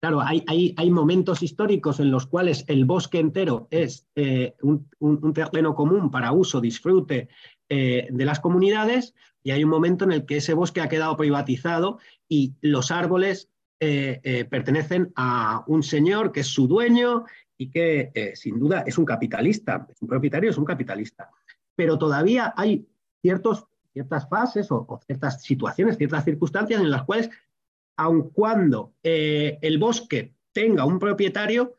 claro, 0.00 0.20
hay, 0.20 0.44
hay, 0.76 0.90
momentos 0.90 1.42
históricos 1.42 2.00
en 2.00 2.10
los 2.10 2.26
cuales 2.26 2.64
el 2.68 2.84
bosque 2.84 3.18
entero 3.18 3.68
es 3.70 4.06
un, 4.62 5.32
terreno 5.34 5.74
común 5.74 6.10
para 6.10 6.32
uso, 6.32 6.60
disfrute 6.60 7.28
de 7.68 8.24
las 8.24 8.40
comunidades 8.40 9.14
y 9.42 9.50
hay 9.50 9.64
un 9.64 9.70
momento 9.70 10.04
en 10.04 10.12
el 10.12 10.24
que 10.24 10.38
ese 10.38 10.54
bosque 10.54 10.80
ha 10.80 10.88
quedado 10.88 11.16
privatizado 11.16 11.98
y 12.28 12.54
los 12.60 12.90
árboles 12.90 13.50
pertenecen 13.78 15.12
a 15.14 15.64
un 15.66 15.82
señor 15.82 16.32
que 16.32 16.40
es 16.40 16.46
su 16.48 16.66
dueño 16.66 17.24
y 17.58 17.70
que 17.70 18.12
eh, 18.14 18.36
sin 18.36 18.58
duda 18.58 18.84
es 18.86 18.96
un 18.96 19.04
capitalista, 19.04 19.86
es 19.90 20.00
un 20.00 20.08
propietario, 20.08 20.48
es 20.48 20.56
un 20.56 20.64
capitalista. 20.64 21.28
Pero 21.74 21.98
todavía 21.98 22.54
hay 22.56 22.86
ciertos, 23.20 23.66
ciertas 23.92 24.28
fases 24.28 24.70
o, 24.70 25.00
ciertas 25.04 25.42
situaciones, 25.42 25.98
ciertas 25.98 26.24
circunstancias 26.24 26.80
en 26.80 26.90
las 26.90 27.02
cuales, 27.02 27.28
aun 27.96 28.30
cuando 28.30 28.94
eh, 29.02 29.58
el 29.60 29.78
bosque 29.78 30.34
tenga 30.52 30.84
un 30.84 31.00
propietario, 31.00 31.74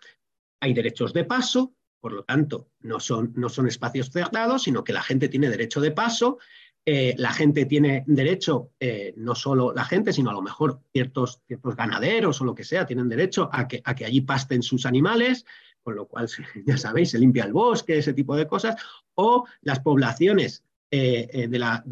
hay 0.60 0.74
derechos 0.74 1.14
de 1.14 1.24
paso, 1.24 1.74
por 2.02 2.12
lo 2.12 2.24
tanto, 2.24 2.70
no 2.82 3.00
son, 3.00 3.34
no 3.36 3.48
son 3.48 3.68
espacios 3.68 4.12
cerrados, 4.12 4.64
sino 4.64 4.84
que 4.84 4.94
la 4.94 5.02
gente 5.02 5.30
tiene 5.30 5.50
derecho 5.50 5.80
de 5.80 5.92
paso, 5.92 6.40
eh, 6.86 7.14
la 7.18 7.32
gente 7.34 7.66
tiene 7.66 8.04
derecho, 8.08 8.72
no 9.18 9.36
solo 9.36 9.74
la 9.74 9.86
gente, 9.86 10.12
sino 10.14 10.32
a 10.32 10.34
lo 10.34 10.42
mejor 10.42 10.82
ciertos, 10.92 11.42
ciertos 11.46 11.76
ganaderos 11.76 12.42
o 12.42 12.46
lo 12.46 12.56
que 12.56 12.64
sea, 12.64 12.86
tienen 12.86 13.10
derecho 13.10 13.50
a 13.52 13.68
que, 13.68 13.82
a 13.84 13.96
que 13.96 14.06
allí 14.06 14.22
pasten 14.22 14.64
sus 14.64 14.86
animales, 14.86 15.46
con 15.82 15.96
lo 15.96 16.08
cual, 16.08 16.28
ya 16.66 16.78
sabéis, 16.78 17.12
se 17.12 17.20
limpia 17.20 17.46
el 17.46 17.54
bosque, 17.54 17.98
ese 17.98 18.14
tipo 18.14 18.36
de 18.36 18.48
cosas, 18.48 18.76
o 19.16 19.46
las 19.62 19.80
poblaciones 19.80 20.64
eh, 20.92 21.30
eh, 21.32 21.48
de, 21.48 21.60
la, 21.60 21.84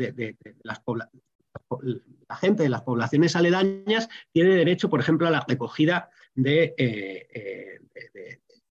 las 0.63 0.81
la 2.27 2.35
gente 2.35 2.63
de 2.63 2.69
las 2.69 2.81
poblaciones 2.81 3.35
aledañas 3.35 4.09
tiene 4.31 4.55
derecho, 4.55 4.89
por 4.89 4.99
ejemplo, 4.99 5.27
a 5.27 5.31
la 5.31 5.45
recogida 5.47 6.09
de, 6.35 6.73
eh, 6.77 7.79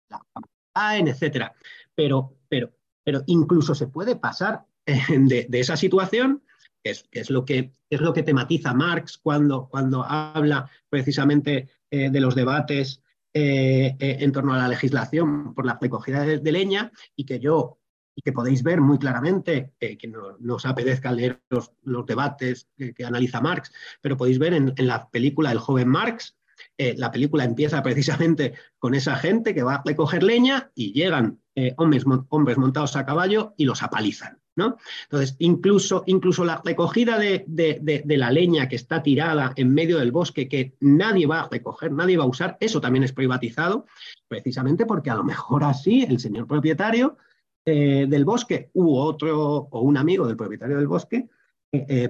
la 0.09 0.99
etcétera. 0.99 1.55
Pero 1.95 2.37
pero, 2.49 2.73
pero 3.03 3.23
incluso 3.27 3.75
se 3.75 3.89
puede 3.89 4.17
pasar 4.17 4.65
de, 5.09 5.47
esa 5.53 5.77
situación, 5.77 6.43
que 6.83 6.91
es, 6.91 7.05
es, 7.13 7.31
lo 7.31 7.45
que, 7.45 7.73
es 7.91 8.01
lo 8.01 8.13
que 8.13 8.23
tematiza 8.23 8.75
Marx 8.75 9.19
cuando, 9.19 9.69
cuando 9.69 10.05
habla 10.05 10.71
precisamente 10.89 11.69
de 11.91 12.21
los 12.21 12.35
debates 12.35 13.01
en 13.33 14.33
torno 14.33 14.55
a 14.55 14.59
la 14.59 14.69
legislación 14.69 15.55
por 15.55 15.65
la 15.65 15.79
recogida 15.81 16.25
de 16.25 16.53
leña 16.53 16.91
y 17.15 17.25
que 17.25 17.39
yo 17.39 17.79
y 18.17 18.23
que 18.23 18.33
podéis 18.33 18.63
ver 18.63 18.81
muy 18.81 18.99
claramente, 18.99 19.75
eh, 19.79 19.99
que 19.99 20.09
no, 20.09 20.37
os 20.55 20.67
apetezca 20.67 21.13
leer 21.13 21.43
los, 21.51 21.71
debates 22.07 22.67
que, 22.77 23.05
analiza 23.05 23.43
Marx, 23.43 23.71
pero 24.01 24.17
podéis 24.17 24.39
ver 24.39 24.55
en, 24.55 24.75
la 24.79 25.09
película 25.11 25.53
El 25.53 25.59
joven 25.59 25.89
Marx, 25.89 26.36
eh, 26.79 26.95
la 26.97 27.11
película 27.11 27.45
empieza 27.45 27.83
precisamente 27.83 28.55
con 28.79 28.95
esa 28.95 29.17
gente 29.17 29.55
que 29.55 29.63
va 29.63 29.77
a 29.77 29.83
recoger 29.85 30.23
leña 30.23 30.71
y 30.75 30.93
llegan 30.93 31.41
eh, 31.55 31.75
hombres, 31.79 32.05
hombres, 32.29 32.59
montados 32.59 32.97
a 32.97 33.07
caballo 33.07 33.55
y 33.57 33.65
los 33.65 33.83
apalizan. 33.83 34.39
¿no? 34.57 34.79
Entonces, 35.05 35.37
incluso, 35.39 36.03
incluso 36.07 36.45
la 36.45 36.63
recogida 36.65 37.19
de, 37.19 37.45
de, 37.47 38.17
la 38.17 38.31
leña 38.31 38.69
que 38.69 38.77
está 38.77 39.03
tirada 39.03 39.53
en 39.57 39.75
medio 39.75 39.99
del 39.99 40.13
bosque, 40.13 40.49
que 40.49 40.75
nadie 40.81 41.27
va 41.27 41.41
a 41.41 41.49
recoger, 41.51 41.93
nadie 41.93 42.17
va 42.17 42.25
a 42.25 42.29
usar, 42.29 42.57
eso 42.61 42.81
también 42.81 43.05
es 43.05 43.13
privatizado, 43.13 43.85
precisamente 44.29 44.87
porque 44.87 45.11
a 45.11 45.15
lo 45.15 45.25
mejor 45.25 45.65
así 45.65 46.05
el 46.05 46.21
señor 46.21 46.47
propietario 46.47 47.19
eh, 47.67 48.07
del 48.09 48.25
bosque 48.25 48.71
u 48.73 48.97
otro 48.97 49.69
o 49.71 49.81
un 49.81 49.99
amigo 49.99 50.27
del 50.27 50.39
propietario 50.39 50.79
del 50.79 50.89
bosque 50.89 51.29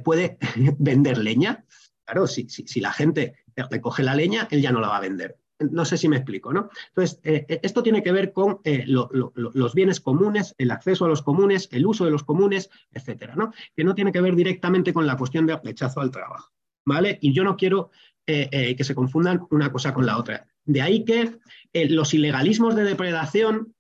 puede 0.05 0.39
vender 0.79 1.19
leña. 1.19 1.65
Claro, 2.05 2.29
si, 2.29 2.49
si, 2.49 2.81
la 2.81 2.93
gente 2.93 3.35
recoge 3.63 4.03
la 4.03 4.15
leña, 4.15 4.49
él 4.51 4.63
ya 4.63 4.73
no 4.73 4.81
la 4.81 4.89
va 4.89 4.99
a 4.99 5.01
vender. 5.01 5.39
No 5.59 5.87
sé 5.87 5.97
si 5.97 6.09
me 6.09 6.17
explico, 6.17 6.53
¿no? 6.53 6.69
Entonces, 6.89 7.19
esto 7.23 7.83
tiene 7.83 8.03
que 8.03 8.13
ver 8.13 8.35
con 8.35 8.61
los 8.65 9.75
bienes 9.75 10.01
comunes, 10.01 10.55
el 10.59 10.71
acceso 10.71 11.07
a 11.07 11.09
los 11.09 11.23
comunes, 11.23 11.71
el 11.73 11.87
uso 11.87 12.05
de 12.05 12.11
los 12.11 12.25
comunes, 12.25 12.69
etcétera, 12.93 13.35
¿no? 13.37 13.55
Que 13.75 13.83
no 13.83 13.95
tiene 13.95 14.13
que 14.13 14.21
ver 14.21 14.37
directamente 14.37 14.93
con 14.93 15.07
la 15.07 15.17
cuestión 15.17 15.47
de 15.47 15.57
rechazo 15.57 16.03
al 16.03 16.11
trabajo, 16.11 16.53
¿vale? 16.85 17.19
Y 17.23 17.33
yo 17.33 17.43
no 17.43 17.57
quiero 17.57 17.91
que 18.27 18.77
se 18.85 18.95
confundan 18.95 19.47
una 19.51 19.73
cosa 19.73 19.95
con 19.95 20.05
la 20.05 20.19
otra. 20.19 20.47
De 20.67 20.83
ahí 20.83 21.07
que 21.07 21.39
los 21.73 22.13
ilegalismos 22.13 22.77
de 22.77 22.85
depredación 22.85 23.75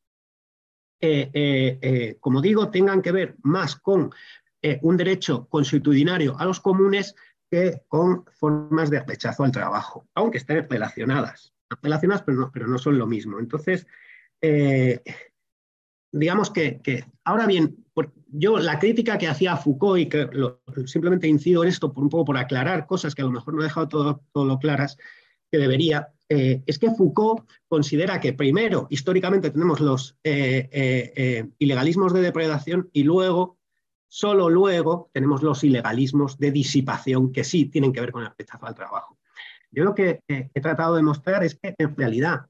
eh, 1.01 1.31
eh, 1.35 1.78
eh, 1.82 2.16
como 2.20 2.40
digo, 2.40 2.70
tengan 2.70 3.03
que 3.03 3.12
ver 3.12 3.36
más 3.43 3.77
con 3.77 4.11
un 4.82 4.97
derecho 4.97 5.47
consuetudinario 5.48 6.36
a 6.40 6.44
los 6.44 6.59
comunes 6.59 7.15
que 7.51 7.82
con 7.89 8.24
formas 8.32 8.90
de 8.90 9.01
rechazo 9.01 9.44
al 9.44 9.52
trabajo, 9.52 10.09
aunque 10.14 10.39
estén 10.39 10.68
relacionadas. 10.68 11.55
Relacionadas, 11.82 12.23
pero 12.23 12.39
no, 12.39 12.51
pero 12.52 12.66
no 12.66 12.78
son 12.78 12.98
lo 12.98 13.06
mismo. 13.06 13.39
Entonces, 13.39 13.86
digamos 16.12 16.51
que, 16.51 16.81
ahora 17.24 17.47
bien, 17.47 17.85
yo 18.28 18.59
la 18.59 18.78
crítica 18.78 19.18
que 19.18 19.28
hacía 19.28 19.56
Foucault, 19.56 20.01
y 20.01 20.09
que 20.09 20.28
simplemente 20.86 21.28
incido 21.28 21.62
en 21.62 21.70
esto 21.70 21.93
por 21.93 22.05
un 22.05 22.10
poco 22.10 22.27
por 22.27 22.36
aclarar 22.36 22.86
cosas 22.86 23.14
que 23.14 23.23
a 23.23 23.24
lo 23.24 23.32
mejor 23.32 23.55
no 23.55 23.60
he 23.60 23.64
dejado 23.64 23.89
todo, 23.89 24.23
todo 24.32 24.44
lo 24.44 24.59
claras 24.59 24.97
que 25.51 25.59
debería, 25.59 26.12
eh, 26.28 26.62
es 26.66 26.78
que 26.78 26.90
Foucault 26.90 27.48
considera 27.68 28.20
que 28.20 28.32
primero, 28.32 28.89
históricamente, 28.90 29.51
tenemos 29.51 29.81
los 29.81 30.16
eh, 30.24 30.68
eh, 30.73 31.48
ilegalismos 31.59 32.12
de 32.12 32.20
depredación 32.20 32.90
y 32.93 33.05
luego, 33.05 33.55
solo 34.08 34.48
luego, 34.48 35.10
tenemos 35.12 35.42
los 35.42 35.64
ilegalismos 35.64 36.38
de 36.38 36.50
disipación 36.50 37.32
que 37.32 37.44
sí 37.44 37.66
tienen 37.66 37.92
que 37.92 38.00
ver 38.00 38.12
con 38.12 38.22
el 38.22 38.32
rechazo 38.36 38.66
al 38.66 38.74
trabajo. 38.74 39.18
Yo 39.70 39.84
lo 39.84 39.94
que 39.94 40.20
he 40.28 40.60
tratado 40.60 40.96
de 40.96 41.02
mostrar 41.02 41.44
es 41.44 41.56
que 41.56 41.74
en 41.76 41.96
realidad 41.96 42.46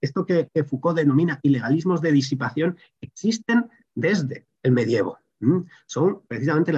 esto 0.00 0.24
que 0.24 0.48
Foucault 0.64 0.96
denomina 0.96 1.40
ilegalismos 1.42 2.00
de 2.00 2.12
disipación 2.12 2.78
existen 3.00 3.70
desde 3.94 4.46
el 4.62 4.72
medievo. 4.72 5.18
Son 5.86 6.22
precisamente 6.26 6.72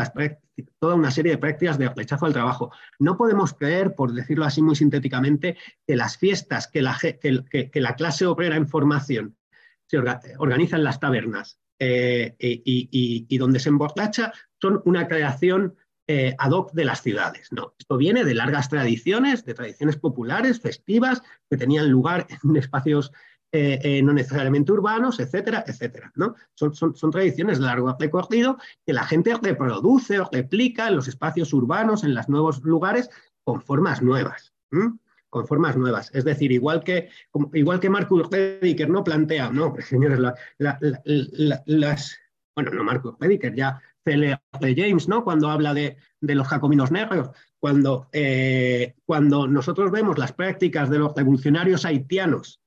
toda 0.78 0.94
una 0.94 1.10
serie 1.10 1.32
de 1.32 1.38
prácticas 1.38 1.78
de 1.78 1.88
rechazo 1.88 2.26
al 2.26 2.32
trabajo. 2.32 2.72
No 2.98 3.16
podemos 3.16 3.54
creer, 3.54 3.94
por 3.94 4.12
decirlo 4.12 4.44
así 4.44 4.62
muy 4.62 4.74
sintéticamente, 4.76 5.56
que 5.86 5.96
las 5.96 6.16
fiestas 6.16 6.66
que 6.66 6.82
la, 6.82 7.94
clase 7.96 8.26
obrera 8.26 8.56
en 8.56 8.68
formación 8.68 9.36
se 9.86 9.98
organiza 10.38 10.76
en 10.76 10.84
las 10.84 11.00
tabernas 11.00 11.60
eh, 11.80 12.34
y, 12.38 13.38
donde 13.38 13.60
se 13.60 13.68
emborracha 13.68 14.32
son 14.60 14.82
una 14.84 15.06
creación 15.06 15.76
eh, 16.06 16.34
ad 16.38 16.50
hoc 16.50 16.72
de 16.72 16.84
las 16.84 17.02
ciudades. 17.02 17.50
Esto 17.78 17.96
viene 17.96 18.24
de 18.24 18.34
largas 18.34 18.68
tradiciones, 18.68 19.44
de 19.44 19.54
tradiciones 19.54 19.96
populares, 19.96 20.60
festivas, 20.60 21.22
que 21.48 21.56
tenían 21.56 21.90
lugar 21.90 22.26
en 22.44 22.56
espacios 22.56 23.12
eh, 23.50 24.02
no 24.02 24.12
necesariamente 24.12 24.72
urbanos, 24.72 25.20
etcétera, 25.20 25.64
etcétera. 25.66 26.12
¿no? 26.16 26.34
Son, 26.54 26.74
son, 26.74 27.10
tradiciones 27.10 27.58
de 27.58 27.64
largo 27.64 27.96
recorrido 27.98 28.58
que 28.84 28.92
la 28.92 29.04
gente 29.04 29.34
reproduce 29.40 30.20
o 30.20 30.28
replica 30.30 30.88
en 30.88 30.96
los 30.96 31.08
espacios 31.08 31.54
urbanos, 31.54 32.04
en 32.04 32.14
los 32.14 32.28
nuevos 32.28 32.62
lugares, 32.62 33.08
con 33.44 33.62
formas 33.62 34.02
nuevas. 34.02 34.52
Con 35.30 35.46
formas 35.46 35.76
nuevas. 35.76 36.10
Es 36.14 36.24
decir, 36.24 36.52
igual 36.52 36.82
que, 36.82 37.08
igual 37.52 37.80
que 37.80 37.90
Marcus 37.90 38.28
Rediker 38.30 38.88
no 38.88 39.04
plantea, 39.04 39.50
no, 39.50 39.74
señores, 39.80 40.18
las, 40.58 42.18
bueno, 42.54 42.70
no 42.72 42.84
Marcus 42.84 43.14
Rediker, 43.20 43.54
ya 43.54 43.80
C.L. 44.04 44.38
James, 44.76 45.08
¿no? 45.08 45.22
Cuando 45.24 45.50
habla 45.50 45.74
de, 45.74 45.96
los 46.20 46.48
jacobinos 46.48 46.90
negros, 46.90 47.30
cuando, 47.58 48.08
eh, 48.12 48.94
cuando 49.04 49.46
nosotros 49.46 49.90
vemos 49.90 50.18
las 50.18 50.32
prácticas 50.32 50.90
de 50.90 50.98
los 50.98 51.14
revolucionarios 51.14 51.84
haitianos 51.84 52.60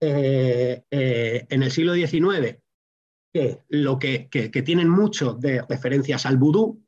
eh, 0.00 0.82
eh, 0.90 1.46
en 1.48 1.62
el 1.62 1.70
siglo 1.70 1.94
XIX 1.94 2.58
que, 3.32 3.60
lo 3.68 3.98
que, 3.98 4.28
tienen 4.64 4.88
mucho 4.88 5.34
de 5.34 5.62
referencias 5.68 6.26
al 6.26 6.36
vudú, 6.36 6.83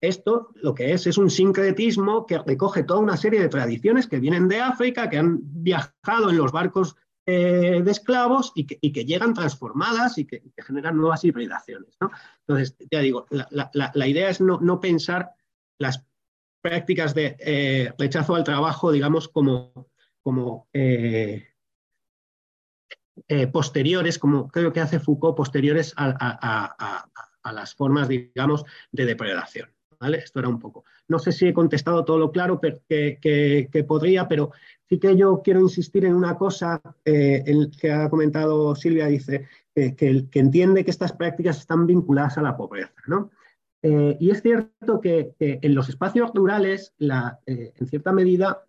esto 0.00 0.50
lo 0.54 0.74
que 0.74 0.92
es 0.92 1.06
es 1.06 1.18
un 1.18 1.30
sincretismo 1.30 2.26
que 2.26 2.38
recoge 2.38 2.82
toda 2.82 3.00
una 3.00 3.16
serie 3.16 3.40
de 3.40 3.48
tradiciones 3.48 4.06
que 4.06 4.20
vienen 4.20 4.48
de 4.48 4.60
África, 4.60 5.08
que 5.08 5.18
han 5.18 5.40
viajado 5.42 6.30
en 6.30 6.36
los 6.36 6.52
barcos 6.52 6.96
eh, 7.26 7.82
de 7.82 7.90
esclavos 7.90 8.52
y 8.54 8.66
que, 8.66 9.04
llegan 9.04 9.34
transformadas 9.34 10.18
y 10.18 10.26
que, 10.26 10.42
generan 10.58 10.96
nuevas 10.96 11.24
hibridaciones. 11.24 11.96
Entonces, 12.46 12.76
ya 12.90 13.00
digo, 13.00 13.26
la, 13.30 14.06
idea 14.06 14.28
es 14.28 14.40
no, 14.40 14.80
pensar 14.80 15.30
las 15.78 16.04
prácticas 16.62 17.14
de 17.14 17.94
rechazo 17.98 18.34
al 18.34 18.44
trabajo, 18.44 18.92
digamos, 18.92 19.28
como, 19.28 19.88
como 20.22 20.68
eh, 23.28 23.46
posteriores, 23.46 24.18
como 24.18 24.48
creo 24.48 24.72
que 24.72 24.80
hace 24.80 25.00
Foucault, 25.00 25.36
posteriores 25.36 25.94
a, 25.96 27.08
las 27.52 27.74
formas, 27.74 28.08
digamos, 28.08 28.64
de 28.92 29.04
depredación. 29.04 29.75
Esto 30.00 30.40
era 30.40 30.48
un 30.48 30.58
poco. 30.58 30.84
No 31.08 31.18
sé 31.18 31.32
si 31.32 31.46
he 31.46 31.54
contestado 31.54 32.04
todo 32.04 32.18
lo 32.18 32.30
claro 32.30 32.60
que, 32.60 33.84
podría, 33.86 34.28
pero 34.28 34.52
sí 34.88 34.98
que 34.98 35.16
yo 35.16 35.42
quiero 35.42 35.60
insistir 35.60 36.04
en 36.04 36.14
una 36.14 36.36
cosa 36.36 36.80
eh, 37.04 37.44
que 37.80 37.92
ha 37.92 38.08
comentado 38.08 38.74
Silvia, 38.74 39.06
dice 39.06 39.46
que, 39.74 40.26
entiende 40.32 40.84
que 40.84 40.90
estas 40.90 41.12
prácticas 41.12 41.58
están 41.58 41.86
vinculadas 41.86 42.38
a 42.38 42.42
la 42.42 42.56
pobreza. 42.56 42.94
¿no? 43.06 43.30
Eh, 43.82 44.16
y 44.20 44.30
es 44.30 44.42
cierto 44.42 45.00
que, 45.00 45.34
en 45.38 45.74
los 45.74 45.88
espacios 45.88 46.30
rurales, 46.34 46.94
la, 46.98 47.40
en 47.46 47.86
cierta 47.86 48.12
medida, 48.12 48.64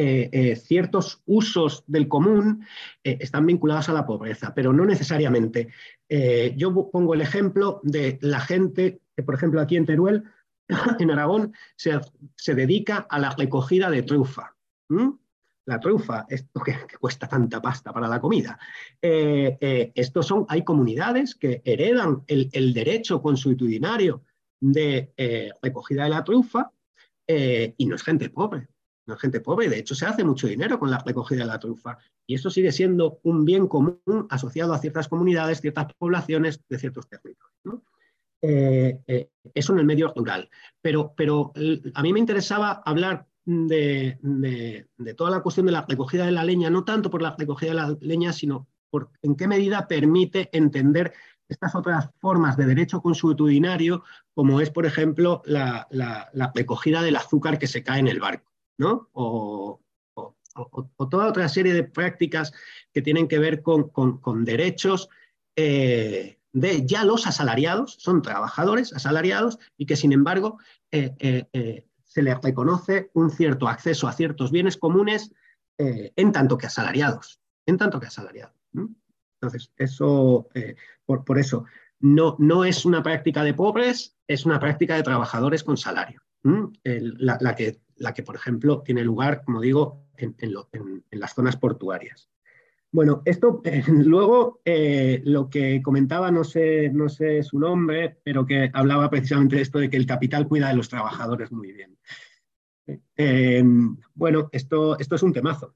eh, 0.00 0.30
eh, 0.30 0.54
ciertos 0.54 1.22
usos 1.26 1.82
del 1.88 2.06
común 2.06 2.64
eh, 3.02 3.18
están 3.18 3.44
vinculados 3.46 3.88
a 3.88 3.92
la 3.92 4.06
pobreza, 4.06 4.54
pero 4.54 4.72
no 4.72 4.84
necesariamente. 4.84 5.72
yo 6.56 6.88
pongo 6.92 7.14
el 7.14 7.20
ejemplo 7.20 7.80
de 7.82 8.16
la 8.20 8.38
gente 8.38 9.00
que, 9.18 9.24
por 9.24 9.34
ejemplo, 9.34 9.60
aquí 9.60 9.76
en 9.76 9.84
Teruel, 9.84 10.22
en 11.00 11.10
Aragón, 11.10 11.52
se, 11.74 12.54
dedica 12.54 12.98
a 13.10 13.18
la 13.18 13.30
recogida 13.30 13.90
de 13.90 14.04
trufa. 14.04 14.54
La 15.66 15.80
trufa, 15.80 16.24
esto 16.28 16.60
que, 16.60 16.76
cuesta 17.00 17.26
tanta 17.26 17.60
pasta 17.60 17.92
para 17.92 18.06
la 18.06 18.20
comida. 18.20 18.56
estos 19.02 20.24
son, 20.24 20.46
hay 20.48 20.62
comunidades 20.62 21.34
que 21.34 21.62
heredan 21.64 22.22
el, 22.28 22.48
el 22.52 22.72
derecho 22.72 23.20
consuetudinario 23.20 24.22
de 24.60 25.12
recogida 25.60 26.04
de 26.04 26.10
la 26.10 26.22
trufa 26.22 26.70
y 27.26 27.86
no 27.86 27.96
es 27.96 28.04
gente 28.04 28.30
pobre 28.30 28.68
no 29.08 29.14
es 29.14 29.20
gente 29.20 29.40
pobre, 29.40 29.68
de 29.68 29.78
hecho 29.78 29.94
se 29.94 30.06
hace 30.06 30.22
mucho 30.22 30.46
dinero 30.46 30.78
con 30.78 30.90
la 30.90 30.98
recogida 30.98 31.40
de 31.40 31.46
la 31.46 31.58
trufa. 31.58 31.98
Y 32.26 32.34
eso 32.34 32.50
sigue 32.50 32.70
siendo 32.70 33.20
un 33.22 33.44
bien 33.44 33.66
común 33.66 34.26
asociado 34.28 34.74
a 34.74 34.78
ciertas 34.78 35.08
comunidades, 35.08 35.62
ciertas 35.62 35.86
poblaciones 35.94 36.60
de 36.68 36.78
ciertos 36.78 37.08
territorios. 37.08 37.90
Eh, 38.40 39.00
eh, 39.06 39.30
eso 39.54 39.72
en 39.72 39.80
el 39.80 39.84
medio 39.84 40.12
rural. 40.14 40.48
Pero, 40.80 41.14
pero 41.16 41.52
a 41.94 42.02
mí 42.02 42.12
me 42.12 42.20
interesaba 42.20 42.82
hablar 42.84 43.26
de, 43.44 44.18
toda 45.16 45.30
la 45.30 45.40
cuestión 45.40 45.66
de 45.66 45.72
la 45.72 45.86
recogida 45.88 46.26
de 46.26 46.32
la 46.32 46.44
leña, 46.44 46.70
no 46.70 46.84
tanto 46.84 47.10
por 47.10 47.22
la 47.22 47.34
recogida 47.36 47.70
de 47.70 47.76
la 47.76 47.96
leña, 48.00 48.32
sino 48.32 48.68
por 48.90 49.10
en 49.22 49.36
qué 49.36 49.48
medida 49.48 49.88
permite 49.88 50.48
entender 50.52 51.12
estas 51.48 51.74
otras 51.74 52.10
formas 52.20 52.56
de 52.56 52.66
derecho 52.66 53.00
consuetudinario, 53.00 54.04
como 54.34 54.60
es, 54.60 54.70
por 54.70 54.84
ejemplo, 54.84 55.42
la 55.46 55.88
recogida 56.54 57.02
del 57.02 57.16
azúcar 57.16 57.58
que 57.58 57.66
se 57.66 57.82
cae 57.82 58.00
en 58.00 58.08
el 58.08 58.20
barco. 58.20 58.48
O, 59.12 59.80
toda 61.10 61.28
otra 61.28 61.48
serie 61.48 61.72
de 61.72 61.84
prácticas 61.84 62.52
que 62.92 63.02
tienen 63.02 63.28
que 63.28 63.38
ver 63.38 63.62
con, 63.62 64.44
derechos 64.44 65.08
de 66.60 66.86
ya 66.86 67.04
los 67.04 67.26
asalariados, 67.26 67.96
son 67.98 68.22
trabajadores 68.22 68.92
asalariados 68.92 69.58
y 69.76 69.86
que 69.86 69.96
sin 69.96 70.12
embargo 70.12 70.58
se 70.90 72.22
les 72.22 72.40
reconoce 72.42 73.10
un 73.14 73.30
cierto 73.30 73.68
acceso 73.68 74.08
a 74.08 74.12
ciertos 74.12 74.50
bienes 74.50 74.76
comunes 74.76 75.32
en 75.76 76.32
tanto 76.32 76.58
que 76.58 76.66
asalariados, 76.66 77.40
en 77.66 77.76
tanto 77.76 78.00
que 78.00 78.06
asalariados. 78.06 78.54
Entonces, 79.40 79.72
eso, 79.76 80.48
por, 81.06 81.24
por, 81.24 81.38
eso, 81.38 81.64
no, 82.00 82.36
no 82.38 82.64
es 82.64 82.84
una 82.84 83.02
práctica 83.02 83.42
de 83.42 83.54
pobres, 83.54 84.16
es 84.26 84.46
una 84.46 84.60
práctica 84.60 84.94
de 84.96 85.02
trabajadores 85.02 85.64
con 85.64 85.76
salario. 85.76 86.22
la, 86.42 87.54
que, 87.56 87.80
la, 87.96 88.14
que, 88.14 88.22
por 88.22 88.36
ejemplo, 88.36 88.82
tiene 88.82 89.02
lugar, 89.02 89.42
como 89.44 89.60
digo, 89.60 90.06
en, 90.16 90.36
las 91.10 91.34
zonas 91.34 91.56
portuarias. 91.56 92.28
Bueno, 92.90 93.22
esto 93.26 93.60
eh, 93.64 93.82
luego 93.88 94.60
eh, 94.64 95.20
lo 95.24 95.50
que 95.50 95.82
comentaba, 95.82 96.30
no 96.30 96.44
sé, 96.44 96.90
no 96.90 97.08
sé 97.08 97.42
su 97.42 97.58
nombre, 97.58 98.18
pero 98.22 98.46
que 98.46 98.70
hablaba 98.72 99.10
precisamente 99.10 99.56
de 99.56 99.62
esto 99.62 99.78
de 99.78 99.90
que 99.90 99.96
el 99.96 100.06
capital 100.06 100.48
cuida 100.48 100.68
de 100.68 100.76
los 100.76 100.88
trabajadores 100.88 101.52
muy 101.52 101.72
bien. 101.72 101.98
Eh, 103.16 103.62
bueno, 104.14 104.48
esto, 104.50 104.98
esto 104.98 105.14
es 105.16 105.22
un 105.22 105.32
temazo 105.32 105.74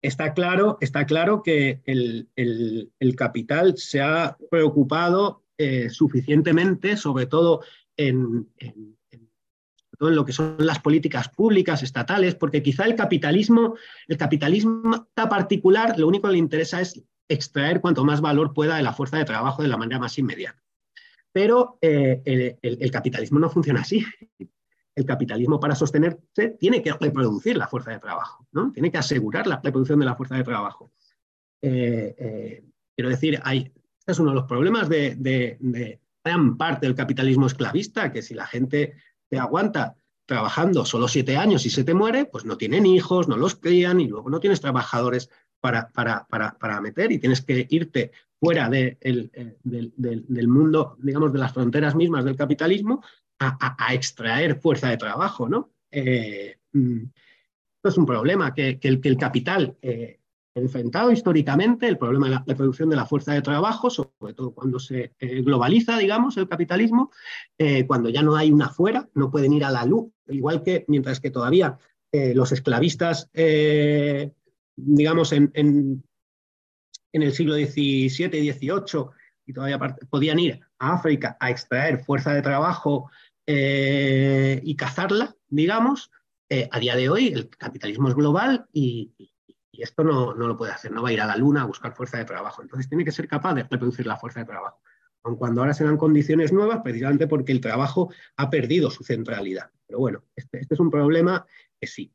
está 0.00 0.32
claro, 0.32 0.78
está 0.80 1.04
claro 1.04 1.42
que 1.42 1.82
el, 1.84 3.14
capital 3.16 3.76
se 3.76 4.00
ha 4.00 4.38
preocupado 4.50 5.44
suficientemente, 5.90 6.96
sobre 6.96 7.26
todo 7.26 7.60
en, 7.96 8.48
en, 10.00 10.14
lo 10.14 10.24
que 10.24 10.32
son 10.32 10.56
las 10.58 10.78
políticas 10.78 11.28
públicas 11.28 11.82
estatales, 11.82 12.34
porque 12.34 12.62
quizá 12.62 12.84
el 12.84 12.94
capitalismo, 12.94 13.76
el 14.06 14.16
capitalismo 14.16 15.08
particular, 15.14 15.98
lo 15.98 16.08
único 16.08 16.28
que 16.28 16.32
le 16.32 16.38
interesa 16.38 16.80
es 16.80 17.02
extraer 17.28 17.80
cuanto 17.80 18.04
más 18.04 18.20
valor 18.20 18.54
pueda 18.54 18.76
de 18.76 18.82
la 18.82 18.92
fuerza 18.92 19.18
de 19.18 19.24
trabajo 19.24 19.62
de 19.62 19.68
la 19.68 19.76
manera 19.76 19.98
más 19.98 20.18
inmediata. 20.18 20.62
Pero 21.32 21.78
eh, 21.82 22.58
el 22.62 22.90
capitalismo 22.90 23.38
no 23.38 23.50
funciona 23.50 23.82
así 23.82 24.04
el 24.98 25.06
capitalismo 25.06 25.60
para 25.60 25.76
sostenerse 25.76 26.56
tiene 26.58 26.82
que 26.82 26.92
reproducir 26.92 27.56
la 27.56 27.68
fuerza 27.68 27.92
de 27.92 28.00
trabajo, 28.00 28.46
¿no? 28.50 28.72
tiene 28.72 28.90
que 28.90 28.98
asegurar 28.98 29.46
la 29.46 29.60
reproducción 29.62 30.00
de 30.00 30.06
la 30.06 30.16
fuerza 30.16 30.34
de 30.34 30.42
trabajo. 30.42 30.90
Eh, 31.62 32.16
eh, 32.18 32.64
quiero 32.96 33.08
decir, 33.08 33.40
hay, 33.44 33.72
este 34.00 34.12
es 34.12 34.18
uno 34.18 34.30
de 34.30 34.34
los 34.34 34.46
problemas 34.46 34.88
de, 34.88 36.00
gran 36.24 36.56
parte 36.56 36.86
del 36.86 36.96
capitalismo 36.96 37.46
esclavista, 37.46 38.10
que 38.10 38.22
si 38.22 38.34
la 38.34 38.46
gente 38.46 38.94
te 39.28 39.38
aguanta 39.38 39.96
trabajando 40.26 40.84
solo 40.84 41.08
siete 41.08 41.36
años 41.36 41.64
y 41.64 41.70
se 41.70 41.84
te 41.84 41.94
muere, 41.94 42.26
pues 42.26 42.44
no 42.44 42.58
tienen 42.58 42.84
hijos, 42.84 43.28
no 43.28 43.36
los 43.36 43.54
crían 43.56 44.00
y 44.00 44.08
luego 44.08 44.28
no 44.28 44.40
tienes 44.40 44.60
trabajadores 44.60 45.30
para, 45.60 45.88
para, 45.90 46.80
meter 46.80 47.10
y 47.12 47.18
tienes 47.18 47.40
que 47.40 47.66
irte 47.70 48.12
fuera 48.38 48.70
eh, 48.72 48.98
del, 49.62 50.48
mundo, 50.48 50.96
digamos, 51.00 51.32
de 51.32 51.38
las 51.38 51.52
fronteras 51.52 51.94
mismas 51.94 52.24
del 52.24 52.36
capitalismo 52.36 53.02
a, 53.38 53.94
extraer 53.94 54.60
fuerza 54.60 54.90
de 54.90 54.96
trabajo, 54.96 55.48
¿no? 55.48 55.70
Eh, 55.90 56.58
mm, 56.72 57.02
esto 57.76 57.88
es 57.88 57.96
un 57.96 58.06
problema 58.06 58.52
que, 58.52 58.78
el, 58.82 59.00
que 59.00 59.08
el, 59.08 59.16
capital 59.16 59.76
eh, 59.80 60.17
enfrentado 60.58 61.10
históricamente, 61.10 61.88
el 61.88 61.98
problema 61.98 62.28
de 62.28 62.40
la, 62.44 62.56
producción 62.56 62.90
de 62.90 62.96
la 62.96 63.06
fuerza 63.06 63.32
de 63.32 63.42
trabajo, 63.42 63.90
sobre 63.90 64.34
todo 64.34 64.52
cuando 64.52 64.78
se 64.78 65.12
eh, 65.18 65.42
globaliza, 65.42 65.98
digamos, 65.98 66.36
el 66.36 66.48
capitalismo, 66.48 67.10
cuando 67.86 68.08
ya 68.08 68.22
no 68.22 68.36
hay 68.36 68.52
una 68.52 68.68
fuera, 68.68 69.08
no 69.14 69.30
pueden 69.30 69.52
ir 69.52 69.64
a 69.64 69.70
la 69.70 69.84
luz, 69.84 70.12
igual 70.28 70.62
que 70.62 70.84
mientras 70.88 71.20
que 71.20 71.30
todavía 71.30 71.76
los 72.12 72.52
esclavistas, 72.52 73.28
digamos, 74.76 75.32
en, 75.32 75.50
en, 75.54 76.02
el 77.12 77.32
siglo 77.32 77.54
XVII 77.54 78.04
y 78.04 78.52
XVIII, 78.52 79.06
y 79.48 79.52
todavía 79.52 79.78
podían 80.10 80.38
ir 80.38 80.60
a 80.78 80.92
África 80.92 81.36
a 81.40 81.50
extraer 81.50 82.04
fuerza 82.04 82.32
de 82.32 82.42
trabajo 82.42 83.10
eh, 83.46 84.60
y 84.62 84.76
cazarla, 84.76 85.34
digamos, 85.48 86.10
eh, 86.50 86.68
a 86.70 86.78
día 86.78 86.94
de 86.96 87.08
hoy 87.08 87.28
el 87.28 87.48
capitalismo 87.48 88.08
es 88.08 88.14
global 88.14 88.66
y, 88.74 89.10
esto 89.82 90.04
no, 90.04 90.34
lo 90.34 90.56
puede 90.56 90.72
hacer, 90.72 90.92
no 90.92 91.02
va 91.02 91.10
a 91.10 91.12
ir 91.12 91.20
a 91.20 91.26
la 91.26 91.36
luna 91.36 91.62
a 91.62 91.66
buscar 91.66 91.94
fuerza 91.94 92.18
de 92.18 92.24
trabajo. 92.24 92.62
Entonces 92.62 92.88
tiene 92.88 93.04
que 93.04 93.12
ser 93.12 93.28
capaz 93.28 93.54
de 93.54 93.62
reproducir 93.62 94.06
la 94.06 94.16
fuerza 94.16 94.40
de 94.40 94.46
trabajo, 94.46 94.80
aun 95.22 95.36
cuando 95.36 95.60
ahora 95.60 95.74
se 95.74 95.84
dan 95.84 95.96
condiciones 95.96 96.52
nuevas, 96.52 96.80
precisamente 96.82 97.26
porque 97.26 97.52
el 97.52 97.60
trabajo 97.60 98.12
ha 98.36 98.50
perdido 98.50 98.90
su 98.90 99.04
centralidad. 99.04 99.70
Pero 99.86 100.00
bueno, 100.00 100.24
este, 100.36 100.60
este 100.60 100.74
es 100.74 100.80
un 100.80 100.90
problema 100.90 101.46
que 101.80 101.86
sí, 101.86 102.12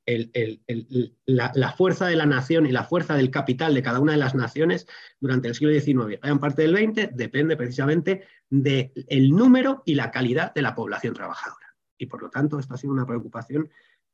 la, 1.26 1.72
fuerza 1.72 2.08
de 2.08 2.16
la 2.16 2.26
nación 2.26 2.66
y 2.66 2.72
la 2.72 2.84
fuerza 2.84 3.16
del 3.16 3.32
capital 3.32 3.74
de 3.74 3.82
cada 3.82 4.00
una 4.00 4.12
de 4.12 4.18
las 4.18 4.36
naciones 4.36 4.88
durante 5.20 5.48
el 5.48 5.56
siglo 5.56 5.74
XIX 5.74 6.20
y 6.22 6.28
en 6.28 6.40
parte 6.40 6.64
del 6.64 6.76
XX 6.76 7.16
depende 7.16 7.56
precisamente 7.56 8.24
del 8.50 9.30
número 9.30 9.82
y 9.86 9.96
la 9.96 10.12
calidad 10.12 10.54
de 10.54 10.62
la 10.62 10.76
población 10.76 11.14
trabajadora. 11.14 11.76
Y 11.98 12.08
por 12.08 12.22
lo 12.22 12.30
tanto, 12.30 12.60
esto 12.60 12.74
ha 12.74 12.78
sido 12.78 12.94
una 12.94 13.06
preocupación 13.06 13.70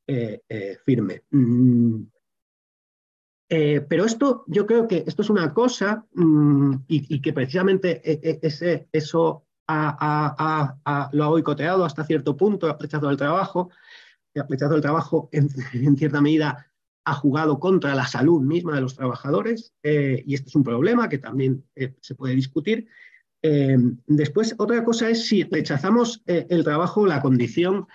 eh, 0.06 0.42
eh, 0.48 0.78
firme. 0.86 1.24
Mm. 1.32 2.04
Eh, 3.52 3.82
pero 3.82 4.06
esto, 4.06 4.44
yo 4.46 4.68
creo 4.68 4.88
que 4.88 5.04
esto 5.08 5.24
es 5.24 5.30
una 5.32 5.54
cosa 5.54 6.06
mm, 6.14 6.76
y, 6.88 7.20
que 7.20 7.34
precisamente 7.34 8.02
ese, 8.46 8.88
eso 8.92 9.48
lo 9.68 11.24
ha 11.24 11.28
boicoteado 11.30 11.84
hasta 11.84 12.06
cierto 12.06 12.38
punto, 12.38 12.68
ha 12.68 12.78
rechazado 12.80 13.10
el 13.10 13.18
trabajo, 13.18 13.72
el 14.36 14.44
rechazo 14.48 14.74
del 14.74 14.82
trabajo 14.82 15.30
en, 15.32 15.50
cierta 15.98 16.22
medida 16.22 16.68
ha 17.06 17.14
jugado 17.16 17.60
contra 17.60 17.96
la 17.96 18.06
salud 18.06 18.42
misma 18.42 18.76
de 18.76 18.82
los 18.82 18.96
trabajadores 18.96 19.74
eh, 19.82 20.22
y 20.28 20.36
este 20.36 20.50
es 20.50 20.56
un 20.56 20.64
problema 20.64 21.10
que 21.10 21.18
también 21.18 21.66
eh, 21.76 21.96
se 22.02 22.14
puede 22.14 22.36
discutir. 22.36 22.88
Después, 23.42 24.54
otra 24.58 24.84
cosa 24.84 25.10
es 25.10 25.28
si 25.28 25.44
rechazamos 25.44 26.22
el 26.26 26.62
trabajo, 26.66 27.08
la 27.08 27.22
condición 27.22 27.88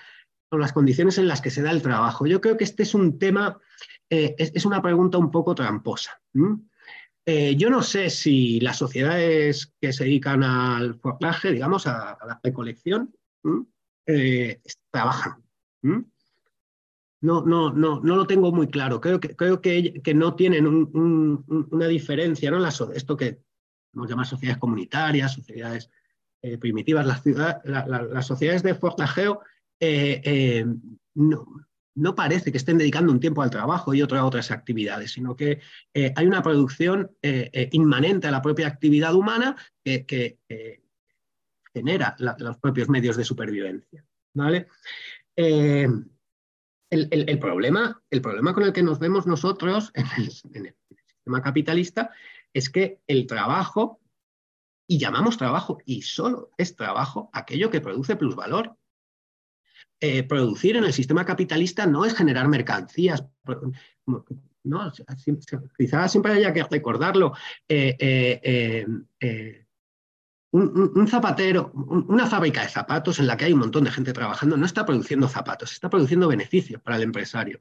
o 0.50 0.58
las 0.58 0.72
condiciones 0.72 1.18
en 1.18 1.28
las 1.28 1.42
que 1.42 1.50
se 1.50 1.60
da 1.60 1.70
el 1.70 1.82
trabajo. 1.82 2.26
Yo 2.26 2.40
creo 2.40 2.56
que 2.56 2.64
este 2.64 2.82
es 2.82 2.94
un 2.94 3.18
tema, 3.18 3.60
es, 4.08 4.64
una 4.64 4.82
pregunta 4.82 5.18
un 5.18 5.30
poco 5.30 5.54
tramposa. 5.54 6.20
yo 6.34 7.70
no 7.70 7.82
sé 7.82 8.10
si 8.10 8.60
las 8.60 8.78
sociedades 8.78 9.72
que 9.80 9.92
se 9.92 10.04
dedican 10.04 10.42
al 10.42 10.94
forraje, 10.96 11.52
digamos, 11.52 11.86
a, 11.86 12.18
la 12.26 12.40
recolección, 12.42 13.14
trabajan 14.90 15.42
no, 17.24 17.42
no, 17.42 17.72
no, 17.72 18.00
no 18.00 18.16
lo 18.16 18.26
tengo 18.26 18.52
muy 18.52 18.68
claro. 18.68 19.00
Creo 19.00 19.18
que, 19.18 19.34
creo 19.34 19.62
que, 19.62 20.02
que 20.02 20.12
no 20.12 20.34
tienen 20.34 20.66
una 20.66 21.86
diferencia, 21.86 22.50
¿no? 22.50 22.62
Esto 22.66 23.16
que 23.16 23.40
nos 23.94 24.10
llama 24.10 24.26
sociedades 24.26 24.60
comunitarias, 24.60 25.32
sociedades 25.32 25.90
eh, 26.42 26.58
primitivas, 26.58 27.06
las, 27.06 28.26
sociedades 28.26 28.62
de 28.62 28.74
fortajeo 28.74 29.40
eh, 29.80 30.20
eh, 30.22 30.66
no, 31.14 31.46
parece 32.14 32.50
que 32.50 32.58
estén 32.58 32.78
dedicando 32.78 33.12
un 33.12 33.20
tiempo 33.20 33.42
al 33.42 33.50
trabajo 33.50 33.94
y 33.94 34.02
otro 34.02 34.18
a 34.18 34.24
otras 34.24 34.50
actividades, 34.50 35.12
sino 35.12 35.36
que 35.36 35.60
hay 35.94 36.26
una 36.26 36.42
producción 36.42 37.10
inmanente 37.70 38.26
a 38.26 38.32
la 38.32 38.42
propia 38.42 38.66
actividad 38.66 39.14
humana 39.14 39.56
que, 39.84 40.38
genera 41.72 42.14
los 42.18 42.58
propios 42.58 42.88
medios 42.88 43.16
de 43.16 43.24
supervivencia. 43.24 44.04
¿vale? 44.32 44.68
El, 46.90 47.38
problema, 47.40 48.00
el 48.10 48.20
problema 48.20 48.54
con 48.54 48.62
el 48.62 48.72
que 48.72 48.82
nos 48.82 48.98
vemos 48.98 49.26
nosotros 49.26 49.90
en 49.94 50.06
el, 50.16 50.30
sistema 50.30 51.42
capitalista 51.42 52.10
es 52.52 52.70
que 52.70 53.00
el 53.06 53.26
trabajo, 53.26 54.00
y 54.86 54.98
llamamos 54.98 55.36
trabajo, 55.36 55.78
y 55.84 56.02
solo 56.02 56.50
es 56.56 56.76
trabajo 56.76 57.30
aquello 57.32 57.70
que 57.70 57.80
produce 57.80 58.14
plusvalor. 58.14 58.76
Eh, 60.06 60.22
producir 60.22 60.76
en 60.76 60.84
el 60.84 60.92
sistema 60.92 61.24
capitalista 61.24 61.86
no 61.86 62.04
es 62.04 62.14
generar 62.14 62.46
mercancías. 62.46 63.24
No, 64.62 64.92
quizás 65.78 66.12
siempre 66.12 66.32
haya 66.34 66.52
que 66.52 66.62
recordarlo. 66.62 67.32
Eh, 67.66 67.96
eh, 69.18 69.66
un, 70.50 71.08
zapatero, 71.08 71.72
una 71.72 72.26
fábrica 72.26 72.62
de 72.62 72.68
zapatos 72.68 73.18
en 73.18 73.26
la 73.26 73.38
que 73.38 73.46
hay 73.46 73.54
un 73.54 73.60
montón 73.60 73.84
de 73.84 73.90
gente 73.90 74.12
trabajando, 74.12 74.58
no 74.58 74.66
está 74.66 74.84
produciendo 74.84 75.26
zapatos, 75.26 75.72
está 75.72 75.88
produciendo 75.88 76.28
beneficios 76.28 76.82
para 76.82 76.96
el 76.98 77.04
empresario. 77.04 77.60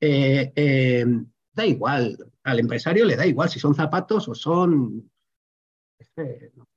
Da 0.00 1.66
igual, 1.66 2.16
al 2.44 2.60
empresario 2.60 3.04
le 3.04 3.16
da 3.16 3.26
igual 3.26 3.50
si 3.50 3.58
son 3.58 3.74
zapatos 3.74 4.28
o 4.28 4.36
son 4.36 5.10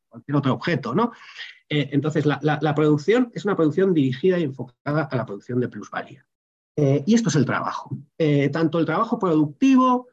cualquier 0.09 0.35
otro 0.35 0.53
objeto, 0.53 0.95
¿no? 0.95 1.11
Eh, 1.69 1.89
entonces, 1.91 2.25
la, 2.25 2.75
producción 2.75 3.31
es 3.33 3.45
una 3.45 3.55
producción 3.55 3.93
dirigida 3.93 4.37
y 4.39 4.43
enfocada 4.43 5.03
a 5.03 5.15
la 5.15 5.25
producción 5.25 5.59
de 5.59 5.67
plusvalía. 5.67 6.25
y 6.77 7.13
esto 7.13 7.29
es 7.29 7.35
el 7.35 7.45
trabajo. 7.45 7.97
tanto 8.51 8.79
el 8.79 8.85
trabajo 8.85 9.17
productivo, 9.17 10.07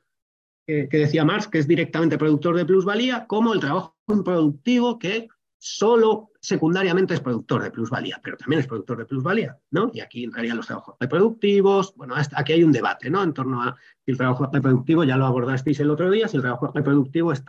que 0.67 0.89
decía 0.91 1.25
Marx, 1.25 1.49
que 1.49 1.59
es 1.59 1.67
directamente 1.67 2.17
productor 2.17 2.57
de 2.57 2.65
plusvalía, 2.65 3.27
como 3.27 3.53
el 3.53 3.61
trabajo 3.61 3.97
improductivo 4.09 4.99
que 4.99 5.29
solo 5.65 6.33
secundariamente 6.41 7.15
es 7.15 7.21
productor 7.21 7.63
de 7.63 7.71
plusvalía, 7.71 8.21
pero 8.21 8.37
también 8.37 8.59
es 8.59 8.67
productor 8.67 8.99
de 8.99 9.05
plusvalía, 9.05 9.57
¿no? 9.71 9.93
Y 9.95 10.01
aquí 10.01 10.25
entrarían 10.25 10.57
los 10.57 10.67
trabajos 10.67 10.97
reproductivos, 10.99 11.95
bueno, 11.95 12.17
aquí 12.17 12.53
hay 12.53 12.65
un 12.65 12.73
debate, 12.73 13.09
¿no? 13.09 13.23
En 13.23 13.33
torno 13.33 13.63
a 13.63 13.77
si 14.05 14.11
el 14.11 14.17
trabajo 14.17 14.51
reproductivo, 14.53 15.05
ya 15.05 15.17
lo 15.17 15.25
abordasteis 15.25 15.79
el 15.79 15.91
otro 15.91 16.11
día, 16.11 16.27
si 16.27 16.37
el 16.37 16.43
trabajo 16.43 16.73
reproductivo 16.75 17.33
es, 17.33 17.45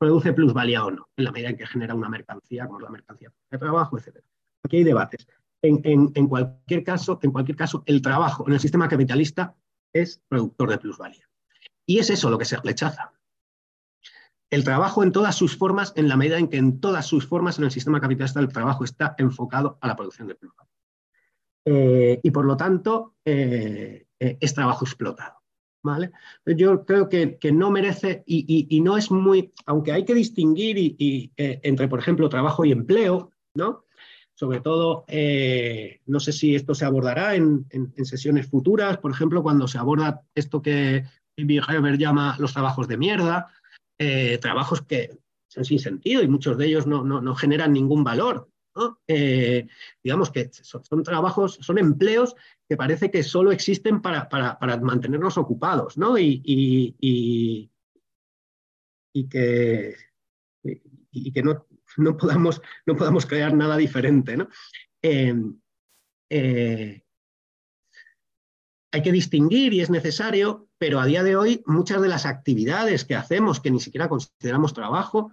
produce 0.00 0.32
plusvalía 0.32 0.82
o 0.82 0.90
no, 0.90 1.10
en 1.14 1.24
la 1.24 1.30
medida 1.30 1.50
en 1.50 1.58
que 1.58 1.66
genera 1.66 1.94
una 1.94 2.08
mercancía, 2.08 2.66
como 2.66 2.80
la 2.80 2.88
mercancía 2.88 3.30
de 3.50 3.58
trabajo, 3.58 3.98
etc. 3.98 4.16
Aquí 4.64 4.78
hay 4.78 4.84
debates. 4.84 5.28
En, 5.60 6.26
cualquier 6.26 6.82
caso, 6.82 7.20
en 7.22 7.30
cualquier 7.30 7.58
caso, 7.58 7.82
el 7.84 8.00
trabajo 8.00 8.46
en 8.46 8.54
el 8.54 8.60
sistema 8.60 8.88
capitalista 8.88 9.54
es 9.92 10.22
productor 10.26 10.70
de 10.70 10.78
plusvalía. 10.78 11.28
Y 11.84 11.98
es 11.98 12.08
eso 12.08 12.30
lo 12.30 12.38
que 12.38 12.46
se 12.46 12.56
rechaza. 12.56 13.12
El 14.48 14.64
trabajo 14.64 15.02
en 15.02 15.12
todas 15.12 15.36
sus 15.36 15.58
formas, 15.58 15.92
en 15.96 16.08
la 16.08 16.16
medida 16.16 16.38
en 16.38 16.48
que 16.48 16.56
en 16.56 16.80
todas 16.80 17.04
sus 17.04 17.26
formas 17.26 17.58
en 17.58 17.64
el 17.64 17.70
sistema 17.70 18.00
capitalista 18.00 18.40
el 18.40 18.48
trabajo 18.48 18.84
está 18.84 19.14
enfocado 19.18 19.76
a 19.82 19.86
la 19.86 19.96
producción 19.96 20.28
de 20.28 20.34
plusvalía. 20.34 20.72
Eh, 21.66 22.20
y 22.22 22.30
por 22.30 22.46
lo 22.46 22.56
tanto, 22.56 23.16
eh, 23.22 24.06
eh, 24.18 24.38
es 24.40 24.54
trabajo 24.54 24.86
explotado. 24.86 25.39
¿Vale? 25.82 26.10
Yo 26.44 26.84
creo 26.84 27.08
que, 27.08 27.38
no 27.52 27.70
merece 27.70 28.22
y, 28.26 28.80
no 28.82 28.98
es 28.98 29.10
muy, 29.10 29.52
aunque 29.64 29.92
hay 29.92 30.04
que 30.04 30.14
distinguir 30.14 30.76
y, 30.76 31.32
entre, 31.36 31.88
por 31.88 31.98
ejemplo, 31.98 32.28
trabajo 32.28 32.64
y 32.64 32.72
empleo, 32.72 33.30
¿no? 33.54 33.84
Sobre 34.34 34.60
todo, 34.60 35.06
no 36.06 36.20
sé 36.20 36.32
si 36.32 36.54
esto 36.54 36.74
se 36.74 36.84
abordará 36.84 37.34
en, 37.34 37.66
sesiones 38.04 38.46
futuras, 38.48 38.98
por 38.98 39.10
ejemplo, 39.10 39.42
cuando 39.42 39.66
se 39.66 39.78
aborda 39.78 40.22
esto 40.34 40.60
que 40.60 41.04
Bibi 41.36 41.60
Heber 41.66 41.96
llama 41.96 42.36
los 42.38 42.52
trabajos 42.52 42.86
de 42.86 42.98
mierda, 42.98 43.48
trabajos 44.42 44.82
que 44.82 45.18
son 45.48 45.64
sin 45.64 45.78
sentido 45.78 46.22
y 46.22 46.28
muchos 46.28 46.58
de 46.58 46.66
ellos 46.66 46.86
no, 46.86 47.02
no 47.04 47.34
generan 47.34 47.72
ningún 47.72 48.04
valor. 48.04 48.49
Eh, 49.06 49.66
digamos 50.02 50.30
que 50.30 50.50
son, 50.52 51.02
trabajos, 51.02 51.58
son 51.60 51.78
empleos 51.78 52.36
que 52.68 52.76
parece 52.76 53.10
que 53.10 53.22
solo 53.22 53.52
existen 53.52 54.00
para, 54.00 54.28
mantenernos 54.80 55.38
ocupados, 55.38 55.98
¿no? 55.98 56.16
Y, 56.18 56.42
y, 59.12 59.28
que, 59.28 59.96
y 61.10 61.32
que 61.32 61.42
no, 61.42 61.66
no, 61.96 62.16
podamos, 62.16 62.62
no 62.86 62.96
podamos 62.96 63.26
crear 63.26 63.54
nada 63.54 63.76
diferente, 63.76 64.36
¿no? 64.36 64.48
Eh, 65.02 65.34
eh, 66.30 67.02
hay 68.92 69.02
que 69.02 69.12
distinguir 69.12 69.72
y 69.72 69.80
es 69.80 69.90
necesario, 69.90 70.68
pero 70.78 71.00
a 71.00 71.06
día 71.06 71.22
de 71.22 71.36
hoy 71.36 71.62
muchas 71.66 72.02
de 72.02 72.08
las 72.08 72.26
actividades 72.26 73.04
que 73.04 73.14
hacemos, 73.14 73.60
que 73.60 73.70
ni 73.70 73.80
siquiera 73.80 74.08
consideramos 74.08 74.74
trabajo, 74.74 75.32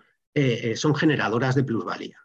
son 0.76 0.96
generadoras 0.96 1.56
de 1.56 1.64
plusvalía. 1.64 2.18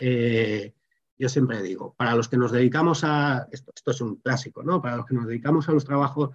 Eh, 0.00 0.74
yo 1.16 1.28
siempre 1.28 1.62
digo, 1.62 1.94
para 1.96 2.14
los 2.14 2.28
que 2.28 2.36
nos 2.36 2.52
dedicamos 2.52 3.02
a, 3.02 3.48
esto, 3.50 3.72
es 3.86 4.00
un 4.00 4.16
clásico, 4.16 4.62
¿no? 4.62 4.80
Para 4.80 4.96
los 4.98 5.06
que 5.06 5.14
nos 5.14 5.26
dedicamos 5.26 5.68
a 5.68 5.72
los 5.72 5.84
trabajos, 5.84 6.30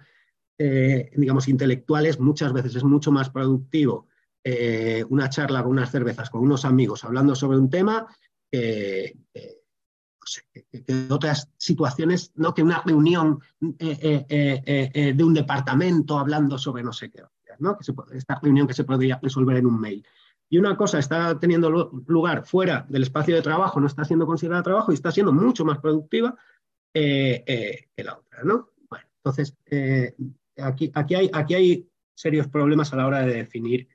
eh, 0.58 1.10
digamos, 1.16 1.48
intelectuales, 1.48 2.20
muchas 2.20 2.52
veces 2.52 2.76
es 2.76 2.84
mucho 2.84 3.10
más 3.10 3.30
productivo 3.30 4.08
eh, 4.42 5.04
una 5.08 5.30
charla 5.30 5.62
con 5.62 5.72
unas 5.72 5.90
cervezas, 5.90 6.28
con 6.28 6.42
unos 6.42 6.66
amigos, 6.66 7.04
hablando 7.04 7.34
sobre 7.34 7.58
un 7.58 7.70
tema, 7.70 8.06
que, 8.50 9.16
otras 11.10 11.50
situaciones, 11.56 12.32
¿no? 12.34 12.54
Que 12.54 12.62
una 12.62 12.82
reunión 12.84 13.40
de 13.58 15.16
un 15.24 15.34
departamento 15.34 16.18
hablando 16.18 16.58
sobre 16.58 16.82
no 16.82 16.92
sé 16.92 17.10
qué, 17.10 17.22
¿no? 17.58 17.78
Esta 18.12 18.38
reunión 18.42 18.66
que 18.66 18.74
se 18.74 18.84
podría 18.84 19.18
resolver 19.22 19.56
en 19.56 19.66
un 19.66 19.80
mail 19.80 20.06
y 20.54 20.58
una 20.58 20.76
cosa 20.76 21.00
está 21.00 21.36
teniendo 21.40 21.68
lugar 22.06 22.46
fuera 22.46 22.86
del 22.88 23.02
espacio 23.02 23.34
de 23.34 23.42
trabajo, 23.42 23.80
no 23.80 23.88
está 23.88 24.04
siendo 24.04 24.24
considerada 24.24 24.62
trabajo 24.62 24.92
y 24.92 24.94
está 24.94 25.10
siendo 25.10 25.32
mucho 25.32 25.64
más 25.64 25.78
productiva 25.78 26.36
eh, 26.94 27.42
eh, 27.44 27.88
que 27.96 28.04
la 28.04 28.18
otra. 28.18 28.44
¿no? 28.44 28.70
Bueno, 28.88 29.04
entonces, 29.16 29.56
eh, 29.66 30.14
aquí, 30.58 30.92
aquí, 30.94 31.14
hay, 31.16 31.30
aquí 31.32 31.54
hay 31.54 31.88
serios 32.14 32.46
problemas 32.46 32.92
a 32.92 32.96
la 32.98 33.08
hora 33.08 33.26
de 33.26 33.34
definir 33.34 33.88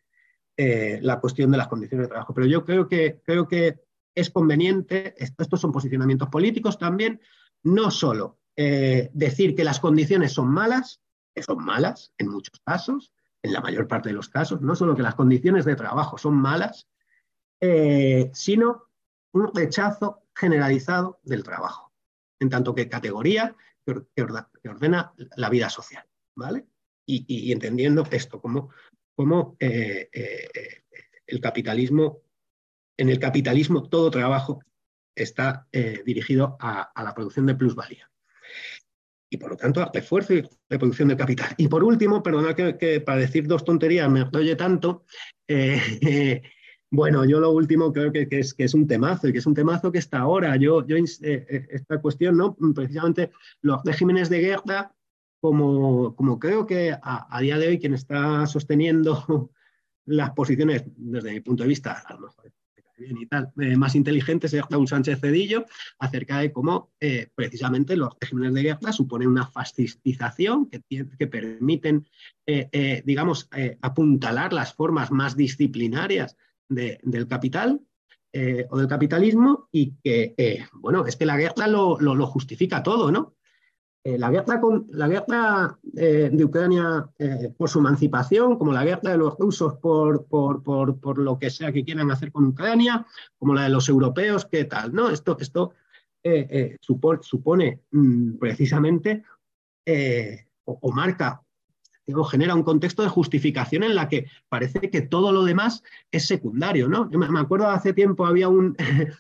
la 0.58 1.22
cuestión 1.22 1.50
de 1.50 1.58
las 1.58 1.70
condiciones 1.70 2.08
de 2.08 2.10
trabajo. 2.10 2.34
Pero 2.34 2.46
yo 2.46 2.66
creo 2.66 2.90
que, 2.90 3.22
creo 3.24 3.48
que 3.48 3.80
es 4.14 4.30
conveniente, 4.30 5.16
estos 5.18 5.62
son 5.62 5.72
posicionamientos 5.72 6.28
políticos 6.28 6.78
también, 6.78 7.22
no 7.64 7.90
solo 7.90 8.40
decir 8.58 9.56
que 9.56 9.64
las 9.64 9.80
condiciones 9.80 10.34
son 10.34 10.50
malas, 10.50 11.00
que 11.34 11.42
son 11.42 11.64
malas 11.64 12.12
en 12.18 12.28
muchos 12.28 12.60
casos, 12.66 13.14
en 13.42 13.54
la 13.54 13.62
mayor 13.62 13.88
parte 13.88 14.10
de 14.10 14.16
los 14.16 14.30
casos, 14.30 14.62
no 14.62 14.76
solo 14.76 14.96
que 14.96 15.02
las 15.02 15.16
condiciones 15.16 15.66
de 15.66 15.76
trabajo 15.76 16.18
son 16.18 16.36
malas, 16.36 16.88
eh, 17.62 18.30
sino 18.34 18.90
un 19.34 19.54
rechazo 19.54 20.28
generalizado 20.36 21.20
del 21.24 21.44
trabajo, 21.44 21.94
en 22.40 22.50
tanto 22.50 22.74
que 22.76 22.90
categoría 22.90 23.56
que, 23.86 24.22
ordena 24.70 25.14
la 25.36 25.50
vida 25.50 25.70
social, 25.70 26.06
¿vale? 26.36 26.68
Y, 27.06 27.52
entendiendo 27.52 28.06
esto 28.12 28.40
como, 28.40 29.58
eh, 29.60 30.10
eh, 30.14 30.84
el 31.26 31.42
capitalismo, 31.42 32.22
en 32.98 33.10
el 33.10 33.20
capitalismo 33.20 33.90
todo 33.90 34.12
trabajo 34.12 34.62
está 35.16 35.68
dirigido 36.06 36.56
a 36.60 37.04
la 37.04 37.14
producción 37.14 37.48
de 37.48 37.56
plusvalía 37.56 38.10
y 39.30 39.38
por 39.38 39.52
lo 39.52 39.58
tanto 39.58 39.82
a 39.82 39.92
refuerzo 39.94 40.34
y 40.34 40.48
reproducción 40.70 41.08
del 41.08 41.18
capital. 41.18 41.50
Y 41.58 41.68
por 41.68 41.84
último, 41.84 42.24
perdona 42.24 42.56
que, 42.56 43.02
para 43.02 43.20
decir 43.20 43.48
dos 43.48 43.64
tonterías 43.64 44.10
me 44.10 44.26
oye 44.34 44.56
tanto, 44.56 45.06
eh, 45.48 46.42
bueno, 46.92 47.26
yo 47.26 47.40
lo 47.40 47.52
último 47.52 47.94
creo 47.94 48.12
que, 48.12 48.28
es, 48.32 48.54
que 48.54 48.64
es 48.64 48.74
un 48.74 48.88
temazo 48.88 49.28
y 49.28 49.32
que 49.32 49.40
es 49.40 49.46
un 49.46 49.54
temazo 49.54 49.92
que 49.92 50.00
está 50.00 50.20
ahora. 50.20 50.56
Yo, 50.56 50.86
yo 50.86 50.98
eh, 50.98 51.06
eh, 51.22 51.68
esta 51.70 52.02
cuestión, 52.02 52.38
¿no? 52.38 52.56
precisamente 52.74 53.32
los 53.62 53.84
regímenes 53.84 54.30
de 54.30 54.40
guerra, 54.40 54.94
como, 55.40 56.16
como 56.16 56.40
creo 56.40 56.66
que 56.66 56.98
a, 57.02 57.40
día 57.42 57.58
de 57.58 57.68
hoy 57.68 57.80
quien 57.80 57.94
está 57.94 58.46
sosteniendo 58.48 59.52
las 60.06 60.32
posiciones, 60.32 60.84
desde 60.98 61.32
mi 61.32 61.40
punto 61.40 61.64
de 61.64 61.70
vista, 61.70 62.04
a 62.06 62.14
lo 62.16 62.22
mejor 62.22 62.52
y 63.00 63.26
tal, 63.26 63.52
eh, 63.60 63.76
más 63.76 63.96
inteligentes 63.96 64.54
es 64.54 64.64
Raúl 64.70 64.88
Sánchez 64.88 65.20
Cedillo, 65.20 65.66
acerca 66.00 66.40
de 66.40 66.52
cómo 66.52 66.92
eh, 67.00 67.30
precisamente 67.34 67.96
los 67.96 68.10
regímenes 68.20 68.54
de 68.54 68.64
guerra 68.64 68.92
suponen 68.92 69.30
una 69.30 69.48
fascistización 69.48 70.70
que, 70.70 70.82
que 71.18 71.28
permiten, 71.28 72.08
eh, 72.46 73.04
digamos, 73.06 73.50
apuntalar 73.82 74.54
las 74.54 74.74
formas 74.74 75.12
más 75.12 75.36
disciplinarias 75.36 76.36
del 76.68 77.28
capital 77.28 77.82
o 78.70 78.78
del 78.78 78.88
capitalismo 78.88 79.68
y 79.72 79.94
que, 80.04 80.68
bueno, 80.74 81.06
es 81.06 81.16
que 81.16 81.26
la 81.26 81.38
guerra 81.38 81.68
lo, 81.68 82.00
lo 82.00 82.28
justifica 82.28 82.84
todo, 82.84 83.12
¿no? 83.12 83.36
Eh, 84.02 84.18
la 84.18 84.30
guerra, 84.30 84.62
la 84.92 85.08
guerra 85.10 85.80
eh, 85.98 86.30
de 86.32 86.46
Ucrania 86.46 87.10
eh, 87.20 87.54
por 87.58 87.70
su 87.70 87.80
emancipación, 87.80 88.58
como 88.58 88.72
la 88.72 88.86
guerra 88.86 89.12
de 89.12 89.18
los 89.18 89.38
rusos 89.38 89.76
por, 89.76 90.26
por, 90.26 91.18
lo 91.18 91.38
que 91.38 91.50
sea 91.50 91.74
que 91.74 91.84
quieran 91.84 92.10
hacer 92.10 92.32
con 92.32 92.46
Ucrania, 92.46 93.06
como 93.38 93.54
la 93.54 93.64
de 93.64 93.70
los 93.70 93.90
europeos, 93.90 94.46
¿qué 94.46 94.64
tal? 94.64 94.94
¿no? 94.94 95.10
Esto, 95.10 95.38
esto 95.40 95.74
supone, 97.22 97.82
mm, 97.92 98.38
precisamente 98.38 99.24
o, 100.66 100.92
marca 100.92 101.42
o 102.14 102.24
genera 102.24 102.56
un 102.56 102.64
contexto 102.64 103.04
de 103.04 103.10
justificación 103.10 103.84
en 103.84 103.96
la 103.96 104.08
que 104.08 104.28
parece 104.48 104.90
que 104.90 105.02
todo 105.02 105.32
lo 105.32 105.44
demás 105.44 105.84
es 106.12 106.26
secundario. 106.26 106.88
¿no? 106.88 107.10
Yo 107.12 107.20
me 107.20 107.40
acuerdo 107.40 107.68
hace 107.68 107.94
tiempo 107.94 108.26
había 108.26 108.48
un, 108.48 108.76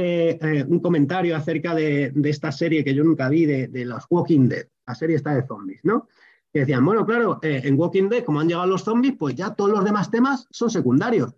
Eh, 0.00 0.38
eh, 0.40 0.64
un 0.68 0.78
comentario 0.78 1.34
acerca 1.34 1.74
de, 1.74 2.12
esta 2.24 2.52
serie 2.52 2.84
que 2.84 2.94
yo 2.94 3.02
nunca 3.02 3.28
vi, 3.28 3.46
de, 3.46 3.84
los 3.84 4.04
Walking 4.08 4.48
Dead, 4.48 4.68
la 4.86 4.94
serie 4.94 5.16
está 5.16 5.34
de 5.34 5.44
zombies, 5.44 5.80
¿no? 5.82 6.06
Que 6.52 6.60
decían, 6.60 6.84
bueno, 6.84 7.04
claro, 7.04 7.40
eh, 7.42 7.62
en 7.64 7.76
Walking 7.76 8.08
Dead, 8.08 8.22
como 8.22 8.38
han 8.38 8.46
llegado 8.46 8.68
los 8.68 8.84
zombies, 8.84 9.16
pues 9.18 9.34
ya 9.34 9.54
todos 9.54 9.72
los 9.72 9.84
demás 9.84 10.08
temas 10.08 10.46
son 10.52 10.70
secundarios. 10.70 11.34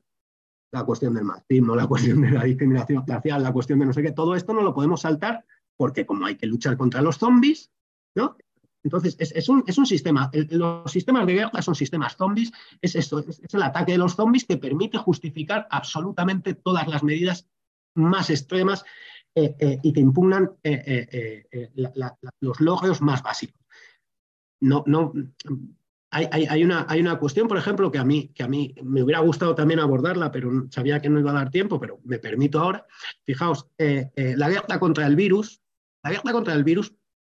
La 0.73 0.85
cuestión 0.85 1.15
del 1.15 1.24
machismo, 1.24 1.74
la 1.74 1.87
cuestión 1.87 2.20
de 2.20 2.32
la 2.32 2.45
discriminación 2.45 3.03
racial, 3.07 3.43
la 3.43 3.51
cuestión 3.51 3.78
de 3.78 3.87
no 3.87 3.95
sé 3.95 4.03
qué, 4.03 4.12
todo 4.12 4.37
esto 4.37 4.53
no 4.53 4.61
lo 4.61 4.74
podemos 4.74 5.01
saltar 5.01 5.47
porque 5.74 6.05
como 6.05 6.27
hay 6.27 6.37
que 6.37 6.47
luchar 6.47 6.77
contra 6.77 7.01
los 7.01 7.16
zombies, 7.16 7.70
¿no? 8.15 8.37
Entonces, 8.85 9.16
es, 9.19 9.49
un, 9.49 9.65
sistema, 9.87 10.31
los 10.51 10.93
sistemas 10.93 11.27
de 11.27 11.35
guerra 11.35 11.62
son 11.62 11.74
sistemas 11.74 12.15
zombies, 12.16 12.53
es, 12.82 12.95
esto, 12.95 13.20
es, 13.20 13.41
el 13.55 13.62
ataque 13.62 13.93
de 13.93 13.99
los 13.99 14.16
zombies 14.16 14.45
que 14.45 14.59
permite 14.59 14.99
justificar 14.99 15.66
absolutamente 15.70 16.55
todas 16.55 16.87
las 16.89 17.03
medidas 17.03 17.47
más 17.95 18.31
extremas 18.31 18.85
eh, 19.35 19.55
eh, 19.61 19.79
y 19.83 19.93
que 19.93 20.01
impugnan 20.01 20.51
eh, 20.65 21.71
los 22.41 22.61
logros 22.61 23.01
más 23.01 23.23
básicos. 23.23 23.61
No, 24.61 24.83
no, 24.87 25.12
hay, 26.11 26.27
hay, 26.33 26.65
una, 26.65 26.85
hay, 26.89 27.01
una, 27.01 27.17
cuestión, 27.17 27.47
por 27.47 27.57
ejemplo, 27.57 27.93
que 27.93 27.99
a, 27.99 28.05
mí, 28.05 28.33
que 28.35 28.43
a 28.43 28.49
mí 28.49 28.75
me 28.83 29.05
hubiera 29.05 29.21
gustado 29.21 29.55
también 29.55 29.79
abordarla, 29.79 30.33
pero 30.33 30.67
sabía 30.71 31.01
que 31.01 31.09
no 31.09 31.21
iba 31.21 31.31
a 31.31 31.35
dar 31.35 31.51
tiempo, 31.51 31.79
pero 31.79 32.01
me 32.05 32.19
permito 32.19 32.59
ahora. 32.59 32.85
Fijaos, 33.25 33.69
la 33.79 34.49
guerra 34.49 34.81
contra 34.81 35.07
el 35.07 35.15
virus, 35.15 35.62
la 36.03 36.11
guerra 36.11 36.33
contra 36.33 36.55
el 36.55 36.65
virus 36.65 36.93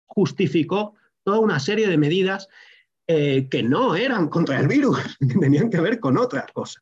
justificó 0.07 0.95
toda 1.25 1.41
una 1.41 1.59
serie 1.59 1.89
de 1.89 1.99
medidas 1.99 2.49
que 3.07 3.63
no 3.69 3.97
eran 3.97 4.29
contra 4.29 4.61
el 4.61 4.69
virus, 4.69 4.97
que 5.19 5.39
tenían 5.39 5.69
que 5.69 5.81
ver 5.81 5.99
con 5.99 6.17
otra 6.17 6.47
cosa, 6.55 6.81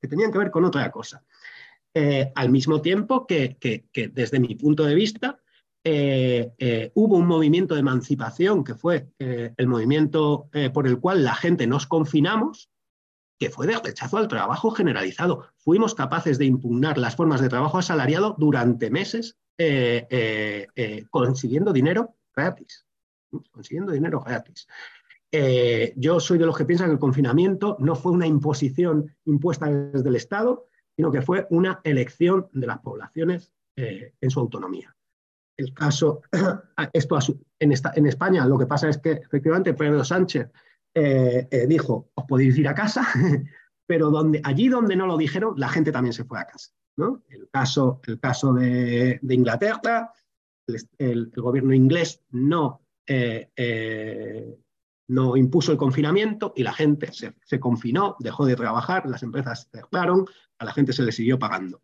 que 0.00 0.08
tenían 0.08 0.30
que 0.30 0.38
ver 0.38 0.52
con 0.52 0.64
otra 0.64 0.90
cosa. 0.92 1.22
Eh, 1.92 2.30
al 2.36 2.50
mismo 2.50 2.80
tiempo 2.80 3.26
que, 3.26 3.56
desde 4.12 4.38
mi 4.38 4.54
punto 4.54 4.84
de 4.84 4.94
vista 4.94 5.40
eh, 5.82 6.52
eh, 6.58 6.92
hubo 6.94 7.16
un 7.16 7.26
movimiento 7.26 7.74
de 7.74 7.80
emancipación 7.80 8.62
que 8.62 8.76
fue 8.76 9.08
el 9.18 9.66
movimiento 9.66 10.48
por 10.72 10.86
el 10.86 11.00
cual 11.00 11.24
la 11.24 11.34
gente 11.34 11.66
nos 11.66 11.86
confinamos, 11.86 12.70
que 13.40 13.50
fue 13.50 13.66
de 13.66 13.76
rechazo 13.76 14.18
al 14.18 14.28
trabajo 14.28 14.70
generalizado. 14.70 15.46
Fuimos 15.56 15.94
capaces 15.94 16.38
de 16.38 16.44
impugnar 16.44 16.96
las 16.96 17.16
formas 17.16 17.40
de 17.40 17.48
trabajo 17.48 17.78
asalariado 17.78 18.36
durante 18.38 18.90
meses 18.90 19.36
consiguiendo 21.10 21.72
dinero 21.72 22.14
gratis. 22.36 22.86
Consiguiendo 23.50 23.92
dinero 23.92 24.20
gratis. 24.20 24.68
yo 25.96 26.20
soy 26.20 26.38
de 26.38 26.46
los 26.46 26.56
que 26.56 26.66
piensan 26.66 26.88
que 26.88 26.94
el 26.94 26.98
confinamiento 27.00 27.76
no 27.80 27.96
fue 27.96 28.12
una 28.12 28.26
imposición 28.26 29.16
impuesta 29.24 29.66
desde 29.66 30.08
el 30.08 30.16
Estado, 30.16 30.68
sino 31.00 31.10
que 31.10 31.22
fue 31.22 31.46
una 31.48 31.80
elección 31.82 32.48
de 32.52 32.66
las 32.66 32.80
poblaciones 32.80 33.54
en 33.74 34.28
su 34.28 34.38
autonomía. 34.38 34.94
El 35.56 35.72
caso, 35.72 36.20
esto 36.92 37.18
en, 37.58 38.06
España 38.06 38.46
lo 38.46 38.58
que 38.58 38.66
pasa 38.66 38.90
es 38.90 38.98
que 38.98 39.12
efectivamente 39.12 39.72
Pedro 39.72 40.04
Sánchez 40.04 40.50
eh, 40.92 41.48
eh, 41.50 41.66
dijo, 41.66 42.10
os 42.14 42.24
podéis 42.26 42.58
ir 42.58 42.68
a 42.68 42.74
casa, 42.74 43.06
pero 43.86 44.12
allí 44.44 44.68
donde 44.68 44.94
no 44.94 45.06
lo 45.06 45.16
dijeron, 45.16 45.54
la 45.56 45.70
gente 45.70 45.90
también 45.90 46.12
se 46.12 46.24
fue 46.24 46.38
a 46.38 46.44
casa. 46.44 46.70
¿no? 46.98 47.22
El 47.30 47.48
caso, 47.48 48.02
el 48.06 48.20
caso 48.20 48.52
de, 48.52 49.18
Inglaterra, 49.22 50.12
el, 50.98 51.30
gobierno 51.34 51.72
inglés 51.72 52.22
no, 52.28 52.82
eh, 53.06 53.48
no 55.10 55.36
impuso 55.36 55.72
el 55.72 55.78
confinamiento 55.78 56.52
y 56.56 56.62
la 56.62 56.72
gente 56.72 57.10
se, 57.12 57.60
confinó, 57.60 58.16
dejó 58.20 58.46
de 58.46 58.56
trabajar, 58.56 59.06
las 59.06 59.22
empresas 59.22 59.68
cerraron, 59.70 60.26
a 60.58 60.64
la 60.64 60.72
gente 60.72 60.92
se 60.92 61.02
le 61.02 61.12
siguió 61.12 61.38
pagando. 61.38 61.82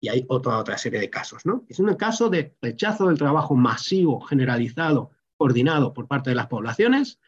Y 0.00 0.08
hay 0.08 0.24
otra, 0.28 0.58
otra 0.58 0.78
serie 0.78 1.00
de 1.00 1.10
casos. 1.10 1.44
¿no? 1.44 1.64
Es 1.68 1.80
un 1.80 1.92
caso 1.94 2.28
de 2.28 2.56
rechazo 2.62 3.08
del 3.08 3.18
trabajo 3.18 3.56
masivo, 3.56 4.20
generalizado, 4.20 5.10
coordinado 5.36 5.92
por 5.92 6.06
parte 6.06 6.30
de 6.30 6.36
las 6.36 6.46
poblaciones 6.46 7.18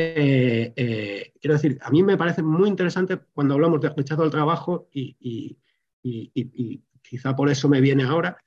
eh, 0.00 0.72
eh, 0.76 1.32
quiero 1.40 1.54
decir, 1.54 1.76
a 1.82 1.90
mí 1.90 2.04
me 2.04 2.16
parece 2.16 2.40
muy 2.40 2.68
interesante 2.68 3.18
cuando 3.34 3.54
hablamos 3.54 3.80
de 3.80 3.88
rechazo 3.88 4.22
al 4.22 4.30
trabajo 4.30 4.88
y, 4.92 5.58
quizá 7.02 7.34
por 7.34 7.50
eso 7.50 7.68
me 7.68 7.80
viene 7.80 8.04
ahora, 8.04 8.38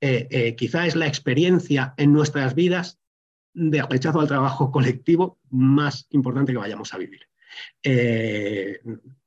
eh, 0.00 0.54
quizá 0.56 0.86
es 0.86 0.94
la 0.94 1.08
experiencia 1.08 1.94
en 1.96 2.12
nuestras 2.12 2.54
vidas 2.54 3.00
de 3.54 3.82
rechazo 3.82 4.20
al 4.20 4.28
trabajo 4.28 4.70
colectivo 4.70 5.38
más 5.50 6.06
importante 6.10 6.52
que 6.52 6.58
vayamos 6.58 6.94
a 6.94 6.98
vivir. 6.98 7.28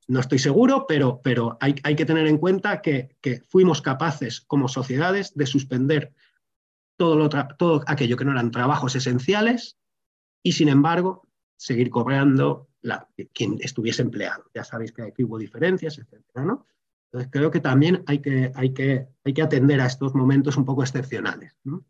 no 0.07 0.19
estoy 0.19 0.39
seguro, 0.39 0.85
pero, 0.87 1.21
pero 1.23 1.57
hay, 1.59 1.73
que 1.73 2.05
tener 2.05 2.27
en 2.27 2.37
cuenta 2.37 2.81
que, 2.81 3.15
fuimos 3.47 3.81
capaces 3.81 4.41
como 4.41 4.67
sociedades 4.67 5.33
de 5.35 5.45
suspender 5.45 6.13
todo, 6.97 7.29
todo 7.57 7.83
aquello 7.87 8.17
que 8.17 8.25
no 8.25 8.31
eran 8.31 8.51
trabajos 8.51 8.95
esenciales 8.95 9.77
y 10.43 10.53
sin 10.53 10.69
embargo 10.69 11.27
seguir 11.57 11.89
cobrando 11.89 12.69
la, 12.81 13.07
quien 13.33 13.57
estuviese 13.59 14.01
empleado. 14.01 14.45
Ya 14.53 14.63
sabéis 14.63 14.91
que 14.91 15.03
aquí 15.03 15.23
hubo 15.23 15.37
diferencias, 15.37 15.97
etcétera, 15.97 16.45
¿no? 16.45 16.67
Entonces 17.15 17.31
creo 17.31 17.49
que 17.49 17.61
también 17.61 18.03
hay 18.07 18.19
que, 18.19 18.51
hay 18.55 18.73
que, 18.73 19.07
hay 19.23 19.33
que 19.33 19.41
atender 19.41 19.79
a 19.79 19.85
estos 19.85 20.13
momentos 20.13 20.57
un 20.57 20.65
poco 20.65 20.83
excepcionales. 20.83 21.57
¿no? 21.63 21.85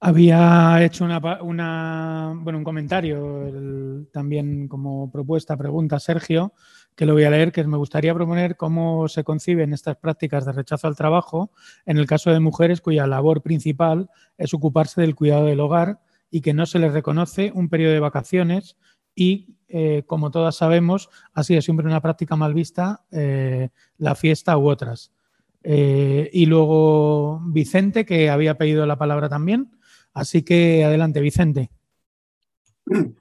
Había 0.00 0.84
hecho 0.84 1.04
una, 1.04 1.18
bueno, 1.18 2.58
un 2.58 2.64
comentario 2.64 4.06
también 4.12 4.68
como 4.68 5.10
propuesta, 5.10 5.56
pregunta, 5.56 5.98
Sergio, 5.98 6.52
que 6.94 7.06
lo 7.06 7.14
voy 7.14 7.24
a 7.24 7.30
leer, 7.30 7.50
que 7.50 7.64
me 7.64 7.78
gustaría 7.78 8.14
proponer 8.14 8.56
cómo 8.56 9.08
se 9.08 9.24
conciben 9.24 9.72
estas 9.72 9.96
prácticas 9.96 10.44
de 10.44 10.52
rechazo 10.52 10.86
al 10.86 10.96
trabajo 10.96 11.50
en 11.86 11.96
el 11.96 12.06
caso 12.06 12.30
de 12.30 12.40
mujeres 12.40 12.82
cuya 12.82 13.06
labor 13.06 13.42
principal 13.42 14.10
es 14.36 14.52
ocuparse 14.52 15.00
del 15.00 15.14
cuidado 15.14 15.46
del 15.46 15.60
hogar 15.60 16.00
y 16.30 16.42
que 16.42 16.52
no 16.52 16.66
se 16.66 16.78
les 16.78 16.92
reconoce 16.92 17.50
un 17.54 17.70
periodo 17.70 17.94
de 17.94 18.00
vacaciones 18.00 18.76
y, 19.14 19.56
eh, 19.68 20.02
como 20.06 20.30
todas 20.30 20.56
sabemos, 20.56 21.08
ha 21.32 21.42
sido 21.42 21.62
siempre 21.62 21.86
una 21.86 22.02
práctica 22.02 22.36
mal 22.36 22.52
vista 22.52 23.04
eh, 23.10 23.70
la 23.96 24.14
fiesta 24.14 24.58
u 24.58 24.68
otras. 24.68 25.15
Eh, 25.62 26.30
y 26.32 26.46
luego 26.46 27.40
Vicente, 27.46 28.04
que 28.04 28.30
había 28.30 28.56
pedido 28.56 28.86
la 28.86 28.98
palabra 28.98 29.28
también. 29.28 29.70
Así 30.12 30.42
que 30.42 30.84
adelante, 30.84 31.20
Vicente. 31.20 31.70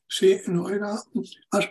Sí, 0.08 0.38
no 0.48 0.70
era, 0.70 0.96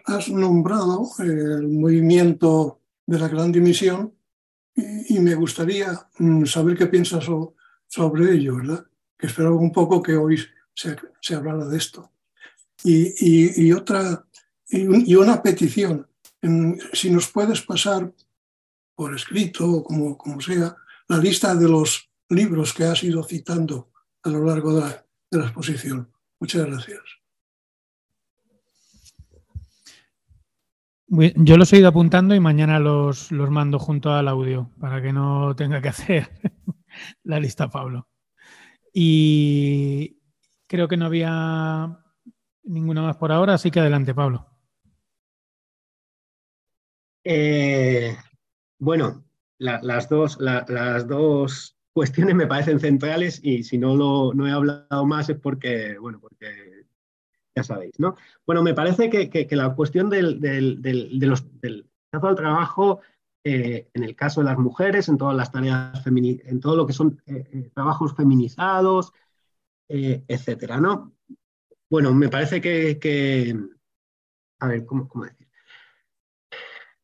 has, 0.06 0.28
nombrado 0.28 1.08
el 1.20 1.68
movimiento 1.68 2.80
de 3.06 3.18
la 3.18 3.28
Gran 3.28 3.52
Dimisión 3.52 4.12
y, 4.74 5.20
me 5.20 5.34
gustaría 5.34 6.08
mm, 6.18 6.44
saber 6.44 6.76
qué 6.76 6.86
piensas 6.86 7.24
sobre 7.86 8.32
ello, 8.34 8.56
¿verdad? 8.56 8.84
Que 9.16 9.28
esperaba 9.28 9.54
un 9.54 9.70
poco 9.70 10.02
que 10.02 10.16
hoy 10.16 10.38
se, 10.74 10.96
hablara 11.34 11.66
de 11.66 11.78
esto. 11.78 12.10
Y, 12.82 13.72
otra, 13.72 14.26
y, 14.68 15.14
una 15.14 15.42
petición, 15.42 16.06
si 16.92 17.10
nos 17.10 17.30
puedes 17.30 17.62
pasar 17.62 18.12
por 18.94 19.14
escrito 19.14 19.70
o 19.70 19.84
como, 19.84 20.16
como 20.16 20.40
sea, 20.40 20.76
la 21.08 21.18
lista 21.18 21.54
de 21.54 21.68
los 21.68 22.10
libros 22.28 22.72
que 22.72 22.84
has 22.84 23.02
ido 23.04 23.22
citando 23.22 23.90
a 24.22 24.30
lo 24.30 24.44
largo 24.44 24.74
de 24.74 25.38
la 25.38 25.44
exposición. 25.44 26.10
Muchas 26.40 26.66
gracias. 26.66 27.02
Yo 31.06 31.56
los 31.56 31.72
he 31.72 31.78
ido 31.78 31.88
apuntando 31.88 32.34
y 32.34 32.40
mañana 32.40 32.80
los, 32.80 33.30
los 33.30 33.50
mando 33.50 33.78
junto 33.78 34.12
al 34.12 34.26
audio 34.26 34.70
para 34.80 35.00
que 35.00 35.12
no 35.12 35.54
tenga 35.54 35.80
que 35.80 35.88
hacer 35.88 36.28
la 37.22 37.38
lista 37.38 37.68
Pablo. 37.68 38.08
Y 38.92 40.18
creo 40.66 40.88
que 40.88 40.96
no 40.96 41.06
había 41.06 41.98
ninguna 42.64 43.02
más 43.02 43.16
por 43.16 43.32
ahora, 43.32 43.54
así 43.54 43.70
que 43.70 43.80
adelante, 43.80 44.14
Pablo. 44.14 44.46
Eh, 47.22 48.16
bueno, 48.84 49.24
las, 49.58 50.08
dos, 50.08 50.38
las 50.38 51.08
dos 51.08 51.76
cuestiones 51.94 52.34
me 52.34 52.46
parecen 52.46 52.78
centrales 52.78 53.40
y 53.42 53.64
si 53.64 53.78
no, 53.78 53.96
lo, 53.96 54.34
no 54.34 54.46
he 54.46 54.52
hablado 54.52 55.06
más 55.06 55.30
es 55.30 55.38
porque, 55.38 55.96
bueno, 55.98 56.20
porque 56.20 56.84
ya 57.56 57.62
sabéis, 57.62 57.98
¿no? 57.98 58.14
Bueno, 58.46 58.62
me 58.62 58.74
parece 58.74 59.08
que, 59.08 59.56
la 59.56 59.74
cuestión 59.74 60.10
del, 60.10 60.40
del, 60.40 60.82
del, 60.82 61.88
al 62.12 62.34
trabajo, 62.34 63.00
eh, 63.42 63.88
en 63.94 64.04
el 64.04 64.14
caso 64.14 64.40
de 64.40 64.46
las 64.46 64.58
mujeres, 64.58 65.08
en 65.08 65.16
todas 65.16 65.36
las 65.36 65.50
tareas, 65.50 66.06
en 66.06 66.60
todo 66.60 66.76
lo 66.76 66.86
que 66.86 66.92
son 66.92 67.22
eh, 67.26 67.48
eh, 67.52 67.70
trabajos 67.74 68.14
feminizados, 68.14 69.12
etcétera, 69.88 70.80
¿no? 70.80 71.14
Bueno, 71.88 72.12
me 72.12 72.28
parece 72.28 72.60
que, 72.60 73.56
a 74.58 74.68
ver, 74.68 74.84
¿cómo, 74.84 75.08
decir? 75.24 75.43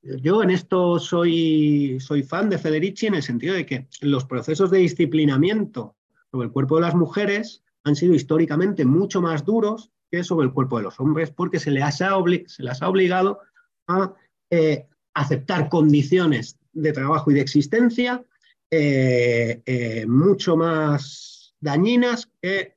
Yo 0.03 0.43
en 0.43 0.51
esto 0.51 0.99
soy, 0.99 1.99
soy 2.01 2.23
fan 2.23 2.49
de 2.49 2.59
Federici 2.59 3.07
en 3.07 3.15
el 3.15 3.23
sentido 3.23 3.55
de 3.55 3.67
que 3.67 3.87
los 4.01 4.25
procesos 4.25 4.71
de 4.71 4.79
disciplinamiento 4.79 5.95
sobre 6.31 6.47
el 6.47 6.53
cuerpo 6.53 6.77
de 6.77 6.83
las 6.83 6.95
mujeres 6.95 7.63
han 7.85 7.97
sido 7.97 8.15
históricamente 8.15 8.85
mucho 8.85 9.21
más 9.21 9.45
duros 9.45 9.91
que 10.11 10.25
sobre 10.25 10.47
el 10.47 10.53
cuerpo 10.53 10.79
de 10.79 10.85
los 10.85 10.99
hombres, 11.01 11.31
porque 11.31 11.59
se 11.59 11.71
les 11.71 11.83
ha, 11.83 11.91
se 11.93 12.63
les 12.63 12.83
ha 12.83 12.89
obligado 12.89 13.41
a 13.89 14.15
eh, 14.51 14.87
aceptar 15.15 15.69
condiciones 15.69 16.59
de 16.73 16.93
trabajo 16.93 17.31
y 17.31 17.35
de 17.35 17.41
existencia 17.41 18.25
eh, 18.71 19.63
eh, 19.67 20.07
mucho 20.07 20.57
más 20.57 21.55
dañinas 21.61 22.31
que 22.41 22.77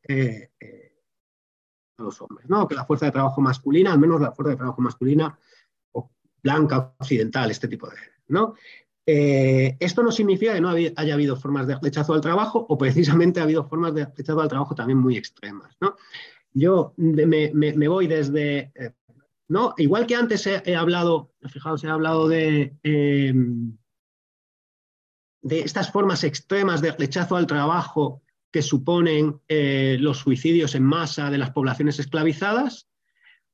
los 1.97 2.21
hombres, 2.21 2.49
¿no? 2.49 2.67
que 2.67 2.75
la 2.75 2.85
fuerza 2.85 3.05
de 3.05 3.13
trabajo 3.13 3.39
masculina, 3.39 3.93
al 3.93 3.99
menos 3.99 4.19
la 4.19 4.33
fuerza 4.33 4.51
de 4.51 4.57
trabajo 4.57 4.81
masculina 4.81 5.37
blanca, 6.43 6.93
occidental, 6.99 7.49
este 7.51 7.67
tipo 7.67 7.89
de... 7.89 7.95
¿no? 8.27 8.55
esto 9.05 10.01
no 10.01 10.13
significa 10.13 10.53
que 10.53 10.61
no 10.61 10.69
haya 10.69 11.13
habido 11.13 11.35
formas 11.35 11.67
de 11.67 11.77
rechazo 11.77 12.13
al 12.13 12.21
trabajo 12.21 12.65
o 12.69 12.77
precisamente 12.77 13.41
ha 13.41 13.43
habido 13.43 13.67
formas 13.67 13.93
de 13.93 14.05
rechazo 14.05 14.39
al 14.39 14.47
trabajo 14.47 14.75
también 14.75 14.97
muy 14.97 15.17
extremas. 15.17 15.75
¿no? 15.81 15.97
Yo 16.53 16.93
me, 16.97 17.87
voy 17.87 18.07
desde, 18.07 18.71
eh, 18.75 18.93
¿no? 19.47 19.73
Igual 19.77 20.05
que 20.05 20.15
antes 20.15 20.45
he, 20.47 20.75
hablado, 20.75 21.33
fijaos, 21.49 21.83
he 21.83 21.89
hablado 21.89 22.27
de, 22.27 22.77
em, 22.83 23.75
de 25.41 25.61
estas 25.61 25.91
formas 25.91 26.23
extremas 26.23 26.81
de 26.81 26.91
rechazo 26.91 27.35
al 27.35 27.47
trabajo 27.47 28.21
que 28.51 28.61
suponen 28.61 29.41
eh, 29.47 29.97
los 29.99 30.19
suicidios 30.19 30.75
en 30.75 30.83
masa 30.83 31.31
de 31.31 31.39
las 31.39 31.49
poblaciones 31.49 31.97
esclavizadas, 31.97 32.87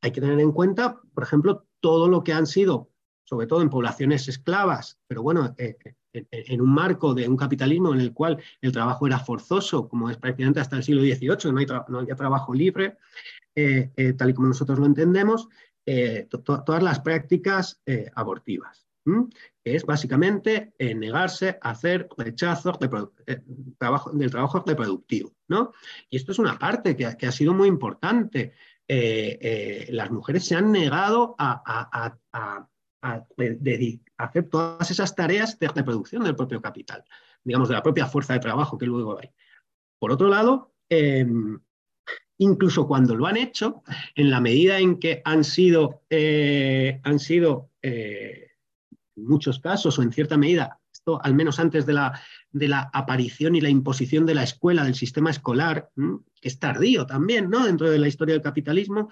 hay 0.01 0.11
que 0.11 0.21
tener 0.21 0.39
en 0.41 0.51
cuenta, 0.51 0.99
por 1.13 1.23
ejemplo, 1.23 1.67
todo 1.79 2.07
lo 2.07 2.23
que 2.23 2.33
han 2.33 2.47
sido, 2.47 2.89
sobre 3.23 3.47
todo 3.47 3.61
en 3.61 3.69
poblaciones 3.69 4.27
esclavas, 4.27 4.99
pero 5.07 5.21
bueno, 5.23 5.53
eh, 5.57 5.77
en, 6.13 6.61
un 6.61 6.73
marco 6.73 7.13
de 7.13 7.27
un 7.27 7.37
capitalismo 7.37 7.93
en 7.93 8.01
el 8.01 8.13
cual 8.13 8.41
el 8.61 8.71
trabajo 8.71 9.07
era 9.07 9.19
forzoso, 9.19 9.87
como 9.87 10.09
es 10.09 10.17
prácticamente 10.17 10.59
hasta 10.59 10.77
el 10.77 10.83
siglo 10.83 11.01
XVIII, 11.01 11.51
no, 11.51 11.59
hay 11.59 11.65
había 12.01 12.15
trabajo 12.15 12.53
libre, 12.53 12.97
eh, 13.55 13.91
eh, 13.95 14.13
tal 14.13 14.31
y 14.31 14.33
como 14.33 14.47
nosotros 14.47 14.79
lo 14.79 14.85
entendemos, 14.85 15.47
eh, 15.85 16.27
todas 16.43 16.83
las 16.83 16.99
prácticas 16.99 17.81
abortivas. 18.15 18.85
que 19.63 19.75
es 19.75 19.85
básicamente 19.85 20.73
eh, 20.77 20.93
negarse 20.93 21.57
a 21.61 21.71
hacer 21.71 22.07
rechazo 22.17 22.77
eh, 22.79 23.41
del 24.13 24.31
trabajo 24.31 24.63
reproductivo. 24.65 25.33
¿no? 25.47 25.73
Y 26.09 26.17
esto 26.17 26.31
es 26.31 26.39
una 26.39 26.57
parte 26.57 26.95
que, 26.95 27.05
ha 27.05 27.31
sido 27.31 27.53
muy 27.53 27.67
importante. 27.67 28.53
Eh, 28.91 29.87
las 29.91 30.09
mujeres 30.09 30.45
se 30.45 30.55
han 30.55 30.71
negado 30.71 31.35
a, 31.37 32.17
hacer 34.17 34.49
todas 34.49 34.89
esas 34.89 35.15
tareas 35.15 35.59
de 35.59 35.67
reproducción 35.67 36.23
del 36.23 36.35
propio 36.35 36.59
capital, 36.59 37.05
digamos, 37.43 37.69
de 37.69 37.75
la 37.75 37.83
propia 37.83 38.07
fuerza 38.07 38.33
de 38.33 38.39
trabajo 38.39 38.79
que 38.79 38.87
luego 38.87 39.19
hay. 39.19 39.29
Por 39.99 40.11
otro 40.11 40.27
lado, 40.27 40.73
em, 40.89 41.59
incluso 42.39 42.87
cuando 42.87 43.15
lo 43.15 43.27
han 43.27 43.37
hecho, 43.37 43.83
en 44.15 44.31
la 44.31 44.41
medida 44.41 44.79
en 44.79 44.97
que 44.97 45.21
han 45.23 45.43
sido, 45.43 46.01
han 46.09 47.19
sido 47.19 47.69
en 47.81 48.49
muchos 49.15 49.59
casos 49.59 49.99
o 49.99 50.01
en 50.01 50.11
cierta 50.11 50.35
medida, 50.35 50.79
esto 50.91 51.21
al 51.23 51.35
menos 51.35 51.59
antes 51.59 51.85
de 51.85 51.93
la, 51.93 52.19
de 52.51 52.67
la 52.67 52.89
aparición 52.93 53.55
y 53.55 53.61
la 53.61 53.69
imposición 53.69 54.25
de 54.25 54.33
la 54.33 54.43
escuela, 54.43 54.83
del 54.83 54.95
sistema 54.95 55.29
escolar, 55.29 55.89
que 55.95 56.47
es 56.47 56.59
tardío 56.59 57.05
también, 57.05 57.49
¿no? 57.49 57.65
Dentro 57.65 57.89
de 57.89 57.99
la 57.99 58.07
historia 58.07 58.33
del 58.33 58.41
capitalismo, 58.41 59.09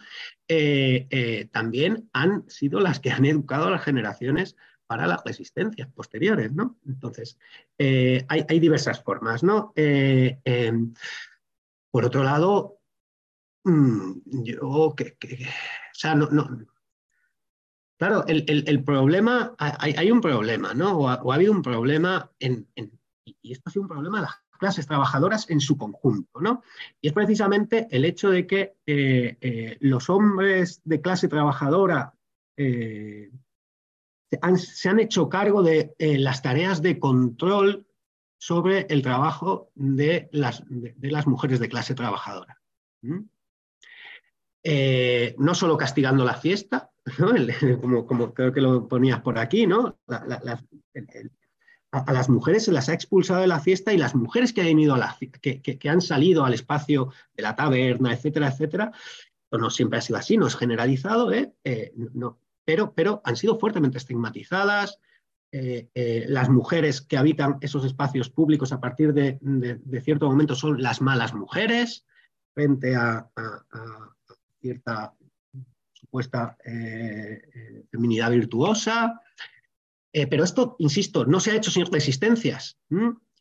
eh, 0.48 1.08
eh, 1.10 1.50
también 1.52 2.10
han 2.14 2.50
sido 2.50 2.80
las 2.80 3.00
que 3.00 3.12
han 3.12 3.26
educado 3.26 3.66
a 3.66 3.72
las 3.72 3.84
generaciones 3.84 4.56
para 4.88 5.06
las 5.06 5.24
resistencias 5.24 5.90
posteriores, 5.90 6.54
¿no? 6.54 6.78
Entonces, 6.88 7.38
eh, 7.78 8.26
hay, 8.30 8.60
diversas 8.60 9.04
formas, 9.04 9.44
¿no? 9.44 9.74
Por 11.92 12.06
otro 12.06 12.24
lado, 12.24 12.80
mm, 13.64 14.44
yo 14.44 14.96
que, 14.96 15.18
o 15.22 15.94
sea, 15.94 16.16
no, 16.16 16.30
Claro, 17.98 18.26
el, 18.28 18.84
problema, 18.84 19.56
hay, 19.58 20.12
un 20.12 20.22
problema, 20.22 20.76
¿no? 20.76 21.00
O 21.00 21.10
ha, 21.10 21.34
habido 21.34 21.52
un 21.52 21.64
problema, 21.64 22.32
en, 22.40 22.68
y 23.42 23.52
esto 23.52 23.70
ha 23.70 23.72
sido 23.72 23.84
un 23.84 23.90
problema 23.90 24.18
de 24.18 24.24
las 24.24 24.36
clases 24.58 24.88
trabajadoras 24.88 25.50
en 25.50 25.62
su 25.62 25.78
conjunto, 25.78 26.42
¿no? 26.42 26.64
Y 27.02 27.08
es 27.08 27.14
precisamente 27.14 27.88
el 27.92 28.06
hecho 28.06 28.30
de 28.30 28.46
que 28.46 28.76
eh, 28.86 29.38
eh, 29.40 29.78
los 29.80 30.10
hombres 30.10 30.82
de 30.84 31.02
clase 31.02 31.28
trabajadora 31.28 32.14
eh, 32.58 33.32
se, 34.30 34.90
han, 34.90 35.00
hecho 35.00 35.30
cargo 35.30 35.64
de 35.64 35.96
las 36.00 36.42
tareas 36.42 36.82
de 36.82 37.00
control 37.00 37.88
sobre 38.40 38.86
el 38.90 39.02
trabajo 39.02 39.72
de 39.76 40.28
las, 40.32 40.64
de, 40.68 40.96
las 41.00 41.28
mujeres 41.28 41.60
de 41.60 41.70
clase 41.70 41.96
trabajadora. 41.96 42.60
no 45.38 45.56
solo 45.56 45.78
castigando 45.78 46.26
la 46.26 46.34
fiesta, 46.34 46.92
como, 47.82 48.34
creo 48.34 48.52
que 48.52 48.60
lo 48.60 48.88
ponías 48.88 49.22
por 49.22 49.40
aquí, 49.40 49.66
¿no? 49.66 49.98
A, 51.92 52.14
las 52.14 52.30
mujeres 52.30 52.66
se 52.66 52.72
las 52.72 52.90
ha 52.90 52.94
expulsado 52.94 53.42
de 53.42 53.48
la 53.48 53.60
fiesta 53.60 53.94
y 53.94 53.98
las 53.98 54.16
mujeres 54.16 54.54
que 54.54 54.62
han, 54.62 54.80
ido 54.80 54.96
a 54.96 55.18
que, 55.42 55.90
han 55.90 56.02
salido 56.02 56.46
al 56.46 56.54
espacio 56.54 57.12
de 57.36 57.44
la 57.44 57.56
taberna, 57.56 58.14
etcétera, 58.14 58.50
etcétera, 58.50 58.92
no 59.52 59.70
siempre 59.70 60.00
ha 60.00 60.02
sido 60.02 60.20
así, 60.20 60.38
no 60.38 60.48
es 60.48 60.56
generalizado, 60.56 61.32
¿eh? 61.32 61.54
Eh, 61.64 61.94
no, 61.96 62.40
pero, 62.66 62.94
pero 62.94 63.22
han 63.24 63.38
sido 63.38 63.58
fuertemente 63.58 63.98
estigmatizadas. 63.98 65.00
Eh, 65.50 66.26
las 66.28 66.50
mujeres 66.50 67.02
que 67.02 67.18
habitan 67.18 67.58
esos 67.62 67.86
espacios 67.86 68.30
públicos 68.30 68.74
a 68.74 68.82
partir 68.82 69.14
de, 69.14 69.40
cierto 70.04 70.30
momento 70.30 70.56
son 70.56 70.82
las 70.82 71.02
malas 71.02 71.34
mujeres 71.34 72.06
frente 72.54 72.96
a 72.96 73.30
cierta 74.60 75.14
supuesta 76.08 76.58
eh, 76.64 77.42
eh, 77.54 77.84
feminidad 77.90 78.32
virtuosa. 78.32 79.22
Eh, 80.18 80.26
pero 80.26 80.44
esto, 80.44 80.76
insisto, 80.80 81.26
no 81.26 81.40
se 81.40 81.52
ha 81.52 81.56
hecho 81.56 81.70
sin 81.70 81.86
resistencias. 81.86 82.80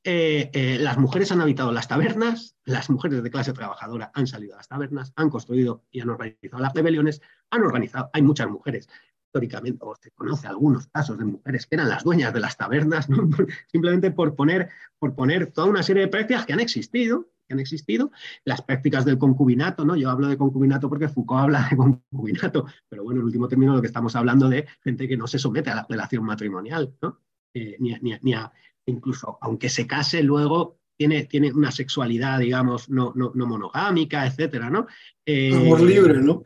las 0.05 0.99
mujeres 0.99 1.33
han 1.33 1.41
habitado 1.41 1.73
las 1.73 1.89
tabernas, 1.89 2.55
las 2.67 2.91
mujeres 2.91 3.23
de 3.23 3.31
clase 3.31 3.55
trabajadora 3.55 4.11
han 4.13 4.27
salido 4.27 4.53
a 4.53 4.59
las 4.59 4.69
tabernas, 4.69 5.11
han 5.17 5.31
construido 5.31 5.87
y 5.91 6.01
han 6.01 6.11
organizado 6.11 6.63
las 6.63 6.75
rebeliones, 6.75 7.23
han 7.49 7.63
organizado, 7.63 8.11
hay 8.13 8.21
muchas 8.21 8.51
mujeres 8.51 8.91
históricamente, 9.25 9.79
o 9.87 9.97
se 9.97 10.11
conoce 10.11 10.49
algunos 10.49 10.87
casos 10.89 11.17
de 11.17 11.25
mujeres 11.25 11.67
que 11.67 11.77
eran 11.77 11.89
las 11.89 12.05
dueñas 12.05 12.35
de 12.35 12.41
las 12.41 12.59
tabernas, 12.59 13.09
simplemente 13.73 14.11
por 14.11 14.35
poner, 14.35 14.69
por 14.99 15.15
poner 15.15 15.53
toda 15.53 15.69
una 15.69 15.83
serie 15.83 16.03
de 16.03 16.09
prácticas 16.09 16.45
que 16.45 16.53
han 16.53 16.61
existido 16.61 17.31
que 17.47 17.55
han 17.55 17.61
existido, 17.61 18.11
las 18.45 18.63
prácticas 18.63 19.05
del 19.05 19.19
concubinato, 19.19 19.85
¿no? 19.85 19.97
Yo 19.97 20.11
hablo 20.11 20.29
de 20.29 20.37
concubinato 20.37 20.89
porque 20.89 21.09
Foucault 21.09 21.45
habla 21.45 21.69
de 21.71 21.77
concubinato, 21.77 22.67
pero 22.89 23.05
bueno, 23.05 23.21
en 23.21 23.27
último 23.27 23.49
término 23.49 23.75
lo 23.75 23.81
que 23.81 23.87
estamos 23.87 24.17
hablando 24.17 24.49
de 24.49 24.67
gente 24.83 25.09
que 25.09 25.17
no 25.17 25.27
se 25.27 25.39
somete 25.39 25.71
a 25.71 25.77
la 25.77 25.87
relación 25.89 26.25
matrimonial, 26.25 26.95
¿no? 27.01 27.21
Eh, 27.55 27.77
ni, 27.79 27.95
ni, 28.21 28.35
a, 28.35 28.53
incluso 28.87 29.39
aunque 29.41 29.69
se 29.69 29.87
case 29.87 30.23
luego 30.23 30.79
tiene, 30.97 31.25
tiene 31.25 31.53
una 31.53 31.71
sexualidad, 31.71 32.39
digamos, 32.39 32.89
no, 32.89 33.13
no, 33.15 33.33
no 33.35 33.47
monogámica, 33.47 34.27
etcétera, 34.27 34.71
¿no? 34.71 34.87
Eh, 35.25 35.55
Amor 35.55 35.83
libre, 35.83 36.21
¿no? 36.21 36.43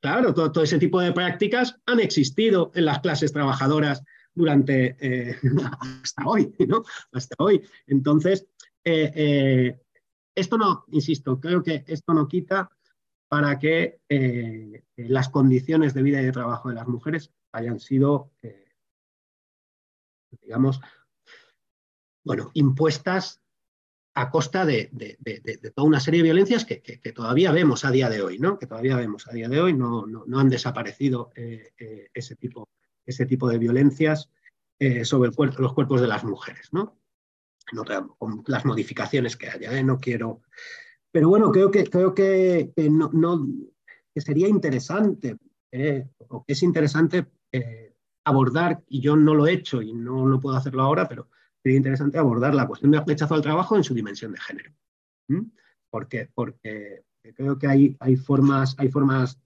Claro, 0.00 0.32
todo, 0.32 0.50
todo, 0.50 0.64
ese 0.64 0.78
tipo 0.78 1.00
de 1.00 1.12
prácticas 1.12 1.76
han 1.86 2.00
existido 2.00 2.70
en 2.74 2.86
las 2.86 3.00
clases 3.00 3.32
trabajadoras 3.32 4.02
durante 4.34 4.96
eh, 5.00 5.36
hasta 6.02 6.26
hoy, 6.26 6.54
¿no? 6.66 6.82
Hasta 7.12 7.34
hoy. 7.38 7.62
Entonces, 7.86 8.46
esto 10.40 10.58
no, 10.58 10.84
insisto, 10.88 11.38
creo 11.38 11.62
que 11.62 11.84
esto 11.86 12.14
no 12.14 12.26
quita 12.28 12.70
para 13.30 13.60
que 13.60 14.00
eh, 14.08 14.82
las 14.96 15.28
condiciones 15.28 15.94
de 15.94 16.02
vida 16.02 16.20
y 16.20 16.24
de 16.24 16.32
trabajo 16.32 16.68
de 16.68 16.74
las 16.74 16.88
mujeres 16.88 17.32
hayan 17.52 17.78
sido, 17.78 18.32
eh, 18.42 18.72
digamos, 20.42 20.80
bueno, 22.24 22.50
impuestas 22.54 23.40
a 24.14 24.30
costa 24.30 24.66
de, 24.66 24.90
toda 25.74 25.86
una 25.86 26.00
serie 26.00 26.18
de 26.18 26.24
violencias 26.24 26.64
que, 26.64 26.80
todavía 27.14 27.52
vemos 27.52 27.84
a 27.84 27.92
día 27.92 28.10
de 28.10 28.20
hoy, 28.20 28.40
¿no? 28.40 28.58
Que 28.58 28.66
todavía 28.66 28.96
vemos 28.96 29.28
a 29.28 29.32
día 29.32 29.48
de 29.48 29.60
hoy, 29.60 29.74
no, 29.74 30.04
han 30.34 30.48
desaparecido 30.48 31.30
eh, 31.36 31.72
ese, 32.12 32.34
tipo, 32.34 32.68
ese 33.06 33.26
tipo 33.26 33.48
de 33.48 33.58
violencias 33.58 34.28
sobre 35.04 35.30
los 35.36 35.72
cuerpos 35.74 36.00
de 36.00 36.08
las 36.08 36.24
mujeres, 36.24 36.70
¿no? 36.72 36.99
Con 38.18 38.42
las 38.46 38.64
modificaciones 38.64 39.36
que 39.36 39.48
haya, 39.48 39.78
¿eh? 39.78 39.82
no 39.82 39.98
quiero. 39.98 40.42
Pero 41.10 41.28
bueno, 41.28 41.50
creo 41.50 41.70
que, 41.70 41.84
creo 41.84 42.14
que, 42.14 42.72
no, 42.76 43.46
que 44.14 44.20
sería 44.20 44.48
interesante, 44.48 45.36
¿eh? 45.72 46.08
es 46.46 46.62
interesante 46.62 47.26
eh, 47.52 47.94
abordar, 48.24 48.82
y 48.88 49.00
yo 49.00 49.16
no 49.16 49.34
lo 49.34 49.46
he 49.46 49.52
hecho 49.52 49.82
y 49.82 49.92
no, 49.92 50.26
lo 50.26 50.40
puedo 50.40 50.56
hacerlo 50.56 50.82
ahora, 50.82 51.08
pero 51.08 51.28
sería 51.62 51.78
interesante 51.78 52.18
abordar 52.18 52.54
la 52.54 52.66
cuestión 52.66 52.92
del 52.92 53.04
rechazo 53.06 53.34
al 53.34 53.42
trabajo 53.42 53.76
en 53.76 53.84
su 53.84 53.94
dimensión 53.94 54.32
de 54.32 54.40
género. 54.40 54.72
Porque, 55.90 56.28
porque 56.34 57.04
creo 57.34 57.58
que 57.58 57.66
hay, 57.66 57.96
hay 58.00 58.16
formas, 58.16 58.74
hay 58.78 58.88
formas 58.88 59.40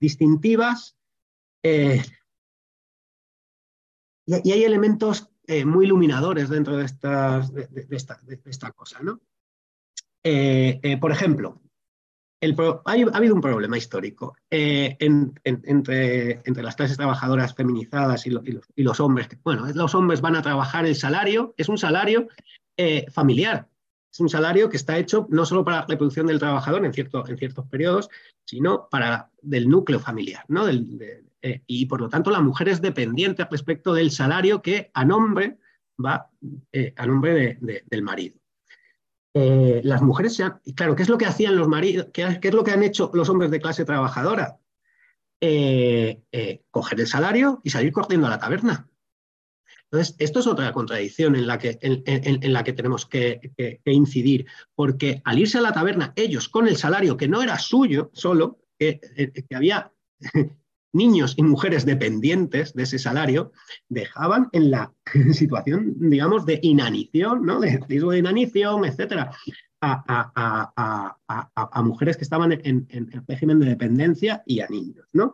distintivas 0.00 0.96
y, 4.30 4.52
hay 4.52 4.62
elementos 4.62 5.29
eh, 5.52 5.64
muy 5.64 5.84
iluminadores 5.84 6.48
dentro 6.48 6.76
de, 6.76 6.84
estas, 6.84 7.52
de, 7.52 7.88
esta, 7.90 8.70
cosa. 8.70 9.00
¿no? 9.02 9.18
Eh, 10.22 10.78
eh, 10.80 10.96
por 10.96 11.10
ejemplo, 11.10 11.60
ha 12.40 12.92
habido 13.14 13.34
un 13.34 13.40
problema 13.40 13.76
histórico 13.76 14.36
entre, 14.48 15.42
entre, 16.44 16.62
las 16.62 16.76
clases 16.76 16.96
trabajadoras 16.96 17.56
feminizadas 17.56 18.28
y, 18.28 18.30
y, 18.76 18.82
los, 18.84 19.00
hombres. 19.00 19.26
Bueno, 19.42 19.66
los 19.74 19.92
hombres 19.96 20.20
van 20.20 20.36
a 20.36 20.42
trabajar 20.42 20.86
el 20.86 20.94
salario, 20.94 21.52
es 21.56 21.68
un 21.68 21.78
salario 21.78 22.28
familiar, 23.12 23.68
es 24.12 24.20
un 24.20 24.28
salario 24.28 24.70
que 24.70 24.76
está 24.76 24.98
hecho 24.98 25.26
no 25.30 25.44
solo 25.44 25.64
para 25.64 25.80
la 25.80 25.86
reproducción 25.86 26.28
del 26.28 26.38
trabajador 26.38 26.86
en, 26.86 26.92
cierto, 26.92 27.26
en 27.26 27.36
ciertos 27.36 27.66
periodos, 27.66 28.08
sino 28.44 28.88
para 28.88 29.32
del 29.42 29.68
núcleo 29.68 29.98
familiar, 29.98 30.44
¿no? 30.46 30.64
Del, 30.64 31.28
eh, 31.42 31.62
y 31.66 31.86
por 31.86 32.00
lo 32.00 32.08
tanto 32.08 32.30
la 32.30 32.40
mujer 32.40 32.68
es 32.68 32.82
dependiente 32.82 33.46
respecto 33.50 33.94
del 33.94 34.10
salario 34.10 34.60
que 34.60 34.90
a 34.92 35.04
nombre 35.04 35.58
va 36.04 36.30
eh, 36.72 36.92
a 36.96 37.06
nombre 37.06 37.58
del 37.60 38.02
marido. 38.02 38.36
Eh, 39.32 39.80
las 39.84 40.02
mujeres 40.02 40.34
se 40.34 40.42
han, 40.42 40.60
claro, 40.74 40.96
¿qué 40.96 41.02
es 41.02 41.08
lo 41.08 41.16
que 41.16 41.26
hacían 41.26 41.56
los 41.56 41.68
maridos? 41.68 42.08
¿Qué, 42.12 42.38
es 42.42 42.54
lo 42.54 42.64
que 42.64 42.72
han 42.72 42.82
hecho 42.82 43.10
los 43.14 43.28
hombres 43.28 43.50
de 43.50 43.60
clase 43.60 43.84
trabajadora? 43.84 44.58
coger 46.70 47.00
el 47.00 47.06
salario 47.06 47.62
y 47.64 47.70
salir 47.70 47.92
corriendo 47.92 48.26
a 48.26 48.30
la 48.30 48.38
taberna. 48.38 48.86
Entonces, 49.84 50.14
esto 50.18 50.40
es 50.40 50.46
otra 50.46 50.70
contradicción 50.70 51.34
en 51.34 51.46
la 51.46 51.58
que, 51.58 51.78
en, 51.80 52.52
la 52.52 52.62
que 52.62 52.74
tenemos 52.74 53.06
que, 53.06 53.50
incidir, 53.86 54.44
porque 54.74 55.22
al 55.24 55.38
irse 55.38 55.56
a 55.56 55.62
la 55.62 55.72
taberna, 55.72 56.12
ellos 56.14 56.50
con 56.50 56.68
el 56.68 56.76
salario 56.76 57.16
que 57.16 57.26
no 57.26 57.40
era 57.40 57.58
suyo 57.58 58.10
solo, 58.12 58.58
que 58.78 59.00
había 59.54 59.90
niños 60.92 61.34
y 61.36 61.42
mujeres 61.42 61.84
dependientes 61.84 62.74
de 62.74 62.82
ese 62.82 62.98
salario 62.98 63.52
dejaban 63.88 64.48
en 64.52 64.70
la 64.70 64.92
situación, 65.32 65.94
digamos, 65.98 66.46
de 66.46 66.58
inanición, 66.62 67.44
¿no? 67.46 67.60
de 67.60 67.80
riesgo 67.88 68.10
de 68.12 68.18
inanición, 68.18 68.84
etcétera, 68.84 69.30
a, 69.80 71.16
mujeres 71.82 72.16
que 72.16 72.24
estaban 72.24 72.52
en, 72.52 72.86
el 72.90 73.22
régimen 73.26 73.60
de 73.60 73.66
dependencia 73.66 74.42
y 74.46 74.60
a 74.60 74.68
niños. 74.68 75.06
¿no? 75.12 75.32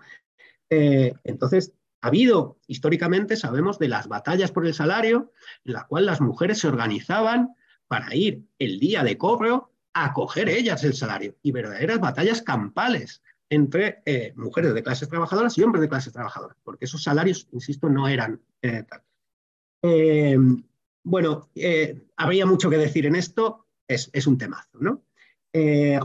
Eh, 0.71 1.13
entonces, 1.25 1.73
Ha 2.03 2.09
habido, 2.09 2.59
históricamente, 2.69 3.37
sabemos 3.37 3.79
de 3.79 3.89
las 3.89 4.07
batallas 4.07 4.53
por 4.53 4.67
el 4.67 4.75
salario, 4.75 5.33
en 5.65 5.73
la 5.73 5.87
cual 5.87 6.07
las 6.07 6.21
mujeres 6.21 6.59
se 6.61 6.69
organizaban 6.69 7.57
para 7.89 8.15
ir 8.15 8.45
el 8.59 8.79
día 8.79 9.03
de 9.03 9.17
cobro 9.17 9.73
a 9.93 10.13
coger 10.13 10.49
ellas 10.51 10.85
el 10.85 10.95
salario 10.95 11.37
y 11.43 11.53
verdaderas 11.53 11.99
batallas 11.99 12.43
campales 12.43 13.23
entre 13.49 14.03
eh, 14.05 14.33
mujeres 14.37 14.75
de 14.75 14.83
clases 14.83 15.09
trabajadoras 15.09 15.57
y 15.57 15.63
hombres 15.63 15.83
de 15.83 15.89
clases 15.89 16.13
trabajadoras, 16.13 16.57
porque 16.63 16.85
esos 16.85 17.03
salarios, 17.03 17.49
insisto, 17.53 17.89
no 17.89 18.09
eran 18.09 18.41
eh, 18.63 18.83
tal. 18.89 19.03
Eh, 19.83 20.39
bueno, 21.05 21.51
habría 22.17 22.47
mucho 22.47 22.69
que 22.69 22.79
decir 22.79 23.07
en 23.07 23.15
esto, 23.15 23.69
es, 23.87 24.27
un 24.27 24.37
temazo, 24.37 24.79
¿no? 24.81 25.05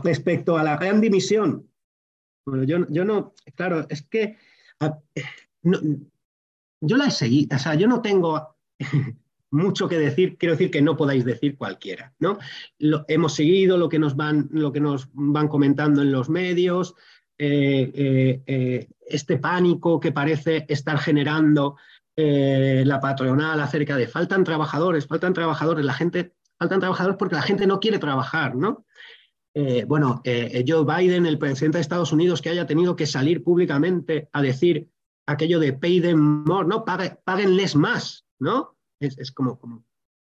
respecto 0.02 0.56
a 0.56 0.62
la 0.62 0.78
gran 0.78 1.00
dimisión, 1.00 1.68
bueno, 2.46 2.62
yo, 2.62 2.86
yo 2.88 3.04
no, 3.04 3.34
claro, 3.54 3.84
es 3.90 4.02
que 4.02 4.38
yo 6.80 6.96
la 6.96 7.06
he 7.06 7.10
seguido, 7.10 7.56
o 7.56 7.58
sea, 7.58 7.74
yo 7.74 7.86
no 7.86 8.00
tengo 8.00 8.56
mucho 9.50 9.88
que 9.88 9.98
decir, 9.98 10.38
quiero 10.38 10.54
decir 10.54 10.70
que 10.70 10.82
no 10.82 10.96
podáis 10.96 11.24
decir 11.24 11.56
cualquiera, 11.56 12.14
¿no? 12.18 12.38
Lo, 12.78 13.04
hemos 13.08 13.34
seguido 13.34 13.76
lo 13.76 13.88
que, 13.88 13.98
nos 13.98 14.16
van, 14.16 14.48
lo 14.50 14.72
que 14.72 14.80
nos 14.80 15.08
van 15.12 15.48
comentando 15.48 16.02
en 16.02 16.10
los 16.10 16.30
medios, 16.30 16.94
este 19.06 19.38
pánico 19.38 19.98
que 19.98 20.12
parece 20.12 20.64
estar 20.68 20.98
generando 20.98 21.76
la 22.16 23.00
patronal 23.00 23.60
acerca 23.60 23.96
de 23.96 24.06
faltan 24.06 24.44
trabajadores, 24.44 25.06
faltan 25.06 25.32
trabajadores, 25.32 25.84
la 25.84 25.94
gente, 25.94 26.34
faltan 26.58 26.80
trabajadores 26.80 27.16
porque 27.18 27.34
la 27.34 27.42
gente 27.42 27.66
no 27.66 27.80
quiere 27.80 27.98
trabajar, 27.98 28.54
¿no? 28.54 28.84
bueno, 29.86 30.22
Joe 30.24 30.84
Biden, 30.84 31.26
el 31.26 31.38
presidente 31.38 31.78
de 31.78 31.82
Estados 31.82 32.12
Unidos, 32.12 32.40
que 32.40 32.50
haya 32.50 32.66
tenido 32.66 32.96
que 32.96 33.06
salir 33.06 33.42
públicamente 33.42 34.28
a 34.32 34.40
decir 34.40 34.88
aquello 35.26 35.58
de 35.58 35.72
pay 35.72 36.00
them 36.00 36.44
more, 36.46 36.66
¿no? 36.66 36.84
páguenles 36.84 37.76
más, 37.76 38.24
¿no? 38.38 38.76
Es, 39.00 39.32
como, 39.32 39.58
como 39.58 39.84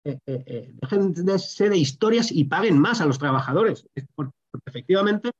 eh, 0.04 0.18
eh, 0.26 0.44
eh, 0.46 0.72
dejen 0.80 1.12
de 1.12 1.38
ser 1.38 1.70
de 1.70 1.78
historias 1.78 2.32
y 2.32 2.44
paguen 2.44 2.78
más 2.78 3.00
a 3.00 3.06
los 3.06 3.18
trabajadores. 3.18 3.88
Porque, 4.14 4.32
efectivamente, 4.66 5.30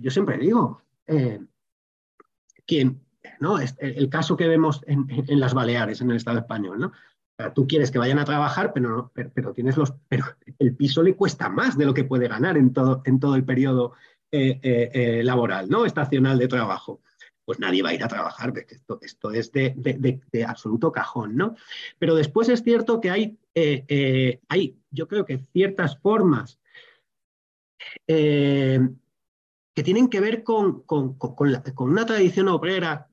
yo 0.00 0.10
siempre 0.10 0.38
digo, 0.38 0.82
quien, 2.66 3.00
¿no? 3.40 3.58
el, 3.58 4.08
caso 4.08 4.36
que 4.36 4.48
vemos 4.48 4.82
en, 4.86 5.40
las 5.40 5.54
Baleares, 5.54 6.00
en 6.00 6.10
el 6.10 6.16
Estado 6.16 6.38
español, 6.38 6.80
¿no? 6.80 6.92
tú 7.54 7.66
quieres 7.68 7.90
que 7.90 7.98
vayan 7.98 8.18
a 8.18 8.24
trabajar, 8.24 8.72
pero, 8.72 9.12
pero, 9.14 9.52
tienes 9.52 9.76
los, 9.76 9.94
pero 10.08 10.24
el 10.58 10.74
piso 10.74 11.02
le 11.02 11.14
cuesta 11.14 11.48
más 11.48 11.78
de 11.78 11.86
lo 11.86 11.94
que 11.94 12.04
puede 12.04 12.26
ganar 12.26 12.56
en 12.56 12.72
todo, 12.72 13.02
en 13.04 13.20
todo 13.20 13.36
el 13.36 13.44
periodo 13.44 13.92
laboral, 14.30 15.68
¿no? 15.68 15.86
estacional 15.86 16.38
de 16.38 16.48
trabajo 16.48 17.00
pues 17.48 17.60
nadie 17.60 17.82
va 17.82 17.88
a 17.88 17.94
ir 17.94 18.04
a 18.04 18.08
trabajar, 18.08 18.52
esto, 18.68 18.98
esto 19.00 19.30
es 19.30 19.50
de, 19.52 20.20
absoluto 20.46 20.92
cajón, 20.92 21.34
¿no? 21.34 21.56
Pero 21.98 22.14
después 22.14 22.50
es 22.50 22.62
cierto 22.62 23.00
que 23.00 23.10
hay, 23.10 23.38
eh, 23.54 23.86
eh, 23.88 24.40
hay 24.50 24.76
yo 24.90 25.08
creo 25.08 25.24
que 25.24 25.38
ciertas 25.38 25.98
formas 25.98 26.60
eh, 28.06 28.86
que 29.78 29.84
tienen 29.84 30.08
que 30.08 30.18
ver 30.18 30.42
con, 30.42 30.84
una 30.88 32.04
tradición 32.04 32.48
obrera, 32.48 33.08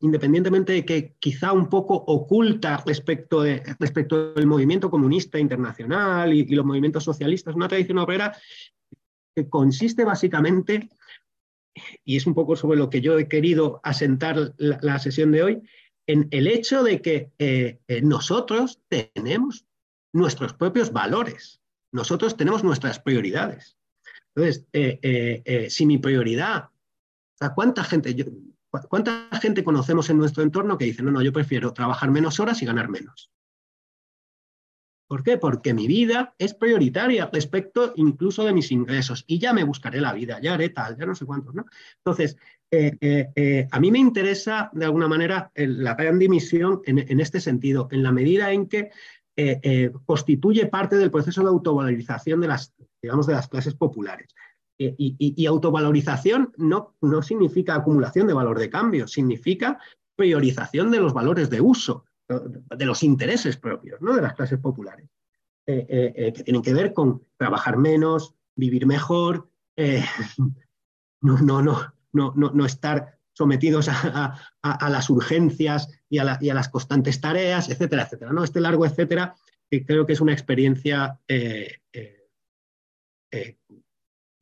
independientemente 0.00 0.72
de 0.72 0.84
que 0.84 1.14
quizá 1.20 1.52
un 1.52 1.68
poco 1.68 1.94
oculta 1.94 2.82
respecto, 2.84 3.42
de, 3.42 3.62
respecto 3.78 4.34
del 4.34 4.48
movimiento 4.48 4.90
comunista 4.90 5.38
internacional 5.38 6.34
y, 6.34 6.40
y 6.40 6.56
los 6.56 6.66
movimientos 6.66 7.04
socialistas, 7.04 7.54
una 7.54 7.68
tradición 7.68 7.98
obrera 7.98 8.36
que 9.36 9.48
consiste 9.48 10.04
básicamente 10.04 10.88
y 12.04 12.16
es 12.16 12.26
un 12.26 12.34
poco 12.34 12.56
sobre 12.56 12.76
lo 12.76 12.90
que 12.90 13.00
yo 13.00 13.16
he 13.16 13.28
querido 13.28 13.80
asentar 13.84 14.54
la, 14.58 14.98
sesión 14.98 15.30
de 15.30 15.44
hoy, 15.44 15.62
en 16.08 16.26
el 16.32 16.48
hecho 16.48 16.82
de 16.82 17.00
que 17.00 17.30
eh, 17.38 17.78
eh, 17.86 18.02
nosotros 18.02 18.80
tenemos 18.88 19.64
nuestros 20.12 20.54
propios 20.54 20.92
valores, 20.92 21.60
nosotros 21.92 22.36
tenemos 22.36 22.64
nuestras 22.64 22.98
prioridades. 22.98 23.78
Entonces, 24.34 24.66
eh, 24.72 25.66
si 25.70 25.86
mi 25.86 25.98
prioridad, 25.98 26.70
¿cuánta 27.54 27.84
gente, 27.84 28.16
¿cuánta 28.88 29.28
gente 29.40 29.62
conocemos 29.62 30.10
en 30.10 30.18
nuestro 30.18 30.42
entorno 30.42 30.76
que 30.76 30.86
dice, 30.86 31.02
no, 31.02 31.10
no, 31.10 31.22
yo 31.22 31.32
prefiero 31.32 31.72
trabajar 31.72 32.10
menos 32.10 32.40
horas 32.40 32.60
y 32.62 32.66
ganar 32.66 32.88
menos? 32.88 33.30
¿Por 35.06 35.22
qué? 35.22 35.36
Porque 35.36 35.74
mi 35.74 35.86
vida 35.86 36.34
es 36.38 36.54
prioritaria 36.54 37.28
respecto 37.32 37.92
incluso 37.96 38.44
de 38.44 38.54
mis 38.54 38.72
ingresos 38.72 39.24
y 39.26 39.38
ya 39.38 39.52
me 39.52 39.62
buscaré 39.62 40.00
la 40.00 40.12
vida, 40.12 40.40
ya 40.40 40.54
haré 40.54 40.70
tal, 40.70 40.96
ya 40.96 41.06
no 41.06 41.14
sé 41.14 41.26
cuántos. 41.26 41.54
Entonces, 41.98 42.36
eh, 42.70 42.96
eh, 43.00 43.30
eh, 43.36 43.68
a 43.70 43.78
mí 43.80 43.90
me 43.90 43.98
interesa 43.98 44.70
de 44.72 44.86
alguna 44.86 45.06
manera 45.06 45.52
la 45.54 45.94
gran 45.94 46.18
dimisión 46.18 46.80
en, 46.86 47.20
este 47.20 47.40
sentido, 47.40 47.88
en 47.92 48.02
la 48.02 48.12
medida 48.12 48.50
en 48.52 48.66
que 48.66 48.90
constituye 50.04 50.66
parte 50.66 50.96
del 50.96 51.10
proceso 51.10 51.42
de 51.42 51.48
autovalorización 51.48 52.40
de 52.40 52.48
las, 52.48 52.74
digamos, 53.04 53.26
de 53.26 53.34
las 53.34 53.48
clases 53.48 53.74
populares. 53.74 54.34
Y, 54.76 55.46
autovalorización 55.46 56.52
no, 56.56 56.96
no 57.00 57.22
significa 57.22 57.76
acumulación 57.76 58.26
de 58.26 58.34
valor 58.34 58.58
de 58.58 58.70
cambio, 58.70 59.06
significa 59.06 59.78
priorización 60.16 60.90
de 60.90 60.98
los 61.00 61.12
valores 61.12 61.48
de 61.50 61.60
uso 61.60 62.04
de 62.28 62.86
los 62.86 63.02
intereses 63.02 63.56
propios 63.56 64.00
¿no? 64.00 64.14
de 64.14 64.22
las 64.22 64.34
clases 64.34 64.58
populares, 64.58 65.08
eh, 65.66 65.86
eh, 65.88 66.12
eh, 66.16 66.32
que 66.32 66.42
tienen 66.42 66.62
que 66.62 66.72
ver 66.72 66.94
con 66.94 67.22
trabajar 67.36 67.76
menos, 67.76 68.34
vivir 68.56 68.86
mejor, 68.86 69.50
no, 71.20 71.38
no, 71.38 71.62
no, 71.62 71.94
no, 72.12 72.32
no, 72.34 72.64
estar 72.64 73.18
sometidos 73.32 73.88
a, 73.88 74.38
las 74.62 75.10
urgencias 75.10 75.88
y 76.08 76.18
a, 76.18 76.24
las 76.24 76.68
constantes 76.68 77.20
tareas, 77.20 77.68
etcétera, 77.68 78.04
etcétera. 78.04 78.32
¿no? 78.32 78.44
Este 78.44 78.60
largo 78.60 78.86
etcétera, 78.86 79.34
que 79.68 79.84
creo 79.84 80.06
que 80.06 80.12
es 80.14 80.20
una 80.20 80.32
experiencia 80.32 81.18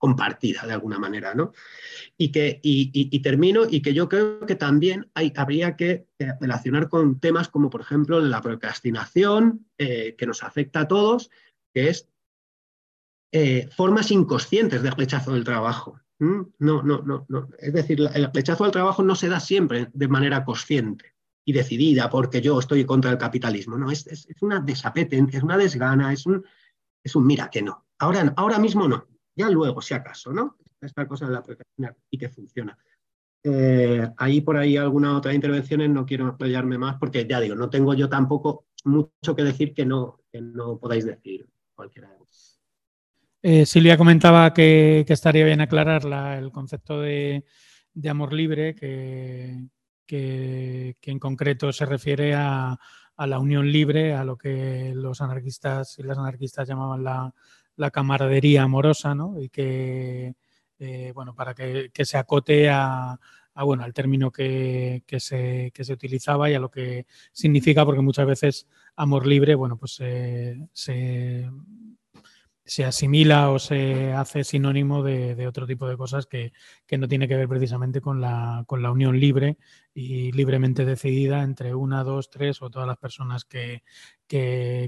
compartida 0.02 0.66
de 0.66 0.72
alguna 0.72 0.98
manera, 0.98 1.32
¿no? 1.32 1.52
Y, 2.18 2.32
que, 2.32 2.58
y, 2.60 3.20
termino, 3.20 3.62
y 3.70 3.82
que 3.82 3.94
yo 3.94 4.08
creo 4.08 4.44
que 4.46 4.56
también 4.56 5.08
habría 5.14 5.76
que 5.76 6.08
eh, 6.18 6.32
relacionar 6.40 6.88
con 6.88 7.20
temas 7.20 7.48
como, 7.48 7.70
por 7.70 7.82
ejemplo, 7.82 8.18
la 8.18 8.40
procrastinación, 8.40 9.64
eh, 9.78 10.16
que 10.18 10.26
nos 10.26 10.42
afecta 10.42 10.80
a 10.80 10.88
todos, 10.88 11.30
que 11.72 11.88
es 11.88 12.08
eh, 13.30 13.68
formas 13.70 14.10
inconscientes 14.10 14.82
de 14.82 14.90
rechazo 14.90 15.34
del 15.34 15.44
trabajo. 15.44 16.00
No, 16.18 16.50
no, 16.58 16.82
no, 16.82 17.24
no. 17.28 17.48
Es 17.60 17.72
decir, 17.72 18.00
el 18.12 18.28
rechazo 18.32 18.64
al 18.64 18.72
trabajo 18.72 19.04
no 19.04 19.14
se 19.14 19.28
da 19.28 19.38
siempre 19.38 19.88
de 19.92 20.08
manera 20.08 20.44
consciente 20.44 21.14
y 21.44 21.52
decidida 21.52 22.10
porque 22.10 22.40
yo 22.40 22.58
estoy 22.58 22.84
contra 22.84 23.12
el 23.12 23.18
capitalismo. 23.18 23.78
No, 23.78 23.88
es, 23.88 24.08
es, 24.08 24.26
una 24.40 24.58
desapetencia, 24.58 25.38
es 25.38 25.44
una 25.44 25.56
desgana, 25.56 26.12
es 26.12 26.26
un, 26.26 26.44
es 27.02 27.16
un 27.16 27.26
mira 27.26 27.48
que 27.50 27.62
no. 27.62 27.86
Ahora, 27.98 28.32
ahora 28.36 28.58
mismo 28.58 28.88
no 28.88 29.06
ya 29.34 29.48
luego, 29.48 29.80
si 29.80 29.94
acaso, 29.94 30.32
¿no? 30.32 30.56
Esta 30.80 31.06
cosa 31.06 31.26
de 31.26 31.32
la 31.32 31.42
protección 31.42 31.94
y 32.10 32.18
que 32.18 32.28
funciona. 32.28 32.76
Eh, 33.44 34.08
ahí 34.18 34.40
por 34.40 34.56
ahí 34.56 34.76
alguna 34.76 35.16
otra 35.16 35.34
intervención, 35.34 35.92
no 35.92 36.06
quiero 36.06 36.26
apoyarme 36.26 36.78
más 36.78 36.96
porque 36.98 37.26
ya 37.26 37.40
digo, 37.40 37.54
no 37.54 37.70
tengo 37.70 37.94
yo 37.94 38.08
tampoco 38.08 38.66
mucho 38.84 39.34
que 39.36 39.42
decir 39.42 39.74
que 39.74 39.84
no, 39.84 40.20
no 40.32 40.78
podáis 40.78 41.04
decir 41.04 41.48
cualquiera 41.74 42.10
de 42.10 42.18
vosotros. 42.18 42.60
Eh, 43.42 43.66
Silvia 43.66 43.96
comentaba 43.96 44.52
que, 44.52 45.04
estaría 45.08 45.44
bien 45.44 45.60
aclarar 45.60 46.04
el 46.38 46.52
concepto 46.52 47.00
de, 47.00 47.44
amor 48.08 48.32
libre, 48.32 48.74
que, 48.74 49.66
que, 50.06 50.96
en 51.02 51.18
concreto 51.18 51.72
se 51.72 51.86
refiere 51.86 52.34
a, 52.34 52.78
a, 53.22 53.26
la 53.26 53.38
unión 53.38 53.70
libre, 53.70 54.14
a 54.14 54.24
lo 54.24 54.36
que 54.36 54.92
los 54.94 55.20
anarquistas 55.20 55.98
y 55.98 56.02
las 56.02 56.18
anarquistas 56.18 56.68
llamaban 56.68 57.04
la, 57.04 57.34
la 57.76 57.90
camaradería 57.90 58.62
amorosa, 58.62 59.14
¿no? 59.14 59.40
Y 59.40 59.48
que, 59.48 60.34
eh, 60.78 61.12
bueno, 61.14 61.34
para 61.34 61.54
que, 61.54 61.90
se 62.04 62.18
acote 62.18 62.68
a, 62.70 63.18
bueno, 63.54 63.84
al 63.84 63.94
término 63.94 64.30
que, 64.30 65.02
se, 65.18 65.72
se, 65.74 65.92
utilizaba 65.92 66.50
y 66.50 66.54
a 66.54 66.60
lo 66.60 66.70
que 66.70 67.06
significa, 67.32 67.84
porque 67.84 68.00
muchas 68.00 68.26
veces 68.26 68.66
amor 68.96 69.26
libre, 69.26 69.54
bueno, 69.54 69.76
pues 69.76 69.92
se, 70.72 71.48
se 72.72 72.86
asimila 72.86 73.50
o 73.50 73.58
se 73.58 74.14
hace 74.14 74.44
sinónimo 74.44 75.02
de, 75.02 75.46
otro 75.46 75.66
tipo 75.66 75.86
de 75.86 75.98
cosas 75.98 76.24
que, 76.24 76.52
no 76.98 77.06
tiene 77.06 77.28
que 77.28 77.36
ver 77.36 77.46
precisamente 77.46 78.00
con 78.00 78.22
la, 78.22 78.64
con 78.66 78.80
la, 78.80 78.90
unión 78.90 79.20
libre 79.20 79.58
y 79.92 80.32
libremente 80.32 80.86
decidida 80.86 81.42
entre 81.42 81.74
una, 81.74 82.02
dos, 82.02 82.30
tres 82.30 82.62
o 82.62 82.70
todas 82.70 82.88
las 82.88 82.96
personas 82.96 83.44
que, 83.44 83.82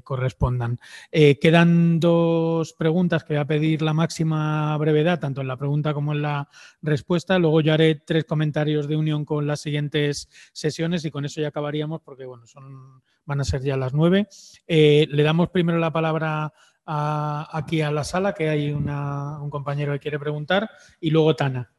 correspondan. 0.03 0.81
Eh, 1.13 1.39
quedan 1.39 2.01
dos 2.01 2.73
preguntas 2.73 3.25
que 3.25 3.35
voy 3.35 3.41
a 3.41 3.45
pedir 3.45 3.83
la 3.83 3.93
máxima 3.93 4.75
brevedad, 4.79 5.21
tanto 5.21 5.43
en 5.43 5.49
la 5.49 5.59
pregunta 5.59 5.93
como 5.93 6.15
en 6.15 6.23
la 6.23 6.49
respuesta. 6.81 7.39
Luego 7.39 7.61
yo 7.61 7.75
haré 7.75 7.97
tres 7.97 8.25
comentarios 8.25 8.89
de 8.89 8.97
unión 8.97 9.27
con 9.27 9.47
las 9.47 9.61
siguientes 9.61 10.31
sesiones 10.55 11.05
y 11.05 11.11
con 11.11 11.27
eso 11.27 11.43
ya 11.43 11.49
acabaríamos 11.49 12.01
porque 12.01 12.25
bueno, 12.25 12.47
son, 12.47 13.03
van 13.27 13.43
a 13.43 13.45
ser 13.45 13.61
ya 13.61 13.77
las 13.77 13.93
nueve. 13.93 14.29
Eh, 14.67 15.07
le 15.11 15.23
damos 15.23 15.51
primero 15.51 15.79
la 15.79 15.93
palabra 15.93 16.55
aquí 16.87 17.81
a 17.81 17.91
la 17.91 18.05
sala, 18.05 18.35
que 18.35 18.49
hay 18.49 18.73
un 18.73 19.51
compañero 19.51 19.93
que 19.93 20.01
quiere 20.01 20.19
preguntar, 20.19 20.69
y 21.01 21.11
luego 21.11 21.35
Tana. 21.37 21.71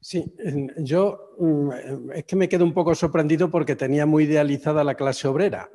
Sí, 0.00 0.32
yo 0.78 1.34
mm, 1.38 2.12
es 2.14 2.24
que 2.24 2.36
me 2.36 2.48
quedo 2.48 2.64
un 2.64 2.72
poco 2.72 2.94
sorprendido 2.94 3.50
porque 3.50 3.76
tenía 3.76 4.06
muy 4.06 4.24
idealizada 4.24 4.82
la 4.82 4.94
clase 4.94 5.28
obrera 5.28 5.68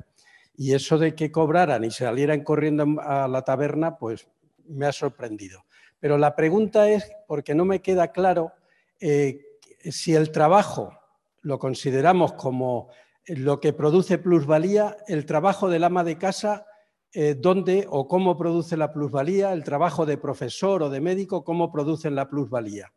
y 0.56 0.74
eso 0.74 0.98
de 0.98 1.14
que 1.14 1.30
cobraran 1.30 1.84
y 1.84 1.90
salieran 1.90 2.42
corriendo 2.42 3.00
a 3.00 3.28
la 3.28 3.42
taberna, 3.42 3.98
pues 3.98 4.28
me 4.66 4.86
ha 4.86 4.92
sorprendido. 4.92 5.64
Pero 6.00 6.18
la 6.18 6.34
pregunta 6.34 6.88
es, 6.88 7.10
porque 7.26 7.54
no 7.54 7.64
me 7.64 7.82
queda 7.82 8.12
claro, 8.12 8.52
eh, 9.00 9.40
si 9.84 10.14
el 10.14 10.30
trabajo 10.32 10.98
lo 11.42 11.58
consideramos 11.58 12.32
como 12.32 12.88
lo 13.26 13.60
que 13.60 13.72
produce 13.72 14.18
plusvalía, 14.18 14.96
el 15.08 15.26
trabajo 15.26 15.68
del 15.68 15.84
ama 15.84 16.04
de 16.04 16.18
casa, 16.18 16.66
eh, 17.12 17.34
¿dónde 17.34 17.86
o 17.88 18.08
cómo 18.08 18.36
produce 18.36 18.76
la 18.76 18.92
plusvalía? 18.92 19.52
El 19.52 19.64
trabajo 19.64 20.06
de 20.06 20.18
profesor 20.18 20.82
o 20.82 20.90
de 20.90 21.00
médico, 21.00 21.44
¿cómo 21.44 21.70
producen 21.72 22.14
la 22.14 22.28
plusvalía? 22.28 22.92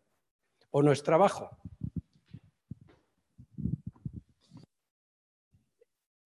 o 0.71 0.81
no 0.81 0.91
es 0.91 1.03
trabajo. 1.03 1.49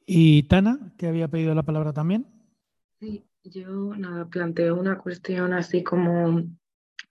¿Y 0.05 0.43
Tana, 0.43 0.93
que 0.97 1.07
había 1.07 1.29
pedido 1.29 1.55
la 1.55 1.63
palabra 1.63 1.93
también? 1.93 2.27
Sí, 2.99 3.25
yo 3.43 3.95
nada, 3.95 4.25
planteo 4.25 4.75
una 4.75 4.97
cuestión 4.97 5.53
así 5.53 5.83
como 5.83 6.43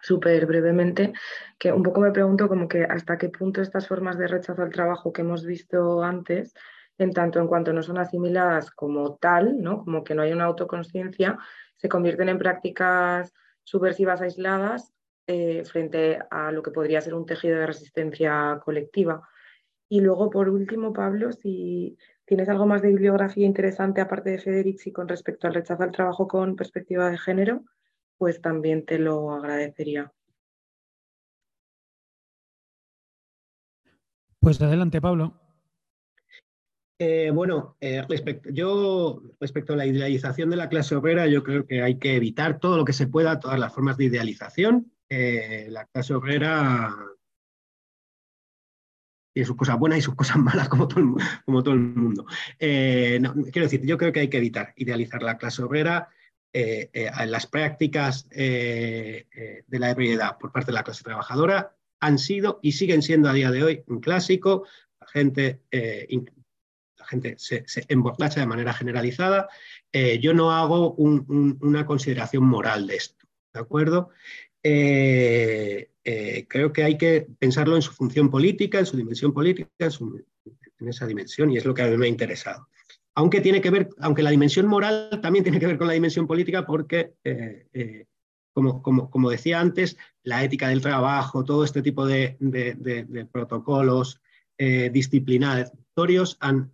súper 0.01 0.47
brevemente, 0.47 1.13
que 1.59 1.73
un 1.73 1.83
poco 1.83 2.01
me 2.01 2.11
pregunto 2.11 2.49
como 2.49 2.69
que 2.69 2.85
hasta 2.85 3.17
qué 3.17 3.29
punto 3.29 3.63
estas 3.63 3.87
formas 3.89 4.19
de 4.19 4.27
rechazo 4.27 4.63
al 4.63 4.71
trabajo 4.71 5.13
que 5.13 5.23
hemos 5.23 5.47
visto 5.47 6.03
antes, 6.03 6.55
en 7.03 7.13
tanto 7.13 7.41
en 7.41 7.49
cuanto 7.49 7.73
no 7.73 7.83
son 7.83 7.99
asimiladas 7.99 8.71
como 8.71 9.17
tal, 9.17 9.61
¿no? 9.61 9.85
como 9.85 10.05
que 10.05 10.15
no 10.15 10.23
hay 10.23 10.33
una 10.33 10.45
autoconsciencia, 10.45 11.39
se 11.77 11.89
convierten 11.89 12.29
en 12.29 12.39
prácticas 12.39 13.33
subversivas 13.65 14.21
aisladas 14.21 14.93
eh, 15.27 15.65
frente 15.65 16.19
a 16.31 16.51
lo 16.53 16.63
que 16.63 16.71
podría 16.71 17.01
ser 17.01 17.15
un 17.15 17.27
tejido 17.27 17.59
de 17.59 17.67
resistencia 17.67 18.61
colectiva. 18.65 19.29
Y 19.89 20.01
luego, 20.01 20.31
por 20.31 20.49
último, 20.49 20.93
Pablo, 20.93 21.33
si 21.33 21.97
tienes 22.25 22.49
algo 22.49 22.67
más 22.67 22.83
de 22.83 22.89
bibliografía 22.89 23.47
interesante 23.47 24.01
aparte 24.01 24.31
de 24.31 24.39
Federici 24.39 24.91
con 24.91 25.07
respecto 25.07 25.47
al 25.47 25.55
rechazo 25.55 25.83
al 25.83 25.93
trabajo 25.93 26.27
con 26.27 26.57
perspectiva 26.57 27.11
de 27.11 27.19
género, 27.19 27.65
pues 28.17 28.41
también 28.41 28.85
te 28.85 28.99
lo 28.99 29.33
agradecería. 29.33 30.13
Pues 34.41 34.61
adelante, 34.61 35.01
Pablo. 35.01 35.35
Eh, 37.05 37.33
bueno, 37.33 37.77
eh, 37.81 38.01
respecto, 38.09 38.49
yo 38.51 39.21
respecto 39.41 39.73
a 39.73 39.77
la 39.77 39.87
idealización 39.87 40.51
de 40.51 40.57
la 40.57 40.69
clase 40.69 40.95
obrera, 40.95 41.27
yo 41.27 41.43
creo 41.43 41.67
que 41.67 41.83
hay 41.83 41.99
que 41.99 42.15
evitar 42.15 42.61
todo 42.61 42.77
lo 42.77 42.85
que 42.85 42.93
se 42.93 43.09
pueda, 43.09 43.41
todas 43.41 43.59
las 43.59 43.75
formas 43.75 43.97
de 43.97 44.05
idealización, 44.05 44.93
eh, 45.09 45.67
la 45.69 45.85
clase 45.87 46.15
obrera 46.15 46.95
tiene 49.35 49.47
sus 49.49 49.57
cosas 49.57 49.81
buenas 49.81 49.99
y 49.99 50.03
sus 50.03 50.15
cosas 50.15 50.37
malas, 50.39 50.69
como 50.69 50.87
todo 50.87 51.01
el, 51.01 51.81
mundo. 51.81 52.25
Quiero 52.57 53.43
decir, 53.53 53.85
yo 53.85 53.99
creo 53.99 54.13
que 54.13 54.21
hay 54.21 54.29
que 54.29 54.39
evitar 54.39 54.73
idealizar 54.77 55.25
la 55.25 55.39
clase 55.39 55.61
obrera. 55.65 56.09
Las 56.53 57.49
prácticas 57.49 58.29
de 58.29 59.27
la 59.71 59.91
ebriedad 59.91 60.39
por 60.39 60.53
parte 60.53 60.71
de 60.71 60.75
la 60.75 60.85
clase 60.85 61.03
trabajadora 61.03 61.75
han 61.99 62.19
sido 62.21 62.61
y 62.63 62.73
siguen 62.73 63.03
siendo 63.03 63.29
a 63.29 63.33
día 63.33 63.51
de 63.51 63.65
hoy 63.65 63.83
un 63.89 63.99
clásico. 63.99 64.67
La 65.01 65.07
gente, 65.09 65.63
la 67.03 67.09
gente 67.09 67.35
se, 67.39 67.65
emborracha 67.89 68.41
de 68.41 68.47
manera 68.47 68.73
generalizada. 68.73 69.49
yo 70.21 70.33
no 70.35 70.53
hago 70.53 70.95
una 70.95 71.85
consideración 71.85 72.45
moral 72.45 72.87
de 72.87 72.97
esto, 72.97 73.27
¿de 73.53 73.61
acuerdo? 73.61 74.11
Eh, 74.63 75.91
eh, 76.05 76.47
creo 76.49 76.73
que 76.73 76.85
hay 76.85 76.97
que 76.97 77.27
pensarlo 77.39 77.77
en 77.77 77.83
su 77.83 77.93
función 77.93 78.31
política, 78.31 78.79
en 78.79 78.87
su 78.87 78.97
dimensión 78.97 79.33
política, 79.33 79.69
en, 79.79 80.89
esa 80.89 81.07
dimensión, 81.07 81.51
y 81.51 81.57
es 81.57 81.65
lo 81.65 81.75
que 81.75 81.83
a 81.83 81.89
mí 81.89 81.97
me 81.97 82.07
ha 82.07 82.09
interesado. 82.09 82.69
Aunque, 83.15 83.41
tiene 83.41 83.61
que 83.61 83.71
ver, 83.71 83.89
aunque 83.99 84.23
la 84.23 84.31
dimensión 84.31 84.67
moral 84.67 85.21
también 85.23 85.45
tiene 85.45 85.61
que 85.61 85.67
ver 85.67 85.79
con 85.79 85.87
la 85.87 85.93
dimensión 85.93 86.27
política, 86.27 86.65
porque, 86.65 87.15
eh, 87.25 88.07
como, 88.53 89.31
decía 89.31 89.61
antes, 89.61 89.97
la 90.23 90.43
ética 90.43 90.69
del 90.69 90.81
trabajo, 90.81 91.45
todo 91.45 91.65
este 91.65 91.83
tipo 91.83 92.07
de, 92.07 92.37
protocolos 93.31 94.21
han, 96.41 96.71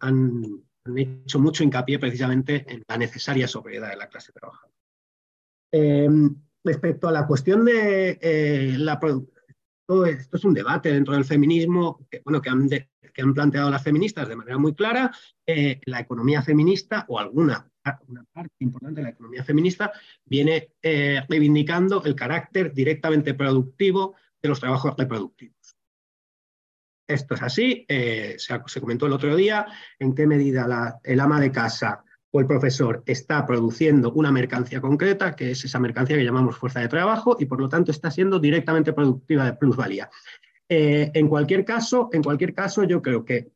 hecho 0.96 1.38
mucho 1.38 1.64
hincapié 1.64 1.98
precisamente 1.98 2.64
en 2.68 2.82
la 2.88 2.96
necesaria 2.96 3.46
sobriedad 3.46 3.90
de 3.90 3.96
la 3.96 4.08
clase 4.08 4.32
trabajadora. 4.32 4.74
Respecto 6.64 7.08
a 7.08 7.12
la 7.12 7.26
cuestión 7.26 7.64
de 7.64 8.18
eh, 8.20 8.74
la 8.78 8.98
todo 9.88 10.04
esto 10.04 10.36
es 10.36 10.44
un 10.44 10.52
debate 10.52 10.92
dentro 10.92 11.14
del 11.14 11.24
feminismo 11.24 12.06
que, 12.10 12.20
han, 12.50 13.34
planteado 13.34 13.70
las 13.70 13.82
feministas 13.82 14.28
de 14.28 14.36
manera 14.36 14.58
muy 14.58 14.74
clara. 14.74 15.10
Eh, 15.46 15.80
la 15.86 16.00
economía 16.00 16.42
feminista, 16.42 17.06
o 17.08 17.18
alguna 17.18 17.70
una 18.06 18.24
parte 18.32 18.54
importante 18.58 19.00
de 19.00 19.04
la 19.04 19.10
economía 19.10 19.42
feminista, 19.44 19.90
viene 20.26 20.74
eh, 20.82 21.22
reivindicando 21.26 22.02
el 22.04 22.14
carácter 22.14 22.74
directamente 22.74 23.32
productivo 23.32 24.14
de 24.42 24.48
los 24.50 24.60
trabajos 24.60 24.94
reproductivos. 24.96 25.57
Esto 27.08 27.34
es 27.34 27.42
así, 27.42 27.86
se, 27.88 28.38
se, 28.38 28.80
comentó 28.80 29.06
el 29.06 29.14
otro 29.14 29.34
día 29.34 29.66
en 29.98 30.14
qué 30.14 30.26
medida 30.26 31.00
el 31.02 31.20
ama 31.20 31.40
de 31.40 31.50
casa 31.50 32.04
o 32.30 32.40
el 32.40 32.46
profesor 32.46 33.02
está 33.06 33.46
produciendo 33.46 34.12
una 34.12 34.30
mercancía 34.30 34.80
concreta, 34.80 35.34
que 35.34 35.52
es 35.52 35.64
esa 35.64 35.78
mercancía 35.78 36.16
que 36.16 36.24
llamamos 36.24 36.56
fuerza 36.56 36.80
de 36.80 36.88
trabajo, 36.88 37.36
y 37.40 37.46
por 37.46 37.60
lo 37.60 37.68
tanto 37.68 37.90
está 37.90 38.10
siendo 38.10 38.38
directamente 38.38 38.92
productiva 38.92 39.44
de 39.44 39.54
plusvalía. 39.54 40.10
Eh, 40.68 41.10
en, 41.14 41.28
cualquier 41.28 41.64
caso, 41.64 42.10
en 42.12 42.22
cualquier 42.22 42.52
caso, 42.52 42.84
yo 42.84 43.00
creo 43.00 43.24
que 43.24 43.50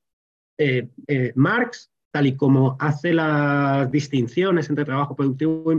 eh, 0.59 0.89
eh, 1.07 1.33
Marx, 1.35 1.91
tal 2.11 2.27
y 2.27 2.37
como 2.37 2.77
hace 2.81 3.13
las 3.13 3.91
distinciones 3.91 4.69
entre 4.69 4.85
trabajo 4.85 5.15
productivo 5.15 5.71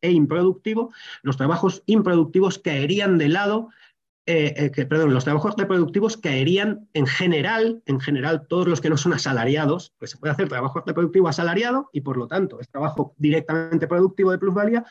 e 0.00 0.10
improductivo, 0.10 0.92
los 1.22 1.36
trabajos 1.36 1.82
improductivos 1.86 2.58
caerían 2.58 3.18
de 3.18 3.28
lado 3.28 3.70
eh, 4.30 4.72
eh, 4.76 4.86
perdón, 4.86 5.12
los 5.12 5.24
trabajos 5.24 5.54
reproductivos 5.56 6.16
caerían 6.16 6.88
en 6.92 7.06
general, 7.06 7.82
en 7.86 7.98
general, 7.98 8.46
todos 8.46 8.68
los 8.68 8.80
que 8.80 8.88
no 8.88 8.96
son 8.96 9.12
asalariados, 9.12 9.92
pues 9.98 10.12
se 10.12 10.18
puede 10.18 10.32
hacer 10.32 10.48
trabajo 10.48 10.84
reproductivo 10.86 11.26
asalariado 11.26 11.90
y 11.92 12.02
por 12.02 12.16
lo 12.16 12.28
tanto 12.28 12.60
es 12.60 12.68
trabajo 12.68 13.14
directamente 13.18 13.88
productivo 13.88 14.30
de 14.30 14.38
plusvalía 14.38 14.84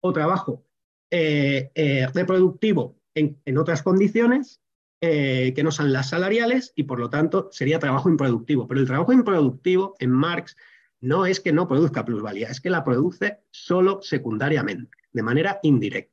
o 0.00 0.12
trabajo 0.12 0.64
eh, 1.10 2.08
reproductivo 2.12 2.98
en, 3.14 3.40
en, 3.44 3.58
otras 3.58 3.82
condiciones 3.82 4.60
que 5.00 5.62
no 5.64 5.70
son 5.70 5.92
las 5.92 6.10
salariales 6.10 6.72
y 6.74 6.82
por 6.82 6.98
lo 6.98 7.08
tanto 7.08 7.48
sería 7.52 7.78
trabajo 7.78 8.10
improductivo. 8.10 8.66
Pero 8.66 8.80
el 8.80 8.86
trabajo 8.86 9.12
improductivo 9.12 9.94
en 10.00 10.10
Marx 10.10 10.56
no 11.00 11.26
es 11.26 11.38
que 11.38 11.52
no 11.52 11.68
produzca 11.68 12.04
plusvalía, 12.04 12.48
es 12.48 12.60
que 12.60 12.70
la 12.70 12.84
produce 12.84 13.38
solo 13.50 14.02
secundariamente, 14.02 14.98
de 15.12 15.22
manera 15.22 15.60
indirecta. 15.62 16.12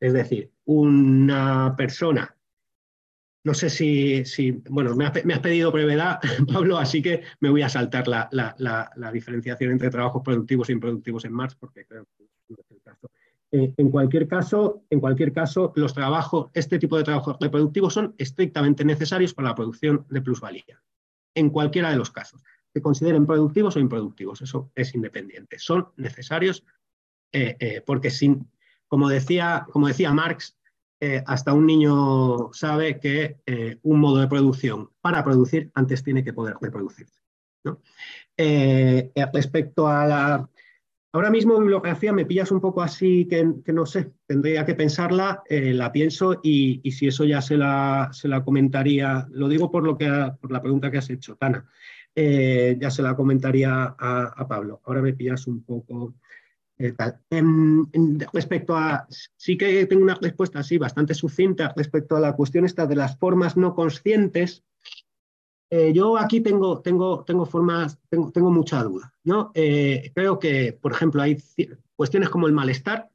Es 0.00 0.12
decir, 0.12 0.52
una 0.66 1.74
persona, 1.76 2.36
no 3.44 3.54
sé 3.54 3.70
si, 3.70 4.50
bueno, 4.68 4.96
me 4.96 5.06
has, 5.06 5.40
pedido 5.40 5.70
brevedad, 5.70 6.18
Pablo, 6.52 6.78
así 6.78 7.00
que 7.00 7.22
me 7.40 7.48
voy 7.48 7.62
a 7.62 7.68
saltar 7.68 8.08
la, 8.08 9.10
diferenciación 9.12 9.70
entre 9.70 9.90
trabajos 9.90 10.22
productivos 10.24 10.68
e 10.68 10.72
improductivos 10.72 11.24
en 11.24 11.32
Marx, 11.32 11.54
porque 11.54 11.86
creo 11.86 12.06
que 12.18 12.24
no 12.48 12.56
es 12.58 12.70
el 12.70 12.82
caso. 12.82 13.08
Eh, 13.52 13.72
en, 13.76 13.90
cualquier 13.90 14.26
caso, 14.26 14.82
en 14.90 14.98
cualquier 14.98 15.32
caso, 15.32 15.72
los 15.76 15.94
trabajos, 15.94 16.50
este 16.54 16.80
tipo 16.80 16.96
de 16.96 17.04
trabajos 17.04 17.36
reproductivos 17.40 17.94
son 17.94 18.16
estrictamente 18.18 18.84
necesarios 18.84 19.32
para 19.32 19.50
la 19.50 19.54
producción 19.54 20.04
de 20.10 20.22
plusvalía, 20.22 20.82
en 21.34 21.50
cualquiera 21.50 21.90
de 21.90 21.96
los 21.96 22.10
casos. 22.10 22.42
Se 22.74 22.82
consideren 22.82 23.26
productivos 23.26 23.76
o 23.76 23.80
improductivos, 23.80 24.42
eso 24.42 24.72
es 24.74 24.92
independiente. 24.94 25.60
Son 25.60 25.88
necesarios 25.96 26.64
eh, 27.32 27.56
eh, 27.60 27.82
porque 27.86 28.10
sin, 28.10 28.50
como 28.88 29.08
decía, 29.08 29.66
como 29.70 29.88
decía 29.88 30.12
Marx, 30.12 30.56
eh, 30.98 31.22
hasta 31.26 31.52
un 31.52 31.66
niño 31.66 32.52
sabe 32.54 32.98
que 32.98 33.36
eh, 33.44 33.78
un 33.82 34.00
modo 34.00 34.18
de 34.18 34.28
producción 34.28 34.88
para 35.02 35.22
producir 35.22 35.70
antes 35.74 36.02
tiene 36.02 36.24
que 36.24 36.32
poder 36.32 36.56
reproducirse. 36.60 37.20
Eh, 38.36 39.10
respecto 39.32 39.88
a 39.88 40.06
la... 40.06 40.50
Ahora 41.12 41.30
mismo 41.30 41.58
bibliografía 41.58 42.12
me 42.12 42.24
pillas 42.24 42.50
un 42.50 42.60
poco 42.60 42.82
así 42.82 43.26
que, 43.26 43.72
no 43.72 43.86
sé, 43.86 44.12
tendría 44.26 44.66
que 44.66 44.74
pensarla, 44.74 45.42
la 45.48 45.90
pienso 45.90 46.40
y, 46.42 46.82
si 46.90 47.08
eso 47.08 47.24
ya 47.24 47.40
se 47.40 47.56
la, 47.56 48.10
se 48.12 48.28
la, 48.28 48.44
comentaría, 48.44 49.26
lo 49.30 49.48
digo 49.48 49.70
por, 49.70 49.82
lo 49.82 49.96
que 49.96 50.06
por 50.38 50.52
la 50.52 50.60
pregunta 50.60 50.90
que 50.90 50.98
has 50.98 51.08
hecho, 51.08 51.36
Tana, 51.36 51.66
ya 52.14 52.90
se 52.90 53.02
la 53.02 53.16
comentaría 53.16 53.94
a, 53.98 54.34
a 54.36 54.46
Pablo. 54.46 54.82
Ahora 54.84 55.00
me 55.00 55.14
pillas 55.14 55.46
un 55.46 55.62
poco... 55.64 56.14
Eh, 56.78 56.94
respecto 58.32 58.76
a, 58.76 59.06
sí 59.36 59.56
que 59.56 59.86
tengo 59.86 60.02
una 60.02 60.18
respuesta 60.20 60.58
así 60.58 60.76
bastante 60.76 61.14
sucinta 61.14 61.72
respecto 61.74 62.16
a 62.16 62.20
la 62.20 62.34
cuestión 62.34 62.66
esta 62.66 62.86
de 62.86 62.96
las 62.96 63.18
formas 63.18 63.56
no 63.56 63.74
conscientes. 63.74 64.62
Eh, 65.70 65.92
yo 65.94 66.18
aquí 66.18 66.40
tengo, 66.42 66.80
tengo, 66.80 67.24
tengo 67.24 67.46
formas, 67.46 67.98
tengo, 68.08 68.30
tengo 68.30 68.50
mucha 68.50 68.82
duda. 68.82 69.14
¿no? 69.24 69.52
Eh, 69.54 70.12
creo 70.14 70.38
que, 70.38 70.78
por 70.80 70.92
ejemplo, 70.92 71.22
hay 71.22 71.42
cuestiones 71.96 72.28
como 72.28 72.46
el 72.46 72.52
malestar, 72.52 73.10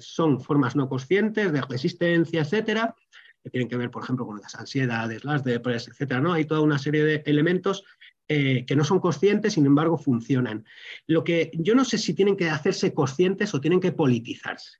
son 0.00 0.40
formas 0.40 0.74
no 0.74 0.88
conscientes 0.88 1.52
de 1.52 1.60
resistencia, 1.62 2.42
etcétera. 2.42 2.94
que 3.42 3.50
tienen 3.50 3.68
que 3.68 3.76
ver, 3.76 3.90
por 3.90 4.02
ejemplo, 4.02 4.26
con 4.26 4.40
las 4.40 4.54
ansiedades, 4.56 5.24
las 5.24 5.44
depresiones, 5.44 5.94
etcétera, 5.94 6.20
¿no? 6.20 6.32
Hay 6.32 6.44
toda 6.44 6.60
una 6.60 6.78
serie 6.78 7.04
de 7.04 7.22
elementos 7.26 7.84
eh, 8.32 8.64
que 8.64 8.76
no 8.76 8.84
son 8.84 9.00
conscientes, 9.00 9.54
sin 9.54 9.66
embargo, 9.66 9.98
funcionan. 9.98 10.64
Lo 11.08 11.24
que 11.24 11.50
yo 11.52 11.74
no 11.74 11.84
sé 11.84 11.98
si 11.98 12.14
tienen 12.14 12.36
que 12.36 12.48
hacerse 12.48 12.94
conscientes 12.94 13.52
o 13.54 13.60
tienen 13.60 13.80
que 13.80 13.90
politizarse. 13.90 14.78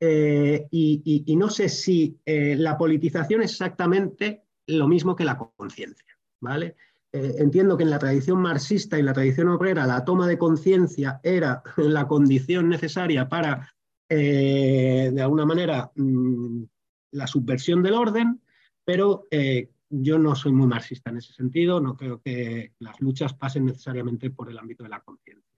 Eh, 0.00 0.66
y, 0.70 1.36
no 1.36 1.50
sé 1.50 1.68
si 1.68 2.18
eh, 2.24 2.56
la 2.56 2.78
politización 2.78 3.42
es 3.42 3.50
exactamente 3.50 4.44
lo 4.68 4.88
mismo 4.88 5.14
que 5.14 5.26
la 5.26 5.36
conciencia. 5.36 6.18
¿vale? 6.40 6.76
entiendo 7.12 7.76
que 7.76 7.84
en 7.84 7.90
la 7.90 7.98
tradición 7.98 8.40
marxista 8.40 8.98
y 8.98 9.02
la 9.02 9.12
tradición 9.12 9.48
obrera 9.48 9.86
la 9.86 10.04
toma 10.04 10.26
de 10.26 10.36
conciencia 10.36 11.20
era 11.22 11.62
la 11.76 12.08
condición 12.08 12.70
necesaria 12.70 13.28
para, 13.28 13.70
de 14.08 15.20
alguna 15.20 15.44
manera, 15.44 15.92
mm, 15.94 16.64
la 17.12 17.26
subversión 17.26 17.82
del 17.82 17.94
orden, 17.94 18.40
pero 18.84 19.28
yo 19.90 20.18
no 20.18 20.34
soy 20.34 20.52
muy 20.52 20.66
marxista 20.66 21.10
en 21.10 21.18
ese 21.18 21.32
sentido, 21.32 21.80
no 21.80 21.96
creo 21.96 22.20
que 22.20 22.72
las 22.78 23.00
luchas 23.00 23.34
pasen 23.34 23.66
necesariamente 23.66 24.30
por 24.30 24.50
el 24.50 24.58
ámbito 24.58 24.82
de 24.82 24.88
la 24.88 25.00
conciencia. 25.00 25.54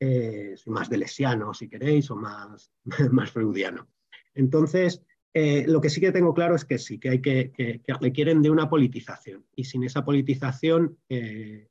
Eh, 0.00 0.54
soy 0.56 0.72
más 0.72 0.90
delesiano, 0.90 1.54
si 1.54 1.68
queréis, 1.68 2.10
o 2.10 2.16
más, 2.16 2.70
más 3.10 3.30
freudiano. 3.30 3.88
Entonces, 4.34 5.02
eh, 5.32 5.64
lo 5.66 5.80
que 5.80 5.88
sí 5.88 6.00
que 6.00 6.12
tengo 6.12 6.34
claro 6.34 6.54
es 6.54 6.64
que 6.64 6.78
sí, 6.78 6.98
que 6.98 7.10
hay 7.10 7.22
que, 7.22 7.52
que, 7.52 7.80
requieren 8.00 8.42
de 8.42 8.50
una 8.50 8.68
politización. 8.68 9.46
Y 9.54 9.64
sin 9.64 9.84
esa 9.84 10.04
politización, 10.04 10.98
eh, 11.08 11.68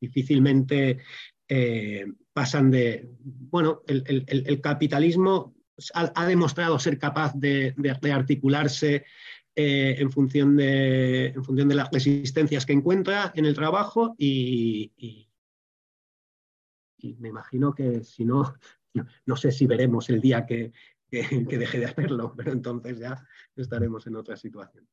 difícilmente 0.00 0.98
pasan 2.32 2.70
de. 2.70 3.08
Bueno, 3.20 3.82
el, 3.86 4.60
capitalismo 4.60 5.54
ha, 5.94 6.26
demostrado 6.26 6.78
ser 6.78 6.98
capaz 6.98 7.34
de, 7.34 7.74
de 7.76 8.12
articularse 8.12 9.04
eh, 9.56 9.96
en, 9.98 10.10
función 10.10 10.56
de, 10.56 11.26
en 11.26 11.44
función 11.44 11.68
de 11.68 11.76
las 11.76 11.90
resistencias 11.90 12.66
que 12.66 12.72
encuentra 12.72 13.32
en 13.36 13.46
el 13.46 13.54
trabajo 13.54 14.14
y, 14.18 15.28
me 17.18 17.28
imagino 17.28 17.74
que 17.74 18.02
si 18.02 18.24
no, 18.24 18.54
no, 19.26 19.36
sé 19.36 19.52
si 19.52 19.66
veremos 19.66 20.08
el 20.10 20.20
día 20.20 20.44
que, 20.46 20.72
deje 21.10 21.78
de 21.78 21.84
hacerlo, 21.84 22.34
pero 22.36 22.50
entonces 22.50 22.98
ya 22.98 23.24
estaremos 23.54 24.06
en 24.08 24.16
otra 24.16 24.36
situación. 24.36 24.88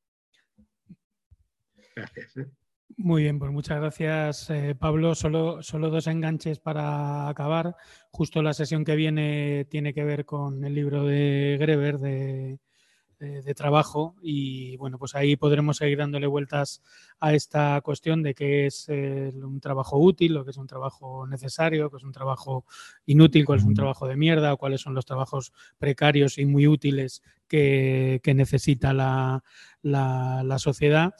Gracias. 1.95 2.37
¿eh? 2.37 2.51
Muy 2.97 3.23
bien, 3.23 3.39
pues 3.39 3.51
muchas 3.51 3.79
gracias, 3.79 4.49
eh, 4.49 4.75
Pablo. 4.77 5.15
Solo, 5.15 5.63
solo 5.63 5.89
dos 5.89 6.05
enganches 6.05 6.59
para 6.59 7.29
acabar. 7.29 7.75
Justo 8.11 8.43
la 8.43 8.53
sesión 8.53 8.85
que 8.85 8.95
viene 8.95 9.65
tiene 9.65 9.93
que 9.93 10.03
ver 10.03 10.25
con 10.25 10.63
el 10.63 10.75
libro 10.75 11.05
de 11.05 11.57
Greber 11.59 11.97
de 11.97 12.59
de, 13.21 13.53
trabajo 13.53 14.15
y 14.21 14.75
bueno, 14.77 14.97
pues 14.97 15.13
ahí 15.13 15.35
podremos 15.35 15.77
seguir 15.77 15.99
dándole 15.99 16.25
vueltas 16.25 16.81
a 17.19 17.33
esta 17.33 17.79
cuestión 17.81 18.23
de 18.23 18.33
qué 18.33 18.65
es 18.65 18.85
eh, 18.89 19.31
un 19.35 19.59
trabajo 19.59 19.99
útil, 19.99 20.33
lo 20.33 20.43
que 20.43 20.51
es 20.51 20.57
un 20.57 20.67
trabajo 20.67 21.27
necesario, 21.27 21.89
qué 21.91 21.97
es 21.97 22.03
un 22.03 22.11
trabajo 22.11 22.65
inútil, 23.05 23.45
cuál 23.45 23.59
es 23.59 23.65
un 23.65 23.75
trabajo 23.75 24.07
de 24.07 24.15
mierda 24.15 24.53
o 24.53 24.57
cuáles 24.57 24.81
son 24.81 24.95
los 24.95 25.05
trabajos 25.05 25.53
precarios 25.77 26.37
y 26.37 26.45
muy 26.45 26.67
útiles 26.67 27.21
que, 27.51 28.33
necesita 28.33 28.93
la, 28.93 29.43
la 29.83 30.59
sociedad. 30.59 31.13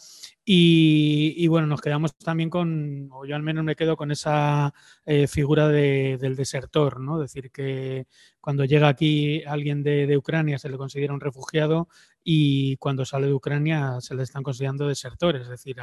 Y, 0.43 1.47
bueno, 1.47 1.67
nos 1.67 1.81
quedamos 1.81 2.17
también 2.17 2.49
con, 2.49 3.07
o 3.11 3.25
yo 3.25 3.35
al 3.35 3.43
menos 3.43 3.63
me 3.63 3.75
quedo 3.75 3.95
con 3.95 4.11
esa 4.11 4.73
eh, 5.05 5.27
figura 5.27 5.67
del 5.69 6.35
desertor, 6.35 6.99
¿no? 6.99 7.23
Es 7.23 7.31
decir, 7.31 7.51
que 7.51 8.07
cuando 8.41 8.65
llega 8.65 8.87
aquí 8.87 9.43
alguien 9.45 9.83
de, 9.83 10.17
Ucrania 10.17 10.57
se 10.57 10.69
le 10.69 10.77
considera 10.77 11.13
un 11.13 11.21
refugiado 11.21 11.89
y 12.23 12.77
cuando 12.77 13.03
sale 13.05 13.27
de 13.27 13.33
Ucrania 13.33 13.99
se 13.99 14.13
le 14.13 14.23
están 14.23 14.43
considerando 14.43 14.87
desertores, 14.87 15.43
es 15.43 15.49
decir, 15.49 15.77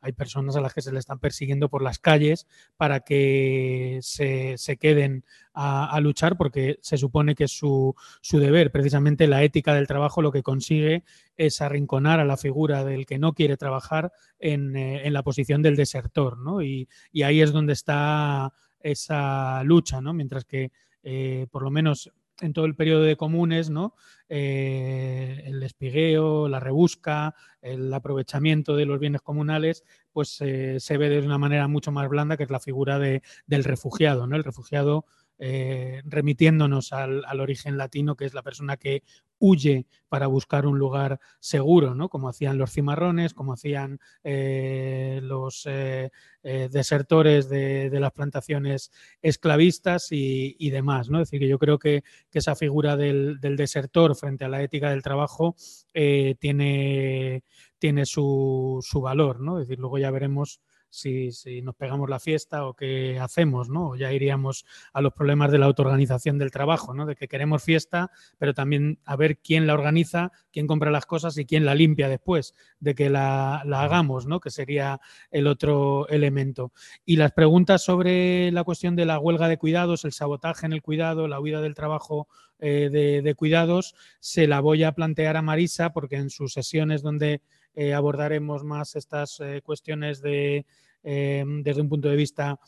hay 0.00 0.12
personas 0.12 0.56
a 0.56 0.60
las 0.60 0.72
que 0.72 0.82
se 0.82 0.92
le 0.92 0.98
están 0.98 1.18
persiguiendo 1.18 1.68
por 1.68 1.82
las 1.82 1.98
calles 1.98 2.46
para 2.76 3.00
que 3.00 3.98
se, 4.00 4.56
queden 4.80 5.24
a, 5.52 5.98
luchar 6.00 6.36
porque 6.36 6.78
se 6.80 6.96
supone 6.96 7.34
que 7.34 7.44
es 7.44 7.52
su, 7.52 7.94
su 8.22 8.38
deber. 8.38 8.72
Precisamente 8.72 9.26
la 9.26 9.42
ética 9.42 9.74
del 9.74 9.86
trabajo 9.86 10.22
lo 10.22 10.32
que 10.32 10.42
consigue 10.42 11.04
es 11.36 11.60
arrinconar 11.60 12.20
a 12.20 12.24
la 12.24 12.36
figura 12.36 12.84
del 12.84 13.06
que 13.06 13.18
no 13.18 13.34
quiere 13.34 13.56
trabajar 13.56 14.12
en, 14.38 14.76
eh, 14.76 15.10
la 15.10 15.22
posición 15.22 15.62
del 15.62 15.76
desertor, 15.76 16.38
¿no? 16.38 16.62
Y, 16.62 16.88
ahí 17.22 17.40
es 17.40 17.52
donde 17.52 17.72
está 17.72 18.52
esa 18.80 19.62
lucha, 19.64 20.00
¿no? 20.00 20.12
Mientras 20.12 20.44
que, 20.44 20.72
eh, 21.02 21.46
por 21.50 21.62
lo 21.62 21.70
menos 21.70 22.10
en 22.40 22.52
todo 22.52 22.64
el 22.64 22.74
periodo 22.74 23.02
de 23.02 23.16
comunes, 23.16 23.70
¿no? 23.70 23.94
Eh, 24.28 25.42
el 25.46 25.62
espigueo, 25.62 26.48
la 26.48 26.60
rebusca, 26.60 27.34
el 27.62 27.92
aprovechamiento 27.92 28.76
de 28.76 28.86
los 28.86 28.98
bienes 28.98 29.20
comunales, 29.20 29.84
pues 30.12 30.30
se 30.30 30.96
ve 30.98 31.08
de 31.08 31.20
una 31.20 31.38
manera 31.38 31.68
mucho 31.68 31.92
más 31.92 32.08
blanda 32.08 32.36
que 32.36 32.44
es 32.44 32.50
la 32.50 32.60
figura 32.60 32.98
de, 32.98 33.22
del 33.46 33.64
refugiado. 33.64 34.26
¿no? 34.26 34.36
El 34.36 34.44
refugiado 34.44 35.06
eh, 35.38 36.00
remitiéndonos 36.04 36.92
al, 36.92 37.24
origen 37.40 37.76
latino, 37.76 38.16
que 38.16 38.24
es 38.24 38.34
la 38.34 38.42
persona 38.42 38.76
que 38.76 39.02
huye 39.38 39.86
para 40.08 40.28
buscar 40.28 40.64
un 40.64 40.78
lugar 40.78 41.18
seguro, 41.40 41.94
¿no? 41.94 42.08
como 42.08 42.28
hacían 42.28 42.56
los 42.56 42.70
cimarrones, 42.72 43.34
como 43.34 43.52
hacían 43.52 43.98
eh, 44.22 45.18
los 45.22 45.66
eh, 45.66 46.10
desertores 46.42 47.48
de, 47.48 47.90
las 47.98 48.12
plantaciones 48.12 48.92
esclavistas 49.22 50.08
y, 50.12 50.70
demás. 50.70 51.10
¿no? 51.10 51.20
Es 51.20 51.28
decir, 51.28 51.40
que 51.40 51.48
yo 51.48 51.58
creo 51.58 51.78
que, 51.78 52.04
esa 52.32 52.54
figura 52.54 52.96
del, 52.96 53.38
desertor 53.40 54.14
frente 54.16 54.44
a 54.44 54.48
la 54.48 54.62
ética 54.62 54.90
del 54.90 55.02
trabajo 55.02 55.56
tiene, 55.92 57.42
tiene 57.78 58.06
su, 58.06 58.78
su, 58.82 59.00
valor. 59.00 59.40
¿no? 59.40 59.58
Es 59.58 59.66
decir, 59.66 59.80
luego 59.80 59.98
ya 59.98 60.10
veremos 60.10 60.60
si, 60.94 61.62
nos 61.62 61.74
pegamos 61.74 62.08
la 62.08 62.20
fiesta 62.20 62.66
o 62.66 62.74
qué 62.74 63.18
hacemos, 63.18 63.68
¿no? 63.68 63.96
ya 63.96 64.12
iríamos 64.12 64.64
a 64.92 65.00
los 65.00 65.12
problemas 65.12 65.50
de 65.50 65.58
la 65.58 65.66
autoorganización 65.66 66.38
del 66.38 66.50
trabajo, 66.50 66.94
¿no? 66.94 67.06
De 67.06 67.16
que 67.16 67.28
queremos 67.28 67.62
fiesta, 67.62 68.10
pero 68.38 68.54
también 68.54 68.98
a 69.04 69.16
ver 69.16 69.38
quién 69.38 69.66
la 69.66 69.74
organiza, 69.74 70.30
quién 70.52 70.66
compra 70.66 70.90
las 70.90 71.06
cosas 71.06 71.36
y 71.36 71.44
quién 71.44 71.64
la 71.64 71.74
limpia 71.74 72.08
después 72.08 72.54
de 72.78 72.94
que 72.94 73.10
la, 73.10 73.56
hagamos, 73.60 74.26
¿no? 74.26 74.40
Que 74.40 74.50
sería 74.50 75.00
el 75.30 75.46
otro 75.46 76.08
elemento. 76.08 76.72
Y 77.04 77.16
las 77.16 77.32
preguntas 77.32 77.82
sobre 77.82 78.52
la 78.52 78.64
cuestión 78.64 78.94
de 78.94 79.06
la 79.06 79.18
huelga 79.18 79.48
de 79.48 79.58
cuidados, 79.58 80.04
el 80.04 80.12
sabotaje 80.12 80.66
en 80.66 80.72
el 80.72 80.82
cuidado, 80.82 81.28
la 81.28 81.40
huida 81.40 81.60
del 81.60 81.74
trabajo 81.74 82.28
eh, 82.60 82.88
de, 83.22 83.34
cuidados, 83.34 83.94
se 84.20 84.46
la 84.46 84.60
voy 84.60 84.84
a 84.84 84.92
plantear 84.92 85.36
a 85.36 85.42
Marisa 85.42 85.92
porque 85.92 86.16
en 86.16 86.30
sus 86.30 86.52
sesiones 86.52 87.02
donde 87.02 87.42
eh, 87.74 87.94
abordaremos 87.94 88.64
más 88.64 88.96
estas 88.96 89.40
eh, 89.40 89.60
cuestiones 89.64 90.20
de, 90.20 90.66
desde 91.02 91.82
un 91.82 91.88
punto 91.90 92.08
de 92.08 92.16
vista 92.16 92.58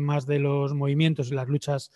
más 0.00 0.26
de 0.26 0.40
los 0.40 0.74
movimientos 0.74 1.30
y 1.30 1.34
las 1.34 1.46
luchas 1.46 1.92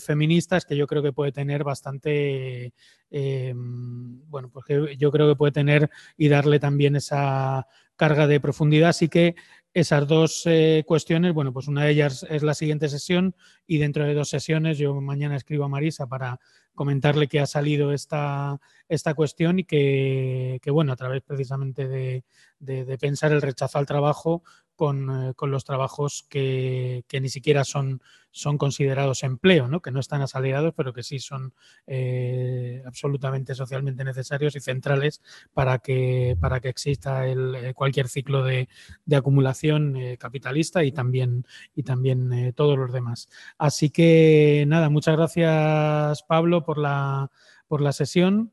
feministas, 0.00 0.64
que 0.64 0.74
yo 0.74 0.86
creo 0.86 1.02
que 1.02 1.12
puede 1.12 1.32
tener 1.32 1.64
bastante, 1.64 2.72
bueno, 3.10 4.48
pues 4.50 4.64
yo 4.96 5.12
creo 5.12 5.28
que 5.28 5.36
puede 5.36 5.52
tener 5.52 5.90
y 6.16 6.28
darle 6.28 6.58
también 6.58 6.96
esa 6.96 7.66
carga 7.96 8.26
de 8.26 8.40
profundidad. 8.40 8.90
Así 8.90 9.08
que 9.08 9.34
esas 9.76 10.06
dos 10.08 10.42
eh, 10.46 10.84
cuestiones, 10.86 11.34
bueno, 11.34 11.52
pues 11.52 11.68
una 11.68 11.84
de 11.84 11.90
ellas 11.90 12.26
es 12.30 12.42
la 12.42 12.54
siguiente 12.54 12.88
sesión 12.88 13.34
y 13.66 13.76
dentro 13.76 14.04
de 14.04 14.14
dos 14.14 14.30
sesiones 14.30 14.78
yo 14.78 14.98
mañana 15.02 15.36
escribo 15.36 15.64
a 15.64 15.68
Marisa 15.68 16.06
para 16.06 16.40
comentarle 16.76 17.26
que 17.26 17.40
ha 17.40 17.46
salido 17.46 17.92
esta, 17.92 18.60
esta 18.88 19.14
cuestión 19.14 19.58
y 19.58 19.64
que, 19.64 20.60
bueno, 20.70 20.92
a 20.92 20.96
través 20.96 21.22
precisamente 21.22 21.88
de, 21.88 22.98
pensar 23.00 23.32
el 23.32 23.42
rechazo 23.42 23.78
al 23.78 23.86
trabajo 23.86 24.44
con, 24.76 25.30
eh, 25.30 25.32
los 25.42 25.64
trabajos 25.64 26.26
que, 26.28 27.04
ni 27.20 27.28
siquiera 27.28 27.64
son, 27.64 28.02
son 28.30 28.58
considerados 28.58 29.22
empleo, 29.22 29.66
¿no? 29.66 29.80
que 29.80 29.90
no 29.90 30.00
están 30.00 30.22
asalariados, 30.22 30.74
pero 30.76 30.92
que 30.92 31.02
sí 31.02 31.18
son 31.18 31.54
eh, 31.86 32.82
absolutamente 32.86 33.54
socialmente 33.54 34.04
necesarios 34.04 34.54
y 34.54 34.60
centrales 34.60 35.22
para 35.52 35.78
que, 35.78 36.36
para 36.40 36.60
que 36.60 36.68
exista 36.68 37.26
el, 37.26 37.72
cualquier 37.74 38.08
ciclo 38.08 38.44
de, 38.44 38.68
de 39.04 39.16
acumulación 39.16 39.96
eh, 39.96 40.18
capitalista 40.18 40.84
y 40.84 40.92
también, 40.92 41.46
y 41.74 41.82
también 41.82 42.52
todos 42.54 42.78
los 42.78 42.92
demás. 42.92 43.28
Así 43.58 43.90
que 43.90 44.64
nada, 44.68 44.90
muchas 44.90 45.16
gracias 45.16 46.22
Pablo 46.22 46.62
por 46.64 46.78
la, 46.78 47.30
por 47.66 47.80
la 47.80 47.92
sesión 47.92 48.52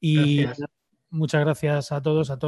y 0.00 0.46
muchas 1.10 1.40
gracias 1.42 1.92
a 1.92 2.00
todos, 2.00 2.30
a 2.30 2.36
todos. 2.36 2.38